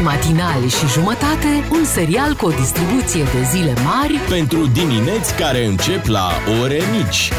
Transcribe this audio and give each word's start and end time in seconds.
Doi 0.00 0.08
matinali 0.08 0.68
și 0.68 0.86
jumătate, 0.86 1.68
un 1.70 1.84
serial 1.84 2.34
cu 2.34 2.46
o 2.46 2.50
distribuție 2.50 3.22
de 3.22 3.42
zile 3.50 3.74
mari 3.84 4.14
Pentru 4.28 4.66
dimineți 4.66 5.34
care 5.34 5.64
încep 5.64 6.06
la 6.06 6.30
ore 6.62 6.80
mici. 6.92 7.30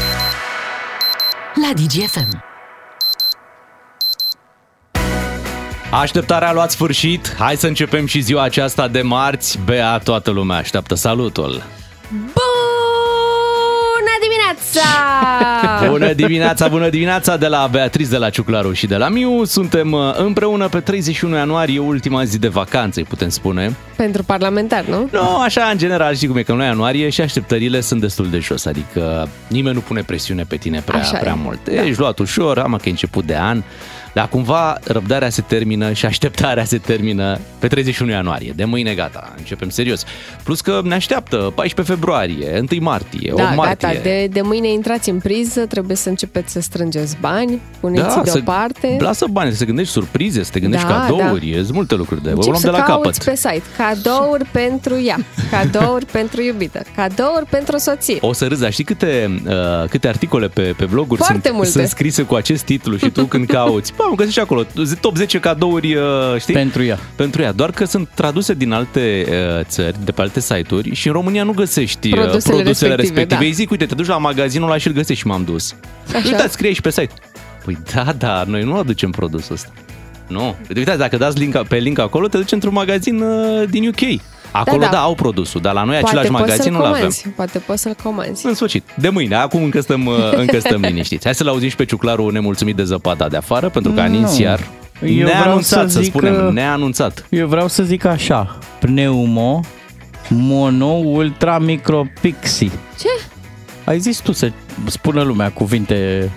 la 1.54 1.72
DGFM. 1.74 2.44
Așteptarea 5.90 6.48
a 6.48 6.52
luat 6.52 6.70
sfârșit. 6.70 7.34
Hai 7.38 7.56
să 7.56 7.66
începem 7.66 8.06
și 8.06 8.20
ziua 8.20 8.42
aceasta 8.42 8.88
de 8.88 9.02
marți. 9.02 9.58
Bea, 9.64 9.98
toată 9.98 10.30
lumea 10.30 10.56
așteaptă 10.56 10.94
salutul. 10.94 11.62
Bună 12.10 12.51
dimineața! 14.52 15.88
Bună 15.88 16.12
dimineața, 16.12 16.68
bună 16.68 16.88
dimineața 16.88 17.36
de 17.36 17.46
la 17.46 17.68
Beatriz, 17.70 18.08
de 18.08 18.16
la 18.16 18.30
Ciuclaru 18.30 18.72
și 18.72 18.86
de 18.86 18.96
la 18.96 19.08
Miu. 19.08 19.44
Suntem 19.44 19.92
uh, 19.92 20.14
împreună 20.16 20.68
pe 20.68 20.80
31 20.80 21.34
ianuarie, 21.36 21.78
ultima 21.78 22.24
zi 22.24 22.38
de 22.38 22.48
vacanță, 22.48 22.98
îi 22.98 23.06
putem 23.06 23.28
spune. 23.28 23.76
Pentru 23.96 24.22
parlamentar, 24.22 24.84
nu? 24.84 25.08
Nu, 25.12 25.36
așa, 25.36 25.68
în 25.72 25.78
general, 25.78 26.14
știi 26.14 26.28
cum 26.28 26.36
e, 26.36 26.42
că 26.42 26.52
nu 26.52 26.62
ianuarie 26.62 27.08
și 27.08 27.20
așteptările 27.20 27.80
sunt 27.80 28.00
destul 28.00 28.30
de 28.30 28.38
jos, 28.38 28.66
adică 28.66 29.28
nimeni 29.48 29.74
nu 29.74 29.80
pune 29.80 30.02
presiune 30.02 30.42
pe 30.42 30.56
tine 30.56 30.82
prea, 30.84 31.00
Așa 31.00 31.18
prea 31.18 31.34
e, 31.38 31.40
mult. 31.42 31.58
da. 31.64 31.82
Ești 31.84 32.00
luat 32.00 32.18
ușor, 32.18 32.58
am 32.58 32.72
că 32.82 32.88
e 32.88 32.90
început 32.90 33.24
de 33.24 33.36
an, 33.36 33.62
dar 34.14 34.28
cumva 34.28 34.78
răbdarea 34.84 35.28
se 35.30 35.42
termină 35.46 35.92
și 35.92 36.06
așteptarea 36.06 36.64
se 36.64 36.78
termină 36.78 37.38
pe 37.58 37.66
31 37.66 38.10
ianuarie. 38.10 38.52
De 38.56 38.64
mâine 38.64 38.94
gata, 38.94 39.34
începem 39.36 39.68
serios. 39.68 40.04
Plus 40.44 40.60
că 40.60 40.80
ne 40.84 40.94
așteaptă 40.94 41.36
14 41.54 41.94
februarie, 41.94 42.64
1 42.72 42.80
martie, 42.80 43.32
8 43.32 43.42
Da, 43.42 43.48
martie. 43.50 43.88
gata, 43.88 44.00
de, 44.02 44.26
de 44.32 44.40
mâine 44.40 44.68
intrați 44.72 45.08
în 45.10 45.18
priză, 45.18 45.60
trebuie 45.66 45.96
să 45.96 46.08
începeți 46.08 46.52
să 46.52 46.60
strângeți 46.60 47.16
bani, 47.20 47.60
puneți 47.80 48.12
să- 48.12 48.20
deoparte. 48.24 48.96
Lasă 49.00 49.26
bani, 49.30 49.52
să 49.52 49.58
te 49.58 49.64
gândești 49.64 49.92
surprize, 49.92 50.42
să 50.42 50.50
te 50.52 50.60
gândești 50.60 50.86
Da, 50.86 50.92
cadouri, 51.00 51.52
sunt 51.54 51.72
multe 51.72 51.94
lucruri 51.94 52.22
de 52.22 52.28
o 52.28 52.32
Încep 52.32 52.48
luăm 52.48 52.60
să 52.60 52.70
de 52.70 52.76
la 52.76 52.82
cauți 52.82 53.18
capăt. 53.18 53.24
pe 53.24 53.36
site 53.36 53.62
cadouri 53.76 54.44
pentru 54.62 55.00
ea, 55.04 55.18
cadouri 55.50 56.04
pentru 56.06 56.42
iubită, 56.42 56.82
cadouri 56.96 57.46
pentru 57.50 57.78
soție. 57.78 58.18
O 58.20 58.32
să 58.32 58.46
râzi, 58.46 58.60
dar 58.60 58.72
știi 58.72 58.84
câte, 58.84 59.40
uh, 59.46 59.88
câte 59.88 60.08
articole 60.08 60.48
pe, 60.48 60.74
pe 60.76 60.84
bloguri 60.84 61.20
Foarte 61.22 61.42
sunt, 61.42 61.54
multe. 61.56 61.70
sunt 61.70 61.86
scrise 61.86 62.22
cu 62.22 62.34
acest 62.34 62.64
titlu 62.64 62.96
și 62.96 63.10
tu 63.10 63.24
când 63.24 63.46
cauți, 63.46 63.92
bă, 64.08 64.14
găsești 64.16 64.40
acolo, 64.40 64.66
top 65.00 65.16
10 65.16 65.38
cadouri, 65.38 65.94
uh, 65.94 66.02
știi? 66.38 66.54
Pentru 66.54 66.82
ea. 66.82 66.98
Pentru 67.16 67.42
ea, 67.42 67.52
doar 67.52 67.70
că 67.70 67.84
sunt 67.84 68.08
traduse 68.14 68.54
din 68.54 68.72
alte 68.72 69.26
uh, 69.28 69.64
țări, 69.64 69.96
de 70.04 70.12
pe 70.12 70.20
alte 70.20 70.40
site-uri 70.40 70.94
și 70.94 71.06
în 71.06 71.12
România 71.12 71.42
nu 71.42 71.52
găsești 71.52 72.06
uh, 72.12 72.14
Produsele 72.14 72.54
produsele 72.54 72.94
respective, 72.94 73.20
respective. 73.20 73.40
da. 73.40 73.46
Îi 73.46 73.52
zic, 73.52 73.70
uite, 73.70 73.86
te 73.86 73.94
duci 73.94 74.06
la 74.06 74.18
magazinul 74.18 74.68
ăla 74.68 74.78
și 74.78 74.86
îl 74.86 74.92
găsești 74.92 75.20
și 75.20 75.26
m-am 75.26 75.44
dus. 75.44 75.74
Așa. 76.14 76.22
Uitați, 76.28 76.52
scrie 76.52 76.72
și 76.72 76.80
pe 76.80 76.90
site. 76.90 77.12
Păi 77.64 77.78
da, 77.94 78.12
da, 78.18 78.44
noi 78.46 78.62
nu 78.62 78.74
aducem 78.74 79.10
produsul 79.10 79.54
ăsta. 79.54 79.68
Nu. 80.26 80.56
Uitați, 80.76 80.98
dacă 80.98 81.16
dați 81.16 81.38
link, 81.38 81.62
pe 81.62 81.76
link 81.76 81.98
acolo, 81.98 82.28
te 82.28 82.36
duci 82.36 82.52
într-un 82.52 82.72
magazin 82.72 83.22
uh, 83.22 83.68
din 83.70 83.88
UK. 83.88 84.20
Acolo, 84.52 84.78
da, 84.80 84.84
da. 84.84 84.90
da, 84.92 84.98
au 85.00 85.14
produsul, 85.14 85.60
dar 85.60 85.72
la 85.74 85.82
noi 85.82 85.98
Poate 85.98 86.06
același 86.06 86.28
poți 86.30 86.40
magazin 86.40 86.62
să-l 86.62 86.72
nu-l 86.72 86.82
avem. 86.84 86.94
comanzi, 86.96 87.28
poate 87.28 87.58
poți 87.58 87.82
să-l 87.82 87.96
comanzi. 88.02 88.46
În 88.46 88.54
sfârșit, 88.54 88.84
de 88.94 89.08
mâine, 89.08 89.34
acum 89.34 89.62
încă 89.62 89.80
stăm, 89.80 90.06
uh, 90.06 90.14
încă 90.42 90.58
stăm 90.58 90.80
liniștiți. 90.80 91.24
Hai 91.24 91.34
să-l 91.34 91.48
auzim 91.48 91.68
și 91.68 91.76
pe 91.76 91.84
Ciuclaru 91.84 92.28
nemulțumit 92.30 92.76
de 92.76 92.84
zăpada 92.84 93.28
de 93.28 93.36
afară, 93.36 93.68
pentru 93.68 93.92
că 93.92 94.00
a 94.00 94.04
nins 94.04 94.36
Nu. 94.38 94.42
iar. 94.44 94.60
Eu 95.06 95.08
vreau 95.14 95.26
Neanunțat, 95.44 95.88
să 95.90 95.94
să, 95.96 96.00
zic 96.00 96.10
spunem, 96.10 96.34
că- 96.34 96.50
neanunțat. 96.52 97.26
Eu 97.28 97.46
vreau 97.46 97.68
să 97.68 97.82
zic 97.82 98.04
așa, 98.04 98.58
pneumo, 98.80 99.60
mono, 100.28 100.86
ultra, 100.86 101.58
micro, 101.58 102.04
pixi. 102.20 102.70
Ce? 103.00 103.08
Ai 103.84 103.98
zis 103.98 104.18
tu 104.18 104.32
să 104.32 104.50
spună 104.86 105.22
lumea 105.22 105.50
cuvinte 105.50 106.30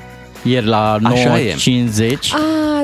ieri 0.43 0.65
la 0.65 0.97
Așa 1.03 1.39
e. 1.39 1.53
9.50. 1.53 2.17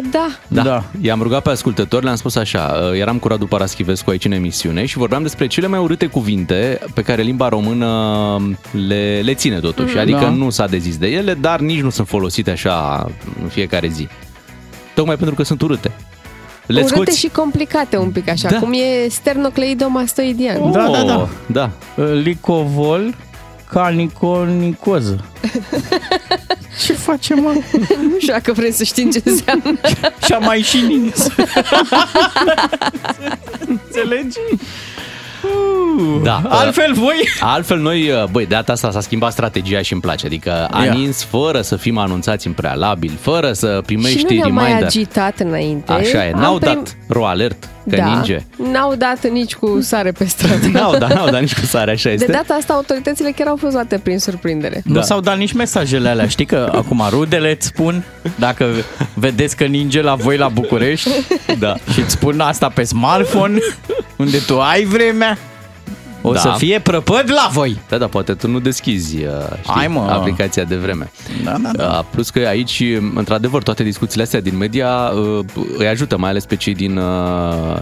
Ah, 0.04 0.08
da. 0.12 0.28
Da. 0.48 0.62
Da. 0.62 0.84
I-am 1.02 1.22
rugat 1.22 1.42
pe 1.42 1.50
ascultători, 1.50 2.04
le-am 2.04 2.16
spus 2.16 2.36
așa, 2.36 2.90
uh, 2.92 3.00
eram 3.00 3.18
cu 3.18 3.28
Radu 3.28 3.46
Paraschivescu 3.46 4.10
aici 4.10 4.26
în 4.26 4.32
emisiune 4.32 4.86
și 4.86 4.98
vorbeam 4.98 5.22
despre 5.22 5.48
cele 5.48 5.68
mai 5.68 5.80
urâte 5.80 6.06
cuvinte 6.06 6.80
pe 6.94 7.02
care 7.02 7.22
limba 7.22 7.50
română 7.50 7.88
le, 8.88 9.20
le 9.24 9.34
ține 9.34 9.60
totuși. 9.60 9.98
Adică 9.98 10.20
Da. 10.20 10.30
nu 10.30 10.50
s-a 10.50 10.68
dezis 10.68 10.98
de 10.98 11.08
ele, 11.08 11.34
dar 11.34 11.59
nici 11.59 11.81
nu 11.81 11.90
sunt 11.90 12.08
folosite 12.08 12.52
așa 12.52 13.08
în 13.42 13.48
fiecare 13.48 13.88
zi. 13.88 14.08
Tocmai 14.96 15.16
pentru 15.16 15.36
că 15.36 15.44
sunt 15.44 15.62
urâte. 15.62 15.92
Le 16.66 16.80
Urâte 16.80 16.94
scoți... 16.96 17.18
și 17.20 17.28
complicate 17.28 17.98
un 17.98 18.09
pic 18.12 18.30
așa, 18.30 18.50
Da. 18.50 18.59
cum 18.59 18.74
e 18.74 19.08
sternocleidomastoidian. 19.09 20.72
Da, 20.72 20.88
da, 20.92 21.04
da. 21.04 21.18
Oh, 21.20 21.28
da. 21.46 21.70
Licovol, 22.14 23.16
caniconicoză. 23.72 25.24
Ce 26.86 26.94
facem, 26.94 27.40
mă? 27.42 27.54
Nu 28.12 28.20
știu 28.20 28.34
dacă 28.34 28.54
vrem 28.54 28.72
să 28.72 28.84
știm 28.84 29.09
ce 29.12 29.22
înseamnă. 29.30 29.80
Și-a 30.26 30.38
mai 30.38 30.62
și 30.62 30.78
nins. 30.88 31.28
Înțelegi? 33.68 34.38
Da. 36.24 36.42
Altfel 36.50 36.94
voi... 36.94 37.16
Altfel 37.40 37.80
noi, 37.80 38.10
uh, 38.10 38.24
băi, 38.31 38.46
de 38.46 38.56
data 38.56 38.72
asta 38.72 38.92
s-a 38.92 39.00
schimbat 39.02 39.31
strategia 39.31 39.81
și 39.81 39.94
îmi 39.94 40.02
place. 40.02 40.26
Adică 40.26 40.68
a 40.72 40.84
Ia. 40.84 40.94
nins 40.94 41.24
fără 41.24 41.62
să 41.62 41.76
fim 41.76 41.98
anunțați 41.98 42.48
în 42.48 42.54
prealabil, 42.54 43.18
fără 43.22 43.54
să 43.54 43.68
și 43.68 43.74
nu 43.76 43.81
primești 43.81 44.34
ne-am 44.36 44.54
mai 44.54 44.64
reminder. 44.64 44.88
agitat 44.88 45.40
înainte. 45.40 45.92
Așa 45.92 46.26
e, 46.26 46.31
Am 46.34 46.40
n-au 46.40 46.56
prim- 46.58 46.62
dat 46.74 46.96
ro 47.08 47.26
alert 47.28 47.70
că 47.90 47.96
da, 47.96 48.06
ninge. 48.06 48.40
N-au 48.72 48.96
dat 48.96 49.30
nici 49.31 49.56
cu 49.56 49.81
sare 49.81 50.12
pe 50.12 50.25
stradă. 50.25 50.68
N-au 50.74 50.97
dat, 50.97 51.14
n-au 51.14 51.30
dat 51.30 51.40
nici 51.42 51.59
cu 51.59 51.66
sare, 51.66 51.92
așa 51.92 52.09
De 52.09 52.14
este. 52.16 52.31
data 52.31 52.53
asta 52.53 52.74
autoritățile 52.74 53.31
chiar 53.31 53.47
au 53.47 53.56
fost 53.56 53.74
luate 53.74 53.97
prin 53.97 54.19
surprindere. 54.19 54.81
Nu 54.86 55.02
s-au 55.02 55.19
dat 55.19 55.38
nici 55.38 55.53
mesajele 55.53 56.09
alea. 56.09 56.28
Știi 56.28 56.46
că 56.46 56.72
acum 56.75 57.03
rudele 57.09 57.52
îți 57.52 57.68
spun 57.68 58.03
dacă 58.36 58.66
vedeți 59.14 59.56
că 59.56 59.64
ninge 59.64 60.02
la 60.02 60.16
voi 60.16 60.38
la 60.38 60.47
București 60.47 61.09
Da. 61.59 61.75
și 61.94 62.00
îți 62.00 62.12
spun 62.12 62.40
asta 62.40 62.69
pe 62.69 62.84
smartphone 62.84 63.58
unde 64.16 64.38
tu 64.38 64.59
ai 64.62 64.84
vremea. 64.84 65.38
O 66.22 66.34
Da. 66.34 66.40
să 66.40 66.54
fie 66.58 66.80
prăpăd 66.80 67.24
la 67.32 67.50
voi. 67.52 67.78
Da, 67.90 67.98
da, 67.98 68.08
poate 68.08 68.34
tu 68.34 68.48
nu 68.48 68.59
deschizi 68.59 69.16
uh, 69.18 69.32
știi, 69.62 69.74
Hai, 69.76 69.88
mă. 69.88 70.00
aplicația 70.00 70.64
de 70.64 70.76
vreme. 70.76 71.12
Da, 71.44 71.56
da, 71.64 71.70
da. 71.74 71.98
Uh, 72.00 72.06
Plus 72.12 72.30
că 72.30 72.40
aici, 72.48 72.84
într-adevăr, 73.16 73.64
toate 73.64 73.84
discuțiile 73.84 74.24
astea 74.24 74.42
din 74.42 74.58
media 74.58 74.88
uh, 75.16 75.46
îi 75.78 75.88
ajută, 75.88 76.18
mai 76.18 76.30
ales 76.30 76.46
pe 76.46 76.56
cei 76.56 76.74
din, 76.74 76.98
uh, 76.98 77.76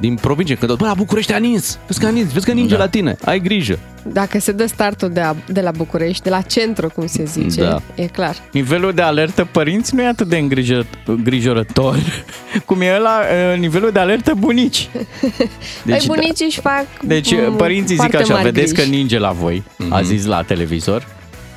din 0.00 0.14
provincie. 0.14 0.54
Când, 0.54 0.72
bă, 0.76 0.86
la 0.86 0.94
București 0.94 1.32
a 1.32 1.38
nins, 1.38 1.78
vezi 1.86 2.00
că 2.00 2.06
a 2.06 2.10
nins, 2.10 2.32
vezi 2.32 2.44
că 2.46 2.52
ninge 2.52 2.74
Da. 2.74 2.80
la 2.80 2.88
tine, 2.88 3.16
ai 3.24 3.40
grijă. 3.40 3.78
Dacă 4.12 4.38
se 4.38 4.52
dă 4.52 4.66
startul 4.66 5.10
de, 5.10 5.20
a, 5.20 5.34
de 5.48 5.60
la 5.60 5.70
București, 5.70 6.22
de 6.22 6.30
la 6.30 6.40
centru, 6.40 6.88
cum 6.94 7.06
se 7.06 7.24
zice, 7.24 7.60
Da. 7.60 7.80
e 7.94 8.06
clar. 8.06 8.36
Nivelul 8.52 8.92
de 8.92 9.02
alertă 9.02 9.48
părinți 9.50 9.94
nu 9.94 10.02
e 10.02 10.06
atât 10.06 10.28
de 10.28 10.36
îngrijă- 10.36 10.86
îngrijorător 11.06 11.96
cum 12.66 12.80
e 12.80 12.98
la 12.98 13.20
nivelul 13.58 13.90
de 13.90 13.98
alertă 13.98 14.32
bunici. 14.38 14.88
Deci, 15.84 15.96
Păi 15.96 16.02
bunicii 16.06 16.46
își 16.46 16.60
fac 16.60 16.86
Deci 17.02 17.32
mm, 17.32 17.56
părinții 17.76 17.96
zic 17.96 18.10
foarte 18.10 18.16
așa, 18.16 18.32
mari 18.32 18.44
vedeți 18.44 18.74
griji. 18.74 18.88
că 18.88 18.96
ninge 18.96 19.18
la 19.18 19.30
voi, 19.30 19.62
a 19.88 20.02
zis 20.02 20.24
la 20.24 20.42
televizor, 20.42 21.06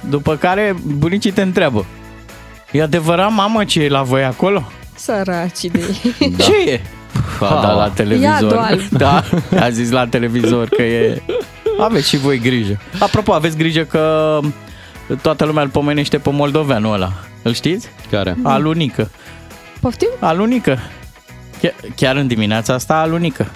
după 0.10 0.36
care 0.36 0.76
bunicii 0.98 1.32
te 1.32 1.42
întreabă, 1.42 1.86
e 2.72 2.82
adevărat, 2.82 3.32
mamă, 3.32 3.64
ce 3.64 3.84
e 3.84 3.90
la 3.90 4.02
voi 4.02 4.24
acolo? 4.24 4.72
Săracii 4.96 5.70
de 5.70 5.80
ei. 5.80 6.32
Da. 6.38 6.44
Ce 6.44 6.70
e? 6.70 6.82
A, 7.40 7.62
da, 7.62 7.74
la 7.74 7.90
televizor. 7.90 8.32
Iadul 8.32 8.58
alb. 8.58 8.82
Da, 8.90 9.24
a 9.60 9.70
zis 9.70 9.92
la 9.92 10.08
televizor 10.08 10.68
că 10.68 10.82
e... 10.82 11.22
Aveți 11.80 12.08
și 12.10 12.18
voi 12.18 12.40
grijă. 12.40 12.80
Apropo, 13.00 13.34
aveți 13.34 13.58
grijă 13.58 13.84
că 13.84 14.40
toată 15.22 15.46
lumea 15.46 15.64
îl 15.64 15.70
pomenește 15.70 16.18
pe 16.18 16.30
moldoveanul 16.32 16.94
ăla. 16.94 17.14
Îl 17.42 17.54
știți? 17.54 17.88
Care? 18.12 18.36
Alunică. 18.44 19.10
Poftim? 19.82 20.10
Alunică. 20.20 20.80
Chiar, 21.62 21.74
chiar 21.96 22.16
în 22.16 22.28
dimineața 22.28 22.74
asta 22.74 22.96
alunică. 23.00 23.48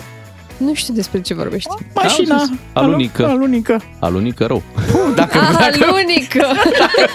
Nu 0.65 0.73
știu 0.73 0.93
despre 0.93 1.21
ce 1.21 1.33
vorbești. 1.33 1.69
Mașina 1.95 2.37
zis. 2.37 2.49
Alunică. 2.73 3.25
Alunică. 3.25 3.81
Alunică 3.99 4.45
rău. 4.45 4.63
Dacă, 5.15 5.37
Ah, 5.39 5.55
dacă, 5.59 5.85
alunică! 5.93 6.45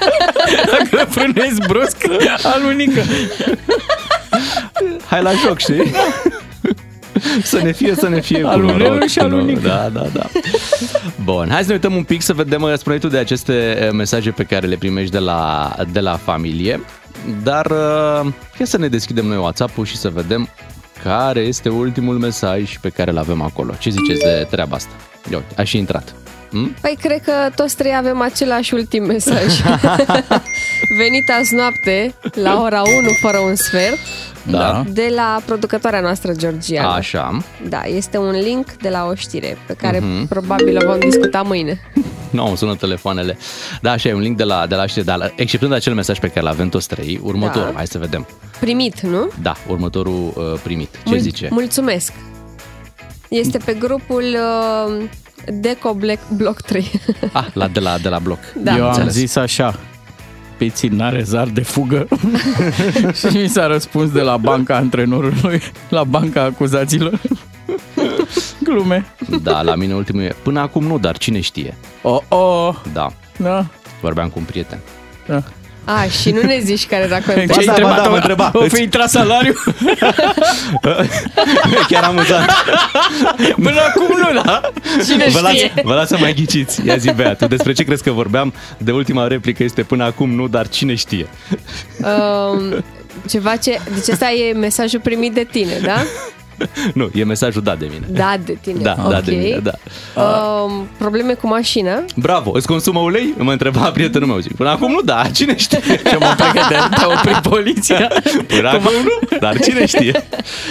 dacă 0.92 1.04
frânezi 1.10 1.60
brusc, 1.68 1.96
alunică. 2.54 3.00
Hai 5.06 5.22
la 5.22 5.30
joc, 5.46 5.58
știi? 5.58 5.92
să 7.42 7.58
ne 7.62 7.72
fie, 7.72 7.94
să 7.94 8.08
ne 8.08 8.20
fie 8.20 8.40
cu 8.40 8.46
Alunelul 8.48 8.78
noroc, 8.94 9.08
și 9.08 9.18
cu 9.18 9.24
noroc. 9.24 9.40
alunică. 9.40 9.68
Da, 9.68 9.88
da, 9.92 10.06
da. 10.12 10.26
Bun, 11.24 11.48
hai 11.50 11.60
să 11.62 11.66
ne 11.68 11.72
uităm 11.74 11.94
un 11.94 12.02
pic 12.02 12.22
să 12.22 12.32
vedem, 12.32 12.62
uh, 12.62 12.72
spune 12.76 12.98
tu 12.98 13.08
de 13.08 13.18
aceste 13.18 13.78
uh, 13.82 13.90
mesaje 13.92 14.30
pe 14.30 14.42
care 14.42 14.66
le 14.66 14.76
primești 14.76 15.10
de 15.12 15.18
la, 15.18 15.72
de 15.92 16.00
la 16.00 16.16
familie. 16.16 16.80
Dar 17.42 17.66
uh, 17.66 18.32
ia 18.58 18.64
să 18.66 18.78
ne 18.78 18.88
deschidem 18.88 19.26
noi 19.26 19.36
WhatsApp-ul 19.36 19.84
și 19.84 19.96
să 19.96 20.08
vedem 20.08 20.48
care 21.02 21.40
este 21.40 21.68
ultimul 21.68 22.18
mesaj 22.18 22.78
pe 22.78 22.88
care 22.88 23.10
îl 23.10 23.18
avem 23.18 23.42
acolo. 23.42 23.74
Ce 23.78 23.90
ziceți 23.90 24.20
de 24.20 24.46
treaba 24.50 24.76
asta? 24.76 24.92
Ia 25.30 25.36
uite, 25.36 25.60
a 25.60 25.64
și 25.64 25.78
intrat. 25.78 26.14
Hm? 26.50 26.74
Păi 26.80 26.96
cred 27.00 27.20
că 27.22 27.32
toți 27.54 27.76
trei 27.76 27.96
avem 27.96 28.20
același 28.20 28.74
ultim 28.74 29.04
mesaj. 29.04 29.44
Venit 30.98 31.30
azi 31.38 31.54
noapte 31.54 32.14
la 32.34 32.60
ora 32.62 32.80
1 32.80 32.90
fără 33.20 33.38
un 33.38 33.54
sfert 33.54 33.98
Da. 34.42 34.84
de 34.88 35.12
la 35.14 35.40
producătoarea 35.44 36.00
noastră 36.00 36.32
georgiană. 36.32 36.88
Așa. 36.88 37.38
Da, 37.68 37.82
este 37.84 38.18
un 38.18 38.30
link 38.30 38.72
de 38.72 38.88
la 38.88 39.06
o 39.10 39.14
știre 39.14 39.58
pe 39.66 39.72
care 39.72 39.98
Mhm. 39.98 40.26
probabil 40.26 40.76
o 40.84 40.90
vom 40.90 40.98
discuta 40.98 41.42
mâine. 41.42 41.80
Nu, 42.30 42.48
no, 42.48 42.54
sună 42.54 42.74
telefoanele. 42.76 43.38
Da, 43.82 43.90
așa 43.90 44.08
e 44.08 44.14
un 44.14 44.20
link 44.20 44.36
de 44.36 44.44
la, 44.44 44.66
de 44.66 44.74
la 44.74 44.86
știre, 44.86 45.04
dar 45.04 45.32
exceptând 45.36 45.72
acel 45.72 45.94
mesaj 45.94 46.18
pe 46.18 46.28
care 46.28 46.40
l-avem 46.40 46.68
toți 46.68 46.88
trei, 46.88 47.20
următorul, 47.22 47.68
Da. 47.70 47.76
hai 47.76 47.86
să 47.86 47.98
vedem. 47.98 48.26
Primit, 48.60 49.00
nu? 49.00 49.30
Da, 49.42 49.56
următorul 49.66 50.32
uh, 50.34 50.60
primit. 50.62 50.90
Ce 50.94 50.98
Mul- 51.04 51.18
zice? 51.18 51.48
Mulțumesc. 51.50 52.12
Este 53.28 53.58
pe 53.64 53.72
grupul 53.74 54.24
uh, 54.88 55.02
Deco 55.46 55.92
Black 55.94 56.18
Block 56.36 56.60
3. 56.60 56.90
Ah, 57.32 57.46
la, 57.52 57.68
de, 57.68 57.80
la, 57.80 57.98
de 57.98 58.08
la 58.08 58.18
bloc. 58.18 58.38
Da. 58.56 58.76
Eu 58.76 58.82
am 58.82 58.88
Înțeles. 58.88 59.12
zis 59.12 59.36
așa, 59.36 59.78
Piții 60.56 60.88
n-are 60.88 61.22
zar 61.22 61.46
de 61.48 61.60
fugă 61.62 62.06
și 63.18 63.36
mi 63.36 63.48
s-a 63.48 63.66
răspuns 63.66 64.10
de 64.10 64.20
la 64.20 64.36
banca 64.36 64.76
antrenorului 64.76 65.62
la 65.88 66.04
banca 66.04 66.42
acuzaților. 66.42 67.20
Glume. 68.64 69.06
Da, 69.42 69.62
la 69.62 69.74
mine 69.74 69.94
ultimul 69.94 70.22
e, 70.22 70.36
până 70.42 70.60
acum 70.60 70.84
nu, 70.84 70.98
dar 70.98 71.18
cine 71.18 71.40
știe. 71.40 71.76
Oh, 72.02 72.20
oh, 72.28 72.74
Da, 72.92 73.12
da, 73.36 73.66
vorbeam 74.00 74.28
cu 74.28 74.38
un 74.38 74.44
prieten. 74.44 74.78
da. 75.26 75.42
A, 75.90 76.04
și 76.20 76.30
nu 76.30 76.40
ne 76.40 76.58
zici 76.58 76.86
care 76.86 77.02
era 77.02 77.20
Ce 77.20 77.30
ai 77.30 77.36
contextul. 77.36 77.64
da, 77.64 77.72
întrebat? 77.72 77.96
ba 77.96 78.02
da, 78.02 78.08
mă 78.08 78.14
întreba. 78.16 78.50
O 78.54 78.64
fi 78.68 78.82
intrat 78.82 79.10
salariu? 79.10 79.52
Chiar 81.88 82.04
amuzant. 82.04 82.50
Până 83.54 83.80
acum 83.80 84.16
nu, 84.16 84.42
da? 84.42 84.60
Cine 85.08 85.26
Vă 85.30 85.40
las, 85.40 85.52
știe? 85.52 85.72
vă 85.84 85.94
las 85.94 86.08
să 86.08 86.16
mai 86.20 86.34
ghiciți. 86.34 86.86
Ia 86.86 86.96
zi, 86.96 87.12
Bea, 87.12 87.34
tu 87.34 87.46
despre 87.46 87.72
ce 87.72 87.84
crezi 87.84 88.02
că 88.02 88.10
vorbeam? 88.10 88.52
De 88.78 88.92
ultima 88.92 89.26
replică 89.26 89.62
este 89.62 89.82
până 89.82 90.04
acum 90.04 90.30
nu, 90.34 90.48
dar 90.48 90.68
cine 90.68 90.94
știe. 90.94 91.26
Um, 91.98 92.84
ceva 93.28 93.56
ce... 93.56 93.78
Deci 93.94 94.08
ăsta 94.12 94.30
e 94.30 94.52
mesajul 94.52 95.00
primit 95.00 95.32
de 95.34 95.46
tine, 95.50 95.78
da? 95.82 96.02
Nu, 96.94 97.10
e 97.14 97.24
mesajul 97.24 97.62
dat 97.62 97.78
de 97.78 97.88
mine. 97.92 98.06
Da, 98.10 98.36
de 98.44 98.58
tine. 98.60 98.78
Da, 98.82 98.96
ok. 99.04 99.10
da, 99.10 99.20
de 99.20 99.34
mine, 99.34 99.58
da. 99.58 99.72
Um, 100.22 100.88
probleme 100.98 101.32
cu 101.32 101.46
mașina? 101.46 102.04
Bravo, 102.16 102.50
îți 102.54 102.66
consumă 102.66 103.00
ulei? 103.00 103.34
Mă 103.38 103.52
întreba 103.52 103.90
prietenul 103.90 104.28
meu. 104.28 104.38
Zic, 104.38 104.56
până 104.56 104.68
acum 104.68 104.90
nu, 104.90 105.00
da, 105.00 105.22
cine 105.32 105.56
știe? 105.56 105.80
Ce 106.04 106.16
mă 106.20 106.34
pregăte, 106.36 106.74
te-a 106.96 107.06
oprit 107.06 107.50
poliția. 107.50 108.08
Până 108.56 108.68
acum 108.68 108.92
nu, 109.04 109.38
dar 109.38 109.58
cine 109.58 109.86
știe? 109.86 110.24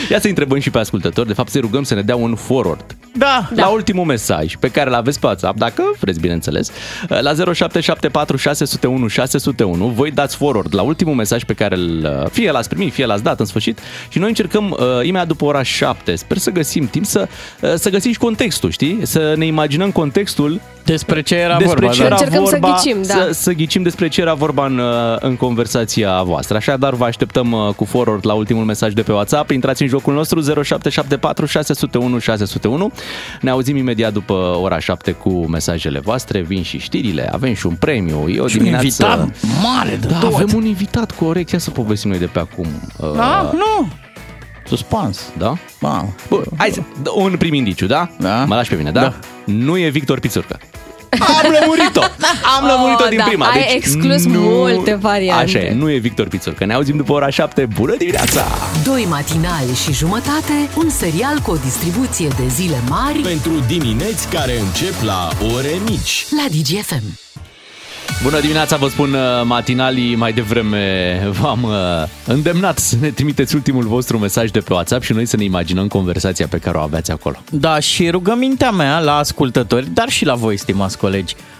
Ia 0.10 0.20
să 0.20 0.28
întrebăm 0.28 0.60
și 0.60 0.70
pe 0.70 0.78
ascultători. 0.80 1.28
De 1.28 1.34
fapt, 1.34 1.50
să 1.50 1.60
rugăm 1.60 1.84
să 1.84 1.94
ne 1.94 2.02
dea 2.02 2.16
un 2.16 2.36
forward 2.36 2.96
Da, 3.14 3.50
la 3.56 3.68
ultimul 3.68 4.06
mesaj 4.06 4.56
pe 4.56 4.70
care 4.70 4.90
l-aveți 4.90 5.20
pe 5.20 5.26
WhatsApp, 5.26 5.58
dacă 5.58 5.84
vreți, 6.00 6.20
bineînțeles, 6.20 6.72
la 7.08 7.34
0774 7.34 8.38
601 8.38 9.08
601. 9.08 9.88
Voi 9.88 10.12
dați 10.12 10.36
forward 10.36 10.76
la 10.76 10.82
ultimul 10.82 11.14
mesaj 11.14 11.44
pe 11.44 11.54
care 11.54 11.76
îl, 11.76 12.28
fie 12.32 12.52
l-ați 12.52 12.70
primit, 12.70 12.94
fie 12.94 13.06
l-ați 13.06 13.24
dat 13.24 13.40
în 13.40 13.46
sfârșit 13.46 13.80
și 14.10 14.20
noi 14.20 14.28
încercăm 14.28 14.70
uh, 14.70 15.06
imediat 15.06 15.28
după 15.28 15.46
ora 15.46 15.64
7. 15.78 16.16
Sper 16.16 16.38
să 16.38 16.52
găsim 16.52 16.88
timp 16.88 17.06
să, 17.06 17.28
uh, 17.62 17.74
să 17.76 17.90
găsim 17.90 18.12
și 18.12 18.18
contextul, 18.18 18.72
știi? 18.72 19.00
Să 19.04 19.34
ne 19.38 19.46
imaginăm 19.46 19.92
contextul 19.92 20.62
despre 20.84 21.22
ce 21.22 21.36
era 21.36 21.58
despre 21.58 21.80
vorba. 21.80 21.94
ce 21.94 22.00
da. 22.00 22.06
era 22.06 22.16
Încercăm 22.16 22.46
să 22.46 22.58
vorba, 22.60 22.76
ghicim, 22.76 22.98
da. 23.02 23.14
să, 23.14 23.30
să 23.32 23.52
ghicim 23.52 23.84
despre 23.84 24.08
ce 24.08 24.22
era 24.22 24.34
vorba 24.34 24.66
în, 24.66 24.78
uh, 24.78 25.16
în 25.20 25.36
conversația 25.36 26.22
voastră. 26.24 26.58
Așadar, 26.58 26.94
vă 26.94 27.06
așteptăm 27.06 27.52
uh, 27.52 27.74
cu 27.76 27.86
forward 27.86 28.26
la 28.26 28.34
ultimul 28.34 28.64
mesaj 28.64 28.94
de 28.94 29.02
pe 29.02 29.12
WhatsApp. 29.12 29.50
Intrați 29.50 29.82
în 29.82 29.88
jocul 29.88 30.14
nostru 30.14 30.42
0774 30.64 31.46
601 31.46 32.20
601. 32.20 32.92
Ne 33.42 33.50
auzim 33.50 33.76
imediat 33.78 34.14
după 34.14 34.34
ora 34.62 34.80
7 34.80 35.12
cu 35.12 35.30
mesajele 35.50 36.00
voastre. 36.00 36.42
Vin 36.42 36.64
și 36.64 36.78
știrile, 36.80 37.30
avem 37.34 37.54
și 37.54 37.66
un 37.66 37.76
premiu. 37.76 38.28
E 38.30 38.40
o 38.40 38.48
Și 38.48 38.58
un 38.58 38.64
dimineață... 38.64 38.86
invitat 38.86 39.30
mare 39.64 39.98
de 40.02 40.08
Da, 40.08 40.18
tot. 40.18 40.34
avem 40.34 40.50
un 40.56 40.66
invitat 40.66 41.12
corect. 41.12 41.52
Ia 41.52 41.60
să 41.60 41.70
povestim 41.70 42.10
noi 42.10 42.20
de 42.20 42.26
pe 42.26 42.40
acum. 42.40 42.68
Uh, 42.98 43.12
Da? 43.16 43.52
Nu. 43.54 43.88
Suspans. 44.68 45.20
Da? 45.38 45.54
Da. 45.80 46.06
Bun, 46.30 46.44
hai 46.58 46.70
să, 46.74 46.80
un 47.16 47.36
prim 47.38 47.54
indiciu, 47.54 47.86
da? 47.86 48.10
Da. 48.20 48.44
Mă 48.46 48.56
lași 48.56 48.70
pe 48.70 48.76
mine, 48.76 48.92
da? 48.92 49.02
Da. 49.02 49.14
Nu 49.46 49.78
e 49.78 49.90
Victor 49.90 50.20
Pițurcă. 50.20 50.60
Am 51.20 51.56
lămurit-o! 51.60 52.02
Am 52.58 52.66
lămurit-o 52.68 53.04
Oh, 53.04 53.10
din 53.10 53.18
da, 53.18 53.24
prima. 53.24 53.50
Deci 53.54 53.64
ai 53.64 53.76
exclus 53.76 54.26
multe 54.26 54.94
variante. 54.96 55.44
Așa 55.44 55.60
e, 55.60 55.74
nu 55.74 55.92
e 55.92 55.98
Victor 55.98 56.28
Pițurcă. 56.28 56.66
Ne 56.66 56.74
auzim 56.74 56.98
după 56.98 57.12
ora 57.14 57.30
7. 57.30 57.68
Bună 57.76 57.96
dimineața! 57.98 58.46
Doi 58.84 59.06
matinali 59.10 59.74
și 59.84 59.94
jumătate, 59.94 60.70
un 60.78 60.90
serial 60.90 61.40
cu 61.40 61.52
o 61.52 61.56
distribuție 61.56 62.28
de 62.28 62.48
zile 62.48 62.78
mari 62.90 63.20
Pentru 63.20 63.52
dimineți 63.68 64.28
care 64.28 64.60
încep 64.60 64.94
la 65.02 65.30
ore 65.56 65.74
mici. 65.90 66.26
la 66.30 66.46
DGFM. 66.58 67.27
Bună 68.24 68.40
dimineața, 68.40 68.76
vă 68.76 68.88
spun 68.88 69.14
uh, 69.14 69.20
matinalii 69.44 70.16
mai 70.16 70.34
devreme. 70.34 71.22
V-am 71.40 71.64
uh, 71.64 71.74
îndemnat 72.26 72.78
să 72.78 72.96
ne 73.02 73.10
trimiteți 73.10 73.56
ultimul 73.56 73.84
vostru 73.84 74.20
mesaj 74.20 74.50
de 74.50 74.60
pe 74.60 74.74
WhatsApp 74.74 75.04
și 75.04 75.14
noi 75.14 75.26
să 75.26 75.38
ne 75.38 75.44
imaginăm 75.44 75.88
conversația 75.88 76.48
pe 76.48 76.58
care 76.58 76.78
o 76.78 76.82
aveați 76.82 77.12
acolo. 77.12 77.36
Da, 77.50 77.80
și 77.80 78.10
rugămintea 78.10 78.72
mea 78.72 79.00
la 79.00 79.18
ascultători, 79.18 79.90
dar 79.94 80.10
și 80.10 80.26
la 80.26 80.36
voi, 80.36 80.58
stimați 80.58 80.98
colegi, 80.98 81.36
uh, 81.38 81.57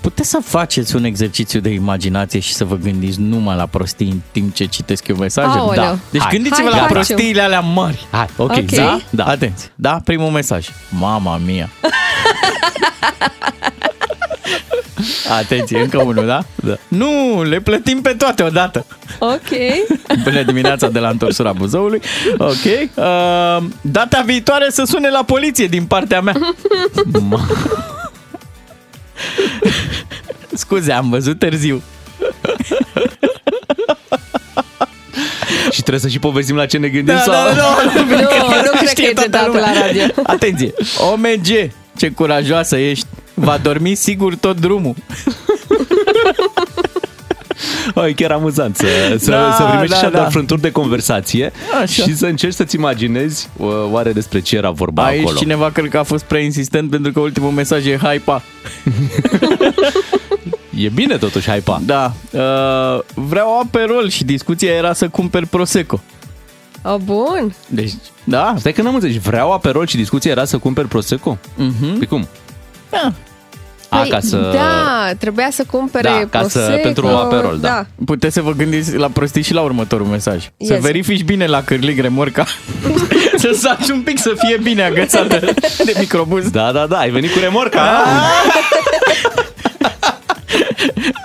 puteți 0.00 0.28
să 0.28 0.38
faceți 0.44 0.96
un 0.96 1.04
exercițiu 1.04 1.60
de 1.60 1.68
imaginație 1.68 2.40
și 2.40 2.52
să 2.54 2.64
vă 2.64 2.76
gândiți 2.76 3.20
numai 3.20 3.56
la 3.56 3.66
prostii 3.66 4.10
în 4.10 4.20
timp 4.32 4.54
ce 4.54 4.64
citesc 4.64 5.08
eu 5.08 5.16
mesajele? 5.16 5.58
Aoleu. 5.58 5.84
Da. 5.84 5.98
Deci 6.10 6.20
Hai. 6.20 6.30
gândiți-vă 6.32 6.68
Hai, 6.70 6.80
la 6.80 6.86
facem. 6.86 6.94
prostiile 6.94 7.40
alea 7.42 7.60
mari. 7.60 8.06
Hai, 8.10 8.26
ok, 8.36 8.50
Ok. 8.50 8.64
da? 8.70 8.98
Da? 9.10 9.24
Atenție. 9.24 9.68
Da? 9.74 10.00
Primul 10.04 10.30
mesaj. 10.30 10.66
Mama 10.88 11.36
mia. 11.36 11.68
Atenție, 15.38 15.80
încă 15.80 16.02
unul, 16.02 16.26
da? 16.26 16.44
Da. 16.54 16.74
Nu, 16.88 17.42
le 17.42 17.60
plătim 17.60 18.00
pe 18.00 18.10
toate 18.18 18.42
odată. 18.42 18.86
Ok. 19.18 19.48
Bună 20.22 20.42
dimineața 20.42 20.88
de 20.88 20.98
la 20.98 21.08
întorsura 21.08 21.52
Buzăului. 21.52 22.00
Ok. 22.38 22.64
Uh, 22.94 23.64
data 23.80 24.22
viitoare 24.26 24.66
să 24.70 24.84
sune 24.84 25.10
la 25.10 25.22
poliție 25.24 25.66
din 25.66 25.84
partea 25.84 26.20
mea. 26.20 26.34
Scuze, 30.52 30.92
am 30.92 31.10
văzut 31.10 31.38
târziu. 31.38 31.82
Și 35.70 35.80
trebuie 35.80 36.00
să 36.00 36.08
și 36.08 36.18
povestim 36.18 36.56
la 36.56 36.66
ce 36.66 36.78
ne 36.78 36.88
gândim 36.88 37.14
Da, 37.14 37.20
sau... 37.20 37.32
da, 37.32 37.54
da, 37.54 37.54
da. 37.54 38.00
Nu, 38.16 38.20
nu 38.64 38.70
cred 38.78 38.88
Știe 38.88 39.04
că 39.12 39.20
e 39.20 39.24
de 39.24 39.28
toată 39.28 39.28
dat 39.30 39.46
lumea. 39.46 39.72
la 39.72 39.86
radio. 39.86 40.02
Atenție. 40.22 40.72
OMG, 40.98 41.70
ce 41.96 42.08
curajoasă 42.08 42.76
ești. 42.76 43.06
Va 43.34 43.58
dormi 43.62 43.94
sigur 43.94 44.34
tot 44.34 44.60
drumul. 44.60 44.94
Oh, 47.94 48.04
e 48.06 48.12
chiar 48.12 48.30
amuzant 48.30 48.76
să, 48.76 48.86
să, 49.18 49.30
Da, 49.30 49.54
să 49.56 49.62
primești 49.64 49.90
da, 49.92 49.96
așa 49.96 50.08
da. 50.10 50.18
doar 50.18 50.30
frânturi 50.30 50.60
de 50.60 50.70
conversație 50.70 51.52
Așa. 51.82 52.02
și 52.02 52.16
să 52.16 52.26
încerci 52.26 52.54
să-ți 52.54 52.76
imaginezi 52.76 53.48
uh, 53.56 53.66
oare 53.90 54.12
despre 54.12 54.40
ce 54.40 54.56
era 54.56 54.70
vorba 54.70 55.04
Aici 55.04 55.20
acolo. 55.22 55.36
cineva 55.38 55.70
cred 55.70 55.88
că 55.90 55.98
a 55.98 56.02
fost 56.02 56.24
prea 56.24 56.40
insistent 56.40 56.90
pentru 56.90 57.12
că 57.12 57.20
ultimul 57.20 57.50
mesaj 57.50 57.86
e 57.86 57.96
hypa. 58.02 58.42
E 60.76 60.88
bine 60.88 61.16
totuși, 61.16 61.48
hai 61.48 61.60
pa. 61.60 61.80
Da. 61.86 62.12
Uh, 62.30 63.00
vreau 63.14 63.58
aperol 63.60 64.08
și 64.08 64.24
discuția 64.24 64.72
era 64.72 64.92
să 64.92 65.08
cumperi 65.08 65.46
Prosecco. 65.46 66.00
Oh, 66.82 66.96
bun. 67.04 67.54
Deci, 67.66 67.92
da. 68.24 68.54
Stai 68.58 68.72
că 68.72 68.82
n-am 68.82 68.94
înțeles. 68.94 69.16
Vreau 69.16 69.52
aperol 69.52 69.86
și 69.86 69.96
discuția 69.96 70.30
era 70.30 70.44
să 70.44 70.58
cumperi 70.58 70.88
Prosecco? 70.88 71.38
Mhm. 71.56 71.98
Păi 71.98 72.06
cum? 72.06 72.28
Da. 72.90 73.12
A, 73.94 73.98
Păi, 73.98 74.08
ca 74.08 74.20
să... 74.20 74.50
Da, 74.54 75.10
trebuia 75.18 75.48
să 75.50 75.64
cumpere 75.70 76.08
Da, 76.08 76.26
ca 76.38 76.48
să- 76.48 76.58
Prosecco, 76.58 76.82
pentru 76.82 77.06
aperol, 77.06 77.58
da. 77.60 77.86
Puteți 78.04 78.34
să 78.34 78.42
vă 78.42 78.52
gândiți 78.52 78.96
la 78.96 79.08
prostii 79.08 79.42
și 79.42 79.54
la 79.54 79.60
următorul 79.60 80.06
mesaj. 80.06 80.42
Să 80.66 80.72
Yes. 80.72 80.82
verifici 80.82 81.22
bine 81.24 81.46
la 81.46 81.62
cârlig 81.62 81.98
remorca. 81.98 82.44
să 83.36 83.50
saci 83.60 83.88
un 83.88 84.00
pic 84.00 84.18
să 84.18 84.32
fie 84.38 84.58
bine 84.62 84.82
agățată 84.82 85.38
de 85.84 85.92
microbuz. 85.98 86.50
Da, 86.50 86.72
da, 86.72 86.86
da, 86.86 86.96
ai 86.98 87.10
venit 87.10 87.32
cu 87.32 87.38
remorca. 87.38 87.80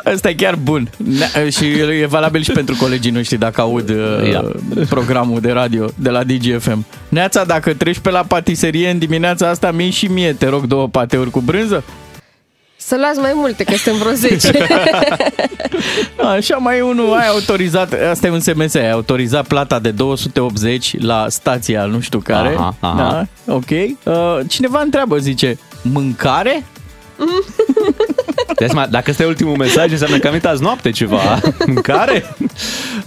Asta 0.04 0.30
e 0.30 0.34
chiar 0.34 0.56
bun. 0.56 0.90
Ne- 0.98 1.50
Și 1.50 1.66
e 2.02 2.06
valabil 2.10 2.42
și 2.44 2.52
pentru 2.52 2.76
colegii 2.80 3.12
noștri 3.12 3.38
dacă 3.38 3.62
aud 3.62 3.90
uh, 3.90 4.30
Ia. 4.32 4.44
programul 4.90 5.40
de 5.40 5.52
radio 5.52 5.86
de 5.96 6.10
la 6.10 6.24
DGFM. 6.24 6.86
Neața, 7.10 7.44
dacă 7.44 7.74
treci 7.74 8.00
pe 8.00 8.10
la 8.10 8.24
patiserie 8.28 8.90
în 8.90 8.98
dimineața 8.98 9.50
asta, 9.50 9.72
mie 9.72 9.90
și 9.90 10.06
mie, 10.06 10.34
te 10.34 10.48
rog, 10.48 10.66
două 10.66 10.88
pateuri 10.88 11.30
cu 11.30 11.40
brânză? 11.40 11.84
Să 12.90 12.96
luați 13.00 13.20
mai 13.20 13.32
multe, 13.36 13.64
că 13.64 13.76
suntem 13.76 14.00
vreo 14.02 14.14
10. 14.14 14.52
Așa 16.36 16.56
mai 16.56 16.78
e 16.78 16.82
unul, 16.82 17.14
ai 17.14 17.28
autorizat, 17.28 17.94
asta 18.12 18.28
e 18.28 18.30
un 18.30 18.40
SMS, 18.40 18.74
ai 18.76 18.92
autorizat 18.92 19.48
plata 19.48 19.80
de 19.80 19.92
280 19.92 21.02
la 21.02 21.26
stația 21.30 21.86
nu 21.86 22.00
știu 22.00 22.20
care. 22.20 22.56
Aha, 22.58 22.76
aha. 22.80 23.28
Da, 23.46 23.54
ok. 23.54 23.70
Uh, 23.70 24.40
cineva 24.48 24.82
întreabă, 24.82 25.18
zice, 25.18 25.58
mâncare? 25.82 26.64
De 28.56 28.66
seama, 28.66 28.88
dacă 28.88 29.12
ăsta 29.12 29.24
e 29.24 29.26
ultimul 29.26 29.58
mesaj, 29.58 29.92
înseamnă 29.92 30.18
că 30.18 30.26
am 30.28 30.32
venit 30.32 30.48
azi 30.48 30.62
noapte 30.62 30.90
ceva. 30.90 31.40
Mâncare? 31.66 32.36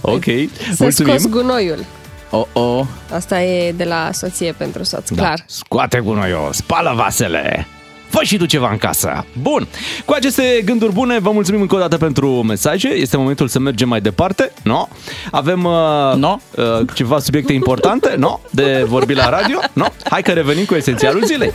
Ok, 0.01 0.23
Să 0.23 0.75
mulțumim. 0.79 1.17
scos 1.17 1.31
gunoiul. 1.31 1.85
Oh, 2.29 2.45
oh. 2.53 2.85
Asta 3.13 3.41
e 3.41 3.71
de 3.71 3.83
la 3.83 4.09
soție 4.11 4.51
pentru 4.57 4.83
soț, 4.83 5.09
Da. 5.09 5.21
clar. 5.23 5.43
Scoate 5.45 5.99
gunoiul, 5.99 6.49
spală 6.51 6.93
vasele. 6.95 7.67
Fă 8.13 8.23
și 8.23 8.37
tu 8.37 8.45
ceva 8.45 8.69
în 8.71 8.77
casă. 8.77 9.25
Bun. 9.41 9.67
Cu 10.05 10.13
aceste 10.13 10.61
gânduri 10.65 10.93
bune, 10.93 11.19
vă 11.19 11.31
mulțumim 11.31 11.61
încă 11.61 11.75
o 11.75 11.79
dată 11.79 11.97
pentru 11.97 12.27
mesaje. 12.29 12.87
Este 12.87 13.17
momentul 13.17 13.47
să 13.47 13.59
mergem 13.59 13.87
mai 13.87 14.01
departe. 14.01 14.51
No? 14.63 14.87
Avem 15.31 15.63
uh, 15.63 15.71
No. 16.15 16.37
uh, 16.55 16.63
ceva 16.93 17.19
subiecte 17.19 17.53
importante 17.53 18.15
no? 18.17 18.39
de 18.49 18.85
vorbit 18.87 19.15
la 19.15 19.29
radio. 19.29 19.59
No? 19.73 19.85
Hai 20.09 20.21
că 20.21 20.31
revenim 20.31 20.65
cu 20.65 20.75
esențialul 20.75 21.23
zilei. 21.25 21.53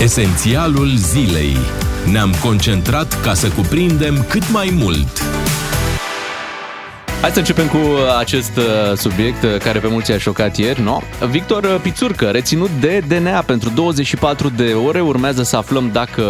Esențialul 0.00 0.90
zilei. 0.96 1.56
Ne-am 2.12 2.34
concentrat 2.42 3.20
ca 3.22 3.34
să 3.34 3.48
cuprindem 3.48 4.24
cât 4.28 4.50
mai 4.52 4.74
mult. 4.78 5.22
Hai 7.24 7.32
să 7.32 7.38
începem 7.38 7.68
cu 7.68 7.78
acest 8.18 8.56
uh, 8.56 8.96
subiect 8.96 9.42
uh, 9.42 9.56
care 9.58 9.78
pe 9.78 9.88
mulți 9.88 10.12
a 10.12 10.18
șocat 10.18 10.56
ieri, 10.56 10.80
no? 10.80 11.00
Victor 11.30 11.64
uh, 11.64 11.80
Pițurcă, 11.82 12.30
reținut 12.30 12.70
de 12.80 13.02
DNA 13.08 13.42
pentru 13.42 13.70
24 13.70 14.48
de 14.48 14.72
ore, 14.72 15.00
urmează 15.00 15.42
să 15.42 15.56
aflăm 15.56 15.90
dacă 15.92 16.22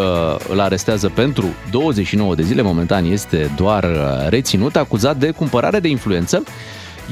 îl 0.48 0.60
arestează 0.60 1.08
pentru 1.08 1.46
29 1.70 2.34
de 2.34 2.42
zile, 2.42 2.62
momentan 2.62 3.04
este 3.04 3.50
doar 3.56 3.86
reținut, 4.28 4.76
acuzat 4.76 5.16
de 5.16 5.30
cumpărare 5.30 5.80
de 5.80 5.88
influență, 5.88 6.42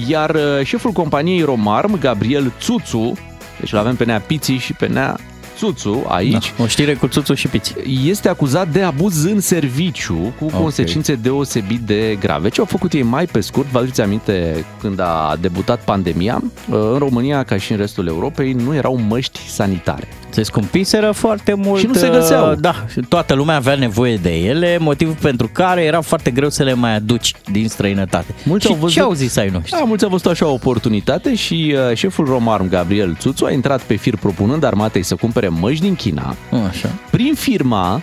iar 0.08 0.36
șeful 0.64 0.90
companiei 0.90 1.42
Romarm, 1.42 1.98
Gabriel 1.98 2.52
Țuțu, 2.60 3.12
deci 3.60 3.72
îl 3.72 3.78
avem 3.78 3.96
pe 3.96 4.04
Nea 4.04 4.20
Piții 4.20 4.58
și 4.58 4.72
pe 4.72 4.86
Nea 4.86 5.16
Țuțu 5.62 6.04
aici. 6.08 6.52
Da, 6.56 6.62
o 6.62 6.66
știre 6.66 6.94
cu 6.94 7.06
Țuțu 7.06 7.34
și 7.34 7.48
Piți. 7.48 7.74
Este 8.04 8.28
acuzat 8.28 8.68
de 8.68 8.82
abuz 8.82 9.24
în 9.24 9.40
serviciu 9.40 10.34
cu 10.38 10.44
okay. 10.44 10.60
consecințe 10.60 11.14
deosebit 11.14 11.80
de 11.80 12.16
grave. 12.20 12.48
Ce 12.48 12.60
au 12.60 12.66
făcut 12.66 12.92
ei 12.92 13.02
mai 13.02 13.26
pe 13.26 13.40
scurt, 13.40 13.66
vă 13.66 13.78
aduceți 13.78 14.00
aminte 14.00 14.64
când 14.80 15.00
a 15.00 15.36
debutat 15.40 15.84
pandemia, 15.84 16.42
în 16.70 16.98
România, 16.98 17.42
ca 17.42 17.56
și 17.56 17.72
în 17.72 17.78
restul 17.78 18.06
Europei, 18.06 18.52
nu 18.52 18.74
erau 18.74 18.96
măști 18.96 19.38
sanitare. 19.48 20.08
Se 20.32 20.42
scumpiseră 20.42 21.10
foarte 21.10 21.54
mult. 21.54 21.80
Și 21.80 21.86
nu 21.86 21.94
se 21.94 22.08
găseau. 22.08 22.50
Uh, 22.50 22.56
da, 22.60 22.84
toată 23.08 23.34
lumea 23.34 23.56
avea 23.56 23.74
nevoie 23.74 24.16
de 24.16 24.30
ele, 24.30 24.78
motiv 24.78 25.20
pentru 25.20 25.48
care 25.52 25.82
era 25.82 26.00
foarte 26.00 26.30
greu 26.30 26.48
să 26.48 26.62
le 26.62 26.74
mai 26.74 26.94
aduci 26.94 27.32
din 27.50 27.68
străinătate. 27.68 28.34
Mulți 28.44 28.66
și 28.66 28.72
au 28.72 28.78
văzut, 28.78 28.94
ce 28.94 29.00
au 29.00 29.12
zis 29.12 29.36
ai 29.36 29.48
noștri? 29.48 29.70
Da, 29.70 29.84
mulți 29.84 30.04
au 30.04 30.10
văzut 30.10 30.26
așa 30.26 30.46
o 30.46 30.52
oportunitate 30.52 31.34
și 31.34 31.74
uh, 31.90 31.96
șeful 31.96 32.24
Romarm, 32.24 32.68
Gabriel 32.68 33.16
Țuțu, 33.18 33.44
a 33.44 33.50
intrat 33.50 33.80
pe 33.82 33.94
fir 33.94 34.16
propunând 34.16 34.64
armatei 34.64 35.02
să 35.02 35.14
cumpere 35.14 35.48
măști 35.48 35.82
din 35.82 35.94
China. 35.94 36.36
Așa. 36.68 36.88
Prin 37.10 37.34
firma 37.34 38.02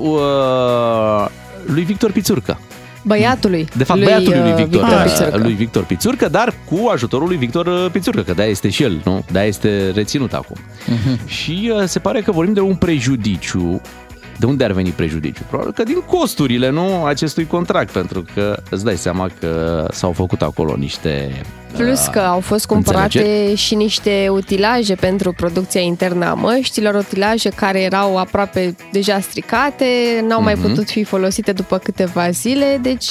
uh, 0.00 1.26
lui 1.66 1.82
Victor 1.82 2.12
Pițurcă. 2.12 2.58
Băiatului. 3.04 3.68
De 3.76 3.84
fapt, 3.84 3.98
lui, 3.98 4.08
băiatului 4.08 4.40
lui 4.40 4.52
Victor, 4.52 4.80
Victor 4.80 4.98
uh, 4.98 5.02
Pițurcă. 5.04 5.36
lui 5.36 5.52
Victor 5.52 5.84
Pițurcă, 5.84 6.28
dar 6.28 6.54
cu 6.70 6.88
ajutorul 6.92 7.28
lui 7.28 7.36
Victor 7.36 7.66
uh, 7.66 7.86
Pițurcă, 7.92 8.22
că 8.22 8.32
de 8.32 8.42
este 8.42 8.68
și 8.68 8.82
el, 8.82 9.00
nu? 9.04 9.24
de 9.32 9.40
este 9.40 9.90
reținut 9.94 10.32
acum. 10.32 10.56
Uh-huh. 10.56 11.26
Și 11.26 11.72
uh, 11.74 11.84
se 11.84 11.98
pare 11.98 12.20
că 12.20 12.32
vorbim 12.32 12.54
de 12.54 12.60
un 12.60 12.74
prejudiciu 12.74 13.80
de 14.38 14.46
unde 14.46 14.64
ar 14.64 14.72
veni 14.72 14.90
prejudiciu? 14.90 15.42
Probabil 15.48 15.72
că 15.72 15.82
din 15.82 16.02
costurile 16.06 16.70
nu 16.70 17.04
acestui 17.04 17.46
contract, 17.46 17.92
pentru 17.92 18.24
că 18.34 18.56
îți 18.70 18.84
dai 18.84 18.96
seama 18.96 19.30
că 19.40 19.86
s-au 19.90 20.12
făcut 20.12 20.42
acolo 20.42 20.74
niște 20.76 21.42
Plus 21.76 22.06
că 22.06 22.18
au 22.18 22.40
fost 22.40 22.66
cumpărate 22.66 23.18
înțelegeri? 23.18 23.56
și 23.56 23.74
niște 23.74 24.28
utilaje 24.30 24.94
pentru 24.94 25.32
producția 25.32 25.80
internă 25.80 26.26
a 26.26 26.34
măștilor, 26.34 26.94
utilaje 26.94 27.48
care 27.48 27.80
erau 27.80 28.18
aproape 28.18 28.76
deja 28.92 29.20
stricate, 29.20 29.84
n-au 30.28 30.40
uh-huh. 30.40 30.44
mai 30.44 30.54
mhm. 30.54 30.68
putut 30.68 30.90
fi 30.90 31.04
folosite 31.04 31.52
după 31.52 31.78
câteva 31.78 32.30
zile, 32.30 32.78
deci 32.82 33.10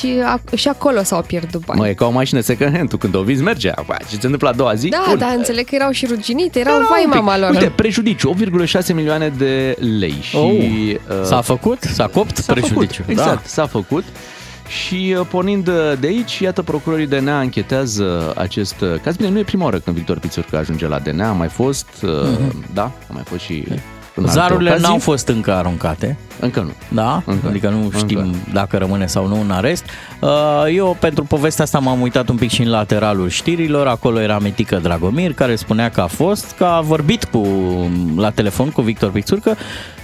și 0.55 0.67
acolo 0.67 1.03
s-au 1.03 1.21
pierdut 1.21 1.65
bani. 1.65 1.79
Mă, 1.79 1.87
e 1.87 1.93
ca 1.93 2.05
o 2.05 2.11
mașină 2.11 2.39
second 2.39 2.75
hand, 2.75 2.89
tu 2.89 2.97
când 2.97 3.15
o 3.15 3.21
vizi 3.21 3.43
merge, 3.43 3.71
Bă, 3.85 3.95
ce 3.99 4.15
se 4.15 4.19
întâmplă 4.23 4.49
a 4.49 4.53
doua 4.53 4.73
zi? 4.73 4.89
Da, 4.89 5.13
dar 5.17 5.33
înțeleg 5.35 5.65
că 5.65 5.75
erau 5.75 5.91
și 5.91 6.05
ruginite, 6.05 6.59
erau 6.59 6.79
da, 6.79 6.87
vai 6.89 7.05
mama 7.07 7.37
lor. 7.37 7.49
Uite, 7.49 7.71
prejudiciu, 7.75 8.35
8,6 8.35 8.93
milioane 8.93 9.33
de 9.37 9.77
lei. 9.99 10.17
Și, 10.21 10.35
oh, 10.35 10.51
uh, 10.51 11.23
s-a 11.23 11.41
făcut? 11.41 11.81
S-a 11.81 12.07
copt 12.07 12.37
s-a 12.37 12.53
prejudiciu. 12.53 13.01
Făcut, 13.01 13.09
exact, 13.09 13.41
da. 13.41 13.41
s-a 13.45 13.65
făcut. 13.65 14.03
Și 14.73 15.15
uh, 15.19 15.25
pornind 15.29 15.67
uh, 15.67 15.73
de 15.99 16.07
aici, 16.07 16.39
iată, 16.39 16.61
procurorii 16.61 17.07
DNA 17.07 17.37
anchetează 17.37 18.33
acest 18.37 18.81
uh, 18.81 18.99
caz. 19.03 19.15
Bine, 19.15 19.29
nu 19.29 19.39
e 19.39 19.43
prima 19.43 19.63
oară 19.63 19.79
când 19.79 19.95
Victor 19.95 20.19
Pițurcă 20.19 20.57
ajunge 20.57 20.87
la 20.87 20.99
DNA, 20.99 21.29
a 21.29 21.31
mai 21.31 21.47
fost, 21.47 21.87
uh-huh. 21.87 22.73
da, 22.73 22.83
a 22.83 23.13
mai 23.13 23.23
fost 23.25 23.41
și 23.41 23.65
Zarurile 24.25 24.77
n-au 24.79 24.97
fost 24.97 25.27
încă 25.27 25.53
aruncate. 25.53 26.17
Încă 26.39 26.59
nu. 26.59 26.71
Da? 26.89 27.23
Încă. 27.25 27.47
Adică 27.47 27.69
nu 27.69 27.91
știm 27.97 28.17
încă. 28.17 28.37
dacă 28.53 28.77
rămâne 28.77 29.05
sau 29.05 29.27
nu 29.27 29.41
în 29.41 29.51
arest. 29.51 29.85
Eu 30.73 30.97
pentru 30.99 31.23
povestea 31.23 31.63
asta 31.63 31.79
m-am 31.79 32.01
uitat 32.01 32.29
un 32.29 32.35
pic 32.35 32.49
și 32.49 32.61
în 32.61 32.69
lateralul 32.69 33.29
știrilor. 33.29 33.87
Acolo 33.87 34.19
era 34.19 34.39
Mitică 34.39 34.79
Dragomir 34.81 35.33
care 35.33 35.55
spunea 35.55 35.89
că 35.89 36.01
a 36.01 36.07
fost, 36.07 36.53
că 36.57 36.65
a 36.65 36.81
vorbit 36.81 37.23
cu, 37.23 37.47
la 38.15 38.29
telefon 38.29 38.69
cu 38.69 38.81
Victor 38.81 39.11
Pițurcă 39.11 39.57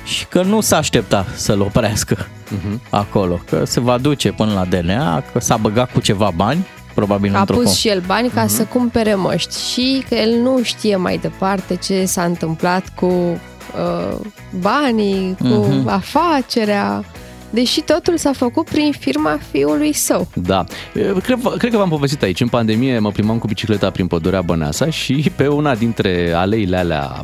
și 0.09 0.25
că 0.27 0.43
nu 0.43 0.61
s-a 0.61 0.77
aștepta 0.77 1.25
să-l 1.35 1.61
oprească 1.61 2.17
uh-huh. 2.17 2.89
acolo, 2.89 3.39
că 3.49 3.65
se 3.65 3.79
va 3.79 3.97
duce 3.97 4.31
până 4.31 4.53
la 4.53 4.65
DNA, 4.65 5.23
că 5.31 5.39
s-a 5.39 5.57
băgat 5.57 5.91
cu 5.91 5.99
ceva 5.99 6.31
bani, 6.35 6.67
probabil 6.93 7.35
A 7.35 7.43
pus 7.43 7.75
și 7.75 7.87
el 7.87 8.03
bani 8.05 8.29
ca 8.29 8.45
uh-huh. 8.45 8.49
să 8.49 8.63
cumpere 8.63 9.15
măști 9.15 9.71
și 9.71 10.03
că 10.09 10.15
el 10.15 10.41
nu 10.41 10.59
știe 10.63 10.95
mai 10.95 11.17
departe 11.17 11.75
ce 11.75 12.05
s-a 12.05 12.23
întâmplat 12.23 12.83
cu 12.95 13.05
uh, 13.05 14.15
banii, 14.59 15.35
cu 15.39 15.67
uh-huh. 15.67 15.85
afacerea. 15.85 17.03
Deși 17.49 17.81
totul 17.81 18.17
s-a 18.17 18.31
făcut 18.33 18.69
prin 18.69 18.91
firma 18.99 19.39
fiului 19.51 19.93
său. 19.93 20.27
Da. 20.33 20.63
Cred, 20.93 21.39
cred 21.57 21.71
că 21.71 21.77
v-am 21.77 21.89
povestit 21.89 22.21
aici. 22.21 22.41
În 22.41 22.47
pandemie 22.47 22.99
mă 22.99 23.11
plimbam 23.11 23.37
cu 23.37 23.47
bicicleta 23.47 23.89
prin 23.89 24.07
pădurea 24.07 24.41
Băneasa 24.41 24.89
și 24.89 25.31
pe 25.35 25.47
una 25.47 25.75
dintre 25.75 26.31
aleile 26.31 26.77
alea 26.77 27.23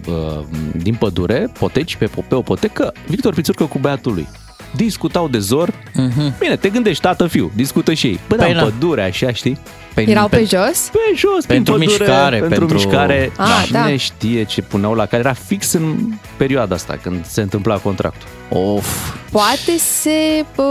din 0.72 0.96
pădure, 0.96 1.51
poteci, 1.60 1.96
pe, 1.96 2.10
pe 2.27 2.36
o 2.36 2.41
potecă, 2.41 2.94
Victor 3.08 3.34
Pițurcă 3.34 3.63
cu 3.65 3.79
băiatul 3.79 4.13
lui 4.13 4.27
discutau 4.75 5.27
de 5.27 5.39
zor. 5.39 5.70
Uh-huh. 5.70 6.39
Bine, 6.39 6.55
te 6.55 6.70
gândești, 6.70 7.01
tată, 7.01 7.27
fiu, 7.27 7.51
discută 7.55 7.94
și 7.94 8.08
ei. 8.08 8.20
Bă, 8.27 8.36
păi 8.36 8.53
dar 8.53 8.63
în 8.63 8.70
pădure, 8.70 9.03
așa, 9.03 9.32
știi? 9.32 9.60
Pe, 9.94 10.10
Erau 10.10 10.27
pe, 10.27 10.38
pe 10.38 10.44
jos? 10.44 10.89
Pe 10.91 11.00
jos, 11.15 11.46
pentru 11.46 11.74
pădure, 11.74 11.96
mișcare. 11.98 12.39
Pentru, 12.39 12.65
pentru 12.65 12.75
mișcare. 12.75 13.32
Ah, 13.38 13.63
Cine 13.65 13.79
da. 13.79 13.98
știe 13.98 14.44
ce 14.44 14.62
puneau 14.62 14.94
la 14.94 15.05
care 15.05 15.22
era 15.22 15.34
fix 15.34 15.72
în 15.72 15.96
perioada 16.38 16.75
asta, 16.75 17.00
când 17.01 17.25
se 17.25 17.41
întâmpla 17.41 17.77
contractul. 17.77 18.27
Of. 18.50 19.15
Poate 19.32 19.77
se 19.77 20.46
uh, 20.55 20.65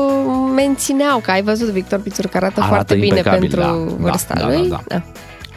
mențineau, 0.55 1.19
că 1.19 1.31
ai 1.31 1.43
văzut 1.43 1.69
Victor 1.69 1.99
Pițur 1.99 2.27
că 2.27 2.37
arată, 2.37 2.55
Arată 2.61 2.75
foarte 2.75 2.95
bine 2.95 3.07
impecabil, 3.07 3.41
pentru 3.41 3.61
da, 3.61 3.95
vârsta 3.99 4.35
da, 4.35 4.47
lui. 4.47 4.69
da, 4.69 4.81
da. 4.87 5.03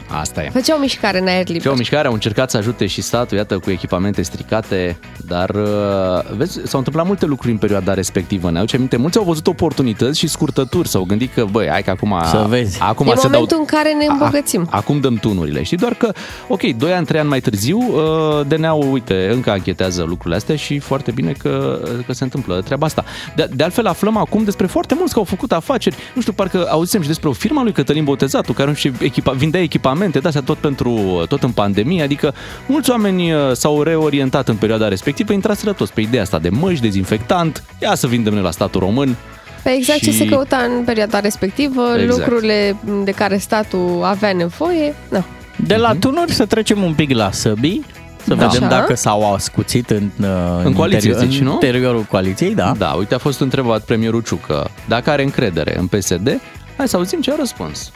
Asta 0.09 0.43
e. 0.43 0.49
Făceau 0.49 0.77
mișcare 0.77 1.19
în 1.19 1.27
aer 1.27 1.45
liber. 1.45 1.61
Făceau 1.61 1.75
mișcare, 1.75 2.07
au 2.07 2.13
încercat 2.13 2.49
să 2.49 2.57
ajute 2.57 2.85
și 2.85 3.01
statul, 3.01 3.37
iată, 3.37 3.57
cu 3.57 3.69
echipamente 3.69 4.21
stricate, 4.21 4.99
dar 5.27 5.49
uh, 5.49 6.35
vezi, 6.37 6.59
s-au 6.63 6.77
întâmplat 6.77 7.05
multe 7.05 7.25
lucruri 7.25 7.51
în 7.51 7.57
perioada 7.57 7.93
respectivă. 7.93 8.51
Ne 8.51 8.57
aduce 8.57 8.75
aminte, 8.75 8.97
mulți 8.97 9.17
au 9.17 9.23
văzut 9.23 9.47
oportunități 9.47 10.19
și 10.19 10.27
scurtături, 10.27 10.87
s-au 10.87 11.03
gândit 11.03 11.33
că, 11.33 11.45
băi, 11.51 11.67
hai 11.69 11.83
că 11.83 11.89
acum... 11.89 12.21
Să 12.25 12.45
vezi. 12.47 12.81
Acum 12.81 13.07
e 13.07 13.09
se 13.09 13.19
momentul 13.23 13.47
dau, 13.49 13.59
în 13.59 13.65
care 13.65 13.93
ne 13.93 14.05
îmbogățim. 14.05 14.67
A, 14.69 14.77
acum 14.77 14.99
dăm 14.99 15.15
tunurile. 15.15 15.63
Știi, 15.63 15.77
doar 15.77 15.93
că, 15.93 16.11
ok, 16.47 16.61
2 16.61 16.93
ani, 16.93 17.05
3 17.05 17.19
ani 17.19 17.29
mai 17.29 17.39
târziu, 17.39 17.77
uh, 17.77 18.45
DNA-ul, 18.47 18.91
uite, 18.91 19.29
încă 19.31 19.51
anchetează 19.51 20.03
lucrurile 20.03 20.35
astea 20.35 20.55
și 20.55 20.79
foarte 20.79 21.11
bine 21.11 21.31
că, 21.31 21.79
că 22.05 22.13
se 22.13 22.23
întâmplă 22.23 22.61
treaba 22.61 22.85
asta. 22.85 23.03
De, 23.35 23.49
de 23.55 23.63
altfel, 23.63 23.87
aflăm 23.87 24.17
acum 24.17 24.43
despre 24.43 24.65
foarte 24.65 24.95
mulți 24.97 25.13
că 25.13 25.19
au 25.19 25.25
făcut 25.25 25.51
afaceri. 25.51 25.95
Nu 26.13 26.21
știu, 26.21 26.33
parcă 26.33 26.67
auzisem 26.69 27.01
și 27.01 27.07
despre 27.07 27.29
o 27.29 27.31
firmă 27.31 27.61
lui 27.63 27.71
Cătălin 27.71 28.03
Botezatu, 28.03 28.53
care 28.53 28.73
și 28.73 28.91
echipa, 28.99 29.31
vindea 29.31 29.61
echipamente, 29.61 29.95
de 30.05 30.19
tot 30.45 30.57
pentru 30.57 31.23
tot 31.29 31.43
în 31.43 31.51
pandemie, 31.51 32.03
adică 32.03 32.33
mulți 32.67 32.89
oameni 32.89 33.33
uh, 33.33 33.39
s-au 33.53 33.81
reorientat 33.83 34.47
în 34.47 34.55
perioada 34.55 34.87
respectivă, 34.87 35.33
intraseră 35.33 35.73
toți 35.73 35.93
pe 35.93 36.01
ideea 36.01 36.21
asta 36.21 36.39
de 36.39 36.49
măști, 36.49 36.81
dezinfectant, 36.81 37.63
ia 37.81 37.95
să 37.95 38.07
vindem 38.07 38.33
noi 38.33 38.41
la 38.41 38.51
statul 38.51 38.79
român. 38.79 39.15
Pe 39.63 39.69
exact 39.71 39.99
și... 39.99 40.05
ce 40.05 40.11
se 40.11 40.25
căuta 40.25 40.57
în 40.77 40.83
perioada 40.83 41.19
respectivă, 41.19 41.81
Exact. 41.99 42.17
lucrurile 42.19 42.75
de 43.03 43.11
care 43.11 43.37
statul 43.37 44.01
avea 44.03 44.33
nevoie, 44.33 44.95
da. 45.09 45.23
De 45.55 45.75
la 45.75 45.93
tunuri 45.99 46.31
să 46.31 46.45
trecem 46.45 46.83
un 46.83 46.93
pic 46.93 47.11
la 47.13 47.31
săbii, 47.31 47.85
să 48.25 48.33
Da. 48.33 48.45
vedem 48.47 48.67
Așa. 48.67 48.79
dacă 48.79 48.95
s-au 48.95 49.33
ascuțit 49.33 49.89
în, 49.89 50.09
uh, 50.21 50.27
În 50.63 50.73
coaliție, 50.73 51.09
interior- 51.09 51.29
zici, 51.29 51.39
în 51.39 51.45
nu? 51.45 51.51
interiorul 51.51 52.01
coaliției, 52.01 52.55
da. 52.55 52.73
Da, 52.77 52.87
uite, 52.87 53.13
a 53.15 53.17
fost 53.17 53.39
întrebat 53.39 53.81
premierul 53.83 54.21
Ciucă 54.21 54.69
dacă 54.87 55.09
are 55.09 55.23
încredere 55.23 55.77
în 55.79 55.87
PSD. 55.87 56.39
Hai 56.77 56.87
să 56.87 56.97
auzim 56.97 57.21
ce 57.21 57.31
a 57.31 57.35
răspuns. 57.37 57.91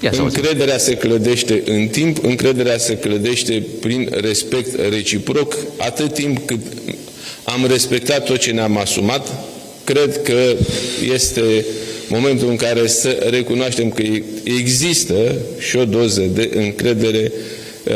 Ia 0.00 0.12
să 0.12 0.20
auzim. 0.20 0.40
Încrederea 0.42 0.78
se 0.78 0.94
clădește 0.94 1.62
în 1.66 1.86
timp, 1.88 2.24
încrederea 2.24 2.78
se 2.78 2.96
clădește 2.96 3.62
prin 3.80 4.08
respect 4.20 4.80
reciproc, 4.90 5.56
atât 5.78 6.12
timp 6.14 6.46
cât 6.46 6.60
am 7.44 7.66
respectat 7.66 8.24
tot 8.24 8.38
ce 8.38 8.50
ne-am 8.50 8.76
asumat, 8.78 9.28
cred 9.84 10.22
că 10.22 10.54
este 11.12 11.64
momentul 12.08 12.48
în 12.48 12.56
care 12.56 12.86
să 12.86 13.26
recunoaștem 13.30 13.90
că 13.90 14.02
există 14.44 15.34
și 15.58 15.76
o 15.76 15.84
doză 15.84 16.20
de 16.34 16.50
încredere 16.54 17.32
uh, 17.84 17.94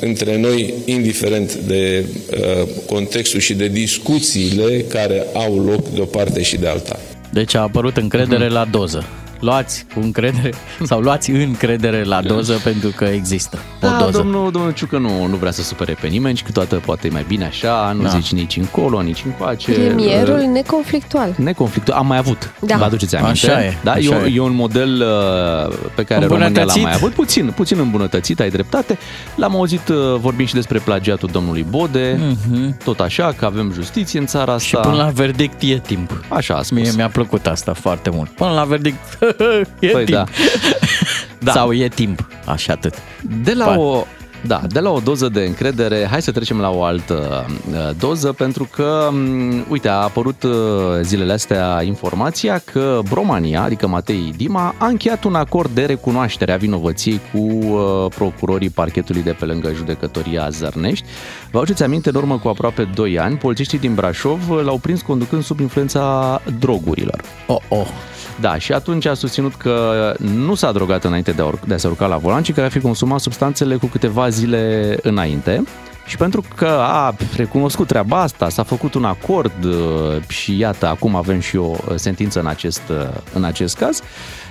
între 0.00 0.36
noi, 0.38 0.74
indiferent 0.84 1.54
de 1.54 2.04
uh, 2.32 2.68
contextul 2.86 3.40
și 3.40 3.54
de 3.54 3.68
discuțiile 3.68 4.84
care 4.88 5.26
au 5.32 5.64
loc 5.64 5.88
de 5.94 6.00
o 6.00 6.04
parte 6.04 6.42
și 6.42 6.56
de 6.56 6.66
alta. 6.66 6.98
Deci 7.32 7.54
a 7.54 7.60
apărut 7.60 7.96
încredere 7.96 8.44
Mhm. 8.44 8.52
la 8.52 8.64
doză. 8.70 9.08
Luați 9.40 9.86
cu 9.94 10.00
încredere 10.00 10.50
sau 10.82 11.00
luați 11.00 11.30
încredere 11.30 12.02
la 12.04 12.20
doză 12.22 12.60
pentru 12.64 12.88
că 12.96 13.04
există 13.04 13.58
o 13.82 13.86
Da, 13.86 13.96
doză. 14.00 14.18
domnul, 14.18 14.50
domnul 14.50 14.72
Ciucă 14.72 14.98
nu, 14.98 15.26
nu 15.26 15.36
vrea 15.36 15.50
să 15.50 15.62
supere 15.62 15.96
pe 16.00 16.06
nimeni 16.06 16.36
și 16.36 16.42
câteodată 16.42 16.76
poate 16.76 17.06
e 17.06 17.10
mai 17.10 17.24
bine 17.28 17.44
așa, 17.44 17.92
nu 17.96 18.02
Da. 18.02 18.08
zici 18.08 18.32
nici 18.32 18.56
încolo, 18.56 19.00
nici 19.02 19.22
încoace. 19.26 19.72
Premierul 19.72 20.38
Uh, 20.38 20.46
neconflictual. 20.46 21.34
Neconflictul, 21.36 21.94
am 21.94 22.06
mai 22.06 22.18
avut, 22.18 22.52
Da. 22.60 22.76
vă 22.76 22.84
aduceți 22.84 23.16
aminte? 23.16 23.50
Așa 23.50 23.64
e, 23.64 23.76
da? 23.82 23.90
așa 23.92 24.14
e, 24.14 24.18
un- 24.18 24.24
e. 24.24 24.32
e 24.34 24.40
un 24.40 24.54
model 24.54 25.02
uh, 25.02 25.76
pe 25.94 26.02
care 26.04 26.20
România 26.26 26.38
l-a 26.46 26.46
Îmbunătățit. 26.46 26.82
mai 26.82 26.92
avut, 26.94 27.12
puțin, 27.12 27.52
puțin 27.56 27.78
îmbunătățit, 27.78 28.40
ai 28.40 28.50
dreptate. 28.50 28.98
L-am 29.34 29.54
auzit 29.56 29.88
uh, 29.88 29.96
vorbind 30.18 30.48
și 30.48 30.54
despre 30.54 30.78
plagiatul 30.78 31.28
domnului 31.32 31.66
Bode, 31.70 32.18
Mhm. 32.48 32.76
tot 32.84 33.00
așa, 33.00 33.34
că 33.36 33.44
avem 33.44 33.72
justiție 33.72 34.18
în 34.18 34.26
țara 34.26 34.52
asta. 34.52 34.66
Și 34.66 34.76
până 34.76 34.94
la 35.02 35.10
verdict 35.14 35.62
e 35.62 35.78
timp. 35.78 36.24
Așa 36.28 36.54
a 36.54 36.62
spus. 36.62 36.78
Mie 36.80 36.92
mi-a 36.96 37.08
plăcut 37.08 37.46
asta 37.46 37.72
foarte 37.72 38.10
mult. 38.10 38.30
Până 38.30 38.50
la 38.50 38.64
verdict 38.64 39.18
e 39.80 39.88
Păi 39.88 40.04
timp. 40.04 40.16
da. 40.18 40.24
Da. 41.42 41.52
Sau 41.52 41.72
e 41.72 41.88
timp, 41.88 42.28
așa 42.46 42.72
atât. 42.72 42.94
De 43.44 43.52
la 43.52 43.64
Ba- 43.64 43.78
o, 43.78 44.04
da, 44.46 44.60
de 44.68 44.80
la 44.80 44.90
o 44.90 44.98
doză 44.98 45.28
de 45.28 45.40
încredere, 45.40 46.06
hai 46.10 46.22
să 46.22 46.30
trecem 46.30 46.60
la 46.60 46.70
o 46.70 46.82
altă 46.82 47.46
uh, 47.70 47.90
doză, 47.98 48.32
pentru 48.32 48.68
că, 48.74 49.08
um, 49.10 49.64
uite, 49.68 49.88
a 49.88 49.92
apărut 49.92 50.42
uh, 50.42 50.52
zilele 51.02 51.32
astea 51.32 51.82
informația 51.82 52.62
că 52.72 53.00
Bromania, 53.08 53.62
adică 53.62 53.86
Matei 53.86 54.32
Dima, 54.36 54.74
a 54.78 54.86
încheiat 54.86 55.24
un 55.24 55.34
acord 55.34 55.70
de 55.70 55.84
recunoaștere 55.84 56.52
a 56.52 56.56
vinovăției 56.56 57.20
cu 57.32 57.38
uh, 57.38 58.06
procurorii 58.14 58.70
parchetului 58.70 59.22
de 59.22 59.36
pe 59.38 59.44
lângă 59.44 59.72
judecătoria 59.74 60.48
Zărnești. 60.50 61.04
Vă 61.50 61.58
aduceți 61.58 61.82
aminte, 61.82 62.08
în 62.08 62.14
urmă 62.14 62.38
cu 62.38 62.48
aproape 62.48 62.88
2 62.94 63.18
ani, 63.18 63.36
polițiștii 63.36 63.78
din 63.78 63.94
Brașov 63.94 64.50
uh, 64.50 64.62
l-au 64.64 64.78
prins 64.78 65.02
conducând 65.02 65.44
sub 65.44 65.60
influența 65.60 66.40
drogurilor. 66.58 67.20
Oh, 67.46 67.58
oh. 67.68 67.86
Da, 68.40 68.58
și 68.58 68.72
atunci 68.72 69.06
a 69.06 69.14
susținut 69.14 69.54
că 69.54 70.14
nu 70.18 70.54
s-a 70.54 70.72
drogat 70.72 71.04
înainte 71.04 71.30
de 71.30 71.42
a, 71.42 71.44
ur- 71.44 71.60
de 71.66 71.74
a 71.74 71.76
se 71.76 71.86
urca 71.86 72.06
la 72.06 72.16
volan, 72.16 72.42
ci 72.42 72.52
că 72.52 72.60
ar 72.60 72.70
fi 72.70 72.80
consumat 72.80 73.20
substanțele 73.20 73.76
cu 73.76 73.86
câteva 73.86 74.28
zile 74.28 74.96
înainte. 75.02 75.64
Și 76.06 76.16
pentru 76.16 76.44
că 76.56 76.66
a 76.80 77.14
recunoscut 77.36 77.86
treaba 77.86 78.20
asta, 78.20 78.48
s-a 78.48 78.62
făcut 78.62 78.94
un 78.94 79.04
acord 79.04 79.64
uh, 79.64 80.22
și 80.28 80.58
iată, 80.58 80.86
acum 80.86 81.14
avem 81.14 81.40
și 81.40 81.56
o 81.56 81.66
uh, 81.70 81.94
sentință 81.94 82.40
în 82.40 82.46
acest, 82.46 82.82
uh, 82.90 83.08
în 83.32 83.44
acest 83.44 83.76
caz, 83.76 84.02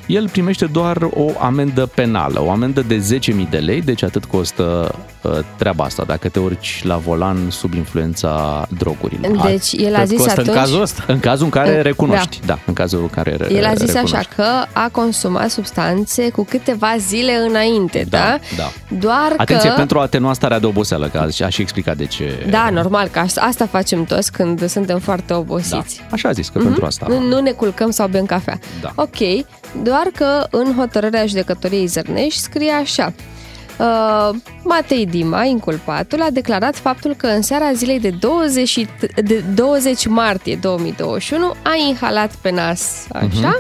el 0.10 0.30
primește 0.30 0.66
doar 0.66 0.98
o 1.14 1.32
amendă 1.40 1.86
penală, 1.86 2.42
o 2.44 2.52
amendă 2.52 2.82
de 2.82 3.04
10.000 3.44 3.50
de 3.50 3.58
lei, 3.58 3.82
deci 3.82 4.04
atât 4.04 4.26
costă 4.26 4.96
uh, 5.22 5.32
treaba 5.58 5.84
asta, 5.84 6.04
dacă 6.08 6.30
te 6.30 6.40
urci 6.40 6.82
la 6.84 6.96
volan 6.98 7.38
sub 7.50 7.74
influența 7.74 8.66
drogurilor. 8.78 9.46
Deci 9.46 9.72
el 9.78 9.96
a 9.96 10.00
Cât 10.00 10.08
zis 10.08 10.18
costă 10.18 10.32
atunci... 10.32 10.48
în 10.48 10.54
cazul 10.54 10.82
ăsta? 10.82 11.04
În 11.08 11.20
cazul 11.20 11.44
în 11.46 11.52
care 11.52 11.76
Da. 11.76 11.82
recunoști, 11.82 12.40
da, 12.46 12.60
în 12.66 12.74
cazul 12.74 13.00
în 13.02 13.08
care 13.10 13.36
re- 13.36 13.54
El 13.54 13.66
a 13.66 13.74
zis 13.74 13.86
recunoști. 13.86 14.16
așa 14.16 14.28
că 14.36 14.44
a 14.74 14.90
consumat 14.92 15.50
substanțe 15.50 16.30
cu 16.30 16.44
câteva 16.44 16.96
zile 16.98 17.34
înainte, 17.50 18.06
da? 18.10 18.18
Da, 18.18 18.38
da. 18.58 18.72
Doar 19.00 19.34
Atenție, 19.38 19.70
că... 19.70 19.76
pentru 19.76 20.00
a 20.00 20.02
atenua 20.02 20.34
starea 20.34 20.60
de 20.60 20.66
oboseală, 20.66 21.08
că 21.08 21.18
a 21.18 21.46
a 21.46 21.50
și 21.50 21.62
explicat 21.62 21.98
de 21.98 22.06
ce... 22.06 22.48
Da, 22.50 22.70
normal, 22.70 23.08
că 23.08 23.20
asta- 23.20 23.42
asta 23.42 23.66
facem 23.66 24.04
toți 24.04 24.32
când 24.32 24.70
suntem 24.70 25.00
foarte 25.00 25.34
Da. 25.34 25.38
obosiți. 25.38 26.02
Așa 26.12 26.30
a 26.30 26.32
zis, 26.32 26.50
că 26.50 26.60
pentru 26.60 26.86
asta... 26.86 27.06
Nu, 27.10 27.22
nu 27.28 27.40
ne 27.42 27.52
culcăm 27.52 27.90
sau 27.90 28.08
bem 28.08 28.26
cafea. 28.26 28.60
Da. 28.82 28.92
Ok, 28.96 29.46
doar 29.84 30.08
că 30.16 30.48
în 30.52 30.74
hotărârea 30.76 31.26
judecătoriei 31.26 31.86
Zărnești 31.86 32.40
scrie 32.42 32.72
așa. 32.72 33.14
Uh, 33.80 34.30
Matei 34.64 35.06
Dima, 35.06 35.44
inculpatul, 35.44 36.22
a 36.22 36.30
declarat 36.30 36.76
faptul 36.76 37.14
că 37.18 37.28
în 37.28 37.42
seara 37.42 37.74
zilei 37.74 38.00
de 38.00 38.10
20, 38.10 38.68
și- 38.68 38.88
de 39.24 39.44
20 39.56 40.06
martie 40.08 40.56
2021 40.62 41.48
a 41.64 41.76
inhalat 41.90 42.32
pe 42.42 42.52
nas, 42.52 43.06
așa, 43.14 43.28
Mhm. 43.30 43.56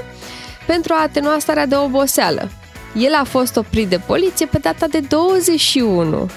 pentru 0.66 0.94
a 0.94 1.01
atenua 1.04 1.36
starea 1.39 1.66
de 1.66 1.75
oboseală. 1.75 2.50
El 2.96 3.13
a 3.13 3.24
fost 3.24 3.56
oprit 3.58 3.88
de 3.88 4.00
poliție 4.06 4.46
pe 4.46 4.58
data 4.62 4.86
de 4.88 5.00
21 5.00 6.30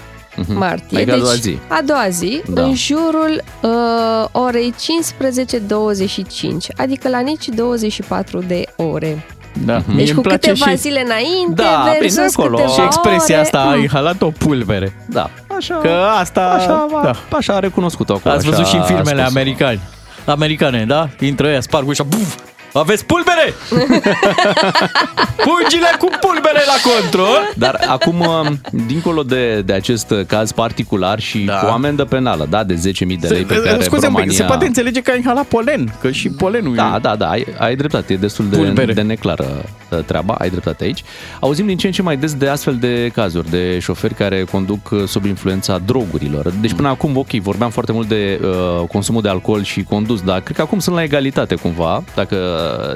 martie, 0.47 0.97
Adică 0.97 1.11
a 1.13 1.15
deci 1.15 1.23
doua 1.25 1.35
zi. 1.35 1.59
a 1.69 1.81
doua 1.85 2.09
zi, 2.09 2.43
Da. 2.49 2.63
în 2.63 2.75
jurul 2.75 3.43
uh, 3.63 4.27
orei 4.33 4.75
15.25, 4.79 6.67
adică 6.77 7.09
la 7.09 7.21
nici 7.21 7.49
24 7.49 8.39
de 8.41 8.65
ore. 8.77 9.25
Da. 9.65 9.77
Mhm. 9.77 9.85
Mie 9.89 9.97
Deci 9.97 10.07
îmi 10.09 10.17
cu 10.17 10.23
place 10.23 10.51
câteva 10.51 10.71
și, 10.71 10.77
zile 10.77 11.01
înainte 11.05 11.63
Da, 11.63 11.83
bine, 11.85 11.97
versus 12.01 12.37
acolo. 12.37 12.57
câteva 12.57 12.69
Și 12.69 12.75
și 12.75 12.85
expresia 12.85 13.35
ore. 13.35 13.45
asta, 13.45 13.59
a 13.61 13.75
Mm. 13.75 13.81
inhalat 13.83 14.23
o 14.23 14.31
pulbere. 14.31 14.93
Da, 15.07 15.31
așa... 15.57 15.75
Că 15.75 15.89
asta... 16.21 16.41
Așa, 16.41 16.87
da. 16.93 17.01
da. 17.31 17.37
așa 17.37 17.53
a 17.55 17.59
recunoscut-o 17.59 18.13
acolo. 18.13 18.35
Ați 18.35 18.47
așa 18.47 18.51
văzut 18.57 18.69
și 18.71 18.75
în 18.75 18.81
a 18.81 18.85
filmele 18.85 19.21
spus-o. 19.23 19.39
americane. 19.39 19.81
Americane, 20.25 20.85
da? 20.85 21.09
Intră 21.21 21.47
ăia, 21.47 21.61
sparg 21.61 21.89
ușa, 21.89 22.03
buf! 22.03 22.35
Aveți 22.73 23.05
pulbere! 23.05 23.55
Pungile 25.47 25.91
cu 25.99 26.09
pulbere 26.21 26.63
la 26.67 26.91
control! 26.93 27.53
Dar 27.57 27.81
acum, 27.89 28.21
um, 28.21 28.61
dincolo 28.87 29.23
de, 29.23 29.61
de 29.61 29.73
acest 29.73 30.15
caz 30.27 30.53
particular 30.53 31.21
și 31.21 31.39
Da. 31.39 31.55
cu 31.55 31.67
o 31.67 31.71
amendă 31.71 32.05
penală, 32.05 32.47
da, 32.51 32.65
de 32.65 32.75
10.000 32.75 32.81
de 33.21 33.29
lei 33.29 33.43
pe 33.43 33.55
care 33.55 33.83
Scuze, 33.83 34.07
un 34.07 34.13
România... 34.13 34.27
pic, 34.27 34.37
se 34.37 34.43
poate 34.43 34.67
înțelege 34.67 35.01
că 35.01 35.11
a 35.11 35.15
inhalat 35.17 35.45
polen, 35.45 35.95
că 36.01 36.11
și 36.11 36.29
polenul 36.29 36.75
Da, 36.75 36.95
e... 36.97 36.99
da, 36.99 37.17
da, 37.17 37.29
ai, 37.31 37.47
ai 37.59 37.77
dreptate, 37.77 38.13
e 38.13 38.17
destul 38.17 38.45
de, 38.51 38.57
Pulbere. 38.57 38.93
de 38.93 39.03
neclară 39.03 39.45
uh, 39.59 39.65
treaba, 39.97 40.35
ai 40.35 40.51
dreptate 40.51 40.85
aici. 40.85 41.05
Auzim 41.41 41.67
din 41.67 41.77
ce 41.77 41.87
în 41.87 41.93
ce 41.93 42.03
mai 42.03 42.17
des 42.17 42.35
de 42.35 42.49
astfel 42.49 42.77
de 42.77 43.11
cazuri, 43.15 43.51
de 43.51 43.79
șoferi 43.79 44.15
care 44.15 44.45
conduc 44.45 44.91
uh, 44.91 45.05
sub 45.07 45.25
influența 45.25 45.79
drogurilor. 45.79 46.53
Deci 46.61 46.73
până 46.73 46.89
acum, 46.89 47.17
ok, 47.17 47.31
vorbeam 47.31 47.71
foarte 47.71 47.93
mult 47.93 48.09
de 48.09 48.41
uh, 48.43 48.87
consumul 48.89 49.23
de 49.23 49.29
alcool 49.29 49.63
și 49.63 49.83
condus, 49.83 50.21
dar 50.21 50.41
cred 50.41 50.57
că 50.57 50.63
acum 50.63 50.79
sunt 50.79 50.95
la 50.95 51.03
egalitate 51.03 51.55
cumva, 51.55 52.03
dacă 52.15 52.37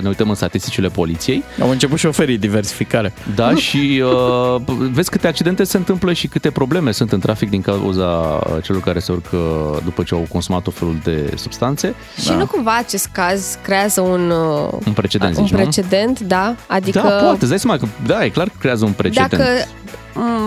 ne 0.02 0.08
uităm 0.08 0.28
în 0.28 0.34
statisticile 0.34 0.88
poliției. 0.88 1.42
Au 1.60 1.70
început 1.70 1.98
șoferii 1.98 2.38
diversificare. 2.38 3.12
Da, 3.34 3.54
și 3.54 4.02
uh, 4.04 4.60
vezi 4.92 5.10
câte 5.10 5.26
accidente 5.26 5.64
se 5.64 5.76
întâmplă 5.76 6.12
și 6.12 6.26
câte 6.26 6.50
probleme 6.50 6.90
sunt 6.90 7.12
în 7.12 7.20
trafic 7.20 7.50
din 7.50 7.60
cauza 7.60 8.04
uh, 8.04 8.62
celor 8.62 8.80
care 8.80 8.98
se 8.98 9.12
urcă 9.12 9.38
după 9.84 10.02
ce 10.02 10.14
au 10.14 10.26
consumat 10.28 10.66
o 10.66 10.70
felul 10.70 10.96
de 11.04 11.32
substanțe. 11.36 11.94
Și 12.20 12.32
nu 12.38 12.46
cumva 12.46 12.76
acest 12.76 13.08
caz 13.12 13.58
creează 13.62 14.00
un, 14.00 14.30
uh, 14.30 14.78
Un 14.86 14.92
precedent, 14.92 15.36
un 15.36 15.42
zici, 15.42 15.52
nu? 15.52 15.58
precedent, 15.58 16.20
da? 16.20 16.54
Adică 16.66 16.85
Da, 16.92 17.00
poate, 17.00 17.36
îți 17.40 17.48
dai 17.48 17.58
seama 17.58 17.78
că, 17.78 17.86
da, 18.06 18.24
e 18.24 18.28
clar 18.28 18.46
că 18.48 18.54
creează 18.58 18.84
un 18.84 18.92
precedent. 18.92 19.30
dacă 19.30 19.44
m, 19.44 19.88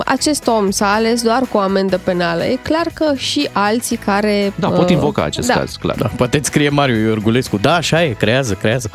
acest 0.05 0.47
om 0.47 0.71
s-a 0.71 0.93
ales 0.93 1.21
doar 1.21 1.41
cu 1.51 1.57
o 1.57 1.59
amendă 1.59 1.97
penală, 1.97 2.43
e 2.45 2.55
clar 2.61 2.87
că 2.93 3.13
și 3.15 3.49
alții 3.51 3.97
care... 3.97 4.53
Da, 4.55 4.67
pot 4.67 4.83
uh, 4.83 4.91
invoca 4.91 5.23
acest 5.23 5.47
da. 5.47 5.53
caz, 5.53 5.75
clar. 5.79 5.95
Da, 5.95 6.07
poate 6.15 6.37
îți 6.37 6.47
scrie 6.47 6.69
Mariu 6.69 7.07
Iorgulescu. 7.07 7.57
Da, 7.57 7.75
așa 7.75 8.03
e, 8.03 8.09
creează, 8.09 8.53
creează. 8.53 8.89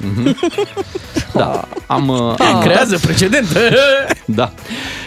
Da, 1.33 1.69
am... 1.87 2.09
uh, 2.09 2.35
Ah. 2.39 2.51
am 2.55 2.61
Creează 2.61 2.99
precedent. 2.99 3.47
da. 4.25 4.53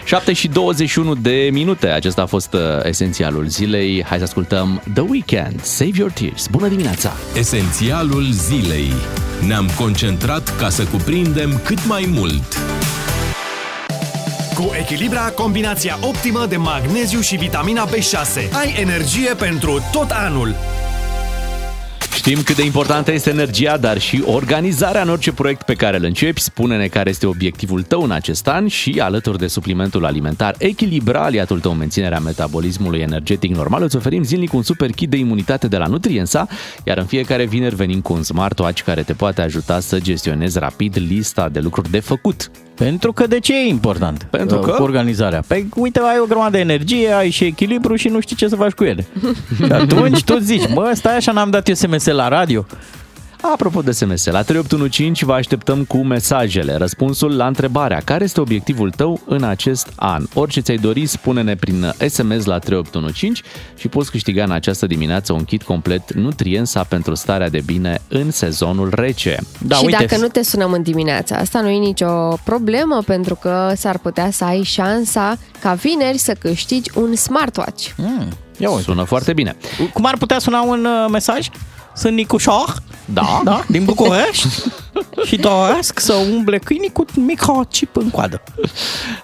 7 0.05 0.33
și 0.33 0.47
21 0.47 1.15
de 1.15 1.49
minute, 1.51 1.87
acesta 1.87 2.21
a 2.21 2.25
fost 2.25 2.53
uh, 2.53 2.59
esențialul 2.83 3.45
zilei. 3.47 4.03
Hai 4.03 4.17
să 4.17 4.23
ascultăm 4.23 4.81
The 4.93 5.03
Weeknd, 5.09 5.61
Save 5.63 5.91
Your 5.95 6.11
Tears. 6.11 6.47
Bună 6.47 6.67
dimineața! 6.67 7.11
Esențialul 7.35 8.25
zilei. 8.31 8.93
Ne-am 9.47 9.69
concentrat 9.77 10.57
ca 10.57 10.69
să 10.69 10.83
cuprindem 10.83 11.59
cât 11.63 11.85
mai 11.85 12.09
mult. 12.13 12.57
Cu 14.57 14.71
Echilibra, 14.79 15.29
combinația 15.29 15.97
optimă 16.01 16.45
de 16.49 16.57
magneziu 16.57 17.19
și 17.19 17.35
vitamina 17.35 17.87
B6. 17.87 18.51
Ai 18.51 18.75
energie 18.79 19.33
pentru 19.33 19.79
tot 19.91 20.09
anul. 20.09 20.55
Știm 22.13 22.41
cât 22.41 22.55
de 22.55 22.65
importantă 22.65 23.11
este 23.11 23.29
energia, 23.29 23.77
dar 23.77 23.99
și 23.99 24.23
organizarea 24.25 25.01
în 25.01 25.09
orice 25.09 25.31
proiect 25.31 25.63
pe 25.63 25.73
care 25.73 25.97
îl 25.97 26.03
începi. 26.03 26.41
Spune-ne 26.41 26.87
care 26.87 27.09
este 27.09 27.25
obiectivul 27.25 27.83
tău 27.83 28.01
în 28.03 28.11
acest 28.11 28.47
an 28.47 28.67
și 28.67 28.99
alături 28.99 29.37
de 29.37 29.47
suplimentul 29.47 30.05
alimentar 30.05 30.55
Echilibra, 30.57 31.23
aliatul 31.23 31.59
tău 31.59 31.71
în 31.71 31.77
menținerea 31.77 32.19
metabolismului 32.19 32.99
energetic 32.99 33.55
normal, 33.55 33.83
îți 33.83 33.95
oferim 33.95 34.23
zilnic 34.23 34.53
un 34.53 34.63
super 34.63 34.89
kit 34.89 35.09
de 35.09 35.17
imunitate 35.17 35.67
de 35.67 35.77
la 35.77 35.85
Nutriensa, 35.85 36.47
iar 36.83 36.97
în 36.97 37.05
fiecare 37.05 37.45
vineri 37.45 37.75
venim 37.75 38.01
cu 38.01 38.13
un 38.13 38.23
smartwatch 38.23 38.81
care 38.81 39.03
te 39.03 39.13
poate 39.13 39.41
ajuta 39.41 39.79
să 39.79 39.99
gestionezi 39.99 40.59
rapid 40.59 40.97
lista 40.97 41.49
de 41.49 41.59
lucruri 41.59 41.89
de 41.89 41.99
făcut. 41.99 42.51
Pentru 42.77 43.11
că 43.13 43.27
de 43.27 43.39
ce 43.39 43.53
e 43.53 43.67
important? 43.67 44.27
Pentru 44.29 44.57
Uh, 44.57 44.63
că? 44.65 44.71
Cu 44.71 44.83
organizarea. 44.83 45.43
Păi 45.47 45.67
uite, 45.75 45.99
ai 45.99 46.19
o 46.21 46.25
grămadă 46.25 46.51
de 46.51 46.59
energie, 46.59 47.11
ai 47.11 47.29
și 47.29 47.43
echilibru 47.43 47.95
și 47.95 48.07
nu 48.07 48.19
știi 48.19 48.35
ce 48.35 48.47
să 48.47 48.55
faci 48.55 48.71
cu 48.71 48.83
ele. 48.83 49.05
și 49.65 49.71
atunci 49.71 50.23
tu 50.23 50.37
zici, 50.37 50.73
bă, 50.73 50.91
stai 50.93 51.15
așa, 51.15 51.31
n-am 51.31 51.49
dat 51.49 51.67
eu 51.67 51.75
SMS 51.75 52.05
la 52.05 52.27
radio. 52.27 52.65
Apropo 53.41 53.81
de 53.81 53.91
SMS, 53.91 54.25
la 54.25 54.41
3815 54.41 55.25
vă 55.25 55.33
așteptăm 55.33 55.83
cu 55.83 55.97
mesajele, 55.97 56.75
răspunsul 56.75 57.35
la 57.35 57.47
întrebarea 57.47 58.01
care 58.03 58.23
este 58.23 58.41
obiectivul 58.41 58.91
tău 58.91 59.21
în 59.25 59.43
acest 59.43 59.91
an. 59.95 60.23
Orice 60.33 60.59
ți-ai 60.59 60.77
dori, 60.77 61.05
spune-ne 61.05 61.55
prin 61.55 61.93
SMS 62.07 62.45
la 62.45 62.59
3815 62.59 63.41
și 63.77 63.87
poți 63.87 64.11
câștiga 64.11 64.43
în 64.43 64.51
această 64.51 64.85
dimineață 64.85 65.33
un 65.33 65.43
kit 65.43 65.63
complet 65.63 66.13
Nutriensa 66.13 66.83
pentru 66.83 67.15
starea 67.15 67.49
de 67.49 67.61
bine 67.65 68.01
în 68.07 68.31
sezonul 68.31 68.89
rece. 68.95 69.39
Da, 69.59 69.75
și 69.75 69.85
uite, 69.85 70.05
dacă 70.05 70.21
nu 70.21 70.27
te 70.27 70.43
sunăm 70.43 70.71
în 70.71 70.81
dimineața 70.81 71.35
asta, 71.35 71.61
nu 71.61 71.69
e 71.69 71.77
nicio 71.77 72.37
problemă, 72.43 73.01
pentru 73.05 73.35
că 73.35 73.73
s-ar 73.75 73.97
putea 73.97 74.31
să 74.31 74.43
ai 74.43 74.63
șansa 74.63 75.37
ca 75.59 75.73
vineri 75.73 76.17
să 76.17 76.33
câștigi 76.39 76.91
un 76.95 77.15
smartwatch. 77.15 77.89
Mm, 77.97 78.27
ia 78.57 78.69
uite. 78.69 78.83
Sună 78.83 79.03
foarte 79.03 79.33
bine. 79.33 79.55
Cum 79.93 80.05
ar 80.05 80.17
putea 80.17 80.39
suna 80.39 80.61
un 80.61 80.85
uh, 80.85 81.09
mesaj? 81.11 81.49
Sunt 81.97 82.13
Nicușor, 82.13 82.75
Da? 83.05 83.41
da, 83.43 83.63
din 83.67 83.83
București 83.83 84.47
și 85.27 85.35
doresc 85.35 85.99
să 85.99 86.13
umble 86.13 86.57
câinii 86.57 86.91
cu 86.91 87.05
microchip 87.15 87.95
în 87.95 88.09
coadă. 88.09 88.43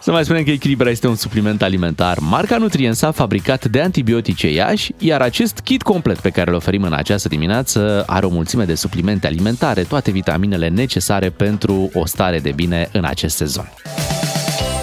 Să 0.02 0.12
mai 0.12 0.24
spunem 0.24 0.44
că 0.44 0.50
Echilibra 0.50 0.90
este 0.90 1.08
un 1.08 1.16
supliment 1.16 1.62
alimentar 1.62 2.18
marca 2.20 2.58
Nutriensa 2.58 3.12
fabricat 3.12 3.66
de 3.66 3.82
antibiotice 3.82 4.52
Iași, 4.52 4.92
iar 4.98 5.22
acest 5.22 5.60
kit 5.60 5.82
complet 5.82 6.20
pe 6.20 6.30
care 6.30 6.50
îl 6.50 6.56
oferim 6.56 6.84
în 6.84 6.94
această 6.94 7.28
dimineață 7.28 8.04
are 8.08 8.26
o 8.26 8.30
mulțime 8.30 8.64
de 8.64 8.76
suplimente 8.76 9.28
alimentare, 9.28 9.84
toate 9.84 10.12
vitaminele 10.12 10.68
necesare 10.68 11.30
pentru 11.30 11.90
o 11.94 12.06
stare 12.06 12.40
de 12.40 12.52
bine 12.52 12.90
în 12.92 13.06
acest 13.06 13.36
sezon. 13.36 13.72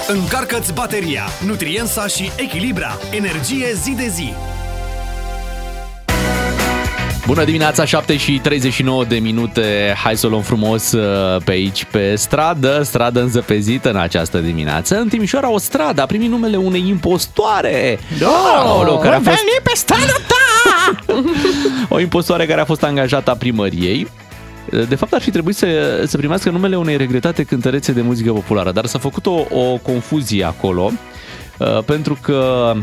Încarcă-ți 0.08 0.72
bateria, 0.72 1.22
Nutriensa 1.46 2.06
și 2.06 2.30
Echilibra. 2.36 2.98
Energie 3.10 3.66
zi 3.82 3.90
de 3.90 4.08
zi. 4.14 4.32
Bună 7.30 7.44
dimineața, 7.44 7.84
7 7.84 8.16
și 8.16 8.38
39 8.38 9.04
de 9.04 9.16
minute. 9.16 9.94
Hai 9.96 10.16
să 10.16 10.26
o 10.26 10.28
luăm 10.28 10.42
frumos 10.42 10.92
uh, 10.92 11.42
pe 11.44 11.50
aici, 11.50 11.84
pe 11.84 12.14
stradă, 12.14 12.82
stradă 12.82 13.20
înzăpezită 13.20 13.90
în 13.90 13.96
această 13.96 14.38
dimineață. 14.38 14.98
În 14.98 15.08
Timișoara, 15.08 15.50
o 15.50 15.58
stradă 15.58 16.02
a 16.02 16.06
primit 16.06 16.30
numele 16.30 16.56
unei 16.56 16.88
impostoare. 16.88 17.98
Da, 18.18 18.62
Aoleu, 18.64 18.98
care 18.98 19.14
a 19.14 19.20
fost 19.20 19.44
pe 19.62 19.70
strada 19.74 20.16
ta! 20.26 21.04
o 21.94 22.00
impostoare 22.00 22.46
care 22.46 22.60
a 22.60 22.64
fost 22.64 22.82
angajată 22.82 23.30
a 23.30 23.34
primăriei. 23.34 24.08
De 24.88 24.94
fapt, 24.94 25.12
ar 25.12 25.20
fi 25.20 25.30
trebuit 25.30 25.56
să, 25.56 26.02
să 26.06 26.16
primească 26.16 26.50
numele 26.50 26.76
unei 26.76 26.96
regretate 26.96 27.42
cântărețe 27.42 27.92
de 27.92 28.00
muzică 28.00 28.32
populară, 28.32 28.72
dar 28.72 28.86
s-a 28.86 28.98
făcut 28.98 29.26
o, 29.26 29.44
o 29.50 29.76
confuzie 29.82 30.44
acolo, 30.44 30.90
uh, 31.58 31.82
pentru 31.84 32.18
că 32.22 32.72
uh, 32.76 32.82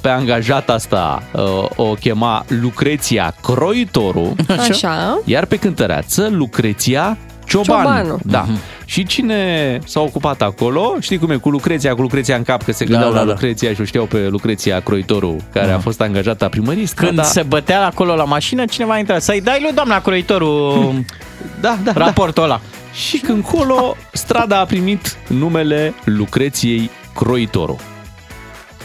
pe 0.00 0.08
angajata 0.08 0.72
asta 0.72 1.22
uh, 1.32 1.42
o 1.76 1.84
chema 1.92 2.44
Lucreția 2.48 3.34
Croitoru, 3.42 4.34
Așa. 4.58 5.20
iar 5.24 5.44
pe 5.44 5.56
cântăreață 5.56 6.28
Lucreția 6.32 7.18
Ciobanu. 7.46 7.82
Ciobanu. 7.82 8.18
Da. 8.24 8.46
Și 8.84 9.06
cine 9.06 9.78
s-a 9.84 10.00
ocupat 10.00 10.42
acolo, 10.42 10.96
știi 11.00 11.18
cum 11.18 11.30
e, 11.30 11.36
cu 11.36 11.48
Lucreția, 11.50 11.94
cu 11.94 12.00
Lucreția 12.00 12.36
în 12.36 12.42
cap, 12.42 12.62
că 12.62 12.72
se 12.72 12.84
gândeau 12.84 13.12
da, 13.12 13.18
la 13.18 13.24
da. 13.24 13.30
Lucreția 13.30 13.74
și 13.74 13.80
o 13.80 13.84
știau 13.84 14.04
pe 14.04 14.28
Lucreția 14.30 14.80
Croitoru, 14.80 15.36
care 15.52 15.70
a 15.70 15.78
fost 15.78 16.00
angajată 16.00 16.44
a 16.44 16.48
primării. 16.48 16.88
Când 16.94 17.12
strada- 17.12 17.22
se 17.28 17.42
bătea 17.42 17.86
acolo 17.86 18.14
la 18.14 18.24
mașină, 18.24 18.64
cineva 18.64 18.98
intra 18.98 19.18
să-i 19.18 19.40
dai 19.40 19.58
lui 19.62 19.72
doamna 19.74 20.00
croitorul 20.00 20.94
da, 21.60 21.76
da, 21.84 21.92
da. 21.92 22.04
raportul 22.04 22.42
ăla. 22.42 22.60
Și 22.92 23.18
când 23.18 23.44
colo, 23.44 23.96
strada 24.12 24.58
a 24.58 24.64
primit 24.64 25.16
numele 25.26 25.94
Lucreției 26.04 26.90
Croitoru. 27.14 27.78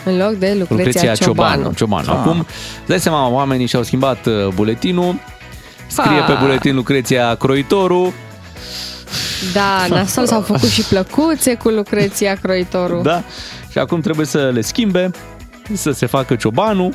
În 0.08 0.18
loc 0.18 0.32
de 0.34 0.56
Lucreția, 0.60 0.76
Lucreția 0.76 1.16
Ciobanu. 1.16 1.72
Ciobanu. 1.74 2.04
Ciobanu. 2.04 2.12
Ah. 2.12 2.26
Acum, 2.26 2.40
îți 2.80 2.88
dai 2.88 3.00
seama, 3.00 3.28
oamenii 3.30 3.66
și-au 3.66 3.84
schimbat 3.84 4.26
uh, 4.26 4.48
buletinul, 4.56 5.16
scrie 5.88 6.20
Ah. 6.20 6.26
pe 6.28 6.34
buletin 6.42 6.76
Lucreția 6.76 7.36
Croitoru, 7.36 8.14
Da, 9.54 9.86
nasol 9.96 10.26
s-au 10.26 10.42
făcut 10.42 10.70
și 10.70 10.82
plăcuțe 10.82 11.54
cu 11.56 11.70
Lucreția 11.70 12.34
Croitoru. 12.42 13.02
da, 13.04 13.24
și 13.72 13.78
acum 13.78 14.02
trebuie 14.02 14.26
să 14.26 14.50
le 14.54 14.62
schimbe, 14.62 15.12
să 15.74 15.92
se 15.92 16.06
facă 16.06 16.36
Ciobanu. 16.36 16.94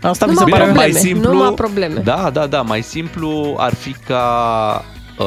Asta 0.00 0.26
mi 0.26 0.34
se 0.34 0.40
Numai 0.44 0.50
pare 0.58 0.64
probleme, 0.64 0.90
mai 0.92 1.00
simplu. 1.00 1.32
numai 1.32 1.52
probleme. 1.54 2.00
Da, 2.04 2.30
da, 2.32 2.46
da, 2.46 2.62
mai 2.62 2.82
simplu 2.82 3.54
ar 3.58 3.74
fi 3.74 3.92
ca 4.06 4.84
uh, 5.18 5.26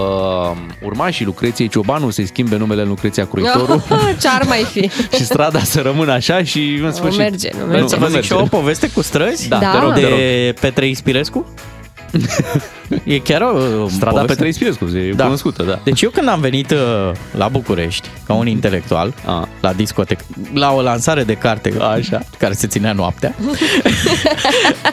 urmașii 0.83 1.25
Lucreției 1.25 1.67
Ciobanu 1.67 2.09
să-i 2.09 2.25
schimbe 2.25 2.57
numele 2.57 2.81
în 2.81 2.87
Lucreția 2.87 3.27
Croitoru. 3.27 3.83
Ce 4.21 4.27
ar 4.27 4.43
mai 4.47 4.63
fi? 4.71 4.89
și 5.17 5.25
strada 5.25 5.59
să 5.59 5.81
rămână 5.81 6.11
așa 6.11 6.43
și 6.43 6.79
în 6.83 6.91
sfârșit. 6.91 7.19
merge, 7.19 7.49
nu 7.53 7.65
merge. 7.65 7.75
Vreți 7.77 7.89
să 7.93 7.95
vă 7.99 8.05
zic 8.05 8.13
merge. 8.13 8.27
și 8.27 8.33
eu 8.33 8.39
o 8.39 8.45
poveste 8.45 8.89
cu 8.89 9.01
străzi? 9.01 9.47
Da, 9.47 9.57
Da. 9.57 9.71
te 9.71 9.77
rog, 9.79 9.93
te 9.93 10.01
rog. 10.01 10.09
De 10.09 10.53
Petre 10.59 10.87
Ispirescu? 10.87 11.45
e 13.03 13.19
chiar 13.19 13.41
o 13.41 13.87
Strada 13.87 14.11
poveste. 14.11 14.25
Petre 14.33 14.47
Ispirescu, 14.47 14.85
e 14.97 15.11
Da. 15.15 15.23
cunoscută, 15.23 15.63
da. 15.63 15.79
Deci 15.83 16.01
eu 16.01 16.09
când 16.09 16.27
am 16.29 16.39
venit 16.39 16.71
uh, 16.71 16.77
la 17.31 17.47
București, 17.47 18.07
ca 18.27 18.33
un 18.33 18.47
intelectual, 18.47 19.13
A. 19.25 19.47
la 19.61 19.73
discotec, 19.73 20.19
la 20.53 20.71
o 20.73 20.81
lansare 20.81 21.23
de 21.23 21.33
carte 21.33 21.73
Așa. 21.79 22.21
care 22.37 22.53
se 22.53 22.67
ținea 22.67 22.93
noaptea, 22.93 23.35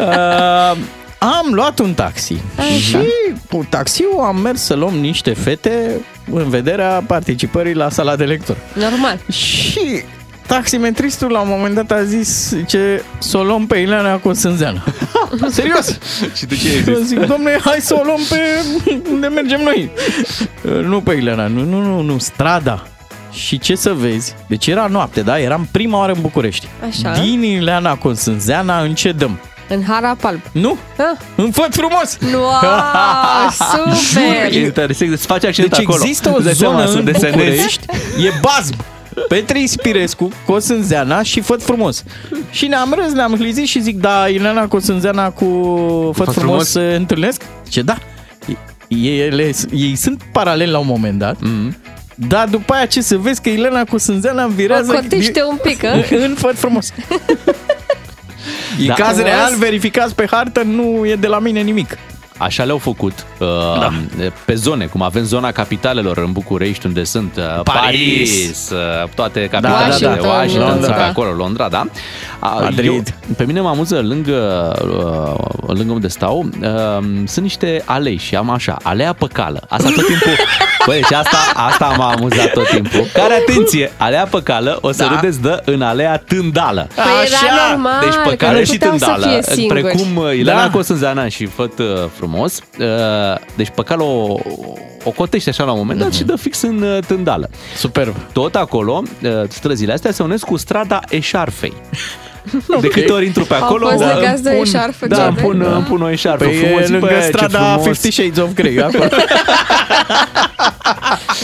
uh, 0.00 0.76
am 1.22 1.52
luat 1.52 1.78
un 1.78 1.94
taxi 1.94 2.36
și 2.78 2.96
cu 3.50 3.66
taxiul 3.68 4.20
am 4.20 4.36
mers 4.36 4.62
să 4.62 4.74
luăm 4.74 4.94
niște 4.94 5.32
fete 5.32 6.00
în 6.32 6.48
vederea 6.48 7.04
participării 7.06 7.74
la 7.74 7.90
sala 7.90 8.16
de 8.16 8.24
lectură. 8.24 8.58
Normal. 8.74 9.20
Și 9.30 10.02
taximetristul 10.46 11.30
la 11.30 11.40
un 11.40 11.48
moment 11.48 11.74
dat 11.74 11.90
a 11.90 12.02
zis 12.04 12.56
ce 12.66 13.02
să 13.18 13.38
o 13.38 13.42
luăm 13.42 13.66
pe 13.66 13.76
Ileana 13.76 14.16
Constanzeană. 14.16 14.84
Serios! 15.50 15.98
Și 16.34 16.46
tu 16.46 16.54
ce 16.54 16.68
ai 16.68 16.84
Eu 16.94 16.94
zis? 16.94 17.06
zic, 17.06 17.18
domne, 17.18 17.58
hai 17.64 17.78
să 17.80 17.94
o 17.94 18.02
luăm 18.04 18.20
pe 18.28 18.40
unde 19.10 19.26
mergem 19.26 19.60
noi. 19.60 19.90
Nu 20.82 21.00
pe 21.00 21.12
Ileana, 21.12 21.46
nu, 21.46 21.64
nu, 21.64 21.80
nu, 21.80 22.00
nu, 22.00 22.18
strada. 22.18 22.86
Și 23.32 23.58
ce 23.58 23.74
să 23.74 23.92
vezi? 23.92 24.34
Deci 24.46 24.66
era 24.66 24.86
noapte, 24.86 25.20
da? 25.20 25.38
Eram 25.40 25.68
prima 25.70 25.98
oară 25.98 26.12
în 26.12 26.20
București. 26.20 26.66
Așa. 26.88 27.20
Din 27.20 27.42
Ileana 27.42 27.94
Constanzeana 27.94 28.78
în 29.74 29.80
ce 29.80 29.86
dăm? 29.86 29.88
În 29.88 29.92
harapalb. 29.94 30.40
Nu? 30.52 30.76
Ah. 30.98 31.18
În 31.36 31.50
făt 31.50 31.74
frumos! 31.74 32.18
Wow, 32.34 33.50
super! 34.10 34.52
Intersect, 34.52 35.12
îți 35.12 35.26
face 35.26 35.46
accent 35.46 35.68
Deci 35.68 35.78
acolo. 35.78 35.98
există 36.04 36.30
o 36.30 36.34
Îți 36.36 36.44
dai 36.44 36.54
seama 36.54 36.76
zonă 36.78 36.90
să 36.90 36.98
în 36.98 37.04
desenezi. 37.04 37.36
București, 37.38 37.86
e 38.26 38.30
bazm. 38.40 38.74
Petre 39.28 39.60
Ispirescu, 39.60 40.28
Cosânzeana 40.46 41.22
și 41.22 41.40
Făt 41.40 41.62
Frumos. 41.62 42.04
Și 42.50 42.66
ne-am 42.66 42.94
râs, 43.02 43.12
ne-am 43.12 43.34
hlizit 43.34 43.66
și 43.66 43.80
zic, 43.82 43.96
da, 44.00 44.28
Ileana 44.28 44.66
Cosânzeana 44.68 45.30
cu 45.30 45.44
Făt 46.14 46.24
Făt 46.24 46.34
Frumos 46.34 46.70
Frumos? 46.70 46.88
se 46.90 46.94
întâlnesc? 46.96 47.42
Ce 47.68 47.82
da. 47.82 47.96
Ele, 48.88 49.50
ei 49.74 49.96
sunt 49.96 50.22
paraleli 50.32 50.70
la 50.70 50.78
un 50.78 50.86
moment 50.86 51.18
dat, 51.18 51.36
Mhm. 51.40 51.76
dar 52.14 52.48
după 52.48 52.72
aia 52.74 52.86
ce 52.86 53.00
să 53.00 53.16
vezi 53.16 53.40
că 53.40 53.48
Ileana 53.48 53.84
Cosânzeana 53.84 54.44
O 54.44 54.48
virează 54.48 54.92
cotește 54.92 55.42
un 55.50 55.58
pic, 55.62 55.82
ă? 55.84 55.88
în, 55.88 56.02
în 56.10 56.34
Făt 56.38 56.58
Frumos. 56.58 56.88
E 58.80 58.86
Da. 58.86 58.94
caz 58.94 59.06
Frumos. 59.16 59.22
real, 59.32 59.54
verificați 59.58 60.14
pe 60.14 60.26
hartă, 60.30 60.62
nu 60.62 61.06
e 61.06 61.14
de 61.14 61.26
la 61.26 61.38
mine 61.38 61.60
nimic. 61.60 61.98
Așa 62.38 62.64
le-au 62.64 62.78
făcut 62.78 63.12
uh, 63.38 63.48
Da. 63.80 63.92
pe 64.44 64.54
zone, 64.54 64.84
cum 64.86 65.02
avem 65.02 65.24
zona 65.24 65.52
capitalelor 65.52 66.18
în 66.18 66.32
București, 66.32 66.86
unde 66.86 67.04
sunt 67.04 67.36
uh, 67.36 67.62
Paris. 67.62 67.80
Paris, 67.84 68.70
uh, 68.70 69.08
toate 69.14 69.40
capitalele, 69.50 69.84
Washington, 69.90 70.08
Washington, 70.08 70.30
Washington 70.38 70.68
Londra. 70.68 70.84
sunt 70.84 70.96
pe 70.96 71.02
acolo, 71.02 71.30
Londra, 71.32 71.68
da. 71.68 71.84
A, 72.38 72.48
Madrid. 72.60 72.84
Eu, 72.86 73.02
pe 73.36 73.44
mine 73.44 73.60
mă 73.60 73.68
amuză 73.68 74.00
lângă, 74.00 74.72
uh, 75.68 75.74
lângă 75.76 75.92
unde 75.92 76.08
stau, 76.08 76.48
uh, 76.62 77.04
sunt 77.26 77.44
niște 77.44 77.82
alei 77.84 78.16
și 78.16 78.36
am 78.36 78.50
așa, 78.50 78.76
alea 78.82 79.12
păcală. 79.12 79.60
Asta 79.68 79.88
tot 79.88 80.06
timpul, 80.06 80.32
băi, 80.86 81.00
deci 81.00 81.12
asta, 81.18 81.36
asta 81.54 81.94
m-a 81.96 82.10
amuzat 82.12 82.52
tot 82.52 82.68
timpul. 82.68 83.06
Care, 83.12 83.34
atenție, 83.48 83.92
alea 83.96 84.26
păcală, 84.30 84.78
o 84.80 84.92
să 84.92 85.02
Da. 85.04 85.08
râdeți 85.20 85.40
de 85.40 85.62
în 85.64 85.82
alea 85.82 86.16
tândală. 86.26 86.88
Păi 86.94 87.04
era 87.26 87.68
normal, 87.70 88.00
Deci 88.00 88.14
că 88.14 88.28
păcare 88.28 88.58
nu 88.58 88.64
și 88.64 88.70
puteau 88.72 88.98
să 88.98 89.04
tândală, 89.04 89.26
fie 89.32 89.54
singuri. 89.54 89.80
precum 89.80 90.16
uh, 90.16 90.34
Ileana 90.36 90.60
Da. 90.60 90.66
da. 90.66 90.72
Cosânzeana 90.72 91.28
și 91.28 91.46
Făt 91.46 91.78
uh, 91.78 91.86
Frumos. 92.16 92.58
uh, 92.78 92.86
Deci 93.54 93.68
păcală 93.74 94.02
o, 94.02 94.36
o 95.04 95.10
cotește 95.10 95.50
așa 95.50 95.64
la 95.64 95.72
un 95.72 95.78
moment 95.78 95.98
dat 95.98 96.12
și 96.14 96.22
dă 96.24 96.36
fix 96.36 96.62
în 96.62 96.82
uh, 96.82 96.98
tândală. 97.06 97.50
Superb. 97.76 98.14
Tot 98.32 98.54
acolo, 98.54 99.02
uh, 99.22 99.30
străzile 99.48 99.92
astea 99.92 100.12
se 100.12 100.22
unesc 100.22 100.44
cu 100.44 100.56
strada 100.56 101.00
Eșarfei. 101.08 101.72
De 102.80 102.88
câte 102.88 103.12
ori 103.12 103.26
intru 103.26 103.44
pe 103.44 103.54
acolo, 103.54 103.86
fost 103.88 104.02
îmi 104.02 104.12
legați 104.14 104.42
de 104.42 104.50
pun- 104.50 104.60
eșarfă, 104.66 105.06
Da, 105.06 105.16
ce 105.16 105.22
îmi 105.22 105.36
pun, 105.36 105.58
de- 105.58 105.64
îmi 105.64 105.82
pun 105.84 106.02
o 106.02 106.10
eșarfă 106.10 106.44
Păi 106.44 106.54
frumos. 106.54 106.80
e 106.80 106.88
lângă 106.90 107.06
bă, 107.06 107.12
ce 107.12 107.20
strada 107.20 107.58
frumos. 107.58 107.84
Fifty 107.98 108.10
Shades 108.10 108.44
of 108.44 108.52
Grey, 108.54 108.78
acolo. 108.80 109.04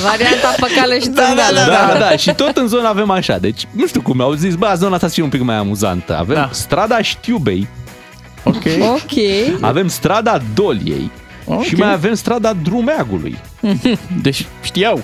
Varianta 0.03 0.55
păcală 0.61 0.95
și 1.01 1.09
Da, 1.09 1.23
tândală. 1.23 1.59
Da, 1.67 1.93
da, 1.93 1.99
da, 1.99 2.17
și 2.17 2.35
tot 2.35 2.57
în 2.57 2.67
zona 2.67 2.89
avem 2.89 3.11
așa. 3.11 3.39
Deci, 3.39 3.67
nu 3.71 3.87
știu 3.87 4.01
cum 4.03 4.21
au 4.21 4.33
zis, 4.33 4.55
bă, 4.55 4.73
zona 4.77 4.95
asta 4.95 5.07
să 5.07 5.13
fie 5.15 5.23
un 5.23 5.29
pic 5.29 5.41
mai 5.43 5.57
amuzantă. 5.57 6.17
Avem 6.19 6.35
Da. 6.35 6.49
strada 6.53 7.03
Știubei, 7.03 7.69
Ok. 8.43 8.63
Ok. 8.81 9.13
avem 9.61 9.89
strada 9.89 10.41
Doliei 10.55 11.11
Ok. 11.45 11.63
și 11.63 11.75
mai 11.75 11.93
avem 11.93 12.15
strada 12.15 12.53
Drumeagului. 12.63 13.39
Deci 14.23 14.47
știau 14.63 15.03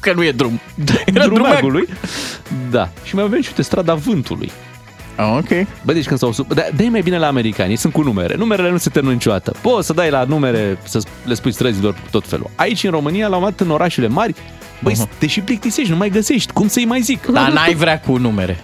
că 0.00 0.12
nu 0.12 0.24
e 0.24 0.30
drum. 0.32 0.60
Era 0.86 1.24
drumeag. 1.24 1.32
Drumeagului. 1.32 1.88
Da. 2.70 2.88
Și 3.04 3.14
mai 3.14 3.24
avem 3.24 3.40
și 3.40 3.48
uite, 3.48 3.62
strada 3.62 3.94
Vântului. 3.94 4.52
Ah, 5.16 5.36
ok. 5.38 5.66
Bă, 5.82 5.92
deci 5.92 6.06
când 6.06 6.18
s-au 6.18 6.32
sub... 6.32 6.54
Da, 6.54 6.62
de 6.76 6.88
mai 6.90 7.00
bine 7.00 7.18
la 7.18 7.26
americani, 7.26 7.70
ei 7.70 7.76
sunt 7.76 7.92
cu 7.92 8.02
numere. 8.02 8.34
Numerele 8.36 8.70
nu 8.70 8.76
se 8.76 8.90
termină 8.90 9.14
niciodată. 9.14 9.54
Poți 9.60 9.86
să 9.86 9.92
dai 9.92 10.10
la 10.10 10.24
numere, 10.24 10.78
să 10.82 11.00
le 11.24 11.34
spui 11.34 11.52
străzilor 11.52 11.94
tot 12.10 12.26
felul. 12.26 12.50
Aici, 12.54 12.84
în 12.84 12.90
România, 12.90 13.26
l-am 13.26 13.42
dat 13.42 13.60
în 13.60 13.70
orașele 13.70 14.08
mari. 14.08 14.34
Băi, 14.82 14.92
uh-huh. 14.92 15.18
te 15.18 15.26
și 15.26 15.40
plictisești, 15.40 15.90
nu 15.90 15.96
mai 15.96 16.08
găsești. 16.08 16.52
Cum 16.52 16.68
să-i 16.68 16.84
mai 16.84 17.00
zic? 17.00 17.26
Dar 17.26 17.52
n-ai 17.52 17.74
vrea 17.74 18.00
cu 18.00 18.16
numere. 18.16 18.62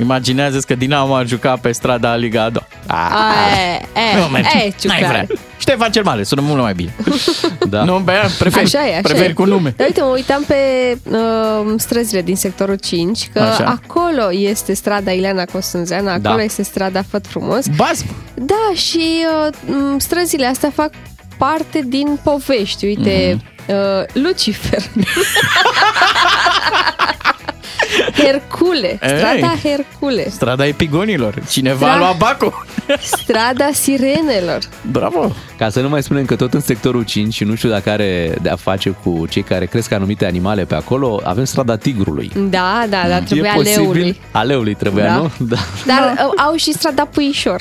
Imaginează-ți 0.00 0.66
că 0.66 0.74
Dinamo 0.74 1.14
ar 1.14 1.26
juca 1.26 1.56
pe 1.56 1.72
strada 1.72 2.14
Liga 2.16 2.42
a 2.42 2.50
doua. 2.50 2.66
Aia, 2.86 3.80
e, 4.14 4.18
Nu 4.20 4.26
merge. 4.26 4.48
e, 4.58 4.58
N-ai 4.60 4.74
ciucare. 4.80 5.06
vrea. 5.06 5.26
Ștefan 5.58 5.90
cel 5.90 6.02
Mare, 6.04 6.22
sună 6.22 6.40
mult 6.40 6.60
mai 6.62 6.74
bine. 6.74 6.94
Da. 7.68 7.84
Nu, 7.84 7.98
bea, 7.98 8.28
preferi, 8.38 8.64
Așa 8.64 8.86
e, 8.86 8.90
așa 8.92 9.00
preferi 9.02 9.30
e. 9.30 9.32
cu 9.32 9.44
nume. 9.44 9.74
Dar 9.76 9.86
uite, 9.86 10.00
mă 10.00 10.06
uitam 10.14 10.42
pe 10.46 10.54
uh, 11.10 11.74
străzile 11.76 12.22
din 12.22 12.36
sectorul 12.36 12.74
5, 12.76 13.28
că 13.32 13.40
Așa. 13.40 13.64
acolo 13.82 14.28
este 14.32 14.74
strada 14.74 15.10
Ileana 15.10 15.44
Cosânzeana, 15.44 16.12
acolo 16.12 16.36
Da. 16.36 16.42
este 16.42 16.62
strada 16.62 17.02
Făt 17.10 17.26
Frumos. 17.26 17.66
Bazm. 17.76 18.06
Da, 18.34 18.70
și 18.74 19.24
uh, 19.46 19.54
m, 19.66 19.98
străzile 19.98 20.46
astea 20.46 20.70
fac 20.74 20.90
parte 21.38 21.80
din 21.86 22.18
povești. 22.22 22.84
Uite, 22.84 23.38
Mhm. 23.66 23.74
uh, 23.76 24.22
Lucifer. 24.24 24.82
Hercule. 28.16 28.98
Strada 29.02 29.54
Hercule. 29.62 30.28
Strada 30.30 30.66
epigonilor. 30.66 31.34
Cineva 31.50 31.86
Da. 31.86 31.92
a 31.92 31.98
luat 31.98 32.16
bacul. 32.16 32.64
Strada 33.00 33.68
Sirenelor. 33.72 34.58
Bravo. 34.90 35.32
Ca 35.58 35.68
să 35.68 35.80
nu 35.80 35.88
mai 35.88 36.02
spunem 36.02 36.24
că 36.24 36.36
tot 36.36 36.54
în 36.54 36.60
sectorul 36.60 37.02
5 37.04 37.34
și 37.34 37.44
nu 37.44 37.54
știu 37.54 37.68
dacă 37.68 37.90
are 37.90 38.34
de 38.42 38.48
a 38.48 38.56
face 38.56 38.90
cu 39.04 39.26
cei 39.30 39.42
care 39.42 39.66
cresc 39.66 39.92
anumite 39.92 40.26
animale 40.26 40.64
pe 40.64 40.74
acolo, 40.74 41.20
avem 41.24 41.44
strada 41.44 41.76
tigrului. 41.76 42.30
Da, 42.50 42.84
da, 42.88 43.04
dar 43.08 43.20
trebuie 43.20 43.50
e 43.50 43.54
posibil? 43.56 43.80
aleului. 43.80 44.20
Aleului 44.30 44.74
trebuia, 44.74 45.04
Da. 45.06 45.14
nu? 45.14 45.30
Da. 45.38 45.56
Dar 45.86 46.14
uh, 46.28 46.42
au 46.44 46.54
și 46.56 46.72
strada 46.72 47.04
Puișor. 47.12 47.60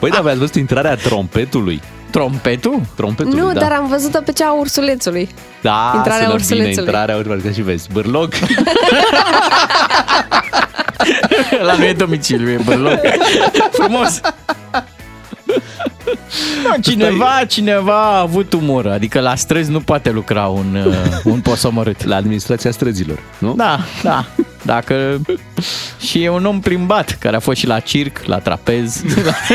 Păi 0.00 0.10
da, 0.10 0.20
v-ați 0.20 0.38
văzut 0.38 0.54
intrarea 0.54 0.94
trompetului? 0.94 1.80
Trompetul? 2.14 2.80
Trompetului, 2.96 3.38
Nu, 3.40 3.52
da. 3.52 3.60
dar 3.60 3.72
am 3.72 3.86
văzut-o 3.86 4.20
pe 4.20 4.32
cea 4.32 4.46
a 4.46 4.52
ursulețului. 4.52 5.28
Da, 5.62 5.92
intrarea 5.96 6.22
sună 6.22 6.32
ursulețului. 6.34 6.70
Bine, 6.70 6.82
intrarea 6.82 7.16
ursulețului, 7.16 7.50
că 7.52 7.60
și 7.60 7.62
vezi, 7.62 7.88
bârloc. 7.92 8.32
La 11.66 11.74
nu 11.76 11.84
e 11.84 11.92
domiciliu, 11.92 12.48
e 12.50 12.60
bărloc. 12.64 12.98
Frumos. 13.78 14.20
Da, 16.64 16.74
cineva, 16.80 17.40
cineva 17.48 18.02
a 18.14 18.18
avut 18.20 18.52
umor, 18.52 18.86
adică 18.86 19.20
la 19.20 19.34
străzi 19.34 19.70
nu 19.70 19.80
poate 19.80 20.10
lucra 20.10 20.46
un, 20.46 20.82
uh, 20.86 20.94
un 21.24 21.40
posomorât. 21.40 22.04
La 22.04 22.16
administrația 22.16 22.70
străzilor, 22.70 23.18
nu? 23.38 23.54
Da, 23.54 23.78
da. 24.02 24.24
Dacă... 24.62 25.20
Și 26.04 26.22
e 26.22 26.28
un 26.28 26.44
om 26.44 26.60
plimbat, 26.60 27.16
care 27.20 27.36
a 27.36 27.38
fost 27.38 27.58
și 27.58 27.66
la 27.66 27.80
circ, 27.80 28.20
la 28.24 28.38
trapez. 28.38 29.02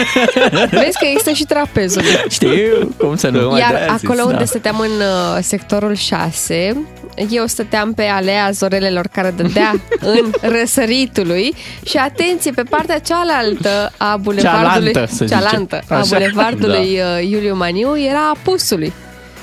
Vezi 0.69 0.97
că 0.99 1.05
există 1.05 1.31
și 1.31 1.43
trapezul. 1.43 2.01
Știu, 2.29 2.95
cum 2.97 3.15
să 3.15 3.29
nu. 3.29 3.49
Mai 3.49 3.59
Iar 3.59 3.71
de-aia 3.71 3.95
zis, 3.97 4.03
acolo 4.09 4.23
unde 4.23 4.37
da. 4.37 4.45
stăteam 4.45 4.79
în 4.79 4.89
uh, 4.99 5.37
sectorul 5.41 5.95
6, 5.95 6.85
eu 7.29 7.45
stăteam 7.45 7.93
pe 7.93 8.03
alea 8.03 8.49
zorelelor 8.51 9.07
care 9.11 9.33
dădea 9.37 9.75
în 10.15 10.31
răsăritului 10.41 11.53
și 11.85 11.97
atenție, 11.97 12.51
pe 12.51 12.63
partea 12.63 12.99
cealaltă 12.99 13.91
a 13.97 14.17
bulevardului 14.17 14.91
Cealaltă, 14.91 15.15
să 15.15 15.25
zicem. 15.25 15.39
cealaltă, 15.39 15.81
a 15.89 15.95
Așa. 15.95 16.17
bulevardului 16.17 16.97
da. 16.97 17.19
Iuliu 17.19 17.55
Maniu 17.55 17.99
era 17.99 18.29
apusului. 18.33 18.93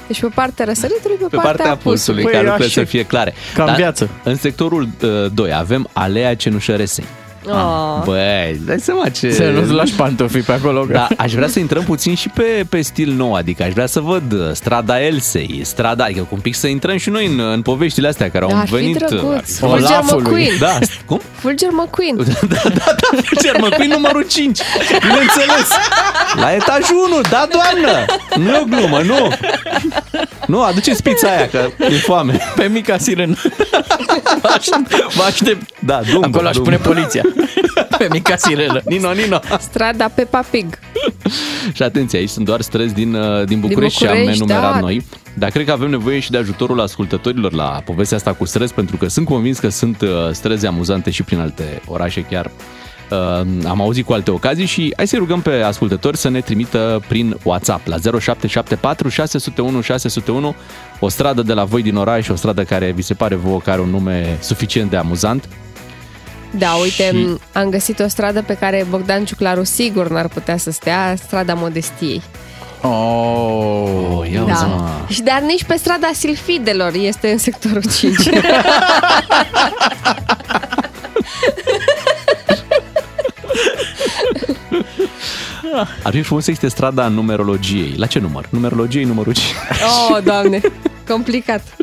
Deci 0.07 0.21
pe 0.21 0.29
partea 0.35 0.65
răsăritului, 0.65 1.17
pe, 1.17 1.27
Pe 1.31 1.37
partea 1.43 1.71
apusului, 1.71 2.23
Păi, 2.23 2.33
ca 2.33 2.39
lucrurile 2.39 2.67
așa. 2.67 2.81
să 2.81 2.87
fie 2.87 3.03
clare. 3.03 3.35
Ca 3.55 3.63
în 3.63 3.69
Dar 3.69 3.77
viață. 3.77 4.09
În 4.23 4.37
sectorul 4.37 4.89
uh, 5.03 5.33
2 5.35 5.53
avem 5.55 5.89
Alea 5.93 6.37
Cenușăresei. 6.37 7.05
Oh. 7.49 8.03
Băi, 8.05 8.61
dai 8.67 8.81
seama 8.81 9.09
ce... 9.09 9.31
Să 9.31 9.43
nu-ți 9.45 9.73
lași 9.73 9.93
pantofii 9.93 10.41
pe 10.41 10.53
acolo. 10.53 10.81
Că... 10.81 10.93
Da, 10.93 11.09
aș 11.17 11.33
vrea 11.33 11.49
să 11.49 11.59
intrăm 11.59 11.83
puțin 11.83 12.15
și 12.15 12.29
pe, 12.29 12.67
pe 12.69 12.81
stil 12.81 13.13
nou, 13.13 13.35
adică 13.35 13.63
aș 13.63 13.73
vrea 13.73 13.87
să 13.87 14.01
văd 14.01 14.33
uh, 14.33 14.39
strada 14.53 15.01
Elsei, 15.03 15.61
strada, 15.65 16.05
adică 16.05 16.21
cu 16.21 16.29
un 16.31 16.41
pic 16.41 16.55
să 16.55 16.67
intrăm 16.67 16.97
și 16.97 17.11
noi 17.11 17.27
în, 17.27 17.41
în 17.41 17.63
poveștile 17.63 18.09
astea 18.09 18.31
care 18.31 18.45
au 18.45 18.59
Ar 18.59 18.67
fi 18.67 18.75
venit. 18.75 19.01
uh, 19.01 19.07
drăguț. 19.09 19.35
ar 19.35 19.43
fi- 19.45 19.53
Fulger 19.53 19.81
Olafului. 19.91 20.23
McQueen. 20.23 20.59
Da, 20.59 20.79
cum? 21.07 21.21
Fulger 21.33 21.69
McQueen. 21.73 22.17
da, 22.49 22.59
da, 22.63 22.71
da, 22.75 23.19
Fulger 23.25 23.57
McQueen 23.61 23.91
numărul 23.91 24.27
5, 24.29 24.59
bineînțeles. 25.01 25.69
La 26.41 26.53
etajul 26.53 26.97
1, 27.13 27.21
da, 27.31 27.49
doamnă! 27.53 28.05
Nu 28.37 28.55
e 28.57 28.61
o 28.61 28.65
glumă, 28.77 29.01
nu! 29.05 29.29
Nu, 30.47 30.63
aduceți 30.63 31.03
pizza 31.03 31.29
aia, 31.29 31.49
că 31.49 31.69
e 31.79 31.89
foame. 31.99 32.39
Pe 32.57 32.65
mica 32.73 32.99
sirenă. 32.99 33.35
Vă 34.43 34.49
aștept. 34.57 35.15
Vă 35.15 35.23
aștept. 35.27 35.71
Da, 35.79 36.01
Dumbo, 36.13 36.27
Acolo 36.27 36.49
aș 36.49 36.55
Dumbo. 36.55 36.71
pune 36.71 36.83
poliția. 36.83 37.23
Pe 37.99 38.09
mica 38.11 38.37
sirenă. 38.37 38.81
Nino, 38.85 39.13
Nino. 39.13 39.41
Strada 39.59 40.09
Peppa 40.09 40.45
Pig. 40.51 40.79
Și 41.73 41.83
atenție, 41.83 42.19
aici 42.19 42.29
sunt 42.29 42.45
doar 42.45 42.61
străzi 42.61 42.95
din, 42.95 43.15
uh, 43.15 43.45
din 43.47 43.61
București, 43.61 43.99
și 43.99 44.07
am 44.07 44.15
București, 44.15 44.43
enumerat 44.43 44.73
da. 44.73 44.81
noi. 44.81 45.05
Dar 45.39 45.51
cred 45.51 45.65
că 45.65 45.73
avem 45.73 45.91
nevoie 45.91 46.19
și 46.19 46.31
de 46.31 46.37
ajutorul 46.37 46.81
ascultătorilor 46.81 47.53
la 47.53 47.83
povestea 47.85 48.17
asta 48.17 48.33
cu 48.33 48.45
străzi, 48.45 48.75
pentru 48.75 48.97
că 48.97 49.09
sunt 49.09 49.27
convins 49.27 49.59
că 49.59 49.69
sunt 49.69 50.01
uh, 50.01 50.09
străzi 50.33 50.67
amuzante 50.67 51.11
și 51.11 51.23
prin 51.23 51.39
alte 51.39 51.83
orașe 51.87 52.21
chiar. 52.31 52.51
Uh, 53.11 53.47
am 53.67 53.81
auzit 53.81 54.05
cu 54.05 54.13
alte 54.13 54.31
ocazii 54.31 54.67
și 54.67 54.93
hai 54.97 55.07
să 55.07 55.17
rugăm 55.17 55.41
pe 55.41 55.51
ascultători 55.51 56.17
să 56.17 56.29
ne 56.29 56.41
trimită 56.41 57.03
prin 57.09 57.37
WhatsApp 57.43 57.87
la 57.87 57.97
0774 58.21 59.09
601 59.09 59.81
601 59.81 60.55
o 61.01 61.09
stradă 61.09 61.43
de 61.43 61.53
la 61.53 61.65
voi 61.65 61.83
din 61.83 61.97
oraș, 61.97 62.29
o 62.29 62.35
stradă 62.35 62.63
care 62.63 62.91
vi 62.91 63.03
se 63.03 63.15
pare 63.15 63.35
vouă 63.35 63.61
că 63.61 63.71
are 63.71 63.81
un 63.81 63.91
nume 63.91 64.39
suficient 64.41 64.91
de 64.91 64.97
amuzant. 64.97 65.49
Da, 66.59 66.73
uite, 66.73 67.03
Și- 67.15 67.37
am 67.53 67.71
găsit 67.71 67.99
o 67.99 68.09
stradă 68.09 68.43
pe 68.43 68.55
care 68.55 68.87
Bogdan 68.91 69.25
Ciuclaru 69.25 69.65
sigur 69.65 70.09
n-ar 70.11 70.29
putea 70.29 70.57
să 70.57 70.71
stea, 70.71 71.15
strada 71.27 71.55
Modestiei. 71.55 72.23
Oh, 72.83 74.31
ia 74.33 74.41
Da. 74.43 74.53
uzi, 74.53 74.65
mă. 74.65 74.89
Și 75.09 75.23
dar 75.23 75.41
nici 75.41 75.65
pe 75.65 75.77
strada 75.77 76.11
Silfidelor 76.15 76.93
este 76.95 77.31
în 77.31 77.39
sectorul 77.39 77.83
5. 77.99 78.17
Ar 86.03 86.13
fi 86.13 86.23
frumos 86.23 86.45
să 86.45 86.51
existe 86.51 86.69
strada 86.77 87.09
numerologiei. 87.09 87.95
La 87.97 88.07
ce 88.07 88.19
număr? 88.19 88.47
Numerologiei 88.51 89.05
numărul 89.05 89.33
5. 89.35 89.47
oh, 90.11 90.23
doamne, 90.25 90.61
complicat. 91.09 91.63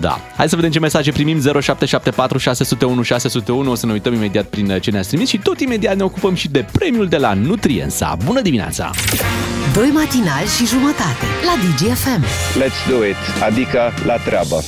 Da. 0.00 0.20
Hai 0.36 0.48
să 0.48 0.56
vedem 0.56 0.70
ce 0.70 0.78
mesaje 0.78 1.12
primim 1.12 1.40
0774 1.40 2.38
601 2.38 3.02
601. 3.02 3.70
O 3.70 3.74
să 3.74 3.86
ne 3.86 3.92
uităm 3.92 4.14
imediat 4.14 4.44
prin 4.44 4.70
uh, 4.70 4.80
ce 4.80 4.90
ne-ați 4.90 5.08
trimis 5.08 5.28
și 5.28 5.38
tot 5.38 5.60
imediat 5.60 5.96
ne 5.96 6.02
ocupăm 6.02 6.34
și 6.34 6.48
de 6.48 6.66
premiul 6.72 7.08
de 7.08 7.16
la 7.16 7.34
Nutriensa. 7.34 8.16
Bună 8.24 8.40
dimineața! 8.40 8.90
Doi 9.74 9.90
matinali 9.94 10.46
și 10.46 10.66
jumătate 10.66 11.26
la 11.44 11.54
DGFM. 11.62 12.24
Let's 12.58 12.88
do 12.88 13.06
it, 13.06 13.42
adică 13.42 13.92
la 14.06 14.16
treabă. 14.16 14.62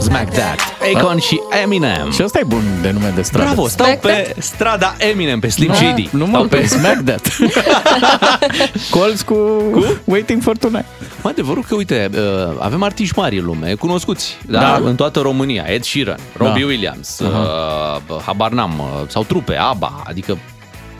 Smack 0.00 0.30
That, 0.32 0.58
Akon 0.94 1.18
și 1.18 1.40
Eminem. 1.62 2.10
Și 2.10 2.22
ăsta 2.22 2.38
e 2.38 2.44
bun 2.46 2.62
de 2.82 2.90
nume 2.90 3.12
de 3.14 3.22
stradă. 3.22 3.44
Bravo, 3.44 3.68
stau 3.68 3.86
Smack 3.86 4.00
pe 4.00 4.34
strada 4.38 4.94
Eminem, 4.98 5.40
pe 5.40 5.48
Slim 5.48 5.68
Nu, 5.68 5.74
Shady. 5.74 6.08
Nu 6.12 6.26
Stau 6.26 6.40
mă 6.42 6.46
pe 6.48 6.66
Smack 6.66 7.00
That. 7.04 7.28
Calls 8.90 9.22
cu, 9.22 9.34
cu 9.72 9.84
Waiting 10.04 10.42
for 10.42 10.56
Tonight. 10.56 10.84
Mă, 11.22 11.28
adevărul 11.30 11.64
că, 11.68 11.74
uite, 11.74 12.10
uh, 12.14 12.20
avem 12.58 12.82
artiști 12.82 13.18
mari 13.18 13.38
în 13.38 13.44
lume, 13.44 13.74
cunoscuți, 13.74 14.38
da? 14.46 14.58
Da. 14.60 14.80
În 14.84 14.94
toată 14.96 15.20
România. 15.20 15.64
Ed 15.66 15.82
Sheeran, 15.84 16.18
Robbie 16.36 16.62
Da. 16.62 16.66
Williams, 16.68 17.18
uh, 17.18 18.20
habar 18.26 18.50
n-am, 18.50 18.72
uh, 18.78 19.08
sau 19.08 19.24
trupe, 19.24 19.56
ABBA, 19.56 20.02
adică 20.06 20.38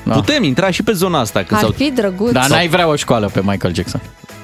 Da. 0.03 0.15
putem 0.15 0.43
intra 0.43 0.71
și 0.71 0.83
pe 0.83 0.93
zona 0.93 1.21
asta. 1.21 1.43
Că 1.43 1.55
Ar 1.55 1.61
s-au... 1.61 1.71
fi 1.71 1.91
drăguț. 1.91 2.33
Dar 2.33 2.49
n-ai 2.49 2.69
vrea 2.69 2.89
o 2.89 2.97
școală 2.97 3.31
pe 3.33 3.41
Michael 3.45 3.75
Jackson. 3.75 4.01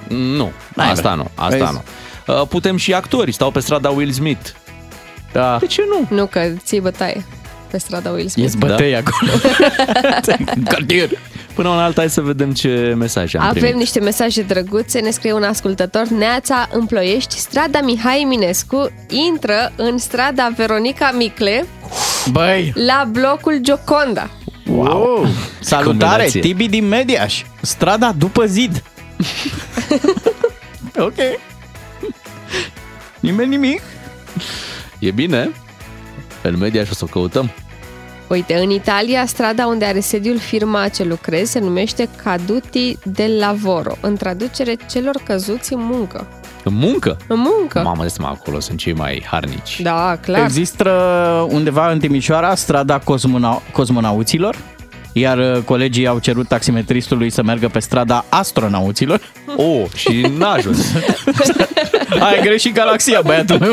Nu, 0.09 0.51
N-ai 0.75 0.91
asta 0.91 1.03
vrea. 1.03 1.15
nu, 1.15 1.29
asta 1.35 1.57
Vezi? 1.57 1.73
nu. 1.73 1.83
Uh, 2.27 2.43
Putem 2.49 2.77
și 2.77 2.95
actori, 2.95 3.33
stau 3.33 3.51
pe 3.51 3.61
strada 3.61 3.89
Will 3.91 4.11
Smith. 4.13 4.49
Da. 5.33 5.57
De 5.61 5.67
ce 5.67 5.83
nu? 5.89 6.17
Nu, 6.17 6.27
că 6.27 6.41
ții 6.65 6.81
bătaie 6.81 7.25
pe 7.71 7.79
strada 7.79 8.11
Will 8.11 8.29
Smith. 8.29 8.49
Ies 8.49 8.55
bătăi 8.55 8.97
acolo. 8.97 9.33
În 10.57 10.63
cartier. 10.63 11.09
Până 11.55 11.69
una 11.69 11.85
alta, 11.85 12.01
hai 12.01 12.11
să 12.11 12.21
vedem 12.21 12.53
ce 12.53 12.95
mesaje 12.99 13.39
am 13.39 13.45
Avem 13.45 13.61
primit. 13.61 13.77
niște 13.79 14.01
mesaje 14.01 14.43
drăguțe, 14.43 14.99
ne 15.01 15.11
scrie 15.11 15.33
un 15.33 15.43
ascultător 15.43 16.07
Neața 16.07 16.69
în 16.73 16.87
Ploiești, 16.87 17.39
strada 17.39 17.81
Mihai 17.81 18.21
Eminescu 18.23 18.91
intră 19.09 19.73
în 19.77 19.99
strada 19.99 20.53
Veronica 20.57 21.11
Micle 21.17 21.67
Băi, 22.31 22.73
la 22.87 23.05
blocul 23.11 23.59
Gioconda. 23.63 24.31
wow. 24.69 25.27
Salutare, 25.61 26.09
Combinație. 26.09 26.41
Tibi 26.41 26.69
din 26.69 26.89
Mediaș. 26.89 27.43
Strada 27.61 28.13
după 28.19 28.45
zid. 28.47 28.83
ok. 30.99 31.15
Nimeni 33.21 33.49
nimic. 33.49 33.81
E 34.99 35.11
bine? 35.11 35.51
În 36.43 36.59
media 36.59 36.85
și 36.85 36.91
o 36.91 36.95
să 36.95 37.05
o 37.05 37.11
căutăm. 37.11 37.51
Uite, 38.29 38.55
în 38.55 38.71
Italia, 38.71 39.27
strada 39.27 39.67
unde 39.67 39.85
are 39.85 40.01
sediul 40.01 40.39
firma 40.39 40.89
ce 40.89 41.05
lucrez 41.05 41.49
se 41.49 41.59
numește 41.59 42.09
Caduti 42.23 42.99
del 43.05 43.39
Lavoro, 43.39 43.97
în 44.01 44.17
traducere 44.17 44.77
celor 44.91 45.17
căzuți 45.25 45.73
în 45.73 45.81
muncă. 45.83 46.27
În 46.65 46.75
muncă? 46.75 47.17
În 47.29 47.39
muncă? 47.39 47.81
Mamă, 47.85 48.03
de 48.03 48.09
seama, 48.09 48.31
acolo 48.31 48.61
sunt 48.61 48.79
cei 48.79 48.93
mai 48.93 49.25
harnici. 49.31 49.81
Da, 49.81 50.19
clar. 50.23 50.43
Există 50.45 50.91
undeva 51.51 51.91
în 51.91 51.99
Timișoara 51.99 52.55
strada 52.55 52.99
cosmona- 53.01 53.73
cosmonauților, 53.73 54.57
iar 55.19 55.39
uh, 55.39 55.63
colegii 55.65 56.07
au 56.07 56.19
cerut 56.19 56.49
taximetristului 56.49 57.31
să 57.31 57.43
meargă 57.43 57.69
pe 57.69 57.79
strada 57.79 58.25
astronauților. 58.29 59.21
Oh, 59.59 59.83
și 59.95 60.27
n-a 60.39 60.53
ajuns. 60.53 60.93
Ai 62.27 62.41
greșit 62.43 62.75
galaxia, 62.75 63.21
băiatul 63.25 63.59
meu. 63.59 63.73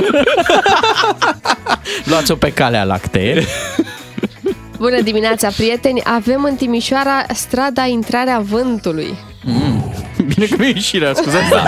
Luați-o 2.10 2.36
pe 2.36 2.51
calea 2.51 2.84
lactee. 2.84 3.45
Bună 4.77 5.01
dimineața, 5.01 5.47
prieteni! 5.47 6.01
Avem 6.03 6.43
în 6.43 6.56
Timișoara 6.56 7.25
strada 7.34 7.86
Intrarea 7.86 8.39
Vântului. 8.39 9.17
Bine 10.25 10.45
că 10.45 10.56
mi-e 10.60 10.67
ieșirea, 10.67 11.13
scuzați. 11.13 11.49
Da. 11.49 11.63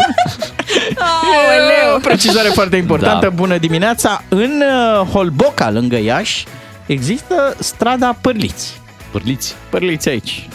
Aoleu! 0.97 1.95
O 1.95 1.99
precizare 1.99 2.49
foarte 2.49 2.75
importantă. 2.75 3.25
Da. 3.25 3.35
Bună 3.35 3.57
dimineața. 3.57 4.23
În 4.29 4.61
uh, 4.61 5.07
Holboca, 5.07 5.71
lângă 5.71 5.97
Iași, 5.97 6.45
există 6.85 7.55
strada 7.59 8.17
Părliți. 8.21 8.83
Pârliți. 9.19 9.56
Părliți 9.69 10.10
aici. 10.10 10.47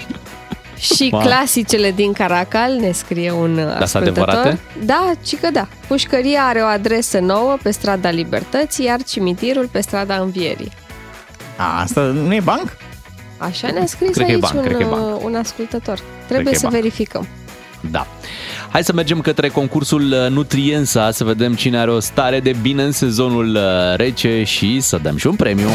Și 0.94 1.08
Wow. 1.12 1.20
clasicele 1.20 1.90
din 1.90 2.12
Caracal, 2.12 2.72
ne 2.72 2.92
scrie 2.92 3.30
un 3.32 3.54
sunt 3.54 3.68
ascultător. 3.82 4.28
adevărate? 4.28 4.58
Da, 4.84 5.12
ci 5.24 5.36
că 5.36 5.48
da. 5.52 5.68
Pușcăria 5.86 6.42
are 6.42 6.60
o 6.60 6.64
adresă 6.66 7.18
nouă 7.18 7.56
pe 7.62 7.70
strada 7.70 8.10
Libertății, 8.10 8.84
iar 8.84 9.02
cimitirul 9.02 9.68
pe 9.72 9.80
strada 9.80 10.16
Învierii. 10.16 10.72
A, 11.56 11.80
asta 11.80 12.00
nu 12.00 12.34
e 12.34 12.40
banc? 12.40 12.76
Așa 13.38 13.70
ne-a 13.70 13.86
scris 13.86 14.10
Cred 14.10 14.24
că 14.26 14.30
e 14.30 14.34
aici 14.34 14.40
banc, 14.42 14.62
cred 14.64 14.76
că 14.76 14.82
e 14.82 14.84
un, 14.84 14.90
banc. 14.90 15.16
uh, 15.16 15.22
un 15.24 15.34
ascultător. 15.34 15.96
că 15.96 16.02
Trebuie 16.26 16.52
e 16.54 16.56
să 16.56 16.62
banc. 16.66 16.74
verificăm. 16.74 17.26
Da. 17.80 18.06
Hai 18.68 18.84
să 18.84 18.92
mergem 18.92 19.20
către 19.20 19.48
concursul 19.48 20.12
uh, 20.12 20.30
Nutriensa, 20.30 21.10
să 21.10 21.24
vedem 21.24 21.54
cine 21.54 21.78
are 21.78 21.90
o 21.90 22.00
stare 22.00 22.40
de 22.40 22.54
bine 22.62 22.82
în 22.82 22.92
sezonul 22.92 23.54
uh, 23.54 23.62
rece 23.96 24.42
și 24.44 24.80
să 24.80 24.98
dăm 25.02 25.16
și 25.16 25.26
un 25.26 25.34
premiu. 25.34 25.68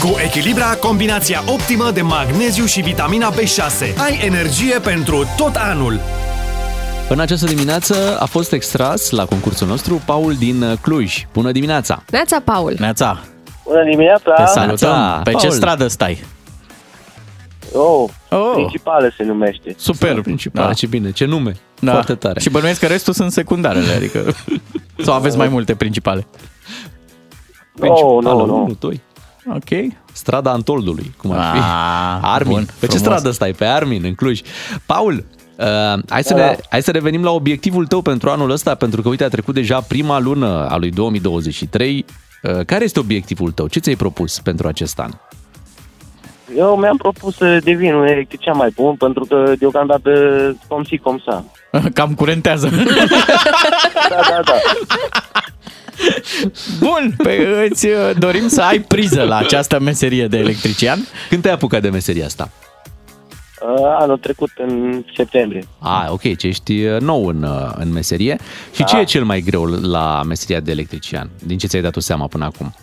Cu 0.00 0.14
Echilibra, 0.24 0.74
combinația 0.80 1.42
optimă 1.46 1.90
de 1.94 2.00
magneziu 2.02 2.64
și 2.64 2.80
vitamina 2.80 3.32
B6. 3.32 3.96
Ai 4.04 4.20
energie 4.24 4.78
pentru 4.78 5.24
tot 5.36 5.54
anul. 5.54 6.00
În 7.08 7.20
această 7.20 7.46
dimineață 7.46 8.16
a 8.20 8.24
fost 8.24 8.52
extras 8.52 9.10
la 9.10 9.24
concursul 9.24 9.66
nostru 9.66 10.02
Paul 10.06 10.34
din 10.34 10.62
uh, 10.62 10.72
Cluj. 10.80 11.26
Bună 11.32 11.52
dimineața! 11.52 12.02
Neața, 12.10 12.40
Paul! 12.44 12.74
Neața, 12.78 13.20
Bună 13.64 13.82
dimineața! 13.90 14.32
te 14.34 14.44
salutăm. 14.46 15.20
Pe 15.24 15.30
ce 15.30 15.36
Paul. 15.36 15.50
stradă 15.50 15.86
stai? 15.86 16.24
Oh, 17.72 18.10
Oh. 18.30 18.52
principale 18.54 19.14
se 19.16 19.24
numește. 19.24 19.74
Super. 19.78 20.20
Principal, 20.20 20.66
da. 20.66 20.72
ce 20.72 20.86
bine, 20.86 21.10
ce 21.12 21.24
nume! 21.24 21.56
Da. 21.80 21.92
Foarte 21.92 22.14
tare. 22.14 22.40
Și 22.40 22.50
bănuiesc 22.50 22.80
că 22.80 22.86
restul 22.86 23.12
sunt 23.12 23.32
secundarele, 23.32 23.92
adică... 23.92 24.24
Sau 25.04 25.14
aveți 25.14 25.36
mai 25.36 25.48
multe 25.48 25.74
principale? 25.74 26.26
Nu, 27.74 28.18
nu, 28.22 28.46
nu. 28.46 28.62
1, 28.64 28.76
2. 28.78 29.00
Ok. 29.54 29.92
Strada 30.12 30.50
Antoldului, 30.50 31.14
cum 31.16 31.30
ar 31.32 31.52
fi. 31.52 31.58
Ah, 31.58 32.18
Armin. 32.22 32.52
bun, 32.52 32.64
Pe 32.64 32.72
ce 32.72 32.86
frumos. 32.86 33.00
stradă 33.00 33.30
stai? 33.30 33.52
Pe 33.52 33.64
Armin, 33.64 34.04
în 34.04 34.14
Cluj. 34.14 34.40
Paul, 34.86 35.24
uh, 35.58 35.64
hai, 36.08 36.22
să 36.24 36.34
Da. 36.34 36.44
ne, 36.44 36.56
hai 36.70 36.82
să 36.82 36.90
revenim 36.90 37.22
la 37.24 37.30
obiectivul 37.30 37.86
tău 37.86 38.02
pentru 38.02 38.30
anul 38.30 38.50
ăsta, 38.50 38.74
pentru 38.74 39.02
că, 39.02 39.08
uite, 39.08 39.24
a 39.24 39.28
trecut 39.28 39.54
deja 39.54 39.80
prima 39.80 40.18
lună 40.18 40.66
a 40.68 40.76
lui 40.76 40.90
2023. 40.90 42.04
Uh, 42.42 42.64
care 42.66 42.84
este 42.84 42.98
obiectivul 42.98 43.50
tău? 43.50 43.66
Ce 43.66 43.78
ți-ai 43.78 43.94
propus 43.96 44.40
pentru 44.40 44.68
acest 44.68 44.98
an? 44.98 45.10
Eu 46.56 46.76
mi-am 46.76 46.96
propus 46.96 47.36
să 47.36 47.58
devin 47.62 47.94
un 47.94 48.06
electrician 48.06 48.56
mai 48.56 48.70
bun, 48.74 48.94
pentru 48.94 49.24
că 49.24 49.52
deocamdată 49.58 50.10
cum 50.68 50.84
si, 50.84 50.96
cum 50.98 51.22
sa. 51.26 51.44
Cam 51.94 52.14
curentează. 52.14 52.70
Da, 54.10 54.20
da, 54.30 54.40
da. 54.44 54.52
Bun, 56.78 57.14
pe, 57.22 57.66
îți 57.70 57.86
uh, 57.86 58.10
dorim 58.18 58.48
să 58.48 58.62
ai 58.62 58.78
priză 58.78 59.22
la 59.22 59.36
această 59.36 59.80
meserie 59.80 60.26
de 60.26 60.38
electrician. 60.38 60.98
Când 61.28 61.42
te-ai 61.42 61.54
apucat 61.54 61.82
de 61.82 61.88
meseria 61.88 62.24
asta? 62.24 62.50
Uh, 63.76 63.96
Anul 63.98 64.18
trecut, 64.18 64.50
în 64.56 65.04
septembrie. 65.16 65.64
Ah, 65.78 66.06
ok, 66.08 66.36
ce 66.36 66.46
ești 66.46 66.84
uh, 66.84 67.00
nou 67.00 67.26
în, 67.26 67.42
uh, 67.42 67.70
în 67.74 67.92
meserie. 67.92 68.38
Și 68.72 68.78
Da. 68.80 68.84
ce 68.84 68.98
e 68.98 69.04
cel 69.04 69.24
mai 69.24 69.40
greu 69.40 69.64
la 69.64 70.22
meseria 70.26 70.60
de 70.60 70.70
electrician? 70.70 71.30
Din 71.46 71.58
ce 71.58 71.66
ți-ai 71.66 71.82
dat 71.82 71.92
tu 71.92 72.00
seama 72.00 72.26
până 72.26 72.44
acum? 72.44 72.74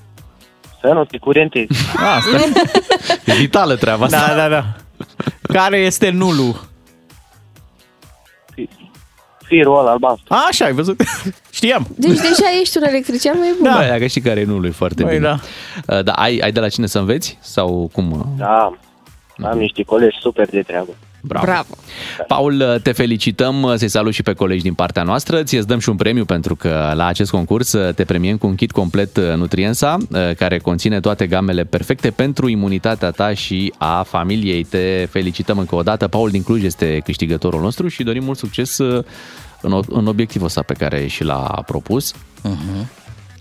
Să 0.82 0.88
nu 0.88 1.06
te 1.06 1.18
curentezi. 1.18 1.68
Asta. 1.96 2.38
E 3.26 3.34
vitală 3.34 3.76
treaba 3.76 4.06
asta. 4.06 4.28
Da, 4.28 4.36
da, 4.36 4.50
da. 4.50 4.66
Care 5.42 5.78
este 5.78 6.10
nulul? 6.10 6.70
Firul 9.46 9.80
ăla 9.80 9.92
albastru. 9.92 10.26
A, 10.34 10.46
așa, 10.50 10.66
ai 10.66 10.74
văzut? 10.74 11.02
Știam. 11.52 11.88
Deci 11.96 12.18
deja 12.20 12.46
ești 12.62 12.78
un 12.78 12.84
electrician 12.84 13.38
mai 13.40 13.54
bun. 13.62 13.72
Da, 13.72 13.88
dacă 13.88 14.06
știi 14.08 14.22
care 14.22 14.40
e 14.40 14.44
nu 14.44 14.66
e 14.66 14.70
foarte 14.70 15.04
Băi, 15.04 15.14
bine. 15.16 15.28
da. 15.86 15.96
Uh, 15.98 16.04
Da, 16.04 16.12
ai, 16.12 16.38
ai 16.38 16.52
de 16.52 16.60
la 16.60 16.70
cine 16.70 16.86
să 16.86 17.00
înveți? 17.00 17.38
Sau 17.42 17.90
cum? 17.94 18.12
uh, 18.12 18.20
Da, 18.38 18.74
am 19.50 19.58
niște 19.58 19.84
colegi 19.84 20.18
super 20.22 20.50
de 20.50 20.62
treabă. 20.62 20.92
Bravo. 21.22 21.46
Bravo. 21.46 21.76
Paul, 22.28 22.80
te 22.84 22.92
felicităm, 22.92 23.74
să-i 23.76 23.90
salut 23.90 24.14
și 24.14 24.24
pe 24.24 24.34
colegi 24.34 24.62
din 24.62 24.74
partea 24.74 25.04
noastră. 25.04 25.44
Ți-ți 25.44 25.68
dăm 25.68 25.80
și 25.80 25.90
un 25.90 25.96
premiu 25.96 26.26
pentru 26.26 26.56
că 26.56 26.92
la 26.96 27.06
acest 27.06 27.32
concurs 27.32 27.76
te 27.96 28.04
premiem 28.04 28.38
cu 28.38 28.48
un 28.48 28.56
kit 28.56 28.72
complet 28.72 29.20
Nutriensa, 29.20 29.98
care 30.38 30.60
conține 30.60 31.00
toate 31.00 31.28
gamele 31.28 31.64
perfecte 31.64 32.10
pentru 32.10 32.48
imunitatea 32.48 33.12
ta 33.12 33.34
și 33.34 33.74
a 33.78 34.04
familiei. 34.04 34.64
Te 34.64 35.08
felicităm 35.10 35.58
încă 35.58 35.76
o 35.76 35.82
dată. 35.82 36.08
Paul 36.08 36.30
din 36.30 36.44
Cluj 36.44 36.64
este 36.64 37.02
câștigătorul 37.04 37.62
nostru 37.62 37.88
și 37.88 38.04
dorim 38.04 38.24
mult 38.24 38.38
succes 38.38 38.78
în, 39.62 39.82
în 39.88 40.08
obiectivul 40.08 40.48
ăsta 40.48 40.62
pe 40.62 40.74
care 40.74 41.08
și 41.08 41.24
l-a 41.24 41.64
propus. 41.66 42.14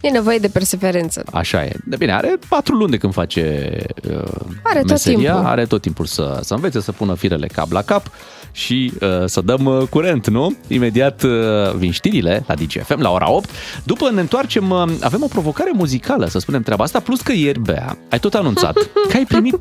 E 0.00 0.08
nevoie 0.10 0.38
de 0.38 0.48
perseverență. 0.48 1.24
Așa 1.32 1.64
e. 1.64 1.72
De 1.84 1.96
bine, 1.96 2.12
are 2.14 2.38
patru 2.48 2.74
luni 2.74 2.90
de 2.90 2.96
când 2.96 3.12
face 3.12 3.72
uh, 4.10 4.22
Are 4.62 4.78
tot 4.78 4.88
meseria, 4.88 5.32
timpul. 5.32 5.50
are 5.50 5.64
tot 5.64 5.80
timpul 5.82 6.04
să, 6.06 6.38
să 6.42 6.54
învețe, 6.54 6.80
să 6.80 6.92
pună 6.92 7.14
firele 7.14 7.46
cap 7.46 7.72
la 7.72 7.82
cap 7.82 8.06
și 8.52 8.92
uh, 9.00 9.08
să 9.24 9.40
dăm 9.40 9.64
uh, 9.64 9.82
curent, 9.90 10.28
nu? 10.28 10.54
Imediat 10.68 11.22
uh, 11.22 11.30
vin 11.76 11.90
știrile 11.90 12.44
la 12.46 12.54
DGFM 12.54 13.00
la 13.00 13.10
ora 13.10 13.30
8. 13.30 13.48
După 13.84 14.10
ne 14.10 14.20
întoarcem, 14.20 14.70
uh, 14.70 14.84
avem 15.00 15.22
o 15.22 15.26
provocare 15.26 15.70
muzicală, 15.74 16.26
să 16.26 16.38
spunem 16.38 16.62
treaba 16.62 16.84
asta, 16.84 17.00
plus 17.00 17.20
că 17.20 17.32
ieri, 17.32 17.60
Bea, 17.60 17.98
ai 18.10 18.18
tot 18.18 18.34
anunțat 18.34 18.72
că 19.10 19.16
ai 19.16 19.24
primit, 19.24 19.54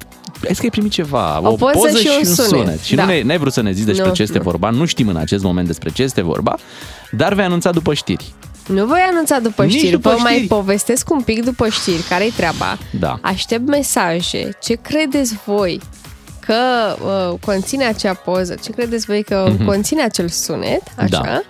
ai 0.44 0.48
zis 0.48 0.58
că 0.58 0.64
ai 0.64 0.70
primit 0.70 0.92
ceva, 0.92 1.40
O 1.50 1.52
poză 1.56 1.98
și 1.98 2.10
un 2.18 2.24
sunet. 2.34 2.80
Și 2.82 2.96
Da. 2.96 3.04
nu 3.06 3.10
ne, 3.12 3.22
n-ai 3.22 3.38
vrut 3.38 3.54
să 3.54 3.62
ne 3.62 3.72
zici 3.72 3.86
despre 3.86 4.08
Nu, 4.08 4.14
ce 4.14 4.22
este 4.22 4.38
nu. 4.38 4.44
vorba, 4.44 4.70
nu 4.70 4.86
știm 4.86 5.08
în 5.08 5.16
acest 5.16 5.44
moment 5.44 5.68
despre 5.68 5.90
ce 5.90 6.04
este 6.04 6.22
vorba, 6.22 6.56
dar 7.12 7.34
vei 7.34 7.46
anunța 7.46 7.72
după 7.72 7.94
știri. 7.94 8.34
Nu 8.70 8.86
voi 8.86 9.00
anunța 9.12 9.40
după 9.40 9.64
Nici 9.64 9.74
știri, 9.74 9.92
după 9.92 10.10
vă 10.10 10.18
mai 10.22 10.32
știri. 10.34 10.48
povestesc 10.48 11.10
un 11.10 11.22
pic 11.22 11.44
după 11.44 11.68
știri, 11.70 12.02
care-i 12.10 12.32
treaba. 12.36 12.78
Da. 13.00 13.20
Aștept 13.22 13.68
mesaje. 13.68 14.50
Ce 14.62 14.74
credeți 14.74 15.36
voi 15.46 15.82
că 16.40 16.56
uh, 17.32 17.40
conține 17.46 17.86
acea 17.86 18.14
poză? 18.14 18.56
Ce 18.64 18.72
credeți 18.72 19.06
voi 19.06 19.24
că 19.24 19.50
Mhm. 19.54 19.66
conține 19.66 20.04
acel 20.04 20.28
sunet? 20.28 20.82
Așa. 20.98 21.08
Da. 21.08 21.42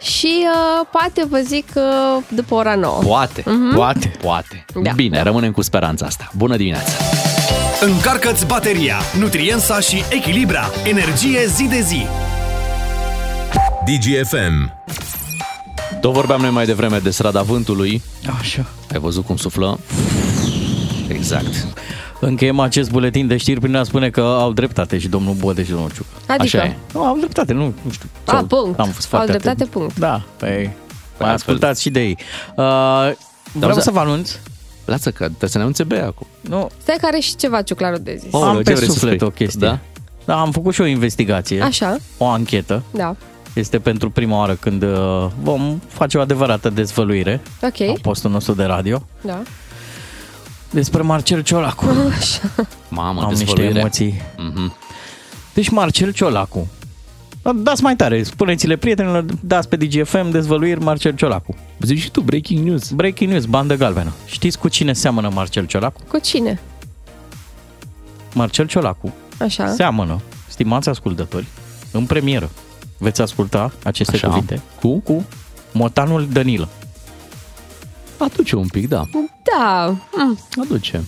Și 0.00 0.44
uh, 0.46 0.86
poate 0.90 1.24
vă 1.28 1.38
zic 1.38 1.66
uh, 1.74 1.82
după 2.28 2.54
ora 2.54 2.74
9. 2.74 2.98
Poate, 3.02 3.44
poate, 3.74 4.12
poate. 4.22 4.64
Da. 4.82 4.90
Bine, 4.94 5.22
rămânem 5.22 5.52
cu 5.52 5.62
speranța 5.62 6.06
asta. 6.06 6.30
Bună 6.36 6.56
dimineața! 6.56 6.92
Încarcă-ți 7.80 8.46
bateria, 8.46 8.96
Nutriensa 9.18 9.80
și 9.80 10.02
Echilibra. 10.10 10.70
Energie 10.84 11.46
zi 11.46 11.64
de 11.64 11.80
zi. 11.80 12.06
DGFM. 13.84 14.72
Tot 16.02 16.12
vorbeam 16.12 16.40
noi 16.40 16.50
mai 16.50 16.64
devreme 16.66 16.98
de 16.98 17.10
strada 17.10 17.42
vântului. 17.42 18.02
Așa. 18.38 18.66
Ai 18.92 18.98
văzut 19.00 19.24
cum 19.24 19.36
suflă? 19.36 19.78
Exact. 21.08 21.66
Încheiem 22.20 22.60
acest 22.60 22.90
buletin 22.90 23.26
de 23.26 23.36
știri 23.36 23.60
prin 23.60 23.76
a 23.76 23.82
spune 23.82 24.10
că 24.10 24.20
au 24.20 24.52
dreptate 24.52 24.98
și 24.98 25.08
domnul 25.08 25.34
Bode 25.34 25.64
și 25.64 25.70
domnul 25.70 25.90
Ciuc. 25.90 26.06
Adică, 26.26 26.56
Așa 26.56 26.66
e. 26.66 26.76
Nu, 26.92 27.02
au 27.04 27.16
dreptate, 27.16 27.52
nu, 27.52 27.74
nu 27.82 27.90
știu. 27.90 28.08
A, 28.26 28.32
Sau- 28.32 28.44
punct. 28.44 28.78
Am 28.80 28.86
fost 28.88 29.02
Au 29.02 29.08
foarte 29.08 29.30
dreptate, 29.30 29.50
atent. 29.62 29.70
punct. 29.70 29.98
Da, 29.98 30.22
păi, 30.36 30.50
mai 30.50 30.64
altfel- 30.66 31.26
ascultați 31.32 31.82
și 31.82 31.90
de 31.90 32.00
ei. 32.00 32.16
Uh, 32.48 32.54
vreau 33.52 33.70
auzi- 33.72 33.82
să 33.82 33.90
vă 33.90 33.98
anunț. 33.98 34.30
Lasă 34.84 35.10
că 35.10 35.24
trebuie 35.24 35.50
să 35.50 35.56
ne 35.56 35.62
anunțe 35.62 35.84
Bea 35.84 36.06
acum. 36.06 36.26
Nu, 36.40 36.70
stai 36.82 36.96
care 37.00 37.18
și 37.18 37.36
ceva 37.36 37.62
ciuclaru 37.62 37.98
de 37.98 38.16
zis. 38.20 38.28
Oh. 38.32 38.42
am 38.44 38.56
ce 38.56 38.62
pe 38.62 38.72
vrei 38.74 38.86
să 38.86 38.92
suflet 38.92 39.14
spui? 39.14 39.26
o 39.26 39.30
chestie. 39.30 39.66
Da? 39.66 39.78
Da, 40.24 40.40
am 40.40 40.50
făcut 40.52 40.74
și 40.74 40.80
o 40.80 40.86
investigație, 40.86 41.60
Așa, 41.62 41.96
o 42.18 42.26
anchetă. 42.26 42.82
da. 42.90 43.16
Este 43.54 43.78
pentru 43.78 44.10
prima 44.10 44.36
oară 44.38 44.54
când 44.54 44.82
uh, 44.82 45.26
vom 45.42 45.80
face 45.88 46.18
o 46.18 46.20
adevărată 46.20 46.70
dezvăluire 46.70 47.40
la 47.60 47.68
Ok, 47.68 48.00
postul 48.00 48.30
nostru 48.30 48.52
de 48.52 48.64
radio 48.64 49.02
da. 49.20 49.42
despre 50.70 51.02
Marcel 51.02 51.42
Ciolacu. 51.42 51.86
Mamă, 52.88 53.20
Am 53.22 53.28
niște 53.28 53.44
dezvăluire. 53.44 53.78
emoții. 53.78 54.22
Mhm. 54.36 54.74
Deci 55.54 55.68
Marcel 55.68 56.12
Ciolacu. 56.12 56.68
Da, 57.42 57.52
Dați 57.52 57.82
mai 57.82 57.96
tare, 57.96 58.22
spuneți-le 58.22 58.76
prietenilor, 58.76 59.24
dați 59.40 59.68
pe 59.68 59.76
DGFM 59.76 60.30
dezvăluiri 60.30 60.80
Marcel 60.80 61.14
Ciolacu. 61.14 61.54
Zici 61.80 62.00
și 62.00 62.10
tu, 62.10 62.20
breaking 62.20 62.66
news. 62.68 62.90
Breaking 62.90 63.30
news, 63.30 63.44
bandă 63.44 63.76
galbenă. 63.76 64.12
Știți 64.26 64.58
cu 64.58 64.68
cine 64.68 64.92
seamănă 64.92 65.30
Marcel 65.34 65.66
Ciolacu? 65.66 66.00
Cu 66.08 66.18
cine? 66.18 66.60
Marcel 68.34 68.66
Ciolacu 68.66 69.12
Așa. 69.38 69.68
seamănă, 69.68 70.20
stimați 70.48 70.88
ascultători, 70.88 71.46
în 71.90 72.04
premieră. 72.06 72.50
Veți 73.02 73.20
asculta 73.20 73.72
aceste 73.84 74.16
Așa. 74.16 74.26
cuvinte 74.28 74.60
Cu? 74.80 74.98
cu 75.00 75.26
Motanul 75.72 76.28
Danilă. 76.32 76.68
Aduce 78.16 78.56
un 78.56 78.66
pic, 78.68 78.88
da. 78.88 79.04
Da. 79.58 79.94
Mm. 80.16 80.38
Aduce. 80.62 81.04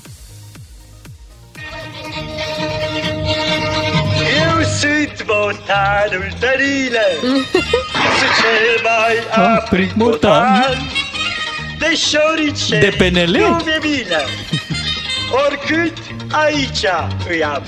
Eu 4.46 4.62
sunt 4.62 5.26
motanul 5.28 6.28
Danilă 6.40 7.07
Sunt 8.18 8.35
cel 8.40 8.83
mai 8.83 9.46
aprig 9.57 9.92
motan 9.94 10.76
De 11.78 11.94
șorice 11.96 12.78
De 12.78 12.94
PNL? 12.98 13.37
Nu 13.38 13.61
mi-e 13.64 13.78
bine 13.80 14.24
Oricât 15.46 15.96
aici 16.44 16.84
îi 17.28 17.44
am 17.44 17.62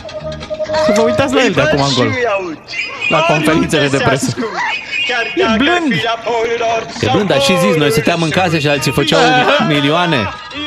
Să 0.87 0.93
vă 0.97 1.03
uitați 1.03 1.35
la 1.35 1.43
el 1.45 1.53
de 1.53 1.61
Îi 1.61 1.67
acum 1.67 1.79
văd 1.79 1.89
încolo. 1.89 2.11
și 2.11 2.17
îi 2.19 2.27
aud. 2.37 2.59
La 3.09 3.19
conferințele 3.21 3.81
Oriunde 3.83 3.97
de 3.97 4.03
se 4.03 4.09
presă. 4.09 4.25
ascund, 4.29 4.47
Chiar 5.09 5.25
E 5.37 5.43
dacă 5.43 5.57
blând. 5.63 5.93
fi 5.99 6.05
la 6.05 6.17
polul 6.25 6.57
nord 6.67 6.89
E 7.03 7.05
sau 7.07 7.15
blând, 7.15 7.29
dar 7.29 7.41
și 7.41 7.53
zis, 7.65 7.75
noi 7.83 7.91
polul 7.91 7.91
stăteam 7.91 8.23
în 8.23 8.31
case 8.31 8.59
și 8.59 8.69
alții 8.69 8.93
făceau 8.93 9.21
milioane. 9.69 10.21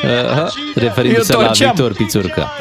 Uh, 0.04 0.46
referindu-se 0.74 1.32
Eu 1.32 1.40
la 1.40 1.46
torceam. 1.46 1.72
Victor 1.74 1.92
Pițurcă. 1.92 2.52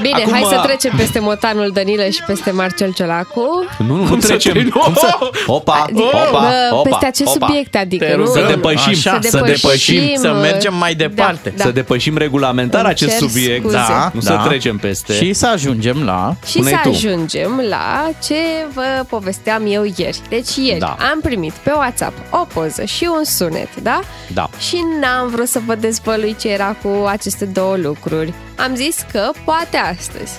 Bine, 0.00 0.20
Acum, 0.20 0.32
hai 0.32 0.42
să 0.48 0.54
uh, 0.58 0.62
trecem 0.62 0.92
peste 0.96 1.18
Motanul 1.18 1.70
Danilă 1.74 2.08
și 2.08 2.22
peste 2.26 2.50
Marcel 2.50 2.92
Ciolacu. 2.92 3.64
Nu, 3.78 3.86
nu, 3.86 3.96
nu 4.02 4.08
Cum 4.08 4.20
să 4.20 4.26
trecem. 4.26 4.52
te- 4.52 4.68
Cum 4.68 4.94
să... 4.94 5.16
Opa, 5.46 5.72
Adică, 5.88 6.02
opa, 6.02 6.38
uh, 6.38 6.48
opa, 6.78 6.88
peste 6.88 7.06
acest 7.06 7.34
opa. 7.36 7.46
subiect, 7.46 7.76
adică, 7.76 8.04
Te 8.04 8.14
nu? 8.16 8.24
rugăm, 8.24 8.42
Să 8.42 8.48
depășim, 8.54 8.90
așa, 8.90 9.18
să 9.22 9.28
să 9.28 9.36
depășim, 9.44 9.60
depășim, 9.98 10.14
să 10.20 10.28
uh, 10.28 10.40
mergem 10.40 10.74
mai 10.74 10.94
departe. 10.94 11.52
da. 11.56 11.64
Să 11.64 11.70
depășim 11.70 12.16
regulamentar 12.16 12.80
Îmi 12.80 12.90
acest 12.90 13.18
cer 13.18 13.28
subiect. 13.28 13.60
scuze. 13.60 13.76
Da, 13.76 14.10
Nu 14.14 14.20
da. 14.20 14.30
să 14.40 14.40
trecem 14.48 14.76
peste. 14.78 15.12
Și 15.14 15.32
să 15.32 15.46
ajungem 15.46 16.02
la... 16.04 16.34
Și 16.46 16.50
Spune-i 16.52 16.72
să 16.72 16.78
tu. 16.82 16.88
ajungem 16.88 17.62
la 17.68 18.10
ce 18.24 18.34
vă 18.74 19.04
povesteam 19.08 19.62
eu 19.68 19.84
ieri. 19.96 20.18
Deci 20.28 20.56
ieri 20.56 20.78
Da. 20.78 20.96
am 21.12 21.20
primit 21.22 21.52
pe 21.52 21.70
WhatsApp 21.74 22.12
o 22.30 22.46
poză 22.54 22.84
și 22.84 23.08
un 23.18 23.24
sunet, 23.24 23.68
da? 23.82 24.00
Da. 24.34 24.48
Și 24.68 24.76
n-am 25.00 25.28
vrut 25.28 25.48
să 25.48 25.60
vă 25.66 25.74
dezvălui 25.74 26.36
ce 26.40 26.48
era 26.48 26.76
cu 26.82 27.06
aceste 27.06 27.44
două 27.44 27.76
lucruri. 27.76 28.32
Am 28.56 28.74
zis 28.74 28.96
că 29.12 29.30
poate 29.44 29.76
astăzi. 29.88 30.32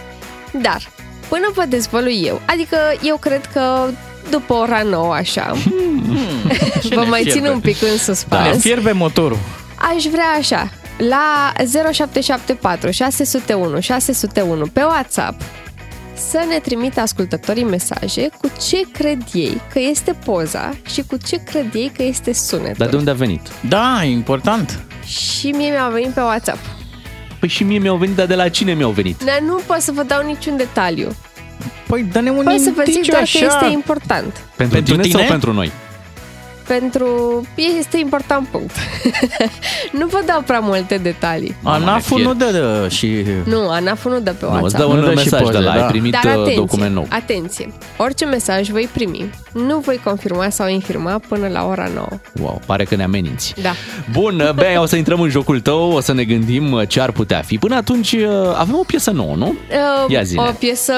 Dar, 0.62 0.82
până 1.30 1.52
vă 1.54 1.64
dezvălui 1.70 2.22
eu, 2.26 2.42
adică 2.46 2.78
eu 3.04 3.18
cred 3.18 3.46
că 3.46 3.88
după 4.30 4.54
ora 4.54 4.82
9 4.82 5.14
așa, 5.14 5.54
Ce 6.82 6.96
vă 6.96 7.02
ne 7.04 7.10
mai 7.10 7.22
fierbe? 7.22 7.40
țin 7.42 7.50
un 7.54 7.60
pic 7.60 7.82
în 7.82 7.88
Ne 7.92 7.98
suspans. 7.98 8.62
fierbe 8.62 8.92
motorul. 8.92 9.38
Aș 9.96 10.04
vrea 10.04 10.28
așa, 10.40 10.70
la 10.98 11.54
0774 11.92 12.92
601 12.92 13.80
601 13.80 14.66
pe 14.68 14.82
WhatsApp 14.84 15.42
să 16.30 16.40
ne 16.50 16.60
trimită 16.60 17.00
ascultătorii 17.02 17.64
mesaje 17.64 18.30
cu 18.42 18.52
ce 18.70 18.82
cred 18.94 19.22
ei 19.34 19.62
că 19.74 19.80
este 19.80 20.16
poza 20.26 20.74
și 20.94 21.04
cu 21.08 21.18
ce 21.28 21.36
cred 21.36 21.74
ei 21.74 21.92
că 21.98 22.04
este 22.04 22.34
sunetul. 22.34 22.76
Dar 22.78 22.88
de 22.90 22.96
unde 22.96 23.10
a 23.10 23.14
venit? 23.14 23.42
Da, 23.68 24.00
e 24.04 24.10
important. 24.10 24.80
Și 25.06 25.48
mie 25.48 25.70
mi-au 25.72 25.92
venit 25.92 26.10
pe 26.10 26.20
WhatsApp. 26.22 26.58
Păi 27.40 27.50
și 27.50 27.64
mie 27.64 27.78
mi-au 27.80 27.96
venit, 27.96 28.16
dar 28.16 28.26
de 28.26 28.36
la 28.36 28.50
cine 28.50 28.74
mi-au 28.74 28.92
venit? 28.92 29.24
Dar 29.24 29.40
nu 29.46 29.60
pot 29.66 29.78
să 29.80 29.92
vă 29.92 30.04
dau 30.04 30.26
niciun 30.26 30.58
detaliu. 30.58 31.16
Păi 31.88 32.04
dă-ne 32.12 32.30
un 32.30 32.44
Pot 32.44 32.60
să 32.60 32.72
vă 32.76 32.82
zic 32.86 32.94
indiciu 32.94 33.12
doar 33.12 33.22
așa. 33.22 33.40
că 33.40 33.46
este 33.46 33.66
important. 33.74 34.32
Pentru, 34.56 34.76
Pentru 34.76 34.94
tine, 34.94 35.04
tine? 35.04 35.18
sau 35.20 35.28
pentru 35.30 35.54
noi? 35.54 35.72
Pentru... 36.68 37.08
Este 37.80 37.98
important 37.98 38.48
punct. 38.48 38.76
nu 40.00 40.08
vă 40.08 40.22
dau 40.26 40.42
prea 40.46 40.60
multe 40.60 40.98
detalii. 40.98 41.56
ANAF-ul 41.64 42.22
nu 42.22 42.34
dă 42.34 42.46
de, 42.52 42.90
și... 42.96 43.26
Nu, 43.44 43.70
ANAF 43.70 44.06
nu 44.06 44.20
dă 44.20 44.32
pe 44.32 44.46
Nu, 44.46 44.52
îți 44.52 44.60
WhatsApp. 44.62 44.84
dă 44.84 44.90
un 44.90 44.96
Nu 45.00 45.02
dă 45.06 45.10
și 45.10 45.16
mesaj 45.16 45.40
de 45.40 45.46
poze, 45.46 45.60
la 45.60 45.72
ai 45.72 45.80
da. 45.80 45.86
primit 45.86 46.12
Dar 46.12 46.24
uh, 46.24 46.32
atenție, 46.32 46.56
document 46.56 46.94
nou. 46.94 47.06
atenție, 47.10 47.74
orice 47.98 48.26
mesaj 48.26 48.70
voi 48.70 48.90
primi, 48.94 49.30
nu 49.54 49.78
voi 49.80 50.00
confirma 50.04 50.50
sau 50.50 50.68
infirma 50.68 51.20
până 51.28 51.48
la 51.48 51.66
ora 51.68 51.90
9. 51.96 52.08
Wow, 52.42 52.62
pare 52.66 52.84
că 52.84 52.96
ne 52.96 53.04
ameninți. 53.04 53.54
Da. 53.62 53.72
Bun, 54.12 54.52
Bea, 54.56 54.82
o 54.82 54.86
să 54.86 54.96
intrăm 54.96 55.22
în 55.22 55.30
jocul 55.30 55.60
tău, 55.60 55.92
o 55.92 56.00
să 56.00 56.14
ne 56.14 56.24
gândim 56.24 56.72
uh, 56.72 56.88
ce 56.88 57.02
ar 57.02 57.12
putea 57.12 57.42
fi. 57.46 57.58
Până 57.58 57.76
atunci 57.76 58.12
uh, 58.12 58.28
avem 58.58 58.76
o 58.76 58.84
piesă 58.88 59.12
nouă, 59.12 59.36
nu? 59.36 59.48
Uh, 60.06 60.10
Ia 60.12 60.22
zine. 60.24 60.42
O 60.48 60.52
piesă 60.52 60.94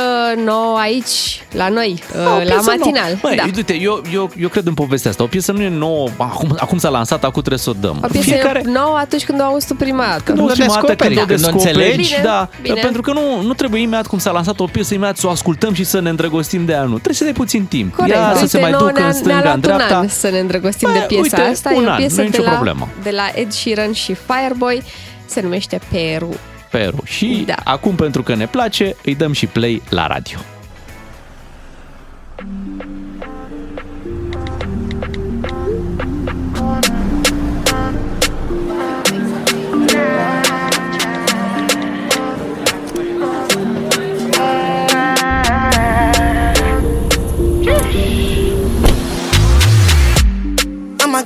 nouă 0.46 0.78
aici, 0.78 1.42
la 1.54 1.70
noi, 1.70 2.00
uh, 2.16 2.20
Ah, 2.20 2.26
o 2.26 2.38
la 2.38 2.40
piesă 2.54 2.74
matinal. 2.78 3.04
nouă. 3.06 3.18
Băi, 3.22 3.36
da. 3.36 3.44
uite, 3.56 3.80
eu, 3.82 4.02
eu, 4.14 4.32
eu 4.40 4.48
cred 4.50 4.66
în 4.68 4.74
povestea 4.74 5.10
asta. 5.10 5.24
O 5.24 5.28
piesă 5.28 5.52
nu 5.58 5.64
e 5.64 5.70
nouă, 5.70 6.10
acum, 6.18 6.56
acum 6.60 6.78
s-a 6.78 6.90
lansat, 6.90 7.24
acum 7.24 7.32
trebuie 7.42 7.58
să 7.60 7.70
o 7.70 7.74
dăm. 7.80 8.00
O 8.04 8.08
piesă 8.08 8.30
Fiecare... 8.30 8.62
nouă 8.66 8.98
atunci 8.98 9.26
când 9.26 9.40
o 9.42 9.44
auzi 9.44 9.68
tu 9.68 9.76
prima 9.76 10.06
dată. 10.06 10.22
Când 10.24 10.40
o 10.40 10.46
Când 10.46 10.50
o 10.50 10.54
prima 10.54 10.74
dată, 10.74 10.86
descoperi, 10.88 11.16
când 11.16 11.18
o 11.18 11.26
când 11.26 11.32
o 11.32 11.36
descoperi, 11.36 11.76
înțelegi. 11.76 12.10
Bine, 12.10 12.24
da, 12.24 12.50
bine. 12.62 12.80
pentru 12.82 13.02
că 13.02 13.12
nu, 13.14 13.42
nu 13.42 13.54
trebuie 13.54 13.82
imediat 13.82 14.08
cum 14.08 14.18
s-a 14.20 14.32
lansat 14.32 14.60
o 14.60 14.66
piesă, 14.66 14.94
imediat 14.94 15.18
să 15.18 15.28
o 15.28 15.30
ascultăm 15.30 15.74
și 15.74 15.84
să 15.84 16.00
ne 16.00 16.10
îndrăgostim 16.10 16.66
de 16.66 16.72
ea, 16.72 16.82
nu. 16.82 16.94
Trebuie 16.94 17.14
să 17.16 17.24
dai 17.24 17.34
puțin 17.34 17.66
timp. 17.66 17.96
Corect, 17.96 18.16
Ea 18.16 18.28
uite, 18.28 18.40
să 18.40 18.46
se 18.46 18.60
mai 18.60 18.72
nouă 18.72 18.82
ducă 18.88 18.98
în 19.00 19.04
ne-a, 19.04 19.12
stânga, 19.14 19.40
ne-a 19.40 19.40
în 19.40 19.44
luat 19.44 19.56
un 19.56 19.62
dreapta. 19.62 19.98
an 19.98 20.08
să 20.08 20.30
ne 20.30 20.40
îndrăgostim 20.40 20.90
Bă, 20.92 20.98
de 21.00 21.06
piesa 21.08 21.22
uite, 21.22 21.42
asta. 21.42 21.70
un 21.76 21.84
e 21.84 21.88
o 21.88 21.92
an, 21.92 21.98
piesă 21.98 22.16
nu 22.16 22.22
e 22.22 22.30
de 22.30 22.38
nicio 22.38 22.50
la, 22.50 22.56
problemă. 22.56 22.88
de 23.04 23.10
la 23.10 23.32
Ed 23.36 23.52
Sheeran 23.52 23.92
și 23.92 24.16
Fireboy. 24.28 24.84
Se 25.26 25.42
numește 25.42 25.80
Peru. 25.92 26.30
Peru. 26.72 27.02
Și 27.06 27.44
Da. 27.46 27.56
acum, 27.64 27.96
pentru 27.96 28.24
că 28.24 28.36
ne 28.36 28.46
place, 28.48 28.96
îi 29.04 29.16
dăm 29.16 29.32
și 29.32 29.46
play 29.46 29.82
la 29.90 30.08
radio. 30.08 30.38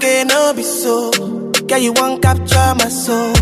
Get 0.02 0.28
no 0.28 0.52
be 0.56 0.64
so. 0.64 1.12
Girl, 1.68 1.78
you 1.78 1.93
won't 1.93 2.24
capture 2.24 2.74
my 2.76 2.89
soul. 2.89 3.34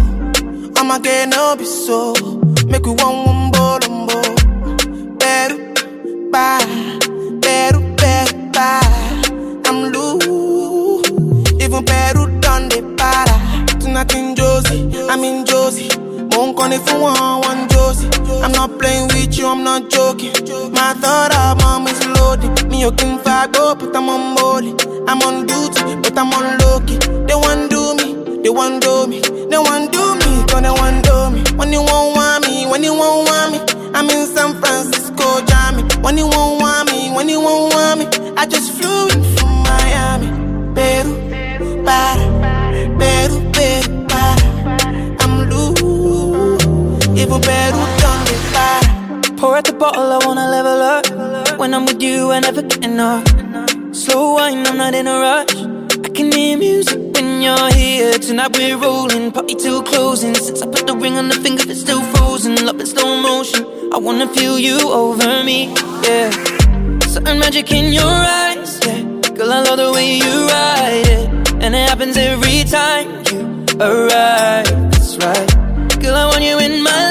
I'ma 0.75 0.99
get 0.99 1.29
no 1.29 1.55
be 1.55 1.63
so. 1.63 2.13
Make 2.67 2.85
we 2.85 2.91
one 2.91 3.27
on 3.29 3.51
bowl. 3.51 3.79
Better, 5.17 5.57
bye. 6.29 6.99
Better, 7.39 7.79
better, 7.95 8.37
bye. 8.51 9.21
I'm 9.67 9.93
loose. 9.93 11.09
Even 11.63 11.83
Peru 11.85 12.39
done 12.41 12.67
the 12.67 12.81
para. 12.97 13.79
Tonight 13.79 14.13
in 14.15 14.35
Josie, 14.35 14.91
I'm 15.09 15.23
in 15.23 15.45
Josie. 15.45 15.87
Won't 16.39 16.55
call 16.55 16.71
if 16.71 16.89
you 16.89 17.01
want 17.01 17.43
one 17.43 17.67
Josie. 17.67 18.07
I'm 18.41 18.53
not 18.53 18.79
playing 18.79 19.07
with 19.09 19.37
you, 19.37 19.45
I'm 19.45 19.61
not 19.61 19.89
joking. 19.89 20.31
My 20.71 20.93
thought 20.93 21.35
of 21.35 21.57
mom 21.59 21.85
is 21.85 21.99
loaded. 22.15 22.65
Me, 22.69 22.79
you 22.79 22.93
can 22.93 23.19
fight, 23.19 23.51
go, 23.51 23.75
but 23.75 23.93
I'm 23.93 24.07
on 24.07 24.35
molly. 24.35 24.71
I'm 25.05 25.21
on 25.21 25.45
duty, 25.45 25.97
but 25.99 26.17
I'm 26.17 26.31
on 26.31 26.57
low. 26.59 26.79
They 26.79 27.35
want 27.35 27.69
do 27.69 27.93
me, 27.99 28.39
they 28.41 28.49
want 28.49 28.81
do 28.81 29.05
me, 29.07 29.19
they 29.19 29.57
want 29.57 29.91
do 29.91 30.15
me, 30.15 30.45
cause 30.47 30.61
they 30.61 30.71
want 30.71 31.03
do 31.03 31.29
me. 31.29 31.43
When 31.57 31.73
you 31.73 31.81
won't 31.81 32.15
want 32.15 32.47
me, 32.47 32.65
when 32.67 32.85
you 32.85 32.93
won't 32.93 33.27
want 33.27 33.51
me, 33.51 33.91
I'm 33.93 34.09
in 34.09 34.25
San 34.27 34.55
Francisco, 34.61 35.41
Jammy. 35.45 35.83
When 35.99 36.17
you 36.17 36.25
won't 36.25 36.61
want 36.61 36.89
me, 36.89 37.11
when 37.11 37.27
you 37.27 37.41
won't 37.41 37.73
want 37.73 37.99
me, 37.99 38.05
I 38.37 38.45
just 38.45 38.71
flew 38.71 39.09
in 39.09 39.21
from 39.35 39.51
Miami. 39.67 40.31
Peru, 40.73 41.83
para, 41.83 42.38
even 47.21 47.41
Peru 47.41 47.83
done 48.01 48.21
me 48.27 48.35
para. 48.53 49.35
Pour 49.37 49.55
out 49.55 49.65
the 49.65 49.73
bottle, 49.73 50.11
I 50.11 50.19
wanna 50.25 50.47
level 50.49 50.81
up. 50.95 51.59
When 51.59 51.73
I'm 51.73 51.85
with 51.85 52.01
you, 52.01 52.31
I 52.31 52.39
never 52.39 52.61
get 52.61 52.83
enough. 52.85 53.25
Slow 53.93 54.33
wine, 54.35 54.65
I'm 54.67 54.77
not 54.77 54.93
in 54.93 55.07
a 55.07 55.19
rush. 55.19 55.55
I 56.05 56.09
can 56.09 56.31
hear 56.31 56.57
music 56.57 56.99
when 57.13 57.41
you're 57.41 57.71
here. 57.73 58.13
Tonight 58.19 58.57
we're 58.57 58.77
rolling, 58.77 59.31
party 59.31 59.55
till 59.55 59.81
closing. 59.83 60.35
Since 60.35 60.61
I 60.61 60.67
put 60.67 60.87
the 60.87 60.95
ring 60.95 61.17
on 61.17 61.27
the 61.27 61.35
finger, 61.35 61.63
it's 61.67 61.81
still 61.81 62.01
frozen. 62.13 62.55
Love 62.65 62.79
in 62.79 62.87
slow 62.87 63.21
motion. 63.21 63.65
I 63.93 63.97
wanna 63.97 64.27
feel 64.27 64.57
you 64.57 64.77
over 64.91 65.43
me, 65.43 65.73
yeah. 66.03 66.29
Certain 67.13 67.39
magic 67.39 67.71
in 67.71 67.91
your 67.91 68.15
eyes, 68.43 68.79
yeah. 68.85 69.01
Girl, 69.35 69.51
I 69.51 69.61
love 69.63 69.77
the 69.77 69.91
way 69.91 70.15
you 70.23 70.33
ride 70.47 71.07
it, 71.17 71.25
and 71.63 71.75
it 71.75 71.89
happens 71.89 72.15
every 72.17 72.63
time 72.63 73.07
you 73.31 73.39
arrive. 73.79 74.67
That's 74.91 75.17
right. 75.17 75.49
Girl, 76.01 76.15
I 76.15 76.25
want 76.31 76.43
you 76.43 76.57
in 76.59 76.81
my 76.81 76.91
life, 76.91 77.08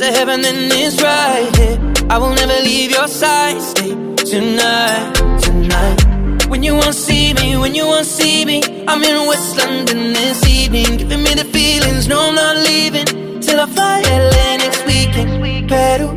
a 0.00 0.12
heaven 0.12 0.44
and 0.44 0.72
it's 0.72 1.02
right 1.02 1.50
here. 1.56 1.78
I 2.08 2.16
will 2.18 2.34
never 2.34 2.58
leave 2.62 2.90
your 2.90 3.08
side. 3.08 3.60
Stay 3.60 3.90
tonight, 4.16 5.12
tonight. 5.40 6.46
When 6.48 6.62
you 6.62 6.74
won't 6.74 6.94
see 6.94 7.34
me, 7.34 7.56
when 7.56 7.74
you 7.74 7.86
won't 7.86 8.06
see 8.06 8.44
me, 8.44 8.62
I'm 8.88 9.02
in 9.02 9.26
West 9.28 9.58
London 9.58 10.12
this 10.12 10.46
evening, 10.46 10.96
giving 10.96 11.22
me 11.22 11.34
the 11.34 11.44
feelings. 11.44 12.08
No, 12.08 12.28
I'm 12.28 12.34
not 12.34 12.56
leaving 12.56 13.40
till 13.40 13.60
I 13.60 13.66
fly 13.66 14.00
LA 14.02 14.56
next 14.56 14.86
weekend. 14.86 15.68
Peru, 15.68 16.12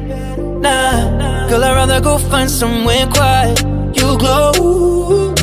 nah, 0.62 1.50
girl, 1.50 1.64
I'd 1.64 1.76
rather 1.76 2.00
go 2.00 2.18
find 2.18 2.50
somewhere 2.50 3.06
quiet. 3.08 3.62
You 3.98 4.18
glow, 4.18 5.34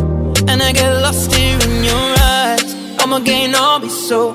and 0.48 0.62
I 0.62 0.72
get 0.72 0.92
lost 1.02 1.32
here 1.34 1.58
in 1.58 1.84
your 1.84 2.08
eyes. 2.18 2.74
I'm 3.00 3.12
again, 3.12 3.54
I'll 3.54 3.80
be 3.80 3.88
so. 3.88 4.34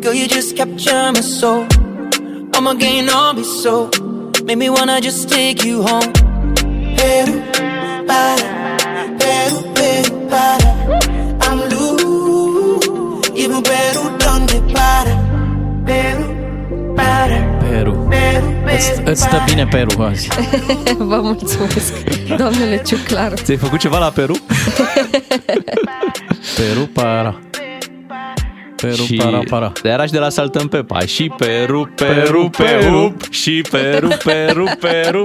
Girl, 0.00 0.14
you 0.14 0.28
just 0.28 0.56
capture 0.56 1.12
my 1.12 1.20
soul. 1.20 1.66
I'm 2.60 2.66
again, 2.66 3.08
I'll 3.08 3.32
be 3.32 3.42
so. 3.42 3.88
Make 4.44 4.58
me 4.58 4.68
wanna 4.68 5.00
just 5.00 5.30
take 5.30 5.64
you 5.64 5.82
home. 5.82 6.12
Peru, 6.98 7.40
para, 8.06 8.76
Peru, 9.18 9.58
Peru, 9.76 10.28
para. 10.28 10.70
I'm 11.40 11.58
loose, 11.70 13.30
even 13.34 13.62
Peru 13.62 14.02
done 14.18 14.44
me 14.50 14.74
para. 14.74 15.14
Peru, 15.86 16.94
para, 16.96 17.38
Peru. 17.60 18.08
Îți 19.04 19.22
stă 19.22 19.42
bine 19.46 19.66
Peru 19.66 20.02
azi. 20.02 20.28
Vă 20.98 21.20
mulțumesc, 21.20 21.92
domnule 22.36 22.82
Ciuclar. 22.86 23.32
Ți-ai 23.32 23.56
făcut 23.56 23.78
ceva 23.78 23.98
la 23.98 24.10
Peru? 24.10 24.36
Peru 26.56 26.88
para. 26.92 27.40
Peru, 28.80 29.02
și 29.02 29.14
para, 29.14 29.40
para. 29.48 29.72
Era 29.82 30.06
și 30.06 30.12
de 30.12 30.18
la 30.18 30.28
Saltăm 30.28 30.68
Pepa. 30.68 31.00
Și 31.00 31.32
Peru, 31.36 31.90
Peru, 31.94 32.50
Peru, 32.56 33.16
și 33.30 33.64
Peru, 33.70 34.08
Peru, 34.24 34.70
Peru. 34.80 35.22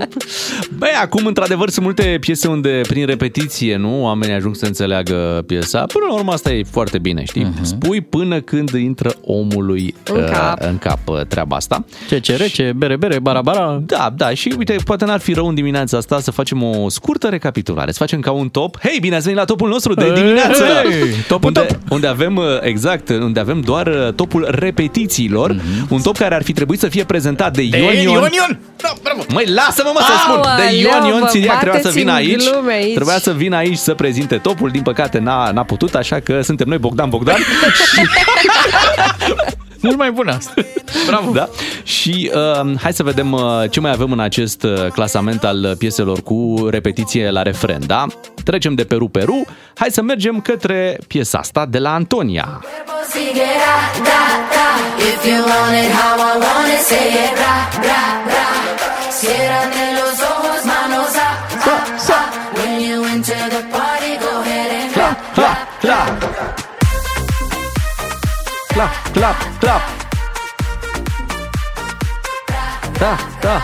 Băi, 0.77 0.89
acum, 1.01 1.25
într-adevăr, 1.25 1.69
sunt 1.69 1.85
multe 1.85 2.17
piese 2.19 2.47
unde, 2.47 2.81
prin 2.87 3.05
repetiție, 3.05 3.75
nu, 3.75 4.03
oamenii 4.03 4.35
ajung 4.35 4.55
să 4.55 4.65
înțeleagă 4.65 5.43
piesa. 5.47 5.85
Până 5.93 6.05
la 6.09 6.13
urmă, 6.13 6.31
asta 6.31 6.53
e 6.53 6.63
foarte 6.63 6.97
bine, 6.97 7.23
știi? 7.23 7.43
Uh-huh. 7.43 7.61
Spui 7.61 8.01
până 8.01 8.39
când 8.39 8.69
intră 8.69 9.13
omului 9.21 9.95
În 10.13 10.21
uh, 10.21 10.29
cap. 10.31 10.61
în 10.61 10.77
cap 10.77 11.07
uh, 11.07 11.21
treaba 11.27 11.55
asta. 11.55 11.85
Ce 12.09 12.19
ce 12.19 12.35
rece, 12.35 12.73
bere, 12.75 12.95
bere, 12.95 13.19
bara, 13.19 13.41
bara. 13.41 13.81
Da, 13.85 14.13
da, 14.17 14.29
și 14.29 14.53
uite, 14.57 14.75
poate 14.85 15.05
n-ar 15.05 15.19
fi 15.19 15.33
rău 15.33 15.47
în 15.47 15.55
dimineața 15.55 15.97
asta 15.97 16.19
să 16.19 16.31
facem 16.31 16.63
o 16.63 16.89
scurtă 16.89 17.27
recapitulare, 17.27 17.91
să 17.91 17.97
facem 17.99 18.19
ca 18.19 18.31
un 18.31 18.49
top. 18.49 18.79
Hei, 18.79 18.97
bine 19.01 19.15
ați 19.15 19.23
venit 19.23 19.39
la 19.39 19.45
topul 19.45 19.69
nostru 19.69 19.93
de 19.93 20.13
dimineață! 20.13 20.63
Hei, 20.63 21.09
topul 21.27 21.47
unde, 21.47 21.59
top! 21.59 21.77
unde 21.89 22.07
avem, 22.07 22.35
uh, 22.35 22.43
exact, 22.61 23.09
unde 23.09 23.39
avem 23.45 23.61
doar 23.61 23.87
uh, 23.87 24.13
topul 24.13 24.47
repetițiilor, 24.49 25.53
mm-hmm. 25.53 25.89
un 25.89 26.01
top 26.01 26.17
care 26.17 26.35
ar 26.35 26.43
fi 26.43 26.53
trebuit 26.53 26.79
să 26.79 26.87
fie 26.87 27.03
prezentat 27.03 27.53
de, 27.53 27.67
De 27.69 27.77
Ion 27.77 27.93
Ion. 27.93 28.13
Ion 28.13 28.29
Ion! 28.31 28.59
Da, 28.75 28.93
bravo! 29.03 29.23
Măi, 29.33 29.45
lasă-mă 29.45 29.91
mă 29.93 29.99
să 29.99 30.13
spun! 30.23 30.41
De 30.41 30.47
Aoleu, 30.47 30.79
Ion 30.79 31.05
Ion 31.09 31.19
vă 31.19 31.27
Țiriac 31.27 31.59
trebuia 31.59 31.81
să 31.81 31.87
bateți 31.87 31.99
vină 31.99 32.11
în 32.11 32.17
aici. 32.17 32.49
glume 32.49 32.73
aici. 32.73 32.93
Trebuia 32.93 33.19
să 33.19 33.31
vină 33.31 33.55
aici 33.55 33.77
să 33.77 33.93
prezinte 33.93 34.37
topul. 34.37 34.69
Din 34.69 34.81
păcate 34.81 35.19
n-a, 35.19 35.51
n-a 35.51 35.63
putut, 35.63 35.95
așa 35.95 36.19
că 36.19 36.41
suntem 36.41 36.67
noi 36.67 36.77
Bogdan 36.77 37.09
Bogdan. 37.09 37.35
Mult 39.85 39.97
mai 39.97 40.11
bună 40.11 40.31
asta. 40.31 40.53
Bravo! 41.07 41.31
Da? 41.31 41.49
Și 41.83 42.31
uh, 42.33 42.73
hai 42.81 42.93
să 42.93 43.03
vedem 43.03 43.31
uh, 43.31 43.41
ce 43.69 43.79
mai 43.79 43.91
avem 43.91 44.11
în 44.11 44.19
acest 44.19 44.63
uh, 44.63 44.87
clasament 44.87 45.43
al 45.43 45.75
pieselor 45.77 46.21
cu 46.21 46.67
repetiție 46.69 47.29
la 47.29 47.41
refren, 47.41 47.81
da? 47.85 48.05
Trecem 48.43 48.73
de 48.73 48.83
Peru 48.83 49.07
Peru, 49.07 49.45
hai 49.75 49.89
să 49.91 50.01
mergem 50.01 50.39
către 50.39 50.99
piesa 51.07 51.37
asta 51.37 51.65
de 51.65 51.77
la 51.79 51.93
Antonia. 51.93 52.63
If 54.97 55.25
you 55.25 55.37
want 55.37 55.75
it 55.81 55.91
how 55.91 56.15
I 56.17 56.35
want 56.45 56.67
it, 56.73 56.81
say 56.87 57.07
it 57.07 57.37
ra, 57.37 57.55
ra, 57.81 58.01
ra. 58.27 58.45
Clap, 68.75 68.91
clap, 69.13 69.35
clap. 69.59 69.81
Da, 72.99 73.17
da. 73.41 73.61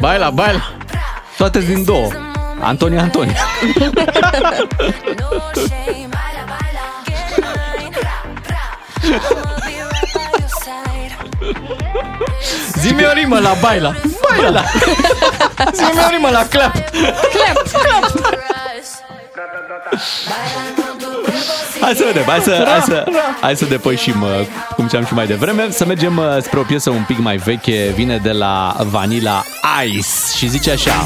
Baila, 0.00 0.30
baila. 0.30 0.60
Toate 1.36 1.60
din 1.60 1.84
două. 1.84 2.08
Antonia, 2.60 3.02
Antonia. 3.02 3.36
Zi-mi 12.80 13.04
o 13.04 13.12
rimă 13.12 13.38
la 13.38 13.52
baila. 13.60 13.94
Baila. 14.36 14.62
Zi-mi 15.72 16.00
o 16.06 16.10
rimă 16.10 16.28
la 16.30 16.46
clap. 16.50 16.72
Clap, 17.32 17.68
clap. 17.72 18.32
Hai 21.80 21.94
să 21.94 22.04
vedem, 22.06 22.22
hai 22.26 22.40
să, 22.40 22.64
hai 22.68 22.80
să, 22.84 23.04
hai 23.40 23.56
să 23.56 23.64
depășim, 23.64 24.22
uh, 24.22 24.28
cum 24.74 24.84
ziceam 24.84 25.04
și 25.04 25.14
mai 25.14 25.26
devreme, 25.26 25.66
să 25.70 25.84
mergem 25.84 26.16
uh, 26.16 26.24
spre 26.42 26.58
o 26.58 26.62
piesă 26.62 26.90
un 26.90 27.04
pic 27.06 27.18
mai 27.18 27.36
veche, 27.36 27.92
vine 27.94 28.20
de 28.22 28.30
la 28.30 28.76
Vanilla 28.90 29.44
Ice 29.86 30.08
și 30.36 30.48
zice 30.48 30.70
așa. 30.70 31.04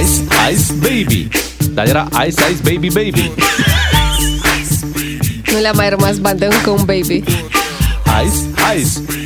Ice, 0.00 0.22
Ice 0.52 0.72
Baby. 0.80 1.28
Dar 1.70 1.86
era 1.86 2.08
Ice, 2.26 2.42
Ice 2.50 2.72
Baby 2.72 2.88
Baby. 2.92 3.32
Nu 5.52 5.58
le-a 5.60 5.72
mai 5.72 5.88
rămas 5.88 6.16
bani 6.16 6.38
de 6.38 6.44
încă 6.44 6.70
un 6.70 6.84
baby. 6.84 7.24
Ice, 8.24 8.76
Ice. 8.76 9.25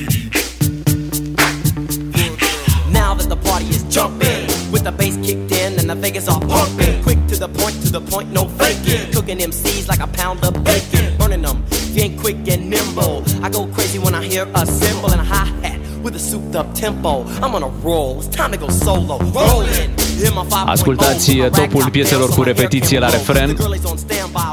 The 3.31 3.37
party 3.49 3.67
is 3.67 3.83
jumping, 3.85 4.43
with 4.73 4.83
the 4.83 4.93
bass 4.93 5.17
kicked 5.27 5.53
in 5.53 5.79
and 5.79 5.89
the 5.89 5.95
Vegas 5.95 6.29
all 6.29 6.41
pumping. 6.41 7.03
Quick 7.03 7.21
to 7.29 7.37
the 7.45 7.49
point, 7.49 7.75
to 7.85 7.91
the 7.93 8.01
point, 8.01 8.29
no 8.33 8.43
faking. 8.61 9.13
Cooking 9.13 9.39
MCs 9.39 9.89
like 9.89 10.01
a 10.01 10.09
pound 10.09 10.45
of 10.45 10.53
bacon, 10.65 11.17
burning 11.19 11.43
them. 11.43 11.65
If 11.71 11.97
you 11.97 12.03
ain't 12.03 12.19
quick 12.21 12.37
and 12.49 12.69
nimble, 12.69 13.23
I 13.45 13.49
go 13.49 13.67
crazy 13.77 13.99
when 13.99 14.15
I 14.15 14.23
hear 14.25 14.47
a 14.55 14.67
cymbal 14.67 15.11
and 15.13 15.21
a 15.21 15.25
hi 15.25 15.45
hat 15.63 15.79
with 16.03 16.17
a 16.17 16.19
souped 16.19 16.57
up 16.57 16.75
tempo. 16.75 17.25
I'm 17.43 17.55
on 17.55 17.63
a 17.63 17.73
roll, 17.87 18.19
it's 18.19 18.29
time 18.37 18.51
to 18.53 18.59
go 18.59 18.69
solo. 18.69 19.19
Rolling. 19.19 19.91
in 20.27 20.35
my 20.35 20.45
5.0, 20.45 20.67
Ascultați 20.67 21.39
uh, 21.39 21.51
topul 21.51 21.91
pieselor 21.91 22.29
cu 22.29 22.43
repetiție 22.43 22.99
la 22.99 23.09
refren 23.11 23.57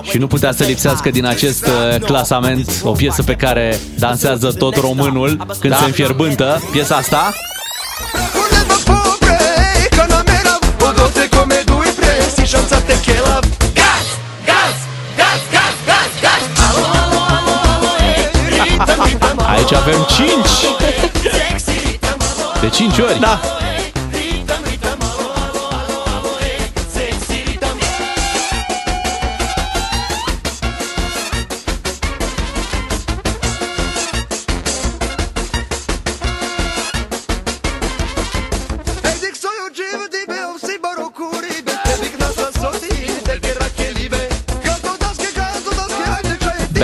și 0.01 0.17
nu 0.17 0.27
putea 0.27 0.51
să 0.51 0.63
lipsească 0.63 1.09
din 1.09 1.25
acest 1.25 1.65
uh, 1.65 1.99
clasament 2.05 2.81
o 2.83 2.91
piesă 2.91 3.23
pe 3.23 3.33
care 3.33 3.79
dansează 3.99 4.51
tot 4.51 4.75
românul 4.75 5.45
când 5.59 5.73
Da. 5.73 5.79
se 5.79 5.85
înfierbântă. 5.85 6.61
Piesa 6.71 6.95
asta 6.95 7.33
presi, 12.67 12.75
scianzate 12.75 12.99
che 12.99 13.19
la 13.19 13.39
Gas, 13.73 14.05
gas, 14.45 14.75
gas, 15.15 15.39
gas, 15.49 15.73
gas, 15.85 16.09
gas. 16.19 16.41
Alo, 16.69 16.85
alo, 16.85 17.25
alo, 17.25 17.51
alo, 17.63 17.95
e 17.97 18.29
Ritam, 18.49 19.03
ritam, 19.03 19.39
alo, 19.39 19.49
Aici 19.49 19.75
avem 19.75 20.05
5 20.05 20.75
De 22.59 22.71
5 22.71 23.03
ori. 23.03 23.19
Da 23.19 23.66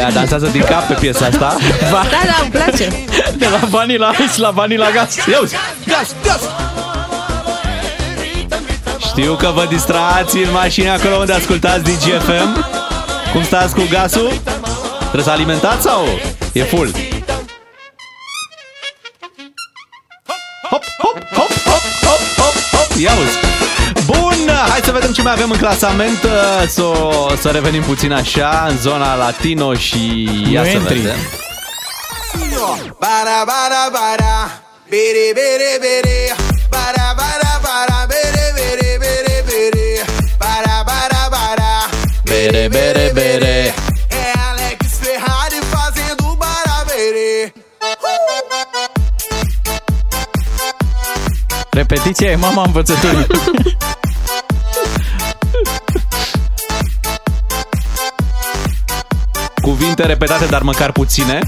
Bea 0.04 0.12
dansează 0.12 0.48
din 0.52 0.62
cap 0.62 0.88
pe 0.88 0.94
piesa 0.94 1.26
asta 1.26 1.58
Va. 1.92 2.02
Da, 2.12 2.22
da, 2.26 2.38
îmi 2.42 2.52
place. 2.52 2.88
De 3.38 3.48
la 3.52 3.68
Vanilla 3.70 4.12
Ice 4.26 4.42
la 4.42 4.50
Vanilla 4.50 4.90
Gas. 4.90 5.16
Ia 5.16 5.40
uzi, 5.42 5.56
gas, 5.88 6.16
gas 6.24 6.42
Știu 9.00 9.34
că 9.34 9.52
vă 9.56 9.66
distrați 9.70 10.38
în 10.38 10.52
mașini 10.52 10.90
acolo 10.90 11.16
unde 11.16 11.34
ascultați 11.34 11.84
DGFM 11.84 12.66
Cum 13.32 13.44
stați 13.44 13.76
cu 13.76 13.82
gasul? 13.90 14.32
Trebuie 15.00 15.24
să 15.24 15.30
alimentați 15.30 15.82
sau 15.82 16.06
e 16.54 16.64
full? 16.64 16.92
Hop, 20.70 20.84
hop, 21.02 21.18
hop, 21.34 21.52
hop, 21.66 21.82
hop, 22.06 22.22
hop, 22.38 22.54
hop 22.72 23.00
Ia 23.00 23.12
uzi 23.12 23.14
Bun, 23.14 23.22
hai 23.22 23.28
să 23.28 23.33
vedem 24.94 25.12
ce 25.12 25.22
mai 25.22 25.32
avem 25.32 25.52
în 25.52 25.58
clasament 25.58 26.20
Să, 26.68 26.92
să 27.42 27.50
revenim 27.50 27.82
puțin 27.82 28.12
așa 28.12 28.66
În 28.70 28.78
zona 28.78 29.16
latino 29.16 29.74
și 29.74 30.24
ia 30.52 30.62
Nu 30.62 30.68
să 30.68 30.74
intri. 30.74 31.00
vedem 31.00 31.18
Bara, 33.00 33.40
bara, 33.52 33.84
bara. 33.98 34.36
Bere, 34.90 35.26
bere, 35.38 35.72
bere. 35.84 36.18
Bara, 36.70 37.08
bara, 37.20 37.54
bara. 37.66 37.98
Bere, 38.12 38.46
bere, 38.58 38.90
bere, 39.04 39.36
bere. 39.48 39.88
Bara, 40.42 40.76
bara, 40.90 41.22
bara. 41.36 41.72
Bere, 42.30 42.68
bere, 42.76 43.12
bere 43.14 43.74
É 44.22 44.26
Alex 44.50 44.80
Ferrari 45.04 45.60
fazendo 45.74 46.26
barabere. 46.44 47.54
Repetiția 51.72 52.30
e 52.30 52.36
mama 52.36 52.64
învățăturii. 52.66 53.26
Cuvinte 59.84 60.06
repetate, 60.06 60.46
dar 60.46 60.62
măcar 60.62 60.92
puține 60.92 61.40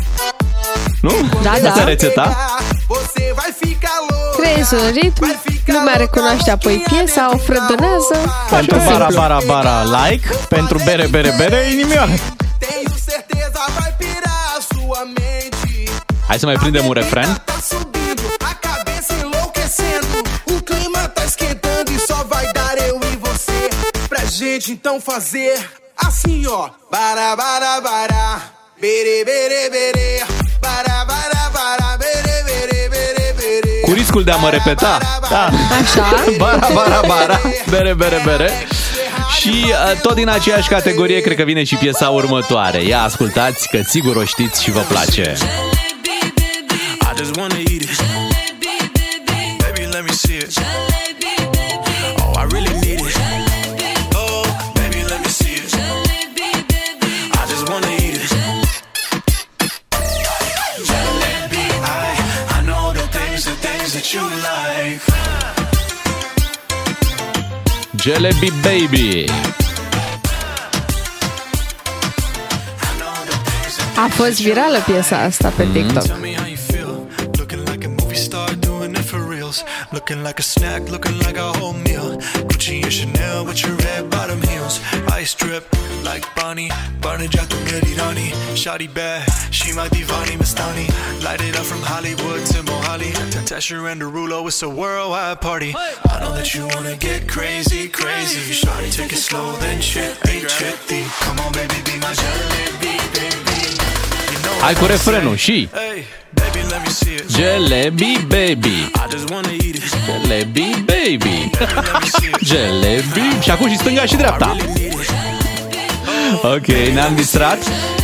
Nu? 1.01 1.11
Da, 1.43 1.51
Asta 1.51 1.73
da. 1.75 1.81
e 1.81 1.83
rețeta 1.83 2.35
Você 2.87 3.33
vai 3.35 3.51
ficar 3.63 3.97
louco. 4.09 4.41
Creezi 4.41 4.73
un 4.73 4.91
ritm, 5.01 5.25
lumea 5.65 5.95
recunoaște 5.95 6.51
apoi 6.51 6.83
piesa, 6.89 7.29
o 7.33 7.37
frădunează. 7.37 8.15
Pentru 8.49 8.79
Foarte 8.79 8.91
bara, 8.91 9.07
simplu. 9.07 9.21
bara, 9.21 9.37
bara, 9.45 10.07
like. 10.07 10.27
Pentru 10.49 10.77
bere, 10.85 11.07
bere, 11.07 11.33
bere, 11.37 11.69
inimioară. 11.71 12.11
Tenho 12.63 12.95
certeza 13.09 13.63
vai 13.77 13.95
pirar 13.99 14.43
a 14.57 14.59
sua 14.73 15.01
mente. 15.17 15.91
Hai 16.27 16.39
să 16.39 16.45
mai 16.45 16.55
prindem 16.55 16.85
un 16.85 16.93
refren 16.93 17.29
Tá 17.49 17.57
subindo, 17.71 18.25
a 18.51 18.53
cabeça 18.67 19.13
enlouquecendo. 19.23 20.15
O 20.53 20.55
clima 20.69 21.01
tá 21.15 21.23
esquentando 21.31 21.89
e 21.97 21.99
só 22.09 22.19
vai 22.33 22.45
dar 22.57 22.73
eu 22.89 22.95
e 23.11 23.15
você. 23.27 23.59
Pra 24.11 24.23
gente 24.39 24.67
então 24.75 24.95
fazer 25.11 25.53
assim, 26.15 26.47
ó. 26.47 26.69
Bara, 26.89 27.35
bara, 27.35 27.81
bara. 27.81 28.41
Bere, 28.79 29.23
bere, 29.25 29.69
bere. 29.69 30.25
Bara, 30.61 31.05
bara, 31.05 31.49
bara. 31.53 31.97
Bere, 31.97 32.25
riscul 33.93 34.23
de 34.23 34.31
a 34.31 34.35
mă 34.35 34.49
repeta. 34.49 34.97
Da. 35.29 35.49
Așa. 35.81 36.23
Bara, 36.37 36.67
bara, 36.73 37.01
bara. 37.07 37.41
Bere, 37.69 37.93
bere, 37.93 38.21
bere. 38.25 38.67
Și 39.39 39.65
uh, 39.65 40.01
tot 40.01 40.15
din 40.15 40.29
aceeași 40.29 40.69
categorie 40.69 41.19
cred 41.19 41.37
că 41.37 41.43
vine 41.43 41.63
și 41.63 41.75
piesa 41.75 42.09
următoare. 42.09 42.83
Ia 42.83 43.01
ascultați 43.01 43.67
că 43.69 43.79
sigur 43.87 44.15
o 44.15 44.23
știți 44.23 44.63
și 44.63 44.71
vă 44.71 44.79
place. 44.79 45.35
I 47.01 47.17
just 47.17 47.35
wanna 47.35 47.55
eat 47.57 47.69
it. 47.69 47.89
Baby, 49.57 49.85
let 49.91 50.03
me 50.03 50.11
see 50.11 50.37
it. 50.37 50.94
Jalebi 68.05 68.51
Baby. 68.61 69.25
A 73.95 74.07
fost 74.09 74.41
virală 74.41 74.77
piesa 74.85 75.17
asta 75.17 75.53
pe 75.55 75.67
TikTok. 75.73 76.34
Looking 80.05 80.23
like 80.23 80.37
a 80.37 80.43
snack, 80.43 80.83
looking 80.91 81.17
like 81.17 81.35
a 81.35 81.51
whole 81.53 81.73
meal. 81.73 82.19
Gucci 82.45 82.83
and 82.83 82.93
Chanel 82.93 83.43
with 83.43 83.63
your 83.63 83.75
red 83.77 84.07
bottom 84.11 84.39
heels. 84.39 84.79
Ice 85.11 85.33
drip 85.33 85.65
like 86.03 86.23
Bonnie. 86.35 86.69
Barney 87.01 87.27
Jack 87.27 87.49
Rani. 87.49 88.29
Shotty 88.53 88.87
bad, 88.93 89.27
she 89.49 89.73
my 89.73 89.87
divani 89.87 90.37
Mastani. 90.37 90.85
Light 91.23 91.41
it 91.41 91.57
up 91.57 91.65
from 91.65 91.81
Hollywood 91.81 92.45
to 92.45 92.61
Mohali. 92.61 93.13
Tasha 93.49 93.91
and 93.91 93.99
Derulo, 93.99 94.45
it's 94.45 94.61
a 94.61 94.69
worldwide 94.69 95.41
party. 95.41 95.73
I 95.75 96.19
know 96.19 96.35
that 96.35 96.53
you 96.53 96.67
wanna 96.67 96.97
get 96.97 97.27
crazy, 97.27 97.89
crazy. 97.89 98.53
Shotty, 98.53 98.95
take 98.95 99.11
it 99.11 99.17
slow, 99.17 99.53
then 99.53 99.81
chippy, 99.81 100.45
chippy. 100.45 101.01
Come 101.25 101.39
on, 101.39 101.51
baby, 101.51 101.81
be 101.83 101.97
my 101.97 102.13
jalebi, 102.13 102.93
baby. 103.17 103.57
You 104.31 104.39
know 104.45 104.73
cu 104.79 104.85
I'm 104.85 104.87
refrenul 104.87 105.35
și 105.35 105.69
Hey, 105.73 106.05
baby, 106.75 106.83
let 106.83 106.83
me 106.83 106.89
see 106.89 107.15
it. 107.15 107.29
Jalebi 107.29 108.17
Baby. 108.27 108.91
I 108.93 109.07
just 109.09 109.29
wanna 109.29 109.51
eat 109.51 109.75
it. 109.75 109.83
Jalebi 110.05 110.83
Baby. 110.85 111.49
Jalebi. 112.41 113.41
Și 113.41 113.51
acum 113.51 113.69
și 113.69 113.77
stânga 113.77 114.05
și 114.05 114.15
dreapta. 114.15 114.55
Ok, 116.41 116.67
ne-am 116.67 117.15
distrat 117.15 117.57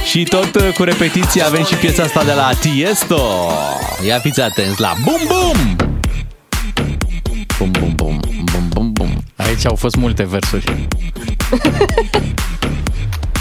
și 0.06 0.24
tot 0.24 0.56
uh, 0.56 0.74
cu 0.74 0.84
repetiție 0.84 1.42
avem 1.42 1.66
și 1.66 1.76
piesa 1.76 2.04
asta 2.04 2.24
de 2.24 2.34
la 2.34 2.50
Tiesto. 2.60 3.52
Ia 4.06 4.20
fiți 4.20 4.42
atenți 4.42 4.82
la 4.82 4.94
Bum 5.04 5.22
Bum! 5.28 5.76
Bum 7.58 7.72
Bum 7.72 7.94
Bum 7.96 8.20
Bum 8.52 8.68
Bum 8.70 8.92
Bum. 8.92 9.24
Aici 9.36 9.66
au 9.66 9.76
fost 9.76 9.96
multe 9.96 10.24
versuri. 10.24 10.88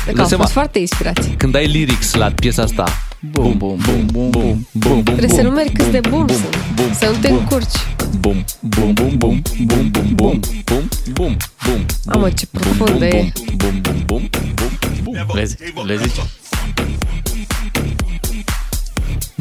Cred 0.02 0.14
că 0.14 0.20
au 0.20 0.28
fost 0.28 0.52
foarte 0.52 0.78
inspirați. 0.78 1.28
Când 1.28 1.54
ai 1.54 1.66
lyrics 1.66 2.14
la 2.14 2.30
piesa 2.34 2.62
asta, 2.62 2.84
bum, 3.20 3.56
bum, 3.58 3.76
bum, 3.84 4.06
bum, 4.06 4.30
bum, 4.30 4.66
bum, 4.72 4.92
bum, 4.92 5.02
Trebuie 5.02 5.28
să 5.28 5.42
numeri 5.42 5.70
câți 5.72 5.90
de 5.90 6.00
bum 6.08 6.28
sunt. 6.28 6.56
bum, 6.74 6.92
Să 6.98 7.06
nu 7.06 7.16
te 7.20 7.28
încurci. 7.28 7.76
bum, 8.20 8.44
bum, 8.60 8.92
bum, 8.92 9.16
bum, 9.16 9.42
bum, 9.64 9.90
bum, 9.90 10.12
bum, 10.14 10.40
bum, 10.64 10.88
bum, 11.12 11.36
bum. 11.64 11.84
Mamă, 12.06 12.30
ce 12.30 12.46
profundă 12.46 13.04
e. 13.06 13.32
Bum, 13.56 13.80
bum, 13.80 14.02
bum, 14.06 14.28
bum, 14.54 14.78
bum. 15.02 15.14
Le, 15.34 15.44
zi- 15.44 15.56
le 15.84 15.96
zice. 15.96 16.20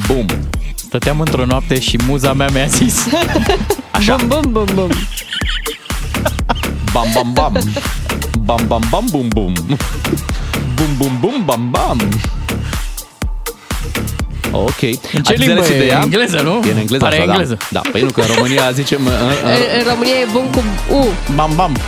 Bum. 0.08 0.26
Stăteam 0.76 1.20
într-o 1.20 1.46
noapte 1.46 1.80
și 1.80 2.00
muza 2.08 2.34
mea 2.34 2.50
mi-a 2.54 2.66
zis 2.66 3.08
Așa. 3.92 4.16
Bum, 4.16 4.42
bum, 4.42 4.52
bum, 4.52 4.76
bum. 4.76 4.90
Bam, 6.94 7.08
bam, 7.14 7.34
bam. 7.34 7.54
Bam, 8.40 8.60
bam, 8.68 8.82
bam, 8.90 9.06
bum, 9.12 9.28
bum. 9.28 9.54
Bum, 10.76 10.88
bum, 10.98 11.18
bum, 11.20 11.46
bam, 11.46 11.70
bam. 11.72 12.10
Ok. 14.52 14.82
În 14.82 14.92
ce 14.92 15.20
Ați 15.20 15.34
limbă 15.34 15.54
înțeles 15.54 15.68
e? 15.70 15.76
ideea? 15.76 16.00
Engleză, 16.04 16.42
nu? 16.42 16.62
E 16.68 16.72
în 16.72 16.78
engleză 16.78 17.04
Pare 17.04 17.16
asta, 17.16 17.26
da. 17.26 17.32
engleză. 17.32 17.58
Da, 17.70 17.82
păi 17.92 18.02
nu, 18.02 18.10
că 18.12 18.20
în 18.22 18.28
România 18.36 18.72
zicem... 18.80 19.06
uh, 19.06 19.12
uh, 19.12 19.44
În- 19.44 19.80
În 19.80 19.84
România 19.90 20.14
e 20.14 20.28
bum 20.32 20.46
cu 20.52 20.64
U. 20.96 21.06
Bam, 21.36 21.52
bam. 21.56 21.76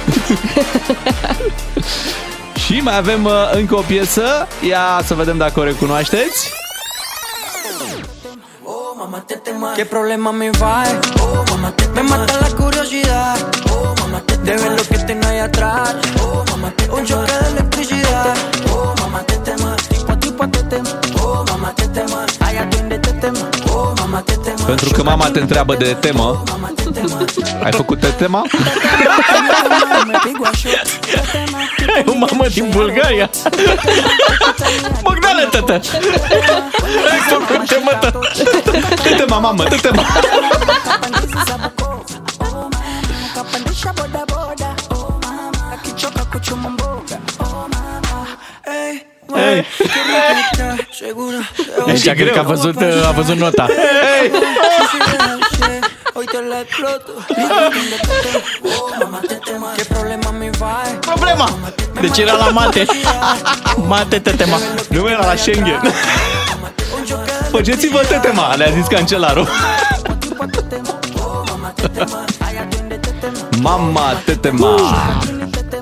Și 2.66 2.80
mai 2.80 2.98
avem 2.98 3.24
uh, 3.26 3.32
încă 3.54 3.76
o 3.76 3.82
piesă. 3.82 4.48
Ia 4.70 5.02
să 5.06 5.14
vedem 5.14 5.38
dacă 5.38 5.60
o 5.60 5.64
recunoașteți. 5.64 6.50
¿Qué 9.78 9.86
problema 9.86 10.32
me 10.32 10.50
va? 10.62 10.82
Oh, 11.24 11.42
mamá, 11.52 11.70
te 11.76 11.86
me 11.96 12.02
mata 12.02 12.36
la 12.44 12.50
curiosidad. 12.60 13.40
Oh, 13.74 13.92
mamá, 14.02 14.20
te 14.28 14.36
de 14.46 14.54
ver 14.62 14.72
lo 14.80 14.84
que 14.92 14.98
tengo 15.08 15.26
ahí 15.32 15.40
atrás. 15.50 15.96
Oh, 16.24 16.42
mamá, 16.50 16.70
te 16.78 16.84
un 16.98 17.04
choque 17.10 17.34
de 17.42 17.48
electricidad. 17.54 18.36
Oh, 18.76 18.92
mamá, 19.02 19.20
te 19.30 19.36
tema. 19.48 19.72
Tipo 19.90 20.12
a 20.12 20.16
tipo 20.24 20.44
te 20.54 20.62
tema. 20.72 20.92
Oh, 21.94 21.98
mamá, 21.98 22.00
te 22.00 22.00
tema. 22.00 22.26
Ay, 22.40 22.58
atiende 22.58 22.98
te 23.00 23.12
tema. 23.12 23.50
Oh, 23.70 23.94
mamá, 24.00 24.22
te 24.22 24.36
tema. 24.36 24.66
Pentru 24.66 24.90
că 24.92 25.04
mama 25.04 25.30
te 25.30 25.40
întreabă 25.40 25.76
de 25.76 25.98
temă. 26.00 26.44
Ai 27.64 27.72
făcut 27.72 28.00
de 28.00 28.08
tema? 28.08 28.44
Me 30.08 30.14
pico 30.24 30.46
a 30.46 30.52
shot. 30.56 31.00
Te 31.00 31.22
tema. 31.32 31.58
Ai 31.96 32.04
o 32.08 32.14
mamă 32.14 32.48
din 32.48 32.70
Bulgaria. 32.70 33.30
Bogdane, 35.04 35.44
tătă. 35.52 35.74
Ai 37.12 37.20
făcut 37.30 37.68
temă, 37.68 37.92
tătă. 38.02 38.20
De 39.04 39.10
tema, 39.18 39.38
mamă, 39.40 39.64
de 39.70 39.76
tema. 39.76 40.04
Kapandisha 43.36 43.92
boda 43.96 44.24
boda. 44.28 44.74
Oh, 44.90 45.08
mama. 45.22 45.74
Akichoka 45.74 46.24
kuchuma 46.32 46.68
mboga. 46.70 47.20
Oh, 47.40 47.66
mama. 47.74 48.28
Ey, 48.66 49.06
Ei. 49.36 49.66
Seguro. 50.92 51.38
Aici 51.88 52.12
cred 52.12 52.32
că 52.32 52.40
a 52.40 52.42
văzut, 52.42 52.82
a 53.08 53.12
văzut 53.12 53.38
nota. 53.38 53.68
Hoy 56.14 56.26
te 56.26 56.40
la 56.50 56.60
exploto. 56.60 57.12
Oh, 58.64 58.96
mamá, 59.00 59.20
te 59.28 59.40
tema. 59.46 59.68
¿Qué 59.78 59.84
problema 59.86 60.30
me 60.32 60.50
va? 60.60 60.82
Problema. 61.00 61.50
Deci 62.02 62.18
era 62.18 62.34
la 62.34 62.50
mate. 62.50 62.86
Mate 63.88 64.20
tetema. 64.20 64.58
Nu 64.90 65.08
era 65.08 65.26
la 65.26 65.36
Schengen. 65.36 65.82
Faceți-vă 67.52 68.00
tetema, 68.08 68.56
le-a 68.56 68.72
zis 68.72 68.88
cancelarul. 68.88 69.48
Mama 73.62 74.14
tetema. 74.26 74.76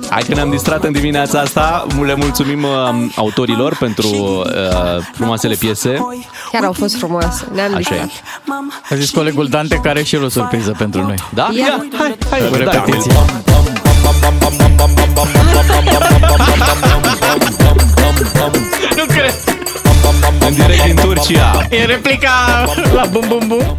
Hai 0.09 0.21
că 0.21 0.33
ne-am 0.33 0.49
distrat 0.49 0.83
în 0.83 0.91
dimineața 0.91 1.39
asta. 1.39 1.87
Le 2.03 2.15
mulțumim 2.15 2.63
uh, 2.63 2.69
autorilor 3.15 3.75
pentru 3.75 4.07
uh, 4.07 4.43
frumoasele 5.13 5.55
piese. 5.55 5.97
Chiar 6.51 6.63
au 6.63 6.73
fost 6.73 6.97
frumoase. 6.97 7.47
Ne-am 7.53 7.75
Așa 7.75 7.95
e. 7.95 8.03
distrat. 8.03 8.23
A 8.89 8.95
zis 8.95 9.09
colegul 9.09 9.47
Dante 9.47 9.75
care 9.75 9.89
are 9.89 10.03
și 10.03 10.15
el 10.15 10.23
o 10.23 10.29
surpriză 10.29 10.75
pentru 10.77 11.01
noi. 11.01 11.15
Da? 11.33 11.49
Ia. 11.51 11.65
Ia, 11.65 11.85
hai, 11.97 12.17
hai. 12.29 12.39
Cu 12.49 12.57
da. 12.57 12.71
repetiție. 12.71 13.13
Nu 18.95 19.05
cred. 19.05 19.33
În 20.47 20.53
direct 20.53 20.83
din 20.83 20.95
Turcia. 20.95 21.67
E 21.69 21.85
replica 21.85 22.65
la 22.93 23.05
bum 23.05 23.25
bum 23.27 23.47
bum. 23.47 23.75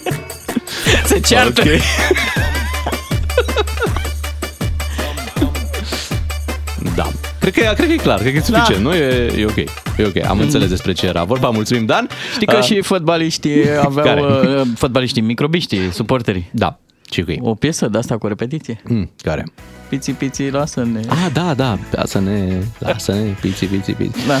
Se 1.08 1.20
ceartă. 1.20 1.62
Ok. 1.62 1.68
Cred 7.40 7.52
că, 7.52 7.60
e- 7.60 7.72
cred 7.74 7.86
că 7.86 7.92
e 7.92 7.96
clar, 7.96 8.18
cred 8.18 8.32
că 8.32 8.38
e 8.38 8.40
suficient, 8.40 8.82
nu? 8.84 8.94
E, 8.94 9.32
e 9.38 9.44
ok. 9.44 9.56
E 9.56 10.04
ok, 10.06 10.24
am 10.28 10.40
înțeles 10.40 10.68
despre 10.68 10.92
ce 10.92 11.06
era 11.06 11.24
vorba. 11.24 11.50
Mulțumim, 11.50 11.86
Dan. 11.86 12.08
Știi 12.34 12.46
că 12.46 12.56
Uh, 12.56 12.62
și 12.62 12.80
fotbaliștii 12.80 13.62
aveau, 13.84 14.06
Care? 14.06 14.20
uh, 14.20 14.62
fotbaliștii, 14.76 15.22
microbiștii, 15.22 15.92
suporterii. 15.92 16.48
Da, 16.52 16.78
și 17.10 17.22
cu 17.22 17.30
ei. 17.30 17.38
O 17.42 17.54
piesă 17.54 17.88
de 17.88 17.98
asta 17.98 18.18
cu 18.18 18.26
repetiție. 18.26 18.80
Mm, 18.84 19.10
care? 19.22 19.44
Piții, 19.90 20.12
piții, 20.12 20.50
lasă-ne. 20.50 21.00
Ah, 21.08 21.26
da, 21.32 21.54
da, 21.54 21.78
lasă-ne, 21.90 22.58
lasă-ne, 22.78 23.36
piți, 23.40 23.64
piți, 23.64 23.92
piți. 23.92 24.26
Da. 24.26 24.34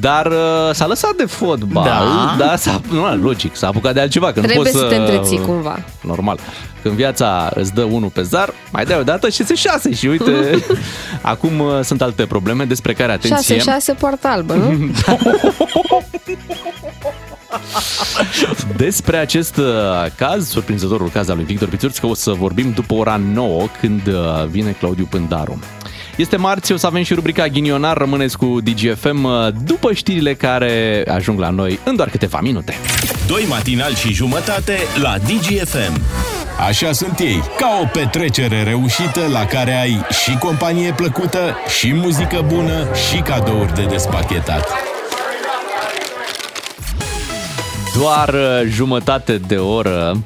Dar 0.00 0.26
uh, 0.26 0.70
s-a 0.72 0.86
lăsat 0.86 1.14
de 1.16 1.24
fotbal, 1.24 1.84
Da. 1.84 2.34
da, 2.46 2.56
s-a, 2.56 2.80
nu, 2.90 3.16
logic, 3.16 3.56
s-a 3.56 3.66
apucat 3.66 3.94
de 3.94 4.00
altceva. 4.00 4.32
Că 4.32 4.40
nu 4.40 4.46
Trebuie 4.46 4.70
poți 4.72 4.82
să 4.84 4.88
te 4.88 4.94
întreții 4.94 5.38
cumva. 5.38 5.78
Normal. 6.02 6.38
Când 6.82 6.94
viața 6.94 7.50
îți 7.54 7.74
dă 7.74 7.82
unul 7.82 8.08
pe 8.08 8.22
zar, 8.22 8.52
mai 8.72 8.84
dai 8.84 8.98
o 8.98 9.02
dată 9.02 9.28
și 9.28 9.44
se 9.44 9.54
șase. 9.54 9.94
Și 9.94 10.06
uite, 10.06 10.64
acum 11.22 11.58
uh, 11.58 11.80
sunt 11.82 12.02
alte 12.02 12.26
probleme 12.26 12.64
despre 12.64 12.92
care, 12.92 13.12
atenție, 13.12 13.56
6-6 13.58 13.98
poartă 13.98 14.28
albă, 14.28 14.54
nu? 14.54 14.70
Despre 18.76 19.16
acest 19.16 19.56
uh, 19.56 19.64
caz, 20.16 20.48
surprinzătorul 20.48 21.08
caz 21.08 21.28
al 21.28 21.36
lui 21.36 21.44
Victor 21.44 21.68
Pițurț, 21.68 21.98
că 21.98 22.06
o 22.06 22.14
să 22.14 22.32
vorbim 22.32 22.70
după 22.70 22.94
ora 22.94 23.20
9, 23.32 23.62
când 23.80 24.06
uh, 24.06 24.46
vine 24.50 24.70
Claudiu 24.70 25.06
Pândaru. 25.10 25.58
Este 26.16 26.36
marți, 26.36 26.72
o 26.72 26.76
să 26.76 26.86
avem 26.86 27.02
și 27.02 27.14
rubrica 27.14 27.46
Ghinionar, 27.46 27.96
rămâneți 27.96 28.36
cu 28.36 28.58
DGFM 28.62 29.24
uh, 29.24 29.48
după 29.64 29.92
știrile 29.92 30.34
care 30.34 31.04
ajung 31.08 31.38
la 31.38 31.50
noi 31.50 31.78
în 31.84 31.96
doar 31.96 32.08
câteva 32.08 32.40
minute. 32.40 32.74
Doi 33.26 33.44
matinal 33.48 33.94
și 33.94 34.12
jumătate 34.12 34.78
la 35.02 35.14
DGFM. 35.18 36.00
Așa 36.68 36.92
sunt 36.92 37.18
ei, 37.18 37.42
ca 37.56 37.78
o 37.82 37.86
petrecere 37.92 38.62
reușită 38.62 39.20
la 39.32 39.44
care 39.44 39.80
ai 39.80 40.06
și 40.22 40.36
companie 40.38 40.92
plăcută, 40.92 41.56
și 41.78 41.92
muzică 41.94 42.44
bună, 42.46 42.86
și 43.08 43.20
cadouri 43.20 43.74
de 43.74 43.84
despachetat. 43.84 44.85
Doar 47.98 48.28
uh, 48.28 48.40
jumătate 48.68 49.38
de 49.38 49.56
oră 49.56 50.22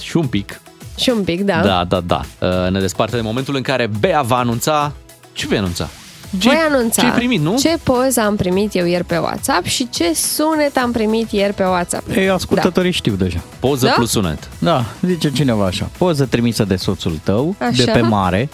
și 0.00 0.16
un 0.16 0.26
pic. 0.26 0.60
Și 0.96 1.10
un 1.10 1.22
pic, 1.24 1.40
da. 1.42 1.60
Da, 1.62 1.84
da, 1.88 2.00
da. 2.00 2.20
Uh, 2.38 2.70
Ne 2.70 2.80
desparte 2.80 3.16
de 3.16 3.22
momentul 3.22 3.54
în 3.56 3.62
care 3.62 3.90
Bea 4.00 4.22
va 4.22 4.36
anunța... 4.36 4.92
Ce 5.32 5.46
vei 5.46 5.58
anunța? 5.58 5.88
Voi 6.30 6.54
anunța 6.68 7.00
ce-ai 7.00 7.12
primit, 7.14 7.40
nu? 7.40 7.58
ce 7.58 7.76
poză 7.82 8.20
am 8.20 8.36
primit 8.36 8.74
eu 8.74 8.86
ieri 8.86 9.04
pe 9.04 9.16
WhatsApp 9.18 9.64
și 9.66 9.88
ce 9.88 10.14
sunet 10.14 10.76
am 10.76 10.92
primit 10.92 11.30
ieri 11.32 11.52
pe 11.54 11.62
WhatsApp. 11.64 12.10
Ei, 12.16 12.30
ascultătorii 12.30 12.90
știu 12.90 13.14
deja. 13.14 13.40
Poză 13.60 13.86
Da? 13.86 13.92
plus 13.92 14.10
sunet. 14.10 14.48
Da, 14.58 14.84
zice 15.06 15.30
cineva 15.32 15.64
așa. 15.66 15.90
Poză 15.98 16.24
trimisă 16.24 16.64
de 16.64 16.76
soțul 16.76 17.20
tău, 17.24 17.54
Așa. 17.58 17.84
de 17.84 17.90
pe 17.90 18.00
mare, 18.00 18.48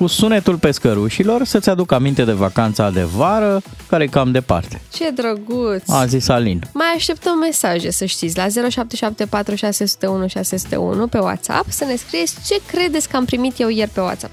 cu 0.00 0.06
sunetul 0.06 0.56
pescărușilor 0.56 1.44
să-ți 1.44 1.70
aducă 1.70 1.94
aminte 1.94 2.24
de 2.24 2.32
vacanța 2.32 2.90
de 2.90 3.02
vară, 3.02 3.62
care 3.88 4.02
e 4.02 4.06
cam 4.06 4.32
departe. 4.32 4.80
Ce 4.92 5.10
drăguț! 5.10 5.82
A 5.86 6.06
zis 6.06 6.28
Alin. 6.28 6.62
Mai 6.72 6.92
așteptăm 6.96 7.38
mesaje, 7.38 7.90
să 7.90 8.04
știți, 8.04 8.36
la 8.36 8.42
0774 8.42 9.54
601 9.54 10.26
601 10.26 11.06
pe 11.06 11.18
WhatsApp 11.18 11.70
să 11.70 11.84
ne 11.84 11.94
scrieți 11.96 12.34
ce 12.46 12.60
credeți 12.66 13.08
că 13.08 13.16
am 13.16 13.24
primit 13.24 13.60
eu 13.60 13.68
ieri 13.68 13.90
pe 13.90 14.00
WhatsApp. 14.00 14.32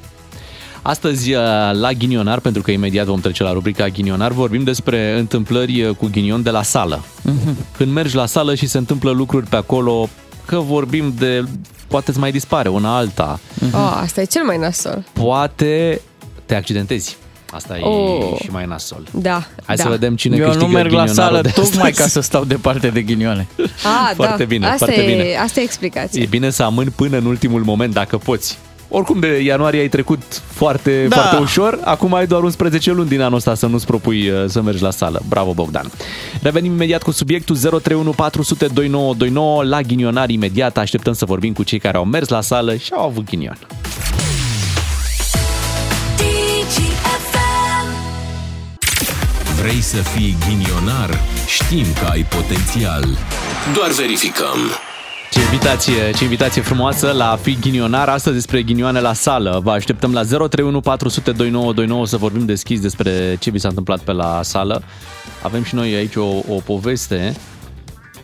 Astăzi 0.81 1.33
uh, 1.33 1.41
la 1.71 1.91
Ghinionar, 1.91 2.39
pentru 2.39 2.61
că 2.61 2.71
imediat 2.71 3.05
vom 3.05 3.19
trece 3.19 3.43
la 3.43 3.51
rubrica 3.51 3.87
Ghinionar, 3.87 4.31
vorbim 4.31 4.63
despre 4.63 5.17
întâmplări 5.19 5.83
uh, 5.83 5.95
cu 5.95 6.09
ghinion 6.11 6.43
de 6.43 6.49
la 6.49 6.63
sală. 6.63 7.03
Când 7.77 7.91
mergi 7.91 8.15
la 8.15 8.25
sală 8.25 8.55
și 8.55 8.67
se 8.67 8.77
întâmplă 8.77 9.11
lucruri 9.11 9.47
pe 9.47 9.55
acolo, 9.55 10.09
că 10.45 10.57
vorbim 10.57 11.13
de... 11.17 11.43
poate 11.87 12.09
îți 12.09 12.19
mai 12.19 12.31
dispare 12.31 12.69
una 12.69 12.95
alta, 12.97 13.39
Oh, 13.73 13.99
asta 14.03 14.21
e 14.21 14.25
cel 14.25 14.43
mai 14.43 14.57
nasol. 14.57 15.03
poate 15.13 16.01
te 16.45 16.55
accidentezi. 16.55 17.17
Asta 17.51 17.77
Oh. 17.81 18.31
e 18.39 18.43
și 18.43 18.49
mai 18.51 18.65
nasol. 18.65 19.03
Da, 19.11 19.43
Hai 19.65 19.75
da. 19.75 19.83
să 19.83 19.89
vedem 19.89 20.15
cine 20.15 20.35
Eu 20.37 20.43
câștigă 20.45 20.65
nu 20.65 20.71
merg 20.71 20.91
la 20.91 21.03
ghinionarul 21.03 21.33
sală 21.35 21.41
de 21.41 21.49
tocmai 21.49 21.89
astăzi. 21.89 22.01
ca 22.01 22.07
să 22.07 22.19
stau 22.19 22.43
departe 22.45 22.87
de 22.89 23.01
ghinioane. 23.01 23.47
Ah, 23.59 24.11
Foarte 24.15 24.37
da. 24.43 24.43
bine, 24.45 24.65
asta 24.65 24.85
foarte 24.85 25.01
e, 25.01 25.05
bine. 25.15 25.35
Asta 25.35 25.59
e 25.59 25.63
explicația. 25.63 26.21
E 26.21 26.25
bine 26.25 26.49
să 26.49 26.63
amâni 26.63 26.89
până 26.89 27.17
în 27.17 27.25
ultimul 27.25 27.63
moment, 27.63 27.93
dacă 27.93 28.17
poți. 28.17 28.57
Oricum 28.89 29.19
de 29.19 29.39
ianuarie 29.41 29.79
ai 29.79 29.87
trecut 29.87 30.21
foarte, 30.53 31.05
Da. 31.09 31.15
foarte 31.15 31.35
ușor, 31.41 31.79
acum 31.83 32.13
ai 32.13 32.27
doar 32.27 32.43
11 32.43 32.91
luni 32.91 33.09
din 33.09 33.21
anul 33.21 33.35
ăsta 33.37 33.55
să 33.55 33.65
nu-ți 33.65 33.85
propui 33.85 34.29
uh, 34.29 34.43
să 34.47 34.61
mergi 34.61 34.81
la 34.83 34.91
sală. 34.91 35.21
Bravo, 35.29 35.53
Bogdan! 35.53 35.91
Revenim 36.41 36.71
imediat 36.71 37.03
cu 37.03 37.11
subiectul 37.11 37.55
031 37.57 38.11
400 38.11 38.65
2929 38.65 39.63
la 39.63 39.81
ghinionar 39.81 40.29
imediat. 40.29 40.77
Așteptăm 40.77 41.13
să 41.13 41.25
vorbim 41.25 41.53
cu 41.53 41.63
cei 41.63 41.79
care 41.79 41.97
au 41.97 42.05
mers 42.05 42.27
la 42.27 42.41
sală 42.41 42.75
și 42.75 42.91
au 42.93 43.05
avut 43.05 43.25
ghinion. 43.29 43.57
Vrei 49.61 49.81
să 49.81 49.97
fii 49.97 50.35
ghinionar? 50.47 51.19
Știm 51.47 51.85
că 51.99 52.05
ai 52.11 52.25
potențial. 52.29 53.05
Doar 53.73 53.91
verificăm. 53.91 54.57
Ce 55.31 55.39
invitație, 55.39 56.11
ce 56.15 56.23
invitație 56.23 56.61
frumoasă 56.61 57.11
la 57.11 57.31
a 57.31 57.35
fi 57.35 57.57
ghinionar. 57.59 58.09
Astăzi 58.09 58.35
despre 58.35 58.61
ghinioane 58.61 58.99
la 58.99 59.13
sală. 59.13 59.59
Vă 59.63 59.71
așteptăm 59.71 60.13
la 60.13 60.23
031 60.23 60.81
400 60.81 61.31
2929 61.31 62.05
să 62.05 62.17
vorbim 62.17 62.45
deschis 62.45 62.79
despre 62.79 63.37
ce 63.39 63.49
vi 63.49 63.59
s-a 63.59 63.67
întâmplat 63.67 63.99
pe 63.99 64.11
la 64.11 64.39
sală. 64.43 64.83
Avem 65.41 65.63
și 65.63 65.75
noi 65.75 65.93
aici 65.93 66.15
o, 66.15 66.25
o 66.25 66.59
poveste. 66.65 67.35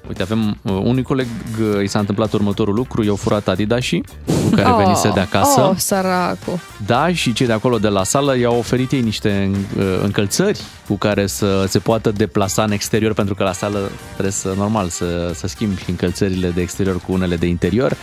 Uite, 0.08 0.22
avem 0.22 0.58
uh, 0.62 0.72
unui 0.84 1.04
coleg 1.04 1.28
uh, 1.76 1.84
i 1.84 1.88
s-a 1.88 2.00
întâmplat 2.00 2.34
următorul 2.34 2.74
lucru, 2.74 3.04
i-au 3.04 3.16
furat 3.16 3.48
Adidas 3.48 3.90
cu 3.90 4.56
care 4.56 4.74
venise 4.78 5.10
de 5.10 5.20
acasă. 5.20 5.62
Oh, 5.62 5.76
săracu. 5.78 6.62
Da, 6.86 7.14
și 7.14 7.34
cei 7.34 7.46
de 7.46 7.54
acolo 7.54 7.78
de 7.78 7.88
la 7.88 8.04
sală 8.04 8.38
i-au 8.38 8.58
oferit 8.58 8.92
ei 8.92 9.02
niște 9.02 9.52
uh, 9.78 9.84
încălțări 10.04 10.62
cu 10.88 10.96
care 10.96 11.28
să 11.28 11.66
se 11.68 11.80
poată 11.80 12.12
deplasa 12.12 12.64
în 12.64 12.72
exterior, 12.72 13.14
pentru 13.14 13.36
că 13.36 13.44
la 13.44 13.52
sală 13.52 13.92
trebuie 14.12 14.32
să, 14.32 14.54
normal, 14.58 14.88
să, 14.88 15.32
să 15.36 15.48
schimbi 15.48 15.84
încălțările 15.88 16.50
de 16.50 16.62
exterior 16.62 17.00
cu 17.00 17.12
unele 17.12 17.36
de 17.36 17.46
interior. 17.46 17.98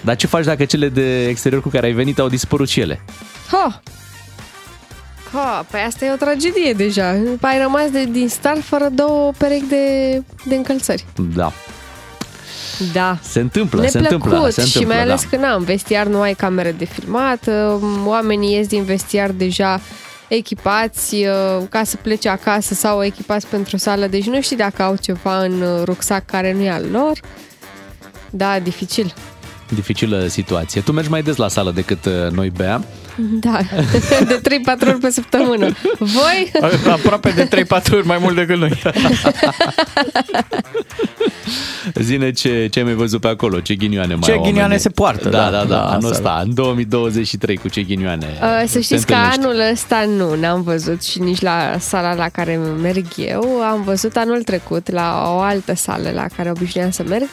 Dar 0.00 0.16
ce 0.16 0.26
faci 0.26 0.44
dacă 0.44 0.64
cele 0.64 0.88
de 0.88 1.28
exterior 1.28 1.62
cu 1.62 1.68
care 1.68 1.86
ai 1.86 1.92
venit 1.92 2.18
au 2.18 2.28
dispărut 2.28 2.68
și 2.68 2.80
ele? 2.80 3.00
Ha! 3.50 3.82
Ha, 5.32 5.66
păi 5.70 5.80
asta 5.86 6.04
e 6.04 6.12
o 6.12 6.16
tragedie 6.16 6.72
deja. 6.72 7.08
Ai 7.40 7.58
rămas 7.62 7.90
de, 7.90 8.04
din 8.04 8.28
start 8.28 8.62
fără 8.62 8.88
două 8.92 9.32
perechi 9.38 9.66
de, 9.68 10.22
de 10.44 10.54
încălțări. 10.54 11.04
Da, 11.34 11.52
Da. 12.92 13.18
se 13.22 13.40
întâmplă, 13.40 13.86
se 13.86 13.98
întâmplă, 13.98 14.28
Neplăcut 14.30 14.52
se 14.52 14.60
întâmplă, 14.60 14.80
și 14.80 14.86
mai 14.86 15.00
ales 15.00 15.22
da. 15.22 15.28
că 15.30 15.36
n-am 15.42 15.62
vestiar, 15.62 16.06
nu 16.06 16.20
ai 16.20 16.34
camere 16.34 16.72
de 16.72 16.84
filmat, 16.84 17.46
uh, 17.46 17.80
oamenii 18.04 18.54
ies 18.54 18.66
din 18.66 18.84
vestiar 18.84 19.30
deja 19.30 19.80
echipați 20.28 21.14
uh, 21.14 21.62
ca 21.68 21.84
să 21.84 21.96
plece 21.96 22.28
acasă 22.28 22.74
sau 22.74 23.04
echipați 23.04 23.46
pentru 23.46 23.76
sală, 23.76 24.06
deci 24.06 24.26
nu 24.26 24.40
știi 24.40 24.56
dacă 24.56 24.82
au 24.82 24.96
ceva 25.00 25.42
în 25.42 25.60
uh, 25.60 25.82
rucsac 25.84 26.26
care 26.26 26.52
nu 26.52 26.62
e 26.62 26.70
al 26.70 26.84
lor. 26.92 27.20
Da, 28.30 28.58
dificil. 28.58 29.14
Dificilă 29.68 30.26
situație. 30.26 30.80
Tu 30.80 30.92
mergi 30.92 31.10
mai 31.10 31.22
des 31.22 31.36
la 31.36 31.48
sală 31.48 31.70
decât 31.70 32.04
uh, 32.04 32.12
noi, 32.30 32.50
Bea. 32.50 32.82
Da, 33.22 33.58
de 34.28 34.40
3-4 34.84 34.88
ori 34.88 34.98
pe 35.00 35.10
săptămână. 35.10 35.68
Voi? 35.98 36.52
Aproape 36.92 37.30
de 37.30 37.64
3-4 37.64 37.92
ori 37.92 38.06
mai 38.06 38.18
mult 38.20 38.34
decât 38.36 38.56
noi. 38.58 38.82
Zine 41.94 42.30
ce, 42.32 42.66
ce 42.70 42.78
ai 42.78 42.84
mai 42.84 42.94
văzut 42.94 43.20
pe 43.20 43.28
acolo, 43.28 43.60
ce 43.60 43.74
ghinioane 43.74 44.14
mai 44.14 44.22
Ce 44.22 44.30
au 44.30 44.36
ghinioane 44.36 44.60
oamenii. 44.60 44.82
se 44.82 44.88
poartă, 44.88 45.28
Da, 45.28 45.38
da, 45.38 45.50
da, 45.50 45.58
da, 45.58 45.64
da, 45.64 45.80
anul 45.88 45.94
asta- 45.94 46.08
ăsta, 46.10 46.40
în 46.44 46.54
2023, 46.54 47.56
cu 47.56 47.68
ce 47.68 47.82
ghinioane 47.82 48.26
Uh, 48.42 48.62
să 48.66 48.72
te 48.76 48.80
știți 48.80 49.06
că 49.06 49.12
întâlnești? 49.12 49.40
anul 49.44 49.70
ăsta 49.72 50.04
nu, 50.16 50.34
n-am 50.40 50.62
văzut 50.62 51.02
și 51.02 51.18
nici 51.20 51.40
la 51.40 51.76
sala 51.78 52.14
la 52.14 52.28
care 52.28 52.56
merg 52.82 53.06
eu. 53.16 53.42
Am 53.70 53.82
văzut 53.82 54.16
anul 54.16 54.42
trecut 54.42 54.90
la 54.90 55.24
o 55.36 55.38
altă 55.40 55.74
sală 55.74 56.10
la 56.14 56.26
care 56.36 56.50
obișnuiam 56.50 56.90
să 56.90 57.02
merg. 57.08 57.28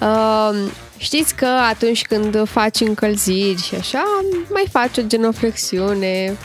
Uh, 0.00 0.58
știți 1.02 1.34
că 1.34 1.46
atunci 1.46 2.02
când 2.02 2.48
faci 2.48 2.80
încălziri 2.80 3.62
și 3.62 3.74
așa, 3.74 4.04
mai 4.50 4.64
faci 4.70 4.98
o 4.98 5.02
genoflexiune. 5.02 6.36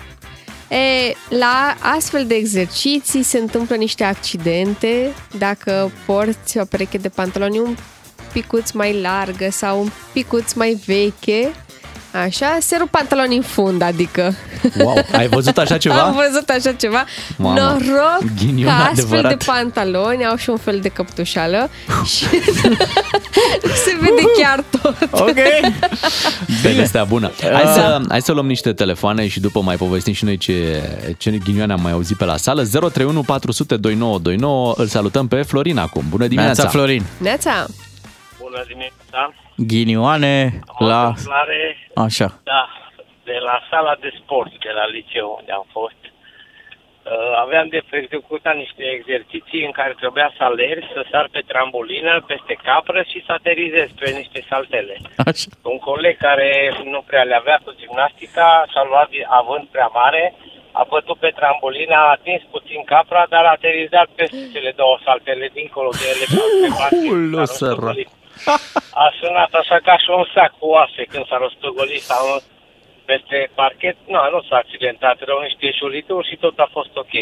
E, 0.70 1.14
la 1.30 1.76
astfel 1.96 2.26
de 2.26 2.36
exerciții 2.36 3.24
se 3.24 3.38
întâmplă 3.38 3.76
niște 3.76 4.04
accidente 4.04 5.14
dacă 5.38 5.92
porți 6.06 6.58
o 6.58 6.66
pereche 6.66 6.98
de 6.98 7.10
pantaloni 7.10 7.60
un 7.60 7.76
picuț 8.34 8.72
mai 8.72 9.02
largă 9.02 9.50
sau 9.52 9.82
un 9.82 9.90
picuț 10.14 10.54
mai 10.54 10.82
veche, 10.86 11.52
așa, 12.22 12.58
se 12.60 12.76
rup 12.80 12.90
pantaloni 12.90 13.36
în 13.36 13.42
fund, 13.42 13.82
adică. 13.82 14.34
Wow, 14.80 15.04
ai 15.12 15.28
văzut 15.28 15.58
așa 15.58 15.78
ceva? 15.88 16.02
Am 16.02 16.14
văzut 16.30 16.50
așa 16.50 16.72
ceva. 16.74 17.06
Mamă, 17.38 17.60
Noroc 17.60 18.24
ghinion 18.40 18.66
că 18.76 18.82
astfel 18.82 19.04
adevărat. 19.04 19.38
de 19.38 19.46
pantaloni 19.46 20.26
au 20.26 20.36
și 20.36 20.50
un 20.50 20.58
fel 20.58 20.80
de 20.80 20.90
căptușală 20.90 21.70
și 22.06 22.26
se 23.86 23.98
vede 24.00 24.22
chiar 24.42 24.64
tot. 24.82 24.98
Ok. 25.12 25.36
Povestea 26.64 27.04
bună. 27.04 27.32
Hai 27.42 27.74
să, 27.74 28.02
hai 28.10 28.22
să 28.22 28.32
luăm 28.32 28.48
niște 28.48 28.74
telefoane 28.74 29.28
și 29.28 29.40
după 29.40 29.62
mai 29.62 29.76
povestim 29.76 30.14
și 30.14 30.24
noi 30.24 30.38
ce, 30.38 30.84
ce 31.18 31.32
ghinioane 31.44 31.74
am 31.74 31.82
mai 31.82 31.92
auzit 31.92 32.18
pe 32.18 32.26
la 32.26 32.38
sală. 32.38 32.64
031 32.64 33.22
400 33.24 33.78
2929. 33.78 34.74
Îl 34.78 34.88
salutăm 34.88 35.28
pe 35.28 35.42
Florin 35.42 35.78
acum. 35.78 36.04
Bună 36.10 36.28
dimineața! 36.28 36.62
Neața, 36.62 36.78
Florin. 36.78 37.04
Neața! 37.18 37.66
Bună 38.42 38.64
dimineața! 38.68 39.34
Ghinioane 39.56 40.60
la... 40.80 41.08
Întâmplare, 41.08 41.87
Așa. 42.06 42.28
da, 42.44 42.64
de 43.24 43.38
la 43.48 43.58
sala 43.70 43.94
de 44.04 44.12
sport, 44.22 44.52
de 44.66 44.72
la 44.80 44.86
liceu 44.86 45.28
unde 45.40 45.52
am 45.52 45.66
fost. 45.78 46.02
Uh, 46.06 47.34
Aveam 47.46 47.68
de 47.74 47.80
executat 48.04 48.56
niște 48.56 48.84
exerciții 48.98 49.66
în 49.66 49.72
care 49.80 49.94
trebuia 50.02 50.30
să 50.38 50.44
alergi, 50.44 50.88
să 50.96 51.02
sar 51.12 51.28
pe 51.32 51.42
trambulină, 51.52 52.14
peste 52.32 52.54
capră 52.68 53.02
și 53.12 53.24
să 53.26 53.32
aterizezi 53.32 53.94
pe 54.00 54.10
niște 54.20 54.40
saltele. 54.50 54.96
Așa. 55.30 55.48
Un 55.74 55.80
coleg 55.90 56.16
care 56.18 56.50
nu 56.94 57.02
prea 57.10 57.24
le 57.24 57.36
avea 57.36 57.60
cu 57.64 57.72
gimnastica 57.80 58.48
și-a 58.72 58.84
luat 58.90 59.10
de- 59.10 59.26
avânt 59.42 59.66
prea 59.76 59.90
mare, 60.02 60.24
a 60.72 60.84
bătut 60.90 61.18
pe 61.24 61.32
trambulină, 61.40 61.96
a 61.96 62.10
atins 62.18 62.42
puțin 62.56 62.82
capra, 62.94 63.24
dar 63.30 63.44
a 63.46 63.56
aterizat 63.58 64.08
peste 64.16 64.42
cele 64.54 64.72
două 64.82 64.96
saltele 65.06 65.50
dincolo 65.54 65.90
de 66.00 66.06
ele. 66.14 66.26
pe 66.62 66.68
parchet. 66.80 67.12
Ulu, 67.12 67.38
S-a 67.46 67.54
sărac. 67.54 67.96
Rostogolit. 68.46 68.94
A 69.04 69.14
sunat 69.20 69.54
așa 69.62 69.78
ca 69.88 69.96
și 69.98 70.10
un 70.10 70.26
sac 70.34 70.52
cu 70.60 70.66
oase 70.76 71.04
când 71.12 71.28
s-a 71.28 71.38
rostogolit 71.38 72.02
sau 72.12 72.24
peste 73.06 73.50
parchet. 73.56 73.98
Nu, 74.14 74.20
nu 74.34 74.42
s-a 74.48 74.58
accidentat, 74.64 75.22
erau 75.22 75.40
niște 75.42 75.72
șurituri 75.72 76.30
și 76.30 76.36
tot 76.44 76.60
a 76.60 76.68
fost 76.72 76.94
ok. 77.04 77.16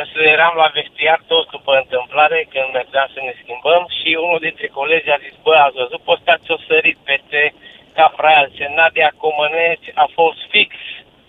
Însă 0.00 0.18
eram 0.34 0.54
la 0.62 0.68
vestiar 0.78 1.18
toți 1.26 1.50
după 1.56 1.72
întâmplare 1.82 2.38
când 2.52 2.68
mergeam 2.72 3.08
să 3.14 3.20
ne 3.22 3.34
schimbăm 3.42 3.82
și 3.98 4.18
unul 4.26 4.40
dintre 4.46 4.66
colegi 4.78 5.10
a 5.10 5.18
zis, 5.24 5.34
bă, 5.44 5.54
ați 5.54 5.80
văzut 5.82 6.00
postați 6.10 6.50
o 6.54 6.58
sărit 6.68 6.98
peste 7.10 7.54
capra 7.94 8.28
aia, 8.28 8.48
zice, 8.50 8.66
Nadia 8.76 9.10
Comăneci 9.22 9.88
a 10.04 10.06
fost 10.18 10.40
fix. 10.54 10.70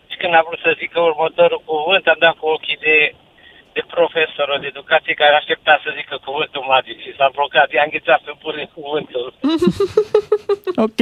Și 0.09 0.17
când 0.17 0.29
când 0.29 0.41
a 0.41 0.47
vrut 0.47 0.61
să 0.65 0.79
zică 0.81 0.99
următorul 0.99 1.61
cuvânt, 1.65 2.07
am 2.07 2.19
dat 2.25 2.35
cu 2.37 2.45
ochii 2.55 2.83
de, 2.87 2.97
de 3.77 3.83
profesorul 3.95 4.57
de 4.61 4.67
educație 4.73 5.13
care 5.21 5.33
aștepta 5.35 5.73
să 5.83 5.89
zică 5.99 6.15
cuvântul 6.27 6.63
magic 6.73 6.97
și 7.05 7.11
s-a 7.17 7.29
blocat. 7.37 7.67
I-a 7.75 7.85
înghețat 7.87 8.19
să 8.27 8.31
pune 8.43 8.63
cuvântul. 8.77 9.25
Ok. 10.75 11.01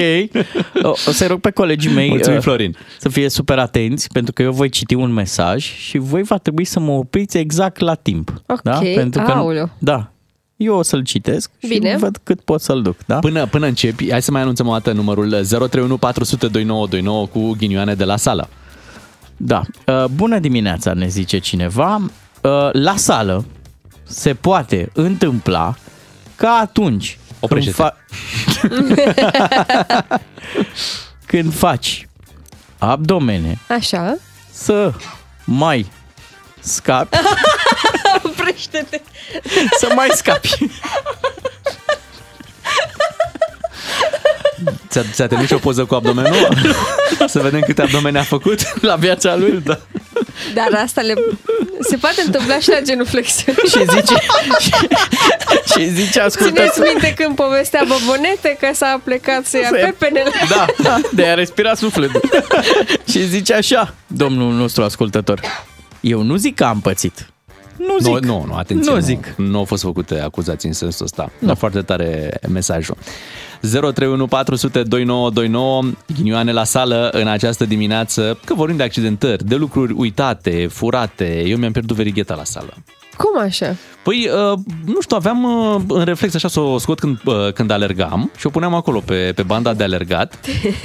O, 0.83 0.89
o 0.89 1.11
să 1.19 1.27
rog 1.27 1.39
pe 1.41 1.51
colegii 1.51 1.91
mei 1.93 2.09
Mulțumim, 2.09 2.37
uh, 2.37 2.43
Florin. 2.43 2.75
să 2.97 3.09
fie 3.09 3.29
super 3.29 3.59
atenți, 3.59 4.09
pentru 4.11 4.33
că 4.33 4.41
eu 4.41 4.51
voi 4.51 4.69
citi 4.69 4.93
un 4.93 5.11
mesaj 5.13 5.63
și 5.63 5.97
voi 5.97 6.23
va 6.23 6.37
trebui 6.37 6.65
să 6.65 6.79
mă 6.79 6.91
opriți 6.91 7.37
exact 7.37 7.79
la 7.79 7.93
timp. 7.95 8.29
Ok, 8.47 8.61
da? 8.61 8.79
Pentru 8.95 9.21
că, 9.21 9.31
aoleu. 9.31 9.69
Da. 9.79 10.11
Eu 10.55 10.75
o 10.75 10.81
să-l 10.81 11.03
citesc 11.03 11.51
Bine. 11.67 11.89
și 11.91 11.97
văd 11.97 12.17
cât 12.23 12.41
pot 12.41 12.61
să-l 12.61 12.81
duc. 12.81 12.95
Da? 13.05 13.19
Până, 13.19 13.45
până 13.45 13.65
începi, 13.65 14.11
hai 14.11 14.21
să 14.21 14.31
mai 14.31 14.41
anunțăm 14.41 14.67
o 14.67 14.71
dată 14.71 14.91
numărul 14.91 15.29
031 15.29 15.97
400 15.97 16.47
2929 16.47 17.25
cu 17.25 17.55
ghinioane 17.57 17.93
de 17.93 18.03
la 18.03 18.15
sală. 18.15 18.49
Da. 19.37 19.61
Uh, 19.87 20.05
Bună 20.15 20.39
dimineața, 20.39 20.93
ne 20.93 21.07
zice 21.07 21.37
cineva. 21.39 21.99
Uh, 22.41 22.69
La 22.71 22.95
sală 22.95 23.45
se 24.03 24.33
poate 24.33 24.89
întâmpla 24.93 25.75
ca 26.35 26.49
atunci 26.51 27.17
când, 27.39 27.39
Oprește-te. 27.39 27.83
fa- 27.83 27.95
când 31.27 31.53
faci 31.53 32.07
abdomene 32.77 33.59
Așa. 33.69 34.15
să 34.51 34.93
mai 35.43 35.91
scapi, 36.59 37.17
Oprește-te. 38.23 39.01
să 39.79 39.89
mai 39.95 40.07
scapi. 40.11 40.57
Ți-a, 44.89 45.01
ți-a 45.11 45.27
trimis 45.27 45.47
și 45.47 45.53
o 45.53 45.57
poză 45.57 45.85
cu 45.85 45.95
abdomenul? 45.95 46.47
să 47.27 47.39
vedem 47.39 47.59
câte 47.61 47.81
abdomene 47.81 48.19
a 48.19 48.23
făcut? 48.23 48.81
La 48.81 48.95
viața 48.95 49.35
lui? 49.35 49.61
Da. 49.65 49.79
Dar 50.53 50.81
asta 50.83 51.01
le... 51.01 51.13
se 51.89 51.95
poate 51.97 52.21
întâmpla 52.25 52.59
și 52.59 52.69
la 52.69 52.79
genuflexiune. 52.83 53.57
Și 53.67 53.79
zice, 53.89 54.15
și, 54.59 54.71
și 55.79 55.89
zice 55.89 56.19
ascultător. 56.19 56.69
Țineți 56.69 56.91
minte 56.93 57.13
când 57.23 57.35
povestea 57.35 57.83
Bobonete 57.87 58.57
că 58.59 58.67
s-a 58.73 59.01
plecat 59.03 59.45
să 59.45 59.57
ia 59.57 59.67
Să 59.69 59.77
ia- 59.77 59.85
pepenele. 59.85 60.29
Da, 60.49 60.65
da, 60.83 60.97
de 61.13 61.25
a 61.25 61.33
respira 61.33 61.73
sufletul. 61.75 62.21
și 63.09 63.27
zice 63.27 63.53
așa, 63.53 63.93
domnul 64.07 64.53
nostru 64.53 64.83
ascultător. 64.83 65.41
Eu 65.99 66.21
nu 66.21 66.35
zic 66.35 66.55
că 66.55 66.63
am 66.63 66.79
pățit. 66.81 67.29
Nu 67.77 67.97
zic. 67.99 68.07
Nu, 68.13 68.19
nu, 68.19 68.43
nu 68.47 68.53
atenție. 68.53 68.89
Nu 68.91 68.95
nu 68.97 69.01
zic. 69.03 69.33
Nu 69.35 69.57
au 69.57 69.65
fost 69.65 69.83
făcute 69.83 70.19
acuzații 70.19 70.67
în 70.67 70.73
sensul 70.73 71.05
ăsta. 71.05 71.31
Nu. 71.39 71.47
Dar 71.47 71.55
foarte 71.57 71.81
tare 71.81 72.39
mesajul. 72.49 72.97
031 73.61 74.27
400 74.27 74.83
2929 74.83 75.83
ghinioane 76.15 76.51
la 76.51 76.63
sală 76.63 77.09
în 77.13 77.27
această 77.27 77.65
dimineață, 77.65 78.39
că 78.45 78.53
vorbim 78.53 78.77
de 78.77 78.83
accidentări, 78.83 79.45
de 79.45 79.55
lucruri 79.55 79.93
uitate, 79.95 80.67
furate. 80.71 81.43
Eu 81.45 81.57
mi-am 81.57 81.71
pierdut 81.71 81.95
verigheta 81.95 82.35
la 82.35 82.43
sală. 82.43 82.73
Cum 83.17 83.39
așa? 83.39 83.75
Păi, 84.07 84.29
uh, 84.51 84.57
nu 84.85 85.01
știu, 85.01 85.15
aveam 85.15 85.43
uh, 85.43 85.81
în 85.87 86.03
reflex 86.03 86.35
așa 86.35 86.47
să 86.47 86.59
o 86.59 86.77
scot 86.77 86.99
când, 86.99 87.19
uh, 87.25 87.51
când 87.53 87.71
alergam 87.71 88.31
și 88.37 88.47
o 88.47 88.49
puneam 88.49 88.73
acolo 88.73 88.99
pe, 88.99 89.31
pe 89.35 89.43
banda 89.43 89.73
de 89.73 89.83
alergat. 89.83 90.39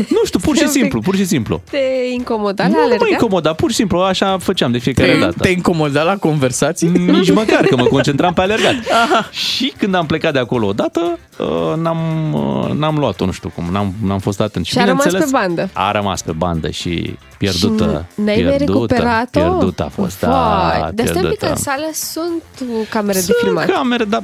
Nu 0.08 0.20
știu, 0.24 0.38
pur 0.38 0.56
și 0.56 0.62
Un 0.62 0.70
pic. 0.70 0.80
simplu, 0.80 1.00
pur 1.00 1.16
și 1.16 1.24
simplu. 1.24 1.60
Te 1.70 1.78
incomoda 2.12 2.66
Nu, 2.66 2.70
la 2.72 2.74
nu 2.74 2.80
mă 2.80 2.86
alergat? 2.86 3.08
incomoda, 3.08 3.52
pur 3.52 3.70
și 3.70 3.76
simplu 3.76 3.98
așa 3.98 4.38
făceam 4.38 4.72
de 4.72 4.78
fiecare 4.78 5.12
Te, 5.12 5.18
dată. 5.18 5.34
te 5.40 5.48
incomoda 5.48 6.02
la 6.02 6.16
conversații? 6.16 6.88
Nici 6.88 7.32
măcar, 7.32 7.64
că 7.64 7.76
mă 7.76 7.84
concentram 7.84 8.32
pe 8.32 8.40
alergat. 8.40 8.74
Aha. 9.04 9.28
Și 9.30 9.72
când 9.78 9.94
am 9.94 10.06
plecat 10.06 10.32
de 10.32 10.38
acolo 10.38 10.66
odată, 10.66 11.18
uh, 11.38 11.76
n-am, 11.76 11.98
uh, 12.32 12.70
n-am 12.74 12.96
luat-o, 12.98 13.24
nu 13.24 13.32
știu 13.32 13.52
cum, 13.54 13.64
n-am, 13.72 13.94
n-am 14.04 14.18
fost 14.18 14.40
atent. 14.40 14.64
Și 14.66 14.78
a 14.78 14.84
rămas 14.84 15.04
bineînțeles, 15.04 15.40
pe 15.40 15.46
bandă. 15.46 15.70
A 15.72 15.90
rămas 15.90 16.22
pe 16.22 16.32
bandă 16.32 16.70
și 16.70 17.16
pierdută. 17.38 18.06
Și 18.14 18.20
n-ai 18.24 18.42
mai 18.42 18.56
pierdută, 18.56 18.94
recuperat-o? 18.94 19.40
Pierdută 19.40 19.84
a 19.84 19.88
fost, 19.88 20.20
da, 20.20 20.28
Vai, 20.80 20.90
Dar 20.94 21.06
stai 21.06 21.22
un 21.22 21.28
pic, 21.30 21.38
pierdută. 21.38 21.48
în 21.48 21.56
sală 21.56 21.90
sunt 21.92 22.42
camere 22.88 23.11
de 23.12 23.20
Sunt 23.24 23.36
filmat. 23.42 23.70
camere, 23.70 24.04
dar 24.04 24.22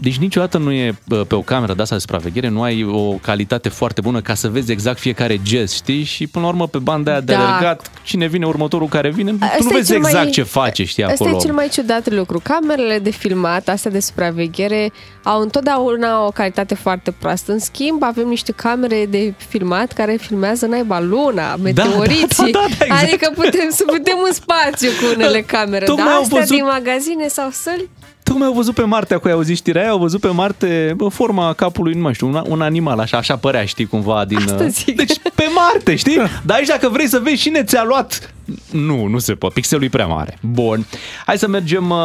deci 0.00 0.16
niciodată 0.16 0.58
nu 0.58 0.72
e 0.72 0.94
bă, 1.06 1.16
pe 1.24 1.34
o 1.34 1.40
cameră 1.40 1.74
de 1.74 1.82
asta 1.82 1.94
de 1.94 2.00
supraveghere, 2.00 2.48
nu 2.48 2.62
ai 2.62 2.84
o 2.84 3.10
calitate 3.12 3.68
foarte 3.68 4.00
bună 4.00 4.20
ca 4.20 4.34
să 4.34 4.48
vezi 4.48 4.72
exact 4.72 4.98
fiecare 4.98 5.40
gest, 5.42 5.74
știi? 5.74 6.04
Și 6.04 6.26
până 6.26 6.44
la 6.44 6.50
urmă 6.50 6.66
pe 6.66 6.78
banda 6.78 7.10
aia 7.10 7.20
de 7.20 7.32
Da. 7.32 7.38
alergat, 7.48 7.90
cine 8.02 8.26
vine 8.26 8.46
următorul 8.46 8.88
care 8.88 9.10
vine, 9.10 9.30
tu 9.30 9.36
Asta 9.44 9.56
nu 9.62 9.70
e 9.70 9.72
vezi 9.74 9.90
cel 9.90 10.00
mai- 10.00 10.10
exact 10.10 10.30
ce 10.30 10.42
face, 10.42 10.84
știi, 10.84 11.02
Asta 11.04 11.24
acolo. 11.24 11.36
e 11.36 11.40
cel 11.40 11.52
mai 11.54 11.68
ciudat 11.68 12.10
lucru. 12.12 12.40
Camerele 12.42 12.98
de 12.98 13.10
filmat, 13.10 13.68
astea 13.68 13.90
de 13.90 14.00
supraveghere, 14.00 14.92
au 15.22 15.40
întotdeauna 15.40 16.24
o 16.26 16.30
calitate 16.30 16.74
foarte 16.74 17.10
proastă. 17.10 17.52
În 17.52 17.58
schimb, 17.58 18.02
avem 18.02 18.28
niște 18.28 18.52
camere 18.52 19.06
de 19.10 19.34
filmat 19.48 19.92
care 19.92 20.16
filmează 20.20 20.66
naiba 20.66 21.00
luna, 21.00 21.56
meteoriții. 21.56 22.52
da, 22.52 22.64
da, 22.78 22.84
exact. 22.84 23.02
Adică 23.02 23.30
putem 23.34 23.68
să 23.70 23.82
putem 23.86 24.16
în 24.26 24.32
spațiu 24.32 24.88
cu 25.00 25.14
unele 25.14 25.40
camere. 25.42 25.84
Tocmai 25.84 26.06
Dar 26.06 26.14
au 26.14 26.22
astea 26.22 26.38
văzut- 26.38 26.56
din 26.56 26.64
magazine 26.64 27.28
sau 27.28 27.48
săli, 27.52 27.88
Tocmai 28.28 28.46
au 28.46 28.52
văzut 28.52 28.74
pe 28.74 28.82
Marte, 28.82 29.14
acolo 29.14 29.32
ai 29.32 29.38
auzit 29.38 29.56
știrea 29.56 29.82
aia, 29.82 29.90
au 29.90 29.98
văzut 29.98 30.20
pe 30.20 30.28
Marte 30.28 30.92
bă, 30.96 31.08
forma 31.08 31.52
capului, 31.52 31.92
nu 31.92 32.00
mai 32.00 32.14
știu, 32.14 32.26
un, 32.26 32.42
un 32.48 32.60
animal, 32.60 32.98
așa, 32.98 33.16
așa 33.16 33.36
părea, 33.36 33.64
știi, 33.64 33.86
cumva 33.86 34.24
din... 34.24 34.36
Asta 34.36 34.64
uh, 34.64 34.70
zic. 34.70 34.96
Deci 34.96 35.18
pe 35.34 35.44
Marte, 35.54 35.96
știi? 35.96 36.16
Dar 36.46 36.56
aici 36.56 36.68
dacă 36.68 36.88
vrei 36.88 37.06
să 37.06 37.18
vezi 37.18 37.42
cine 37.42 37.64
ți-a 37.64 37.84
luat... 37.84 38.34
Nu, 38.72 39.06
nu 39.06 39.18
se 39.18 39.34
poate, 39.34 39.54
pixelul 39.54 39.84
e 39.84 39.88
prea 39.88 40.06
mare. 40.06 40.38
Bun. 40.42 40.86
Hai 41.26 41.38
să 41.38 41.48
mergem 41.48 41.90
uh, 41.90 41.98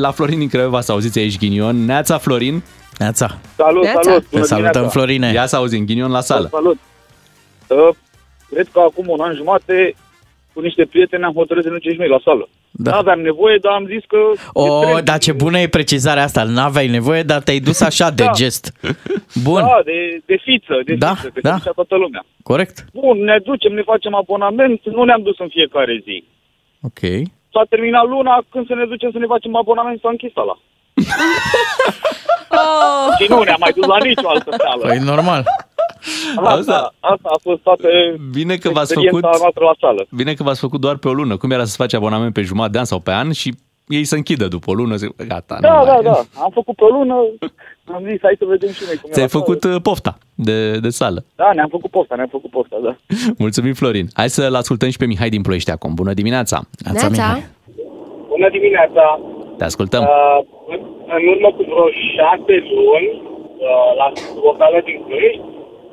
la 0.00 0.10
Florin 0.10 0.38
din 0.38 0.48
Craiova, 0.48 0.80
să 0.80 0.92
auziți 0.92 1.18
aici 1.18 1.38
ghinion. 1.38 1.84
Neața, 1.84 2.18
Florin. 2.18 2.62
Neața. 2.98 3.38
Salut, 3.56 3.82
Neața. 3.82 4.00
salut! 4.02 4.20
Te 4.20 4.26
bună 4.30 4.44
salutăm, 4.44 4.72
dimineața. 4.72 4.98
Florine. 4.98 5.32
Ia 5.32 5.46
să 5.46 5.56
auzim, 5.56 5.84
ghinion 5.84 6.10
la 6.10 6.20
sală. 6.20 6.48
Salut! 6.50 6.78
Uh, 7.66 7.88
cred 8.50 8.68
că 8.72 8.80
acum 8.80 9.08
un 9.08 9.20
an 9.20 9.34
jumate 9.34 9.94
cu 10.52 10.60
niște 10.60 10.84
prieteni 10.90 11.24
am 11.24 11.32
hotărât 11.32 11.62
să 11.62 11.68
ne 11.68 11.74
ducem 11.74 11.92
și 11.92 11.98
noi 11.98 12.08
la 12.08 12.20
sală. 12.24 12.48
Da. 12.72 12.90
Nu 12.90 12.96
aveam 12.96 13.20
nevoie, 13.20 13.58
dar 13.60 13.72
am 13.72 13.86
zis 13.86 14.04
că... 14.08 14.16
O, 14.52 14.82
e 14.82 14.86
trend. 14.90 15.04
dar 15.04 15.18
ce 15.18 15.32
bună 15.32 15.58
e 15.58 15.68
precizarea 15.68 16.22
asta. 16.22 16.42
N-aveai 16.42 16.86
nevoie, 16.86 17.22
dar 17.22 17.40
te-ai 17.42 17.58
dus 17.60 17.80
așa 17.80 18.10
de 18.10 18.24
Da. 18.24 18.30
gest. 18.34 18.72
Bun, 19.44 19.60
Da, 19.62 19.80
de, 19.84 20.20
de 20.26 20.36
fiță, 20.42 20.74
de 20.84 20.94
Da, 20.94 21.14
fiță, 21.14 21.28
că 21.34 21.40
da. 21.40 21.50
se 21.50 21.56
ducea 21.58 21.70
toată 21.74 21.96
lumea. 21.96 22.24
corect. 22.42 22.84
Bun, 22.92 23.24
ne 23.24 23.38
ducem, 23.44 23.72
ne 23.72 23.82
facem 23.82 24.14
abonament, 24.14 24.80
nu 24.84 25.02
ne-am 25.04 25.22
dus 25.22 25.38
în 25.38 25.48
fiecare 25.48 26.00
zi. 26.04 26.24
Ok. 26.82 27.00
S-a 27.52 27.64
terminat 27.68 28.06
luna, 28.08 28.44
când 28.50 28.66
să 28.66 28.74
ne 28.74 28.84
ducem 28.84 29.10
să 29.12 29.18
ne 29.18 29.26
facem 29.26 29.56
abonament, 29.56 30.00
s-a 30.00 30.08
închis 30.08 30.32
ala. 30.34 30.58
Oh! 32.50 33.08
Și 33.18 33.26
nu 33.28 33.42
ne-am 33.42 33.56
mai 33.60 33.72
dus 33.76 33.86
la 33.86 33.96
nicio 34.04 34.28
altă 34.28 34.50
sală. 34.64 34.86
Păi 34.86 34.98
normal. 34.98 35.42
Asta, 36.36 36.94
asta 37.00 37.28
a 37.32 37.38
fost 37.42 37.60
toată 37.62 37.88
Bine 38.32 38.56
că 38.56 38.68
v-ați 38.68 38.92
experiența 38.92 39.28
făcut... 39.28 39.40
noastră 39.40 39.64
la 39.64 39.74
sală. 39.80 40.06
Bine 40.10 40.32
că 40.34 40.42
v-ați 40.42 40.60
făcut 40.60 40.80
doar 40.80 40.96
pe 40.96 41.08
o 41.08 41.12
lună. 41.12 41.36
Cum 41.36 41.50
era 41.50 41.64
să-ți 41.64 41.76
faci 41.76 41.94
abonament 41.94 42.32
pe 42.32 42.40
jumătate 42.42 42.72
de 42.72 42.78
an 42.78 42.84
sau 42.84 42.98
pe 42.98 43.12
an 43.12 43.32
și 43.32 43.54
ei 43.88 44.04
să 44.04 44.14
închidă 44.14 44.48
după 44.48 44.70
o 44.70 44.74
lună, 44.74 44.96
zic, 44.96 45.26
gata, 45.28 45.56
Da, 45.60 45.78
nu 45.78 45.84
da, 45.84 45.92
mai... 45.92 46.02
da. 46.02 46.20
Am 46.44 46.50
făcut 46.54 46.74
pe 46.76 46.84
o 46.84 46.88
lună, 46.88 47.14
am 47.94 48.02
zis, 48.10 48.18
hai 48.22 48.34
să 48.38 48.44
vedem 48.48 48.70
și 48.72 48.82
noi 48.86 48.96
cum 49.00 49.10
e 49.10 49.12
Ți-ai 49.12 49.28
la 49.32 49.38
făcut 49.38 49.62
sală. 49.62 49.74
uh, 49.74 49.80
pofta 49.82 50.18
de, 50.34 50.78
de 50.78 50.88
sală. 50.88 51.24
Da, 51.36 51.50
ne-am 51.54 51.68
făcut 51.68 51.90
posta, 51.90 52.14
ne-am 52.14 52.28
făcut 52.30 52.50
posta, 52.50 52.76
da. 52.84 52.96
Mulțumim, 53.44 53.74
Florin. 53.74 54.06
Hai 54.14 54.28
să-l 54.30 54.54
ascultăm 54.54 54.88
și 54.90 54.96
pe 54.96 55.06
Mihai 55.06 55.28
din 55.28 55.42
Ploiești 55.42 55.70
acum. 55.70 55.94
Bună 55.94 56.12
dimineața! 56.12 56.60
Neața, 56.84 57.08
Mihai. 57.08 57.44
Bună 58.28 58.48
dimineața! 58.50 59.20
Te 59.58 59.64
ascultăm. 59.64 60.02
Uh, 60.02 60.38
în- 60.74 60.86
în 61.16 61.22
urmă 61.34 61.48
cu 61.56 61.62
vreo 61.70 61.86
șase 62.14 62.54
luni, 62.78 63.08
uh, 63.68 63.90
la 64.00 64.06
vocală 64.46 64.78
din 64.88 64.98
Cluj, 65.06 65.34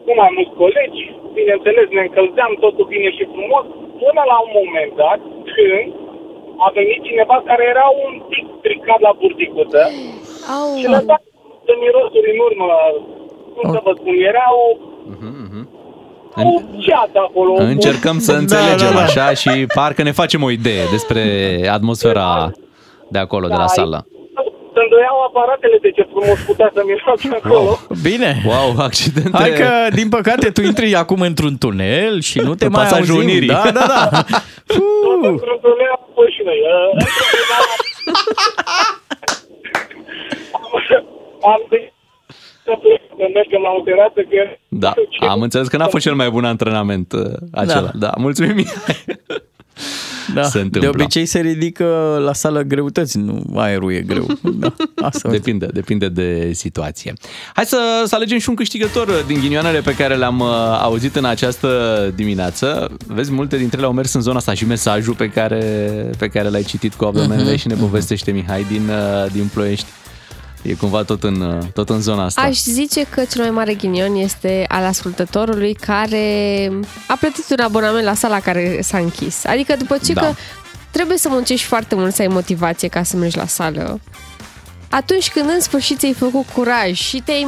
cu 0.08 0.14
mai 0.22 0.32
mulți 0.36 0.56
colegi, 0.62 1.04
bineînțeles, 1.38 1.88
ne 1.98 2.02
încălzeam 2.08 2.54
totul 2.66 2.86
bine 2.94 3.10
și 3.18 3.24
frumos, 3.34 3.66
până 4.04 4.22
la 4.32 4.38
un 4.46 4.52
moment 4.60 4.92
dat, 5.04 5.20
când 5.54 5.86
a 6.66 6.68
venit 6.78 7.00
cineva 7.10 7.38
care 7.50 7.64
era 7.74 7.88
un 8.06 8.14
pic 8.32 8.46
stricat 8.60 9.00
la 9.08 9.12
burticuță 9.20 9.82
Au. 10.58 10.68
și 10.80 10.86
lăsa 10.96 11.16
de 11.68 11.74
mirosuri 11.84 12.30
în 12.34 12.40
urmă, 12.48 12.68
cum 13.56 13.66
să 13.76 13.80
vă 13.86 13.92
spun, 14.00 14.16
era 14.32 14.46
o, 14.64 14.66
o 16.50 16.52
ceată 16.86 17.18
acolo. 17.28 17.52
o- 17.54 17.62
Încercăm 17.76 18.18
să 18.28 18.32
Da, 18.32 18.38
înțelegem 18.38 18.94
da, 18.94 18.96
da. 19.00 19.02
așa 19.08 19.28
și 19.42 19.52
parcă 19.78 20.02
ne 20.04 20.12
facem 20.22 20.42
o 20.44 20.50
idee 20.60 20.84
despre 20.96 21.22
atmosfera 21.78 22.52
de 23.14 23.20
acolo, 23.26 23.48
de 23.48 23.54
la 23.54 23.60
Da, 23.60 23.76
sală. 23.78 24.08
Se 24.78 24.84
îndoiau 24.88 25.18
aparatele 25.30 25.78
de 25.86 25.92
ce 25.98 26.04
frumos 26.14 26.40
putea 26.50 26.70
să 26.76 26.82
miroase 26.90 27.28
acolo. 27.42 27.72
Bine. 28.10 28.32
Wow, 28.52 28.68
accidente. 28.90 29.38
Hai 29.42 29.52
că, 29.62 29.70
din 30.00 30.10
păcate, 30.10 30.48
tu 30.56 30.62
intri 30.62 30.96
acum 30.96 31.22
într-un 31.22 31.56
tunel 31.58 32.22
și 32.30 32.38
nu 32.48 32.56
te 32.56 32.66
Pe 32.66 32.72
mai 32.72 32.84
pasajul 32.84 33.16
auzim. 33.16 33.30
Unirii. 33.30 33.48
Da, 33.48 33.62
da, 33.80 33.86
da. 33.94 34.10
Tot 35.04 35.22
într-un 35.32 35.58
tunel 35.66 35.92
am 35.98 36.04
fost 36.18 36.32
și 36.36 36.42
noi. 36.50 36.60
Uh, 36.72 36.90
într-un 36.94 37.26
tunel 37.32 37.52
am- 37.60 37.70
Am 41.54 41.62
zis 41.72 41.86
să 42.66 42.74
plec, 42.82 43.02
să 43.20 43.26
mergem 43.34 43.62
la 43.62 43.70
o 43.80 43.82
terasă, 43.88 44.20
că 44.30 44.42
Da, 44.68 44.94
am 45.30 45.42
înțeles 45.42 45.68
că 45.68 45.78
n-a 45.78 45.88
fost 45.88 46.04
cel 46.06 46.14
mai 46.16 46.30
bun 46.30 46.46
antrenament 46.46 47.14
uh, 47.14 47.20
acela. 47.52 47.82
Da, 47.82 47.92
da 47.94 48.12
mulțumim. 48.18 48.56
Mihai. 48.56 48.96
Da. 50.34 50.44
se 50.44 50.58
De 50.58 50.64
întâmplă. 50.64 50.90
obicei 50.90 51.26
se 51.26 51.40
ridică 51.40 51.86
la 52.26 52.34
sală 52.34 52.62
greutăți, 52.62 53.18
nu 53.18 53.44
aerul 53.56 53.92
e 53.94 54.02
greu. 54.02 54.26
Da. 54.60 54.74
Asta 55.02 55.30
Depinde, 55.30 55.66
depinde 55.74 56.10
de 56.10 56.52
situație. 56.54 57.14
Hai 57.54 57.66
să, 57.66 58.04
să 58.06 58.16
alegem 58.16 58.38
și 58.38 58.50
un 58.50 58.56
câștigător 58.56 59.24
din 59.28 59.40
ghinioanele 59.40 59.80
pe 59.82 59.96
care 59.96 60.16
le-am 60.16 60.40
uh, 60.40 60.48
auzit 60.82 61.16
în 61.16 61.26
această 61.26 61.68
dimineață. 62.16 62.92
Vezi, 63.08 63.32
multe 63.32 63.58
dintre 63.58 63.78
ele 63.78 63.88
au 63.88 63.94
mers 63.94 64.14
în 64.14 64.22
zona 64.22 64.38
asta 64.38 64.54
și 64.54 64.66
mesajul 64.66 65.14
pe 65.14 65.30
care, 65.30 65.62
pe 66.18 66.28
care 66.28 66.50
l-ai 66.50 66.64
citit 66.64 66.94
cu 66.94 67.06
abdomenele 67.06 67.50
Mhm, 67.50 67.58
și 67.60 67.68
ne 67.68 67.76
povestește 67.76 68.32
Mihai 68.32 68.66
din, 68.70 68.90
uh, 68.90 69.32
din 69.32 69.50
Ploiești. 69.54 69.86
E 70.68 70.74
cumva 70.74 71.04
tot 71.04 71.24
în, 71.24 71.42
uh, 71.42 71.64
tot 71.74 71.90
în 71.90 72.02
zona 72.02 72.24
asta. 72.26 72.42
Aș 72.42 72.62
zice 72.62 73.04
că 73.10 73.24
cel 73.24 73.42
mai 73.42 73.52
mare 73.52 73.74
ghinion 73.74 74.16
este 74.16 74.66
al 74.68 74.84
ascultătorului 74.84 75.74
care 75.74 76.70
a 77.08 77.16
plătit 77.20 77.46
un 77.50 77.60
abonament 77.60 78.04
la 78.06 78.14
sala 78.14 78.40
care 78.40 78.80
s-a 78.82 78.98
închis. 78.98 79.46
Adică 79.46 79.76
după 79.76 79.98
ce 80.06 80.14
Da. 80.14 80.22
că 80.22 80.34
trebuie 80.92 81.18
să 81.18 81.30
muncești 81.30 81.66
foarte 81.66 81.96
mult 81.96 82.14
să 82.14 82.22
ai 82.22 82.28
motivație 82.28 82.88
ca 82.88 83.04
să 83.04 83.18
mergi 83.18 83.38
la 83.38 83.46
sală, 83.48 84.00
atunci 84.90 85.30
când 85.32 85.50
în 85.50 85.60
sfârșit 85.62 85.98
ți-ai 86.00 86.14
făcut 86.14 86.46
curaj 86.54 86.92
și 86.92 87.22
te-ai 87.26 87.44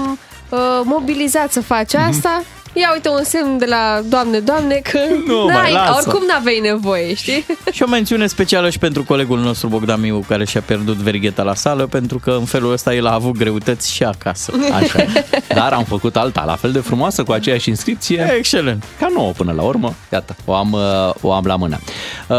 uh, 0.50 0.60
mobilizat 0.84 1.52
să 1.52 1.62
faci 1.62 1.94
Mhm. 1.94 2.08
asta, 2.10 2.44
ia 2.74 2.90
uite 2.94 3.10
un 3.10 3.24
semn 3.24 3.58
de 3.58 3.66
la 3.66 4.02
Doamne, 4.06 4.40
Doamne 4.40 4.76
că 4.76 5.00
Nu, 5.28 5.44
mai 5.44 5.54
n-ai, 5.54 5.72
lasă. 5.74 5.94
oricum 5.98 6.28
n-aveai 6.28 6.60
nevoie, 6.64 7.14
știi? 7.14 7.46
Și 7.72 7.84
o 7.84 7.88
mențiune 7.88 8.28
specială 8.28 8.70
și 8.70 8.80
pentru 8.80 9.04
colegul 9.04 9.40
nostru 9.40 9.68
Bogdan 9.68 10.00
Miu, 10.02 10.24
care 10.28 10.46
și-a 10.46 10.62
pierdut 10.62 10.96
verigheta 10.96 11.44
la 11.44 11.56
sală, 11.56 11.86
pentru 11.88 12.20
că 12.20 12.32
în 12.32 12.46
felul 12.46 12.72
ăsta 12.72 12.94
el 12.94 13.06
a 13.08 13.14
avut 13.14 13.38
greutăți 13.38 13.94
și 13.94 14.04
acasă. 14.04 14.52
Așa. 14.82 15.06
Dar 15.48 15.74
am 15.74 15.84
făcut 15.84 16.16
alta, 16.16 16.44
la 16.46 16.56
fel 16.56 16.72
de 16.72 16.80
frumoasă, 16.80 17.24
cu 17.24 17.32
aceeași 17.32 17.70
inscripție. 17.70 18.34
Excelent. 18.38 18.84
Ca 19.00 19.08
nouă 19.14 19.32
până 19.32 19.54
la 19.56 19.62
urmă. 19.62 19.94
Iată, 20.12 20.36
o 20.46 20.54
am, 20.54 20.72
uh, 20.72 21.14
o 21.22 21.32
am 21.34 21.46
la 21.46 21.56
mână. 21.56 21.80
Uh, 22.28 22.38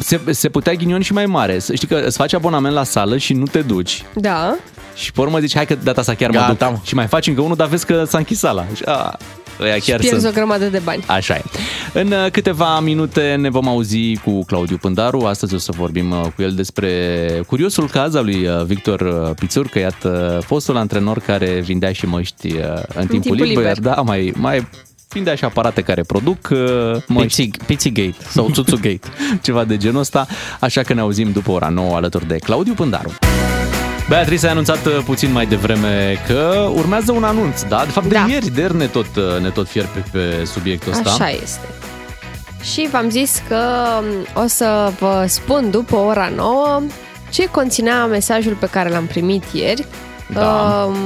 Se, 0.00 0.20
se 0.30 0.48
putea 0.48 0.72
ghinion 0.72 1.00
și 1.00 1.12
mai 1.12 1.26
mare. 1.26 1.58
Să 1.58 1.74
Știi 1.74 1.88
că 1.88 2.02
îți 2.06 2.16
faci 2.16 2.32
abonament 2.32 2.74
la 2.74 2.84
sală 2.84 3.16
și 3.16 3.32
nu 3.32 3.44
te 3.44 3.60
duci. 3.60 4.04
Da. 4.14 4.56
Și 4.94 5.12
pe 5.12 5.20
urmă 5.20 5.38
zici, 5.38 5.54
hai 5.54 5.66
că 5.66 5.74
data 5.82 6.00
asta 6.00 6.14
chiar 6.14 6.30
mă 6.30 6.36
Gata, 6.38 6.70
duc. 6.70 6.84
Și 6.84 6.94
mai 6.94 7.06
faci 7.06 7.26
încă 7.26 7.40
unul, 7.40 7.56
dar 7.56 7.66
vezi 7.66 7.86
că 7.86 8.04
s-a 8.04 8.18
închis 8.18 8.38
sala. 8.38 8.64
Și, 8.74 8.82
a, 8.84 9.16
ăia 9.66 9.78
chiar 9.78 9.98
Pierzi 9.98 10.20
sunt. 10.20 10.32
o 10.32 10.36
grămadă 10.36 10.64
de 10.64 10.80
bani. 10.84 11.04
Așa 11.06 11.34
e. 11.34 11.42
În 11.92 12.06
uh, 12.12 12.30
câteva 12.30 12.80
minute 12.80 13.34
ne 13.40 13.50
vom 13.50 13.68
auzi 13.68 14.16
cu 14.24 14.44
Claudiu 14.44 14.76
Pândaru. 14.76 15.24
Astăzi 15.24 15.54
o 15.54 15.58
să 15.58 15.72
vorbim 15.76 16.10
uh, 16.10 16.26
cu 16.36 16.42
el 16.42 16.52
despre 16.52 16.90
curiosul 17.46 17.88
caz 17.88 18.14
al 18.14 18.24
lui 18.24 18.46
uh, 18.46 18.64
Victor 18.64 19.00
uh, 19.00 19.30
Pițur, 19.38 19.66
că 19.66 19.78
iată 19.78 20.40
fostul 20.44 20.76
antrenor 20.76 21.18
care 21.18 21.60
vindea 21.60 21.92
și 21.92 22.06
măști 22.06 22.52
uh, 22.52 22.62
în 22.94 23.06
timpul, 23.06 23.06
timpul 23.06 23.34
liber. 23.34 23.56
liber. 23.56 23.78
Da, 23.78 24.00
mai, 24.00 24.32
mai 24.36 24.66
vindea 25.08 25.34
și 25.34 25.44
aparate 25.44 25.80
care 25.80 26.02
produc 26.02 26.48
uh, 26.50 27.02
măști. 27.06 27.50
Pizzigate 27.66 28.16
sau 28.28 28.50
Tsutsu-gate. 28.50 29.08
Ceva 29.42 29.64
de 29.64 29.76
genul 29.76 30.00
ăsta. 30.00 30.26
Așa 30.60 30.82
că 30.82 30.94
ne 30.94 31.00
auzim 31.00 31.32
după 31.32 31.50
ora 31.50 31.68
9 31.68 31.94
alături 31.96 32.26
de 32.26 32.36
Claudiu 32.36 32.74
Pândaru. 32.74 33.14
Beatrice 34.08 34.46
a 34.46 34.50
anunțat 34.50 34.86
uh, 34.86 34.98
puțin 35.04 35.32
mai 35.32 35.46
devreme 35.46 36.22
că 36.26 36.70
urmează 36.74 37.12
un 37.12 37.24
anunț, 37.24 37.62
da? 37.62 37.82
De 37.84 37.90
fapt, 37.90 38.06
de 38.06 38.14
Da. 38.14 38.26
ieri, 38.28 38.50
de 38.50 38.60
ieri 38.60 38.76
ne 38.76 38.86
tot, 38.86 39.16
uh, 39.16 39.40
ne 39.42 39.50
tot 39.50 39.68
fier 39.68 39.86
pe, 39.94 40.04
pe 40.12 40.44
subiectul 40.44 40.92
ăsta. 40.92 41.10
Așa 41.10 41.30
este. 41.30 41.68
Și 42.62 42.88
v-am 42.90 43.08
zis 43.10 43.42
că 43.48 43.58
um, 43.98 44.42
o 44.42 44.46
să 44.46 44.92
vă 44.98 45.24
spun 45.28 45.70
după 45.70 45.96
ora 45.96 46.32
9 46.36 46.82
ce 47.30 47.48
conținea 47.50 48.06
mesajul 48.06 48.56
pe 48.60 48.66
care 48.66 48.88
l-am 48.88 49.06
primit 49.06 49.44
ieri. 49.52 49.86
Da. 50.32 50.84
Um, 50.88 50.96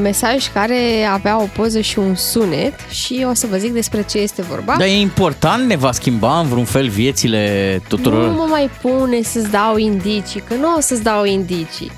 mesaj 0.00 0.52
care 0.52 1.08
avea 1.12 1.42
o 1.42 1.46
poză 1.56 1.80
și 1.80 1.98
un 1.98 2.14
sunet 2.14 2.74
și 2.90 3.26
o 3.30 3.34
să 3.34 3.46
vă 3.50 3.56
zic 3.56 3.72
despre 3.72 4.04
ce 4.10 4.18
este 4.18 4.42
vorba. 4.42 4.74
Dar 4.78 4.86
e 4.86 5.00
important, 5.00 5.66
ne 5.66 5.76
va 5.76 5.92
schimba 5.92 6.38
în 6.38 6.48
vreun 6.48 6.64
fel 6.64 6.88
viețile 6.88 7.82
tuturor? 7.88 8.26
Nu 8.26 8.32
mă 8.32 8.46
mai 8.48 8.70
pune 8.82 9.22
să-ți 9.22 9.50
dau 9.50 9.76
indicii, 9.76 10.40
că 10.40 10.54
nu 10.54 10.74
o 10.76 10.80
să-ți 10.80 11.02
dau 11.02 11.24
indicii. 11.24 11.90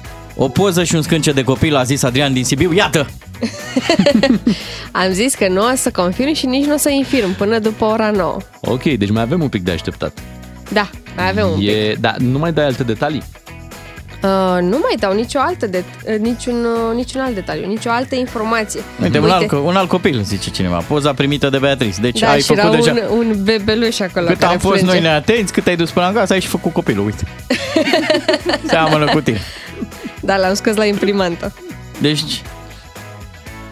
O 0.42 0.48
poză 0.48 0.84
și 0.84 0.94
un 0.94 1.02
scânce 1.02 1.32
de 1.32 1.44
copil, 1.44 1.76
a 1.76 1.82
zis 1.82 2.02
Adrian 2.02 2.32
din 2.32 2.44
Sibiu. 2.44 2.72
Iată! 2.72 3.06
Am 5.02 5.12
zis 5.12 5.34
că 5.34 5.48
nu 5.48 5.60
o 5.72 5.74
să 5.74 5.90
confirm 5.90 6.34
și 6.34 6.46
nici 6.46 6.64
nu 6.64 6.74
o 6.74 6.76
să 6.76 6.90
infirm 6.90 7.36
până 7.36 7.58
după 7.58 7.84
ora 7.84 8.10
9. 8.10 8.36
Ok, 8.60 8.82
deci 8.82 9.10
mai 9.10 9.22
avem 9.22 9.42
un 9.42 9.48
pic 9.48 9.62
de 9.62 9.70
așteptat. 9.70 10.18
Da, 10.72 10.90
mai 11.16 11.28
avem 11.28 11.46
un 11.48 11.58
pic. 11.58 11.68
E, 11.68 11.96
da, 12.00 12.14
nu 12.18 12.38
mai 12.38 12.52
dai 12.52 12.64
alte 12.64 12.82
detalii. 12.82 13.22
Uh, 14.22 14.58
nu 14.60 14.78
mai 14.82 14.94
dau 14.98 15.12
nicio 15.12 15.38
altă 15.38 15.66
de, 15.66 15.84
uh, 16.08 16.18
niciun, 16.18 16.64
uh, 16.64 16.94
niciun 16.94 17.20
alt 17.20 17.34
detaliu, 17.34 17.66
nicio 17.66 17.90
altă 17.90 18.14
informație. 18.14 18.80
Uite, 19.02 19.18
un 19.18 19.30
alt, 19.30 19.50
un 19.50 19.76
alt 19.76 19.88
copil, 19.88 20.22
zice 20.22 20.50
cineva. 20.50 20.76
Poza 20.76 21.12
primită 21.12 21.48
de 21.48 21.58
Beatrice. 21.58 22.00
Deci 22.00 22.20
da, 22.20 22.30
ai 22.30 22.40
și 22.40 22.52
era 22.52 22.62
făcut 22.62 22.76
deja... 22.76 23.06
un, 23.10 23.18
un 23.18 23.42
bebeluș 23.42 24.00
acolo 24.00 24.26
Cât 24.26 24.38
care 24.38 24.52
am 24.52 24.58
fost 24.58 24.74
plânge. 24.74 24.92
noi 24.92 25.00
neatenți, 25.00 25.52
cât 25.52 25.66
ai 25.66 25.76
dus 25.76 25.90
până 25.90 26.06
acasă, 26.06 26.32
ai 26.32 26.40
și 26.40 26.48
făcut 26.48 26.72
copilul, 26.72 27.04
uite. 27.04 27.24
Seamănă 28.66 29.04
cu 29.04 29.20
tine. 29.20 29.40
Da, 30.30 30.36
l-am 30.36 30.54
scos 30.54 30.76
la 30.76 30.84
imprimantă. 30.84 31.52
Deci, 32.00 32.42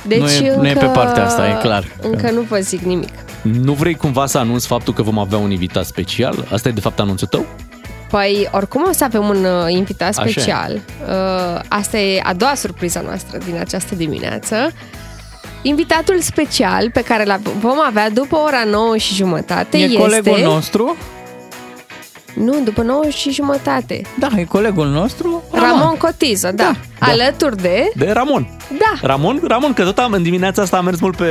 Deci 0.06 0.18
Nu 0.18 0.28
e- 0.28 0.48
încă, 0.48 0.60
nu 0.60 0.68
e 0.68 0.72
pe 0.72 0.86
partea 0.86 1.24
asta, 1.24 1.48
e 1.48 1.58
clar. 1.60 1.84
Încă 2.02 2.30
nu 2.30 2.40
vă 2.40 2.58
zic 2.58 2.80
nimic. 2.80 3.12
Nu 3.42 3.72
vrei 3.72 3.94
cumva 3.94 4.26
să 4.26 4.38
anunți 4.38 4.66
faptul 4.66 4.94
că 4.94 5.02
vom 5.02 5.18
avea 5.18 5.38
un 5.38 5.50
invitat 5.50 5.84
special? 5.84 6.48
Asta 6.52 6.68
e 6.68 6.72
de 6.72 6.80
fapt 6.80 7.00
anunțul 7.00 7.26
tău? 7.26 7.46
Păi, 8.10 8.48
oricum 8.52 8.84
o 8.88 8.92
să 8.92 9.04
avem 9.04 9.28
un 9.28 9.44
uh, 9.44 9.72
invitat 9.72 10.16
Așa 10.16 10.28
e. 10.28 10.30
special. 10.30 10.72
Uh, 10.74 11.60
asta 11.68 11.98
e 11.98 12.20
a 12.22 12.32
doua 12.32 12.54
surpriză 12.54 13.02
noastră 13.04 13.38
din 13.44 13.56
această 13.58 13.94
dimineață. 13.94 14.72
Invitatul 15.62 16.20
special 16.20 16.90
pe 16.90 17.02
care 17.02 17.24
l 17.24 17.40
vom 17.58 17.78
avea 17.86 18.10
după 18.10 18.36
ora 18.36 18.64
9 18.64 18.96
și 18.96 19.14
jumătate 19.14 19.78
e 19.78 19.82
este... 19.82 19.98
colegul 19.98 20.40
nostru? 20.42 20.96
Nu, 22.34 22.60
după 22.64 22.82
9 22.82 23.08
și 23.08 23.30
jumătate. 23.30 24.02
Da, 24.18 24.28
e 24.36 24.44
colegul 24.44 24.86
nostru. 24.86 25.42
Ramon 25.52 25.96
Cotizo, 25.96 26.50
da. 26.50 26.76
Alături 26.98 27.56
de... 27.56 27.90
De 27.94 28.10
Ramon. 28.12 28.48
Da. 28.70 29.06
Ramon, 29.08 29.40
Ramon, 29.48 29.72
că 29.72 29.84
tot 29.84 29.98
am, 29.98 30.12
în 30.12 30.22
dimineața 30.22 30.62
asta 30.62 30.76
am 30.76 30.84
mers 30.84 31.00
mult 31.00 31.16
pe... 31.16 31.24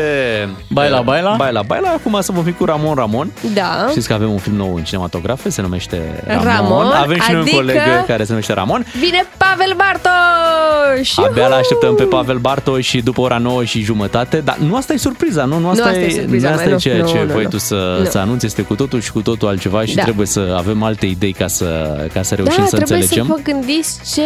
Baila, 0.69 0.97
pe- 0.97 1.03
baila? 1.03 1.33
Baila, 1.37 1.61
baila. 1.61 1.89
Acum 1.89 2.17
să 2.21 2.31
vom 2.31 2.43
fi 2.43 2.51
cu 2.51 2.65
Ramon, 2.65 2.95
Ramon. 2.95 3.31
Da. 3.53 3.87
Știți 3.89 4.07
că 4.07 4.13
avem 4.13 4.31
un 4.31 4.37
film 4.37 4.55
nou 4.55 4.75
în 4.75 4.83
cinematografe, 4.83 5.49
se 5.49 5.61
numește 5.61 6.23
Ramon. 6.27 6.43
Ramon, 6.45 6.85
avem 6.85 7.19
și 7.19 7.31
noi 7.31 7.41
adică- 7.41 7.55
un 7.55 7.61
coleg 7.65 8.05
care 8.07 8.23
se 8.23 8.29
numește 8.29 8.53
Ramon. 8.53 8.85
Vine 8.99 9.25
Pavel 9.37 9.73
Bartoș! 9.77 11.17
Abia 11.17 11.47
l-așteptăm 11.47 11.95
pe 11.95 12.03
Pavel 12.03 12.37
Bartoș 12.37 12.87
și 12.87 13.01
după 13.01 13.21
ora 13.21 13.37
9 13.37 13.63
și 13.63 13.81
jumătate, 13.81 14.37
dar 14.37 14.57
nu 14.57 14.75
asta 14.75 14.93
e 14.93 14.97
surpriza, 14.97 15.45
nu? 15.45 15.59
Nu 15.59 15.69
asta, 15.69 15.83
asta 15.85 15.99
e 15.99 16.09
surpriza, 16.09 16.47
nu 16.47 16.53
asta 16.53 16.63
mai 16.63 16.71
e 16.71 16.73
nu. 16.75 16.79
ceea 16.79 16.97
Nu, 16.97 17.07
ce 17.07 17.23
nu, 17.27 17.33
voi 17.33 17.43
nu. 17.43 17.49
tu 17.49 17.57
să, 17.57 17.95
Nu. 17.99 18.05
să 18.05 18.17
anunți, 18.17 18.45
este 18.45 18.61
cu 18.61 18.75
totul 18.75 19.01
și 19.01 19.11
cu 19.11 19.21
totul 19.21 19.47
altceva 19.47 19.85
și 19.85 19.95
Da. 19.95 20.03
trebuie 20.03 20.27
să 20.27 20.53
avem 20.57 20.83
alte 20.83 21.05
idei 21.05 21.31
ca 21.33 21.47
să, 21.47 21.65
ca 22.13 22.21
să 22.21 22.35
reușim 22.35 22.55
da, 22.63 22.65
să 22.69 22.75
trebuie 22.75 22.97
înțelegem. 22.97 23.25
să 23.25 23.33
vă 23.43 23.51
gândiți 23.51 24.13
ce, 24.13 24.21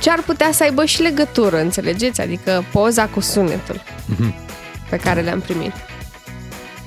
ce 0.00 0.10
ar 0.10 0.22
putea 0.26 0.50
să 0.52 0.62
aibă 0.62 0.84
și 0.84 1.02
legătură, 1.02 1.60
înțelegeți? 1.60 2.20
Adică 2.20 2.64
poza 2.72 3.06
cu 3.06 3.20
sunetul 3.20 3.82
Mhm. 4.06 4.34
pe 4.90 4.96
care 4.96 5.20
le-am 5.20 5.40
primit. 5.40 5.72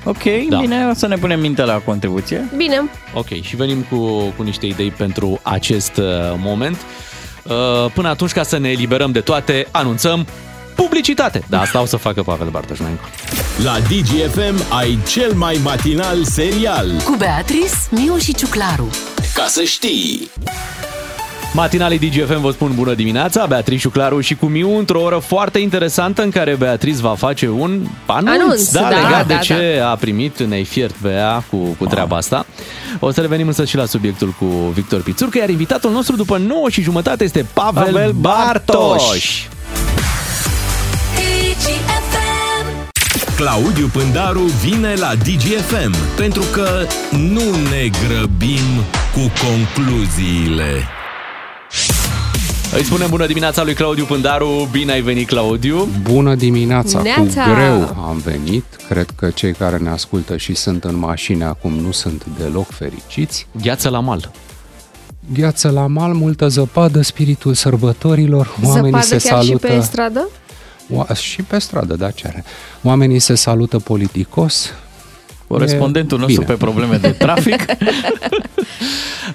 Ok, 0.03 0.23
Da. 0.49 0.57
bine, 0.59 0.87
o 0.89 0.93
să 0.93 1.07
ne 1.07 1.15
punem 1.15 1.39
minte 1.39 1.63
la 1.63 1.73
contribuție. 1.73 2.49
Bine, 2.55 2.89
Ok, 3.13 3.41
și 3.41 3.55
venim 3.55 3.81
cu, 3.89 3.97
cu 4.37 4.43
niște 4.43 4.65
idei 4.65 4.91
pentru 4.91 5.39
acest 5.43 5.97
uh, 5.97 6.05
moment. 6.37 6.77
Uh, 7.43 7.91
Până 7.93 8.07
atunci, 8.09 8.31
ca 8.31 8.43
să 8.43 8.57
ne 8.57 8.69
eliberăm 8.69 9.11
de 9.11 9.19
toate, 9.21 9.67
anunțăm 9.71 10.27
publicitate. 10.75 11.43
Da, 11.49 11.59
asta 11.61 11.81
o 11.81 11.85
să 11.85 11.97
facă 11.97 12.23
Pavel 12.23 12.49
Bartoș 12.49 12.79
mai 12.79 12.89
încolo. 12.89 13.11
La 13.63 13.79
DGFM 13.79 14.73
ai 14.73 14.99
cel 15.07 15.33
mai 15.33 15.59
matinal 15.63 16.23
serial. 16.23 16.91
Cu 17.05 17.15
Beatrice, 17.17 17.73
Miu 17.89 18.17
și 18.17 18.33
Ciuclaru. 18.35 18.89
Ca 19.33 19.45
să 19.47 19.61
știi! 19.63 20.29
Matinalii 21.53 21.99
DGFM 21.99 22.41
vă 22.41 22.51
spun 22.51 22.71
bună 22.75 22.93
dimineața, 22.93 23.45
Beatrice 23.45 23.89
Claru 23.89 24.19
și 24.19 24.35
cu 24.35 24.45
Miu 24.45 24.77
într-o 24.77 25.01
oră 25.01 25.17
foarte 25.17 25.59
interesantă 25.59 26.21
în 26.21 26.29
care 26.29 26.55
Beatrice 26.55 27.01
va 27.01 27.15
face 27.15 27.47
un 27.47 27.81
anunț, 28.05 28.41
Anunț, 28.41 28.71
da, 28.71 28.79
da, 28.79 28.87
legat 28.87 29.27
da, 29.27 29.33
de 29.33 29.39
ce 29.41 29.81
a 29.85 29.95
primit, 29.95 30.43
ne-ai 30.43 30.63
fiert 30.63 30.95
pe 31.01 31.09
ea 31.09 31.43
cu, 31.49 31.57
cu 31.57 31.85
treaba 31.85 32.15
asta. 32.15 32.45
O 32.99 33.11
să 33.11 33.21
revenim 33.21 33.47
însă 33.47 33.65
și 33.65 33.75
la 33.75 33.85
subiectul 33.85 34.33
cu 34.39 34.45
Victor 34.73 35.01
Pițurcă, 35.01 35.37
iar 35.37 35.49
invitatul 35.49 35.91
nostru 35.91 36.15
după 36.15 36.37
9 36.37 36.69
și 36.69 36.81
jumătate 36.81 37.23
este 37.23 37.45
Pavel, 37.53 37.83
Pavel 37.83 38.11
Bartoș. 38.11 38.77
Bartoș. 38.77 39.47
Claudiu 43.35 43.87
Pândaru 43.87 44.41
vine 44.41 44.93
la 44.93 45.11
DGFM 45.15 46.15
pentru 46.15 46.43
că 46.51 46.85
nu 47.11 47.43
ne 47.69 47.89
grăbim 48.07 48.83
cu 49.13 49.31
concluziile. 49.45 50.98
Îi 52.75 52.83
spunem 52.83 53.09
bună 53.09 53.25
dimineața 53.25 53.63
lui 53.63 53.73
Claudiu 53.73 54.05
Pândaru, 54.05 54.67
bine 54.71 54.91
ai 54.91 55.01
venit 55.01 55.27
Claudiu. 55.27 55.87
Bună 56.01 56.35
dimineața! 56.35 57.01
Neața! 57.01 57.43
Cu 57.43 57.53
greu 57.53 58.05
am 58.07 58.21
venit. 58.23 58.63
Cred 58.89 59.09
că 59.15 59.29
cei 59.29 59.53
care 59.53 59.77
ne 59.77 59.89
ascultă 59.89 60.37
și 60.37 60.55
sunt 60.55 60.83
în 60.83 60.95
mașini 60.95 61.43
acum 61.43 61.73
nu 61.73 61.91
sunt 61.91 62.25
deloc 62.37 62.69
fericiți. 62.69 63.47
Gheață 63.61 63.89
la 63.89 63.99
mal. 63.99 64.31
Gheață 65.33 65.69
la 65.69 65.87
mal, 65.87 66.13
multă 66.13 66.47
zăpadă, 66.47 67.01
spiritul 67.01 67.53
sărbătorilor, 67.53 68.55
oamenii 68.63 69.01
zăpadă 69.01 69.05
se 69.19 69.29
chiar 69.29 69.43
salută... 69.43 69.67
și 69.67 69.73
pe 69.73 69.79
stradă? 69.79 70.29
Oa- 70.93 71.17
și 71.17 71.41
pe 71.41 71.59
stradă, 71.59 71.95
da, 71.95 72.11
ce 72.11 72.27
are. 72.27 72.43
Oamenii 72.83 73.19
se 73.19 73.35
salută 73.35 73.79
politicos, 73.79 74.69
Corespondentul 75.49 76.17
nostru 76.19 76.41
bine. 76.41 76.53
pe 76.53 76.63
probleme 76.63 76.97
de 76.97 77.09
trafic. 77.09 77.65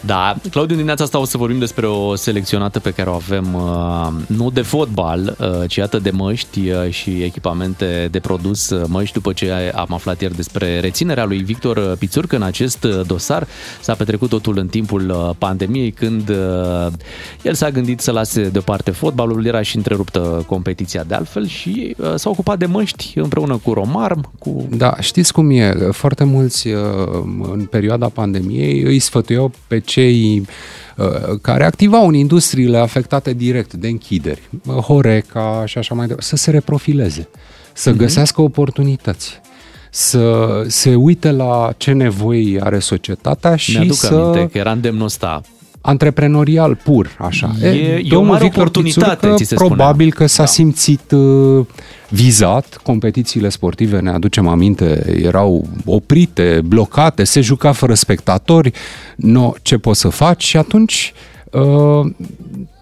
Da, 0.07 0.37
Claudiu, 0.51 0.75
dimineața 0.75 1.05
asta 1.05 1.19
o 1.19 1.25
să 1.25 1.37
vorbim 1.37 1.59
despre 1.59 1.87
o 1.87 2.15
selecționată 2.15 2.81
pe 2.81 2.91
care 2.91 3.11
o 3.11 3.13
avem 3.13 3.55
uh, 3.55 4.09
nu 4.27 4.51
de 4.51 4.63
fotbal, 4.63 5.37
uh, 5.41 5.69
ci 5.69 5.77
iată 5.77 5.99
de 5.99 6.11
măști 6.11 6.71
uh, 6.71 6.91
și 6.91 7.11
echipamente 7.23 8.09
de 8.11 8.19
produs 8.21 8.71
uh, 8.71 8.85
măști 8.89 9.15
după 9.15 9.33
ce 9.33 9.73
am 9.75 9.87
aflat 9.91 10.21
ieri 10.21 10.37
despre 10.37 10.81
reținerea 10.81 11.25
lui 11.25 11.39
Victor 11.39 11.77
uh, 11.77 11.93
Pițurcă 11.99 12.37
în 12.37 12.43
acest 12.43 12.85
uh, 12.85 13.01
dosar. 13.07 13.47
S-a 13.81 13.95
petrecut 13.95 14.29
totul 14.29 14.59
în 14.59 14.67
timpul 14.67 15.11
uh, 15.11 15.31
pandemiei 15.39 15.91
când 15.91 16.29
uh, 16.29 16.87
el 17.43 17.55
s-a 17.55 17.71
gândit 17.71 18.01
să 18.01 18.11
lase 18.11 18.43
deoparte 18.43 18.91
fotbalul, 18.91 19.47
era 19.47 19.63
și 19.63 19.77
întreruptă 19.77 20.45
competiția 20.47 21.05
de 21.05 21.15
altfel 21.15 21.47
și 21.47 21.95
uh, 21.99 22.13
s-a 22.15 22.31
ocupat 22.31 22.59
de 22.59 22.67
măști 22.67 23.13
împreună 23.19 23.61
cu 23.63 23.73
Romarm, 23.73 24.31
cu 24.39 24.67
Da, 24.71 24.97
știți 25.01 25.33
cum 25.33 25.51
e? 25.51 25.75
Foarte 26.05 26.25
mulți 26.25 26.69
uh, 26.69 26.81
în 27.53 27.67
perioada 27.71 28.09
pandemiei 28.09 28.83
îi 28.83 28.99
sfătuiau 28.99 29.51
pe 29.67 29.79
cei 29.79 30.47
uh, 30.97 31.07
care 31.43 31.65
activau 31.65 32.07
în 32.09 32.15
industriile 32.15 32.79
afectate 32.79 33.33
direct 33.33 33.73
de 33.73 33.89
închideri, 33.89 34.41
Horeca 34.67 35.63
și 35.67 35.79
așa 35.79 35.95
mai 35.95 36.07
departe, 36.07 36.29
să 36.29 36.37
se 36.37 36.51
reprofileze, 36.51 37.29
să 37.73 37.91
Mhm. 37.91 37.99
găsească 37.99 38.43
oportunități 38.43 39.41
să 39.91 40.49
se 40.67 40.95
uite 40.95 41.31
la 41.31 41.73
ce 41.77 41.93
nevoi 41.93 42.61
are 42.61 42.79
societatea 42.79 43.57
și 43.57 43.77
Mi-aduc 43.77 43.95
să... 43.97 44.15
aminte 44.15 44.49
că 44.53 44.59
era 44.59 44.71
îndemnul 44.73 45.05
ăsta 45.05 45.41
antreprenorial 45.87 46.75
pur, 46.75 47.17
așa. 47.19 47.51
E- 47.63 47.69
e 47.69 48.01
o 48.05 48.09
domnul 48.09 48.33
mare 48.33 48.45
Victor 48.45 48.67
oportunitate, 48.67 49.15
Pițurcă 49.15 49.37
ți 49.37 49.45
se 49.45 49.55
probabil 49.55 50.13
că 50.13 50.27
s-a 50.27 50.43
da. 50.43 50.49
simțit 50.49 51.11
uh, 51.11 51.67
vizat, 52.09 52.81
competițiile 52.83 53.49
sportive, 53.49 54.01
ne 54.01 54.11
aducem 54.11 54.49
aminte, 54.49 55.15
erau 55.23 55.67
oprite, 55.85 56.61
blocate, 56.65 57.25
se 57.25 57.41
juca 57.41 57.73
fără 57.73 57.95
spectatori, 57.95 58.73
no, 59.17 59.53
ce 59.63 59.79
poți 59.79 60.01
să 60.01 60.09
faci? 60.09 60.45
Și 60.45 60.57
atunci 60.57 61.13
uh, 61.51 62.11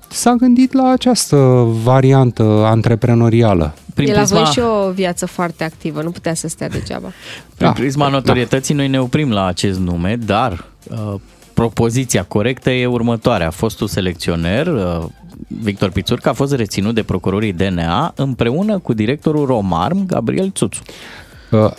s-a 0.08 0.34
gândit 0.34 0.72
la 0.72 0.88
această 0.88 1.36
variantă 1.82 2.42
antreprenorială. 2.64 3.74
El 3.96 4.16
a 4.16 4.20
avut 4.20 4.46
și 4.46 4.58
o 4.58 4.90
viață 4.90 5.26
foarte 5.26 5.64
activă, 5.64 6.02
nu 6.02 6.10
putea 6.10 6.34
să 6.34 6.48
stea 6.48 6.68
degeaba. 6.68 7.12
Prin 7.54 7.66
da, 7.66 7.72
prisma 7.72 8.08
notorietății 8.08 8.74
noi 8.74 8.88
ne 8.88 9.00
oprim 9.00 9.30
la 9.30 9.46
acest 9.46 9.78
nume, 9.78 10.16
dar 10.26 10.64
uh, 10.90 11.14
propoziția 11.62 12.22
corectă 12.24 12.70
e 12.70 12.86
următoarea. 12.86 13.50
Fostul 13.50 13.86
selecționer, 13.86 14.66
uh, 14.66 15.04
Victor 15.46 15.90
Pițurcă, 15.90 16.28
a 16.28 16.32
fost 16.32 16.54
reținut 16.54 16.94
de 16.94 17.02
procurorii 17.02 17.52
DNA 17.52 18.12
împreună 18.16 18.78
cu 18.78 18.92
directorul 18.92 19.46
Romarm, 19.46 20.06
Gabriel 20.06 20.50
Țuțu. 20.54 20.80
Uh, 21.50 21.70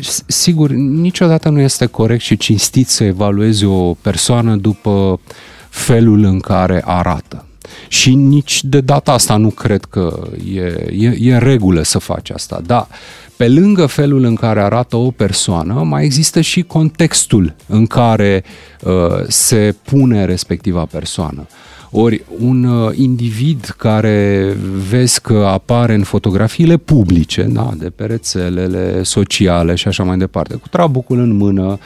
s- 0.00 0.22
Sigur, 0.26 0.70
niciodată 0.70 1.48
nu 1.48 1.60
este 1.60 1.86
corect 1.86 2.20
și 2.22 2.36
cinstit 2.36 2.88
să 2.88 3.04
evaluezi 3.04 3.64
o 3.64 3.94
persoană 3.94 4.56
după 4.56 5.20
felul 5.68 6.24
în 6.24 6.40
care 6.40 6.82
arată. 6.84 7.44
Și 7.88 8.14
nici 8.14 8.64
de 8.64 8.80
data 8.80 9.12
asta 9.12 9.36
nu 9.36 9.48
cred 9.48 9.84
că 9.84 10.28
e, 10.54 10.60
e, 10.90 11.16
e 11.20 11.32
în 11.32 11.40
regulă 11.40 11.82
să 11.82 11.98
faci 11.98 12.30
asta. 12.30 12.60
Da, 12.66 12.88
pe 13.36 13.48
lângă 13.48 13.86
felul 13.86 14.24
în 14.24 14.34
care 14.34 14.60
arată 14.60 14.96
o 14.96 15.10
persoană, 15.10 15.72
mai 15.72 16.04
există 16.04 16.40
și 16.40 16.62
contextul 16.62 17.54
în 17.66 17.86
care 17.86 18.44
uh, 18.82 18.92
se 19.28 19.74
pune 19.82 20.24
respectiva 20.24 20.84
persoană. 20.84 21.46
Ori 21.90 22.24
un 22.38 22.64
uh, 22.64 22.96
individ 22.96 23.74
care 23.76 24.56
vezi 24.88 25.20
că 25.20 25.46
apare 25.46 25.94
în 25.94 26.02
fotografiile 26.02 26.76
publice, 26.76 27.42
da, 27.42 27.70
de 27.76 27.90
pe 27.90 28.04
rețelele 28.04 29.02
sociale 29.02 29.74
și 29.74 29.88
așa 29.88 30.02
mai 30.02 30.16
departe, 30.16 30.54
cu 30.54 30.68
trabucul 30.68 31.18
în 31.18 31.36
mână, 31.36 31.66
uh, 31.66 31.78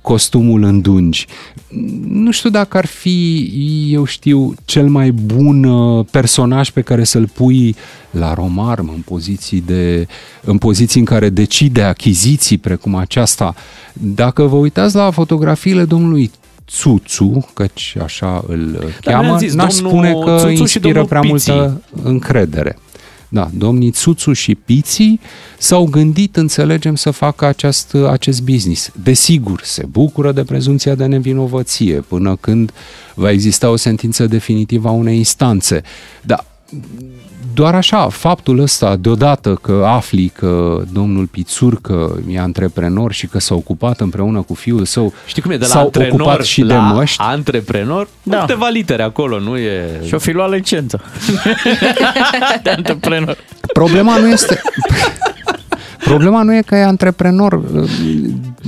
costumul 0.00 0.62
în 0.62 0.80
dungi. 0.80 1.26
Nu 2.08 2.30
știu 2.30 2.50
dacă 2.50 2.76
ar 2.76 2.86
fi, 2.86 3.44
eu 3.90 4.04
știu, 4.04 4.54
cel 4.64 4.86
mai 4.88 5.10
bun 5.10 5.64
uh, 5.64 6.06
personaj 6.10 6.70
pe 6.70 6.80
care 6.80 7.04
să-l 7.04 7.28
pui 7.34 7.76
la 8.10 8.34
Romarm 8.34 8.92
în 8.94 9.00
poziții, 9.00 9.62
de, 9.66 10.06
în 10.44 10.58
poziții 10.58 11.00
în 11.00 11.06
care 11.06 11.28
decide 11.28 11.82
achiziții 11.82 12.58
precum 12.58 12.94
aceasta. 12.94 13.54
Dacă 13.92 14.42
vă 14.42 14.56
uitați 14.56 14.94
la 14.94 15.10
fotografiile 15.10 15.84
domnului 15.84 16.30
Țuțu, 16.68 17.48
căci 17.54 17.96
așa 18.02 18.44
îl 18.46 18.92
Da, 19.02 19.10
cheamă, 19.10 19.24
mi-am 19.24 19.38
zis, 19.38 19.54
n-aș 19.54 19.74
domnul 19.74 19.90
spune 19.90 20.12
că 20.12 20.36
Țuțu 20.38 20.54
și 20.54 20.60
inspiră 20.60 20.84
domnul 20.86 21.06
prea 21.06 21.20
Piții. 21.20 21.52
multă 21.52 21.82
încredere. 22.02 22.78
Da, 23.28 23.50
domnii 23.54 23.90
Țuțu 23.90 24.32
și 24.32 24.54
Piții 24.54 25.20
s-au 25.58 25.84
gândit, 25.84 26.36
înțelegem, 26.36 26.94
să 26.94 27.10
facă 27.10 27.44
acest, 27.44 27.94
acest 27.94 28.42
business. 28.42 28.90
Desigur, 29.02 29.60
se 29.64 29.86
bucură 29.90 30.32
de 30.32 30.44
prezumția 30.44 30.94
de 30.94 31.06
nevinovăție 31.06 32.00
până 32.00 32.36
când 32.36 32.72
va 33.14 33.30
exista 33.30 33.70
o 33.70 33.76
sentință 33.76 34.26
definitivă 34.26 34.88
a 34.88 34.90
unei 34.90 35.16
instanțe. 35.16 35.82
Dar 36.22 36.44
doar 37.54 37.74
așa, 37.74 38.08
faptul 38.08 38.58
ăsta, 38.58 38.96
deodată 38.96 39.58
că 39.62 39.84
afli 39.86 40.28
că 40.28 40.82
domnul 40.92 41.26
Pițurcă 41.26 42.22
e 42.28 42.38
antreprenor 42.38 43.12
și 43.12 43.26
că 43.26 43.38
s-a 43.38 43.54
ocupat 43.54 44.00
împreună 44.00 44.42
cu 44.42 44.54
fiul 44.54 44.84
său, 44.84 45.12
Știi 45.26 45.42
cum 45.42 45.50
e 45.50 45.56
de 45.56 45.64
la 45.64 45.70
s-au 45.70 45.84
antrenor 45.84 46.20
ocupat 46.20 46.44
și 46.44 46.62
la 46.62 46.74
de 46.74 46.94
măști, 46.94 47.22
antreprenor? 47.22 48.08
Da. 48.22 48.38
Câteva 48.38 48.68
litere 48.68 49.02
acolo, 49.02 49.38
nu 49.38 49.56
e... 49.56 50.00
Și 50.06 50.14
o 50.14 50.18
fi 50.18 50.32
luat 50.32 50.50
licență 50.50 51.00
de 52.62 52.70
antreprenor. 52.70 53.36
Problema 53.72 54.18
nu 54.18 54.28
este... 54.28 54.60
Problema 56.04 56.42
nu 56.42 56.54
e 56.54 56.62
că 56.66 56.74
e 56.74 56.84
antreprenor. 56.84 57.60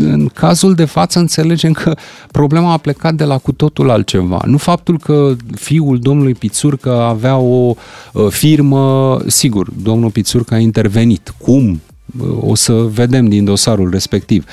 În 0.03 0.27
cazul 0.27 0.75
de 0.75 0.85
față 0.85 1.19
înțelegem 1.19 1.73
că 1.73 1.95
problema 2.31 2.73
a 2.73 2.77
plecat 2.77 3.15
de 3.15 3.25
la 3.25 3.39
cu 3.39 3.53
totul 3.53 3.91
altceva. 3.91 4.41
Nu 4.47 4.57
faptul 4.57 4.99
că 4.99 5.33
fiul 5.55 5.99
domnului 5.99 6.35
Pițurcă 6.35 7.01
avea 7.01 7.37
o 7.37 7.75
uh, 8.13 8.27
firmă, 8.29 9.19
sigur, 9.27 9.71
domnul 9.83 10.11
Pițurcă 10.11 10.55
a 10.55 10.59
intervenit. 10.59 11.35
Cum? 11.39 11.81
Uh, 12.21 12.29
O 12.41 12.55
să 12.55 12.73
vedem 12.73 13.29
din 13.29 13.45
dosarul 13.45 13.91
respectiv. 13.91 14.45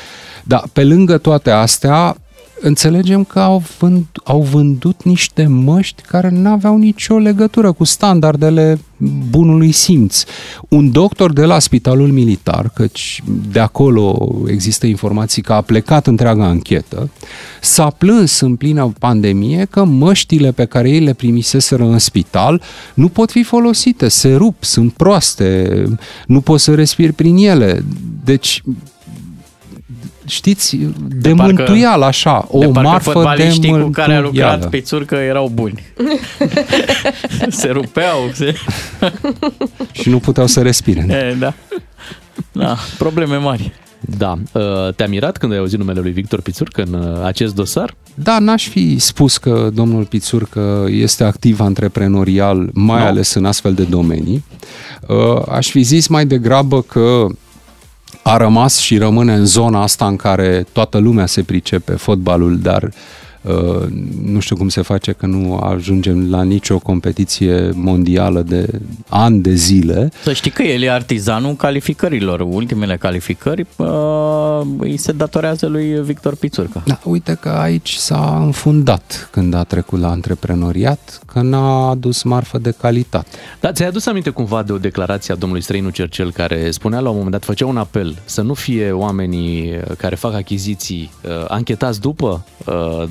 Dar 0.44 0.64
pe 0.74 0.84
lângă 0.84 1.18
toate 1.18 1.50
astea, 1.50 2.18
înțelegem 2.62 3.24
că 3.24 3.40
au, 3.40 3.64
vând, 3.80 4.06
au 4.24 4.42
vândut 4.42 5.04
niște 5.04 5.48
măști 5.48 6.02
care 6.02 6.30
nu 6.30 6.50
aveau 6.50 6.78
nicio 6.78 7.18
legătură 7.18 7.72
cu 7.72 7.84
standardele 7.84 8.80
bunului 9.30 9.72
simț. 9.72 10.24
Un 10.70 10.92
doctor 10.92 11.34
de 11.34 11.46
la 11.46 11.60
Spitalul 11.60 12.12
Militar, 12.12 12.70
căci 12.74 13.24
de 13.52 13.60
acolo 13.60 14.36
există 14.48 14.86
informații 14.88 15.42
că 15.42 15.54
a 15.54 15.62
plecat 15.62 16.08
întreaga 16.08 16.46
anchetă, 16.46 17.10
s-a 17.62 17.90
plâns 17.90 18.40
în 18.40 18.56
plină 18.56 18.94
pandemie 19.00 19.68
că 19.70 19.84
măștile 19.84 20.52
pe 20.52 20.66
care 20.66 20.90
ei 20.90 21.00
le 21.00 21.14
primiseseră 21.14 21.84
în 21.84 22.00
spital 22.00 22.62
nu 22.94 23.08
pot 23.08 23.32
fi 23.32 23.44
folosite, 23.44 24.08
se 24.08 24.36
rup, 24.36 24.64
sunt 24.64 24.94
proaste, 24.94 25.84
nu 26.28 26.42
poți 26.42 26.64
să 26.64 26.76
respiri 26.76 27.12
prin 27.12 27.38
ele. 27.38 27.84
Deci 28.24 28.64
știți, 30.28 30.76
de, 30.76 30.90
de 31.08 31.34
parcă- 31.34 31.44
mântuială 31.56 32.06
așa, 32.06 32.46
o 32.50 32.60
de 32.60 32.66
parcă 32.66 32.90
marfă 32.90 33.10
de 33.10 33.14
fotbaliștii 33.14 33.70
cu 33.82 33.90
care 33.90 34.14
a 34.16 34.22
mântuială. 34.22 34.54
lucrat 34.54 34.70
Pițurcă 34.70 35.16
erau 35.16 35.52
buni. 35.54 35.84
se 37.50 37.68
rupeau. 37.68 38.30
Se... 38.34 38.54
Și 40.02 40.10
nu 40.10 40.20
puteau 40.20 40.48
să 40.48 40.62
respire. 40.62 41.06
E, 41.10 41.36
da. 41.40 41.54
da, 42.52 42.76
probleme 42.98 43.36
mari. 43.36 43.72
Da. 44.18 44.38
Uh, 44.52 44.94
Te-a 44.96 45.08
mirat 45.08 45.38
când 45.38 45.52
ai 45.52 45.58
auzit 45.58 45.80
numele 45.80 46.00
lui 46.00 46.12
Victor 46.12 46.42
Pițurcă 46.42 46.84
în 46.88 46.94
uh, 46.94 47.24
acest 47.26 47.56
dosar? 47.56 47.96
Da, 48.14 48.40
n-aș 48.40 48.68
fi 48.68 49.00
spus 49.00 49.38
că 49.38 49.70
domnul 49.74 50.06
Pițurcă 50.06 50.86
este 50.90 51.24
activ 51.24 51.60
antreprenorial, 51.60 52.70
mai 52.74 53.00
Nu. 53.02 53.06
ales 53.08 53.34
în 53.34 53.46
astfel 53.46 53.74
de 53.74 53.84
domenii. 53.84 54.44
Uh, 55.08 55.42
Aș 55.50 55.70
fi 55.70 55.82
zis 55.82 56.08
mai 56.08 56.26
degrabă 56.26 56.82
că 56.82 57.26
a 58.28 58.38
rămas 58.38 58.78
și 58.78 58.98
rămâne 58.98 59.34
în 59.34 59.46
zona 59.46 59.82
asta 59.82 60.08
în 60.08 60.16
care 60.16 60.66
toată 60.72 60.98
lumea 60.98 61.26
se 61.26 61.44
pricepe 61.44 61.92
fotbalul, 61.92 62.60
dar 62.60 62.84
uh, 62.84 62.90
nu 64.24 64.40
știu 64.40 64.56
cum 64.56 64.70
se 64.70 64.82
face 64.82 65.12
că 65.12 65.26
nu 65.26 65.58
ajungem 65.58 66.30
la 66.30 66.44
nicio 66.44 66.80
competiție 66.80 67.72
mondială 67.74 68.42
de 68.42 68.68
ani 69.10 69.42
de 69.42 69.54
zile. 69.54 70.12
Să 70.24 70.34
știi 70.34 70.52
că 70.52 70.64
el 70.64 70.82
e 70.82 70.92
artizanul 70.92 71.56
calificărilor. 71.56 72.40
Ultimele 72.40 72.98
calificări 72.98 73.66
uh, 73.76 73.88
îi 74.78 74.98
se 74.98 75.12
datorează 75.12 75.68
lui 75.68 76.02
Victor 76.04 76.36
Pițurcă. 76.36 76.84
Da, 76.86 77.00
uite 77.04 77.38
că 77.42 77.50
aici 77.50 77.94
s-a 77.94 78.42
înfundat 78.46 79.30
când 79.32 79.54
a 79.54 79.64
trecut 79.64 80.00
la 80.00 80.10
antreprenoriat, 80.10 81.22
că 81.26 81.42
n-a 81.42 81.90
adus 81.90 82.24
marfă 82.24 82.58
de 82.58 82.74
calitate. 82.82 83.28
Da, 83.60 83.72
ți-ai 83.72 83.88
adus 83.88 84.06
aminte 84.06 84.30
cumva 84.30 84.64
de 84.64 84.72
o 84.72 84.78
declarație 84.78 85.34
a 85.34 85.38
domnului 85.38 85.64
Străinu 85.64 85.90
Cercel 85.90 86.32
care 86.32 86.72
spunea 86.72 87.00
la 87.00 87.10
un 87.10 87.16
moment 87.16 87.32
dat, 87.32 87.44
făcea 87.44 87.66
un 87.66 87.78
apel 87.78 88.18
să 88.26 88.42
nu 88.42 88.54
fie 88.54 88.92
oamenii 88.92 89.76
uh, 89.76 89.96
care 89.98 90.16
fac 90.16 90.34
achiziții 90.34 91.12
uh, 91.24 91.46
anchetați 91.48 92.02
după, 92.02 92.46
uh, 92.66 93.04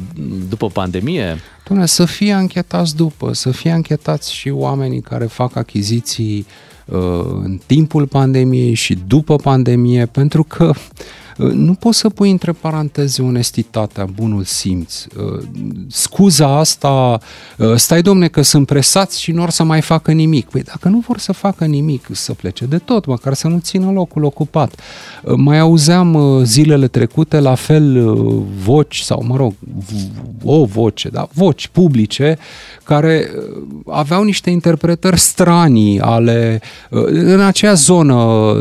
după 0.49 0.67
pandemie? 0.69 1.37
Doamne, 1.69 1.87
să 1.87 2.05
fie 2.05 2.33
anchetați 2.33 2.97
după, 2.97 3.33
să 3.33 3.51
fie 3.51 3.71
anchetați 3.71 4.33
și 4.33 4.49
oamenii 4.49 5.01
care 5.01 5.25
fac 5.25 5.57
achiziții 5.57 6.47
uh, 6.85 6.99
în 7.43 7.61
timpul 7.67 8.07
pandemiei 8.07 8.75
și 8.75 8.99
după 9.07 9.37
pandemie, 9.37 10.07
pentru 10.07 10.43
că 10.43 10.65
Uh, 10.65 11.26
Nu 11.37 11.75
poți 11.75 11.99
să 11.99 12.09
pui 12.09 12.31
între 12.31 12.53
paranteze 12.53 13.23
onestitatea, 13.23 14.05
bunul 14.05 14.45
simț. 14.45 15.05
Uh, 15.05 15.43
Scuza 15.89 16.59
asta, 16.59 17.21
uh, 17.59 17.75
stai 17.75 18.03
domne 18.03 18.29
că 18.29 18.43
sunt 18.43 18.67
presați 18.67 19.21
și 19.21 19.33
nu 19.33 19.43
or 19.43 19.51
să 19.51 19.63
mai 19.63 19.81
facă 19.81 20.13
nimic. 20.13 20.49
Păi 20.49 20.63
dacă 20.63 20.89
nu 20.89 21.05
vor 21.07 21.19
să 21.19 21.33
facă 21.33 21.65
nimic, 21.65 22.09
să 22.13 22.33
plece 22.33 22.65
de 22.65 22.79
tot, 22.79 23.07
măcar 23.07 23.35
să 23.35 23.49
nu 23.49 23.59
țină 23.59 23.91
locul 23.91 24.25
ocupat. 24.25 24.81
Uh, 25.23 25.35
Mai 25.37 25.59
auzeam 25.59 26.15
uh, 26.15 26.43
zilele 26.45 26.89
trecute 26.89 27.41
la 27.41 27.55
fel 27.55 28.09
uh, 28.09 28.43
voci 28.65 28.99
sau, 28.99 29.25
mă 29.27 29.37
rog, 29.37 29.53
v- 29.61 30.45
o 30.45 30.65
voce, 30.65 31.09
da, 31.09 31.29
voci 31.33 31.69
publice 31.69 32.39
care 32.85 33.29
uh, 33.37 33.67
aveau 33.87 34.23
niște 34.23 34.51
interpretări 34.51 35.19
stranii 35.19 36.01
ale 36.01 36.61
uh, 36.91 37.05
în 37.07 37.41
acea 37.41 37.75
zonă 37.75 38.55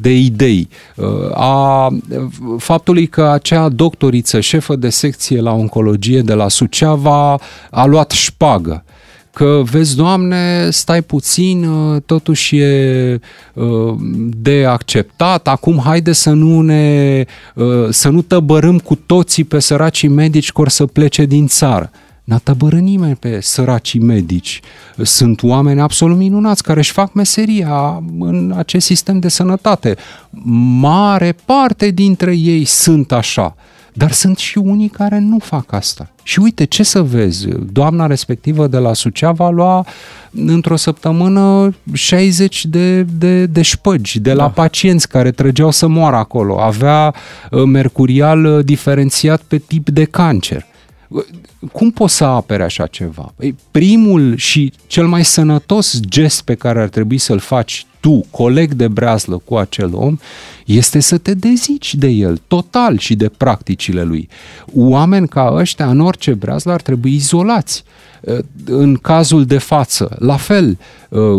de 0.00 0.16
idei 0.16 0.68
uh, 0.96 1.06
a 1.34 1.88
faptului 2.58 3.06
că 3.06 3.22
acea 3.22 3.68
doctoriță, 3.68 4.40
șefă 4.40 4.76
de 4.76 4.88
secție 4.88 5.40
la 5.40 5.52
oncologie 5.52 6.20
de 6.20 6.34
la 6.34 6.48
Suceava, 6.48 7.38
a 7.70 7.84
luat 7.84 8.10
șpagă 8.10 8.84
că 9.34 9.62
vezi, 9.70 9.96
Doamne, 9.96 10.70
stai 10.70 11.02
puțin, 11.02 11.64
uh, 11.64 12.02
totuși 12.06 12.56
e 12.56 13.20
uh, 13.54 13.94
de 14.36 14.64
acceptat, 14.64 15.48
acum 15.48 15.80
haide 15.84 16.12
să 16.12 16.30
nu 16.30 16.60
ne, 16.60 17.24
uh, 17.54 17.86
să 17.90 18.08
nu 18.08 18.22
tăbărâm 18.22 18.78
cu 18.78 18.94
toții 18.94 19.44
pe 19.44 19.58
săracii 19.58 20.08
medici 20.08 20.52
că 20.52 20.60
or 20.60 20.68
să 20.68 20.86
plece 20.86 21.24
din 21.24 21.46
țară. 21.46 21.90
N-a 22.24 22.38
tăbărât 22.38 22.80
nimeni 22.80 23.16
pe 23.16 23.40
săracii 23.40 24.00
medici. 24.00 24.60
Sunt 25.02 25.42
oameni 25.42 25.80
absolut 25.80 26.16
minunați 26.16 26.62
care 26.62 26.78
își 26.78 26.92
fac 26.92 27.12
meseria 27.12 28.02
în 28.18 28.52
acest 28.56 28.86
sistem 28.86 29.18
de 29.18 29.28
sănătate. 29.28 29.96
Mare 30.80 31.36
parte 31.44 31.90
dintre 31.90 32.36
ei 32.36 32.64
sunt 32.64 33.12
așa. 33.12 33.54
Dar 33.96 34.12
sunt 34.12 34.38
și 34.38 34.58
unii 34.58 34.88
care 34.88 35.18
nu 35.18 35.38
fac 35.38 35.72
asta. 35.72 36.10
Și 36.22 36.38
uite, 36.40 36.64
ce 36.64 36.82
să 36.82 37.02
vezi, 37.02 37.48
doamna 37.72 38.06
respectivă 38.06 38.66
de 38.66 38.78
la 38.78 38.92
Suceava 38.92 39.50
lua 39.50 39.86
într-o 40.30 40.76
săptămână 40.76 41.74
60 41.92 42.64
de, 42.64 43.02
de, 43.02 43.46
de 43.46 43.62
șpăgi 43.62 44.20
de 44.20 44.32
la 44.32 44.42
da. 44.42 44.48
pacienți 44.48 45.08
care 45.08 45.30
trăgeau 45.30 45.70
să 45.70 45.86
moară 45.86 46.16
acolo. 46.16 46.60
Avea 46.60 47.14
uh, 47.50 47.62
mercurial 47.62 48.44
uh, 48.44 48.64
diferențiat 48.64 49.40
pe 49.40 49.58
tip 49.58 49.88
de 49.88 50.04
cancer. 50.04 50.66
Cum 51.72 51.90
poți 51.90 52.16
să 52.16 52.24
apere 52.24 52.62
așa 52.62 52.86
ceva? 52.86 53.34
Ei, 53.38 53.56
primul 53.70 54.36
și 54.36 54.72
cel 54.86 55.06
mai 55.06 55.24
sănătos 55.24 56.00
gest 56.00 56.42
pe 56.42 56.54
care 56.54 56.80
ar 56.80 56.88
trebui 56.88 57.18
să-l 57.18 57.38
faci 57.38 57.86
tu, 58.00 58.24
coleg 58.30 58.72
de 58.72 58.88
breazlă 58.88 59.42
cu 59.44 59.56
acel 59.56 59.94
om, 59.94 60.16
este 60.66 61.00
să 61.00 61.18
te 61.18 61.34
dezici 61.34 61.94
de 61.94 62.08
el, 62.08 62.40
total 62.46 62.98
și 62.98 63.14
de 63.14 63.28
practicile 63.28 64.02
lui. 64.02 64.28
Oameni 64.74 65.28
ca 65.28 65.52
ăștia, 65.54 65.90
în 65.90 66.00
orice 66.00 66.34
breazlă, 66.34 66.72
ar 66.72 66.82
trebui 66.82 67.14
izolați. 67.14 67.84
În 68.64 68.96
cazul 68.96 69.44
de 69.44 69.58
față, 69.58 70.16
la 70.18 70.36
fel, 70.36 70.78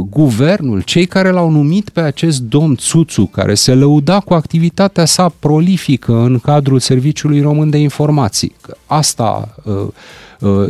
guvernul, 0.10 0.82
cei 0.82 1.06
care 1.06 1.30
l-au 1.30 1.50
numit 1.50 1.90
pe 1.90 2.00
acest 2.00 2.42
domn 2.42 2.76
Țuțu, 2.76 3.26
care 3.26 3.54
se 3.54 3.74
lăuda 3.74 4.20
cu 4.20 4.34
activitatea 4.34 5.06
sa 5.06 5.34
prolifică 5.40 6.14
în 6.14 6.40
cadrul 6.40 6.80
Serviciului 6.80 7.42
Român 7.42 7.70
de 7.70 7.78
Informații, 7.78 8.56
că 8.62 8.78
asta 8.86 9.56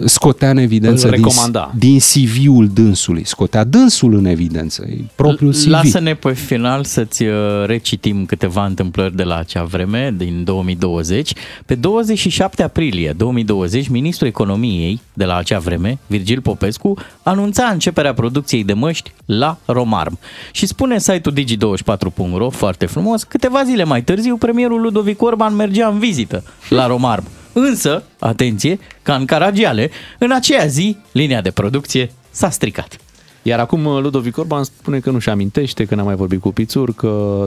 scotea 0.06 0.50
în 0.50 0.58
evidență 0.58 1.06
Îl 1.06 1.12
din, 1.14 1.24
recomanda. 1.24 1.72
din 1.78 2.00
CV-ul 2.00 2.70
dânsului, 2.74 3.26
scotea 3.26 3.64
dânsul 3.64 4.14
în 4.14 4.26
evidență, 4.26 4.86
e 4.90 4.98
propriul 5.16 5.52
CV. 5.52 5.68
Lasă-ne 5.68 6.14
pe 6.14 6.34
final 6.34 6.84
să-ți 6.84 7.24
uh, 7.24 7.34
recitim 7.66 8.26
câteva 8.26 8.66
întâmplări 8.66 9.16
de 9.16 9.24
la 9.24 9.38
acea 9.38 9.64
vreme, 9.64 10.14
din 10.18 10.44
2020. 10.44 11.34
Pe 11.66 11.76
27 11.76 12.64
aprilie 12.64 13.14
2020, 13.18 13.88
ministrul 13.88 14.28
economiei 14.28 15.02
de 15.14 15.26
la 15.26 15.36
acea 15.36 15.60
vreme, 15.60 15.98
Virgil 16.08 16.42
Popescu, 16.42 16.98
anunța 17.24 17.66
începerea 17.66 18.14
producției 18.14 18.64
de 18.64 18.74
măști 18.74 19.12
la 19.26 19.58
Romarm. 19.66 20.20
Și 20.52 20.66
spune 20.66 21.00
site-ul 21.00 21.36
digi24.ro, 21.36 22.50
foarte 22.50 22.86
frumos, 22.86 23.24
câteva 23.24 23.64
zile 23.64 23.84
mai 23.84 24.04
târziu, 24.04 24.38
premierul 24.38 24.82
Ludovic 24.82 25.22
Orban 25.22 25.56
mergea 25.56 25.88
în 25.88 26.00
vizită 26.00 26.44
la 26.70 26.88
Romarm. 26.88 27.24
Însă, 27.58 28.04
atenție, 28.20 28.80
ca 29.02 29.16
în 29.16 29.26
Caragiale, 29.26 29.90
în 30.18 30.32
aceea 30.32 30.66
zi, 30.66 30.98
linia 31.12 31.42
de 31.42 31.52
producție 31.52 32.12
s-a 32.32 32.50
stricat. 32.50 32.98
Iar 33.42 33.60
acum 33.60 33.86
uh, 33.86 34.02
Ludovic 34.02 34.38
Orban 34.38 34.64
spune 34.64 35.00
că 35.00 35.10
nu-și 35.12 35.30
amintește, 35.30 35.86
că 35.86 35.96
n-a 35.96 36.04
mai 36.04 36.16
vorbit 36.16 36.42
cu 36.42 36.52
Pițur, 36.52 36.94
că 36.94 37.46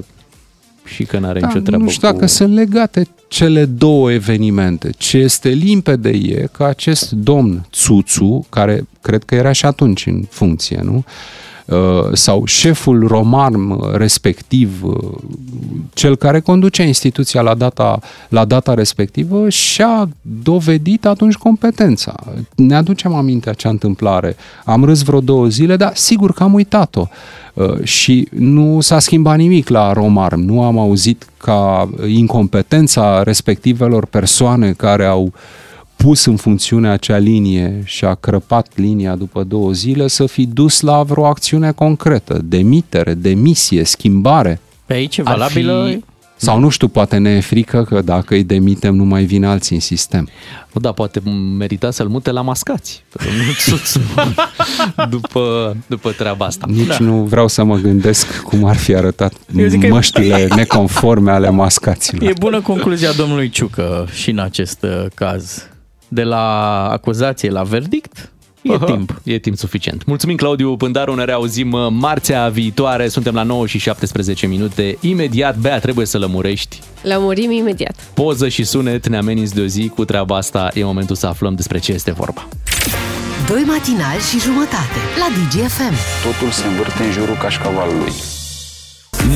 și 0.85 1.05
că 1.05 1.19
n-are 1.19 1.41
nicio 1.41 1.59
treabă 1.59 1.71
Da, 1.71 1.77
nu 1.77 1.89
știu 1.89 2.09
cu... 2.09 2.15
dacă 2.15 2.27
sunt 2.27 2.55
legate 2.55 3.09
cele 3.29 3.65
două 3.65 4.13
evenimente. 4.13 4.91
Ce 4.97 5.19
este 5.19 5.49
limpede 5.49 6.09
e 6.09 6.49
că 6.53 6.65
acest 6.65 7.11
domn 7.11 7.67
Țuțu, 7.73 8.47
care 8.49 8.87
cred 9.01 9.23
că 9.23 9.35
era 9.35 9.53
și 9.53 9.67
atunci 9.67 10.07
în 10.07 10.23
funcție, 10.31 10.81
nu? 10.83 10.97
Uh, 10.97 11.05
sau 12.13 12.45
șeful 12.45 13.07
roman 13.07 13.71
uh, 13.71 13.93
respectiv, 13.93 14.83
uh, 14.83 14.95
cel 15.93 16.17
care 16.17 16.41
conducea 16.41 16.83
instituția 16.83 17.41
la 17.41 17.55
data, 17.55 17.99
la 18.29 18.45
data 18.45 18.75
respectivă, 18.75 19.49
și-a 19.49 20.09
dovedit 20.43 21.07
atunci 21.07 21.35
competența. 21.35 22.15
Ne 22.55 22.75
aducem 22.75 23.15
aminte 23.15 23.51
acea 23.51 23.69
întâmplare. 23.69 24.37
Am 24.65 24.85
râs 24.85 25.03
vreo 25.03 25.21
două 25.21 25.47
zile, 25.47 25.77
dar 25.77 25.93
sigur 25.95 26.33
că 26.33 26.43
am 26.43 26.55
uitat-o. 26.55 27.09
Uh, 27.55 27.83
și 27.83 28.29
nu 28.31 28.81
s-a 28.81 28.99
schimbat 28.99 29.37
nimic 29.37 29.69
la 29.69 29.93
Romarm. 29.93 30.41
Nu 30.41 30.63
am 30.63 30.79
auzit 30.79 31.27
ca 31.37 31.91
incompetența 32.07 33.23
respectivelor 33.23 34.07
persoane 34.07 34.73
care 34.73 35.05
au 35.05 35.33
pus 35.99 36.25
în 36.25 36.37
funcțiune 36.37 36.89
acea 36.89 37.17
linie 37.17 37.83
și 37.85 38.05
a 38.05 38.15
crăpat 38.15 38.69
linia 38.75 39.15
după 39.15 39.43
două 39.43 39.73
zile 39.73 40.07
să 40.07 40.27
fi 40.27 40.47
dus 40.47 40.81
la 40.81 41.03
vreo 41.03 41.27
acțiune 41.27 41.73
concretă, 41.73 42.41
demitere, 42.45 43.15
demisie, 43.15 43.85
schimbare. 43.85 44.61
Pe 44.87 44.95
aici 44.95 45.17
e 45.17 45.23
Ar 45.25 45.37
valabilă... 45.37 45.87
Fi... 45.91 46.05
Sau 46.41 46.59
nu 46.59 46.69
știu, 46.69 46.89
poate 46.89 47.17
ne 47.17 47.31
e 47.31 47.41
frică 47.41 47.85
că 47.85 48.01
dacă 48.01 48.35
îi 48.35 48.45
demitem 48.45 48.95
nu 48.95 49.05
mai 49.05 49.25
vin 49.25 49.45
alții 49.45 49.75
în 49.75 49.81
sistem. 49.81 50.29
Nu, 50.73 50.81
da, 50.81 50.93
poate 50.93 51.21
merita 51.59 51.91
să-l 51.91 52.09
mute 52.09 52.31
la 52.31 52.41
mascați. 52.41 53.05
pe 53.13 53.25
domnul 53.25 53.55
Țuțu, 53.55 54.01
după, 55.11 55.77
după 55.87 56.11
treaba 56.11 56.47
asta. 56.47 56.67
Nici 56.71 56.87
da. 56.87 56.97
nu 57.01 57.23
vreau 57.23 57.49
să 57.49 57.65
mă 57.65 57.77
gândesc 57.77 58.43
cum 58.43 58.65
ar 58.65 58.77
fi 58.77 58.95
arătat 58.95 59.33
Eu 59.57 59.67
zic 59.67 59.81
că 59.81 59.87
e- 59.87 59.91
măștile 59.91 60.49
neconforme 60.57 61.31
ale 61.31 61.51
mascaților. 61.51 62.31
E 62.31 62.33
bună 62.39 62.61
concluzia 62.61 63.13
domnului 63.13 63.49
Ciucă 63.49 64.09
și 64.13 64.31
în 64.31 64.39
acest 64.39 64.83
uh, 64.83 65.07
caz. 65.15 65.69
De 66.09 66.23
la 66.23 66.87
acuzație 66.89 67.51
la 67.51 67.63
verdict, 67.63 68.33
e 68.63 68.75
Aha, 68.75 68.85
timp. 68.85 69.21
E 69.25 69.39
timp 69.39 69.57
suficient. 69.57 70.05
Mulțumim, 70.05 70.37
Claudiu 70.37 70.77
Pândaru, 70.77 71.15
ne 71.15 71.25
reauzim 71.25 71.73
uh, 71.73 71.87
marțea 71.91 72.49
viitoare. 72.49 73.09
Suntem 73.09 73.35
la 73.35 73.43
9 73.43 73.67
și 73.67 73.79
17 73.79 74.47
minute. 74.47 74.99
Imediat, 75.01 75.57
Bea, 75.57 75.79
trebuie 75.79 76.07
să 76.07 76.19
lămurești. 76.19 76.81
Lămurim 77.03 77.51
imediat. 77.51 77.95
Poză 78.15 78.49
și 78.49 78.65
sunet 78.65 79.09
ne 79.09 79.17
ameninți 79.17 79.55
de 79.55 79.61
o 79.61 79.67
zi 79.67 79.89
cu 79.95 80.05
treaba 80.05 80.37
asta. 80.37 80.71
E 80.75 80.85
momentul 80.85 81.17
să 81.17 81.27
aflăm 81.27 81.55
despre 81.55 81.79
ce 81.79 81.93
este 81.93 82.11
vorba. 82.11 82.49
Doi 83.49 83.63
matinali 83.67 84.21
și 84.31 84.41
jumătate 84.41 85.01
la 85.19 85.27
DGFM. 85.35 85.95
Totul 86.25 86.51
se 86.53 86.67
învârte 86.67 87.03
în 87.03 87.11
jurul 87.13 87.37
cașcavalului. 87.37 88.13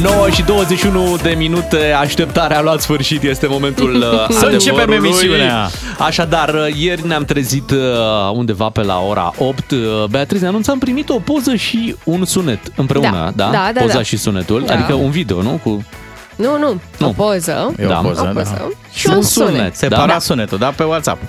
9 0.02 0.30
și 0.30 0.42
21 0.42 1.16
de 1.22 1.34
minute, 1.38 1.92
așteptarea 2.00 2.58
a 2.58 2.62
luat 2.62 2.80
sfârșit, 2.80 3.22
este 3.22 3.46
momentul 3.46 3.94
uh, 3.94 4.28
Să 4.38 4.46
începem 4.46 4.74
adevărului. 4.80 5.08
emisiunea. 5.08 5.68
Așadar, 5.98 6.48
uh, 6.54 6.66
ieri 6.78 7.06
ne-am 7.06 7.24
trezit 7.24 7.70
uh, 7.70 7.78
undeva 8.34 8.68
pe 8.68 8.82
la 8.82 8.98
ora 9.08 9.32
8. 9.38 9.70
Uh, 9.70 9.78
Beatrice 10.10 10.42
ne 10.42 10.48
anunța, 10.48 10.72
am 10.72 10.78
primit 10.78 11.08
o 11.08 11.18
poză 11.18 11.54
și 11.54 11.94
un 12.04 12.24
sunet 12.24 12.60
împreună, 12.76 13.32
Da, 13.36 13.44
da? 13.44 13.50
da, 13.52 13.70
da, 13.74 13.80
Poza 13.80 13.94
da. 13.94 14.02
și 14.02 14.16
sunetul, 14.16 14.62
Da. 14.66 14.72
adică 14.74 14.92
un 14.94 15.10
video, 15.10 15.42
nu? 15.42 15.60
Cu 15.62 15.84
Nu, 16.36 16.58
nu, 16.58 16.80
Nu. 16.98 17.08
o 17.08 17.10
poză. 17.10 17.74
E 17.78 17.84
o 17.84 17.88
Da. 17.88 17.94
poză, 17.94 18.20
o 18.20 18.24
da. 18.24 18.30
poză. 18.30 18.72
Și 18.92 19.06
un 19.06 19.22
sunet. 19.22 19.76
Separat 19.76 20.06
Da. 20.06 20.18
sunetul, 20.18 20.58
da? 20.58 20.66
Pe 20.76 20.82
WhatsApp. 20.82 21.22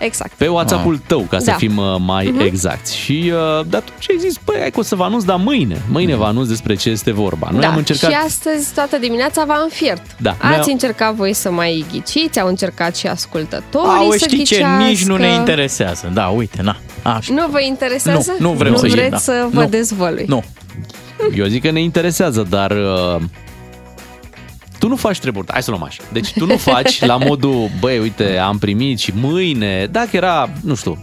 Exact. 0.00 0.32
pe 0.32 0.46
WhatsApp-ul 0.48 0.98
tău, 1.06 1.20
ca 1.30 1.38
să 1.38 1.44
Da. 1.44 1.52
fim 1.52 1.76
uh, 1.76 1.84
mai 1.98 2.26
Mhm. 2.34 2.40
exacti. 2.40 2.96
Și 2.96 3.32
uh, 3.34 3.66
de 3.66 3.76
atunci 3.76 4.06
ai 4.10 4.16
zis, 4.18 4.34
băi, 4.44 4.56
hai 4.60 4.70
că 4.70 4.78
o 4.78 4.82
să 4.82 4.94
vă 4.94 5.04
anunț, 5.04 5.22
dar 5.24 5.36
mâine, 5.36 5.82
mâine 5.90 6.14
vă 6.14 6.24
anunț 6.24 6.48
despre 6.48 6.74
ce 6.74 6.90
este 6.90 7.12
vorba. 7.12 7.48
Noi 7.52 7.60
da, 7.60 7.68
am 7.68 7.76
încercat... 7.76 8.10
și 8.10 8.16
astăzi 8.26 8.74
toată 8.74 8.96
dimineața 8.98 9.44
v-am 9.44 9.68
fiert. 9.72 10.02
Da, 10.18 10.36
noi 10.42 10.50
Ați 10.52 10.60
am- 10.68 10.72
încercat 10.72 11.14
voi 11.14 11.32
să 11.32 11.50
mai 11.50 11.84
ghiciți, 11.92 12.40
au 12.40 12.48
încercat 12.48 12.96
și 12.96 13.06
ascultătorii 13.06 13.88
Au, 14.04 14.10
să 14.10 14.16
știi 14.28 14.44
ce? 14.44 14.54
ghicească. 14.56 14.82
Nici 14.84 15.04
nu 15.04 15.16
ne 15.16 15.32
interesează. 15.34 16.10
Da, 16.14 16.26
uite, 16.26 16.62
na. 16.62 16.76
Așa. 17.02 17.34
Nu 17.34 17.46
vă 17.50 17.60
interesează? 17.60 18.34
Nu, 18.38 18.48
nu 18.48 18.54
vrem 18.56 18.70
nu 18.72 18.76
să 18.78 18.86
vreți 18.86 18.96
știm, 18.98 19.10
da. 19.10 19.16
să 19.18 19.46
vă 19.52 19.60
Nu. 19.60 19.68
dezvălui. 19.68 20.24
Nu. 20.28 20.44
Eu 21.36 21.46
zic 21.46 21.62
că 21.62 21.70
ne 21.70 21.80
interesează, 21.82 22.46
dar 22.50 22.70
uh, 22.70 23.20
tu 24.80 24.88
nu 24.88 24.96
faci 24.96 25.18
treburi. 25.18 25.46
Hai 25.52 25.62
să 25.62 25.70
luăm 25.70 25.82
așa. 25.82 26.02
Deci 26.12 26.32
tu 26.32 26.46
nu 26.46 26.56
faci 26.56 27.04
la 27.04 27.16
modul, 27.16 27.70
băi, 27.80 27.98
uite, 27.98 28.36
am 28.38 28.58
primit 28.58 28.98
și 28.98 29.12
mâine, 29.20 29.86
dacă 29.90 30.08
era, 30.12 30.50
nu 30.64 30.74
știu, 30.74 31.02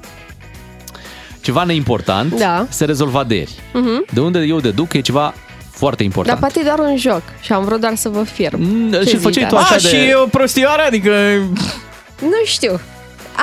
ceva 1.42 1.64
neimportant, 1.64 2.34
Da. 2.40 2.66
se 2.70 2.86
rezolva 2.86 3.24
de 3.24 3.36
ieri. 3.36 3.52
Mhm. 3.74 4.06
De 4.14 4.20
unde 4.20 4.40
eu 4.40 4.60
deduc 4.60 4.88
că 4.88 4.98
e 4.98 5.02
ceva 5.02 5.34
foarte 5.72 5.96
Dar 5.98 6.06
important. 6.06 6.40
poate 6.40 6.60
e 6.60 6.64
doar 6.64 6.80
un 6.80 6.98
joc 6.98 7.22
și 7.42 7.54
am 7.54 7.64
vrut 7.64 7.80
doar 7.80 7.96
să 7.96 8.10
vă 8.10 8.24
fierb. 8.24 8.60
Mm, 8.60 8.92
Ce 8.92 9.00
și-l 9.10 9.20
făceai 9.20 9.32
zici, 9.44 9.48
tu 9.50 9.56
da? 9.56 9.62
așa 9.62 9.74
A, 9.76 9.78
de- 9.78 9.88
și 9.88 10.14
o 10.24 10.26
prostioară, 10.28 10.82
adică... 10.88 11.12
Nu 12.22 12.42
știu. 12.46 12.80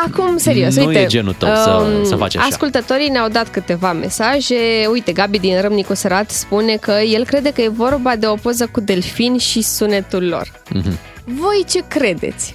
Acum, 0.06 0.36
serios, 0.36 0.76
Nu 0.76 0.86
uite. 0.86 1.00
e 1.00 1.06
genul 1.06 1.32
tău 1.38 1.48
să- 1.54 1.70
um, 1.98 2.04
să 2.04 2.16
faci 2.16 2.36
așa. 2.36 2.46
Ascultătorii 2.46 3.08
ne-au 3.08 3.28
dat 3.28 3.48
câteva 3.48 3.92
mesaje. 3.92 4.56
Uite, 4.90 5.12
Gabi 5.12 5.38
din 5.38 5.60
Râmnicu 5.60 5.94
Sărat 5.94 6.30
spune 6.30 6.76
că 6.76 6.90
el 6.92 7.24
crede 7.24 7.52
că 7.52 7.60
e 7.60 7.68
vorba 7.68 8.16
de 8.16 8.26
o 8.26 8.34
poză 8.34 8.66
cu 8.72 8.80
delfini 8.80 9.38
și 9.38 9.62
sunetul 9.62 10.28
lor. 10.28 10.52
Mhm. 10.70 10.98
Voi 11.24 11.64
ce 11.70 11.80
credeți? 11.88 12.54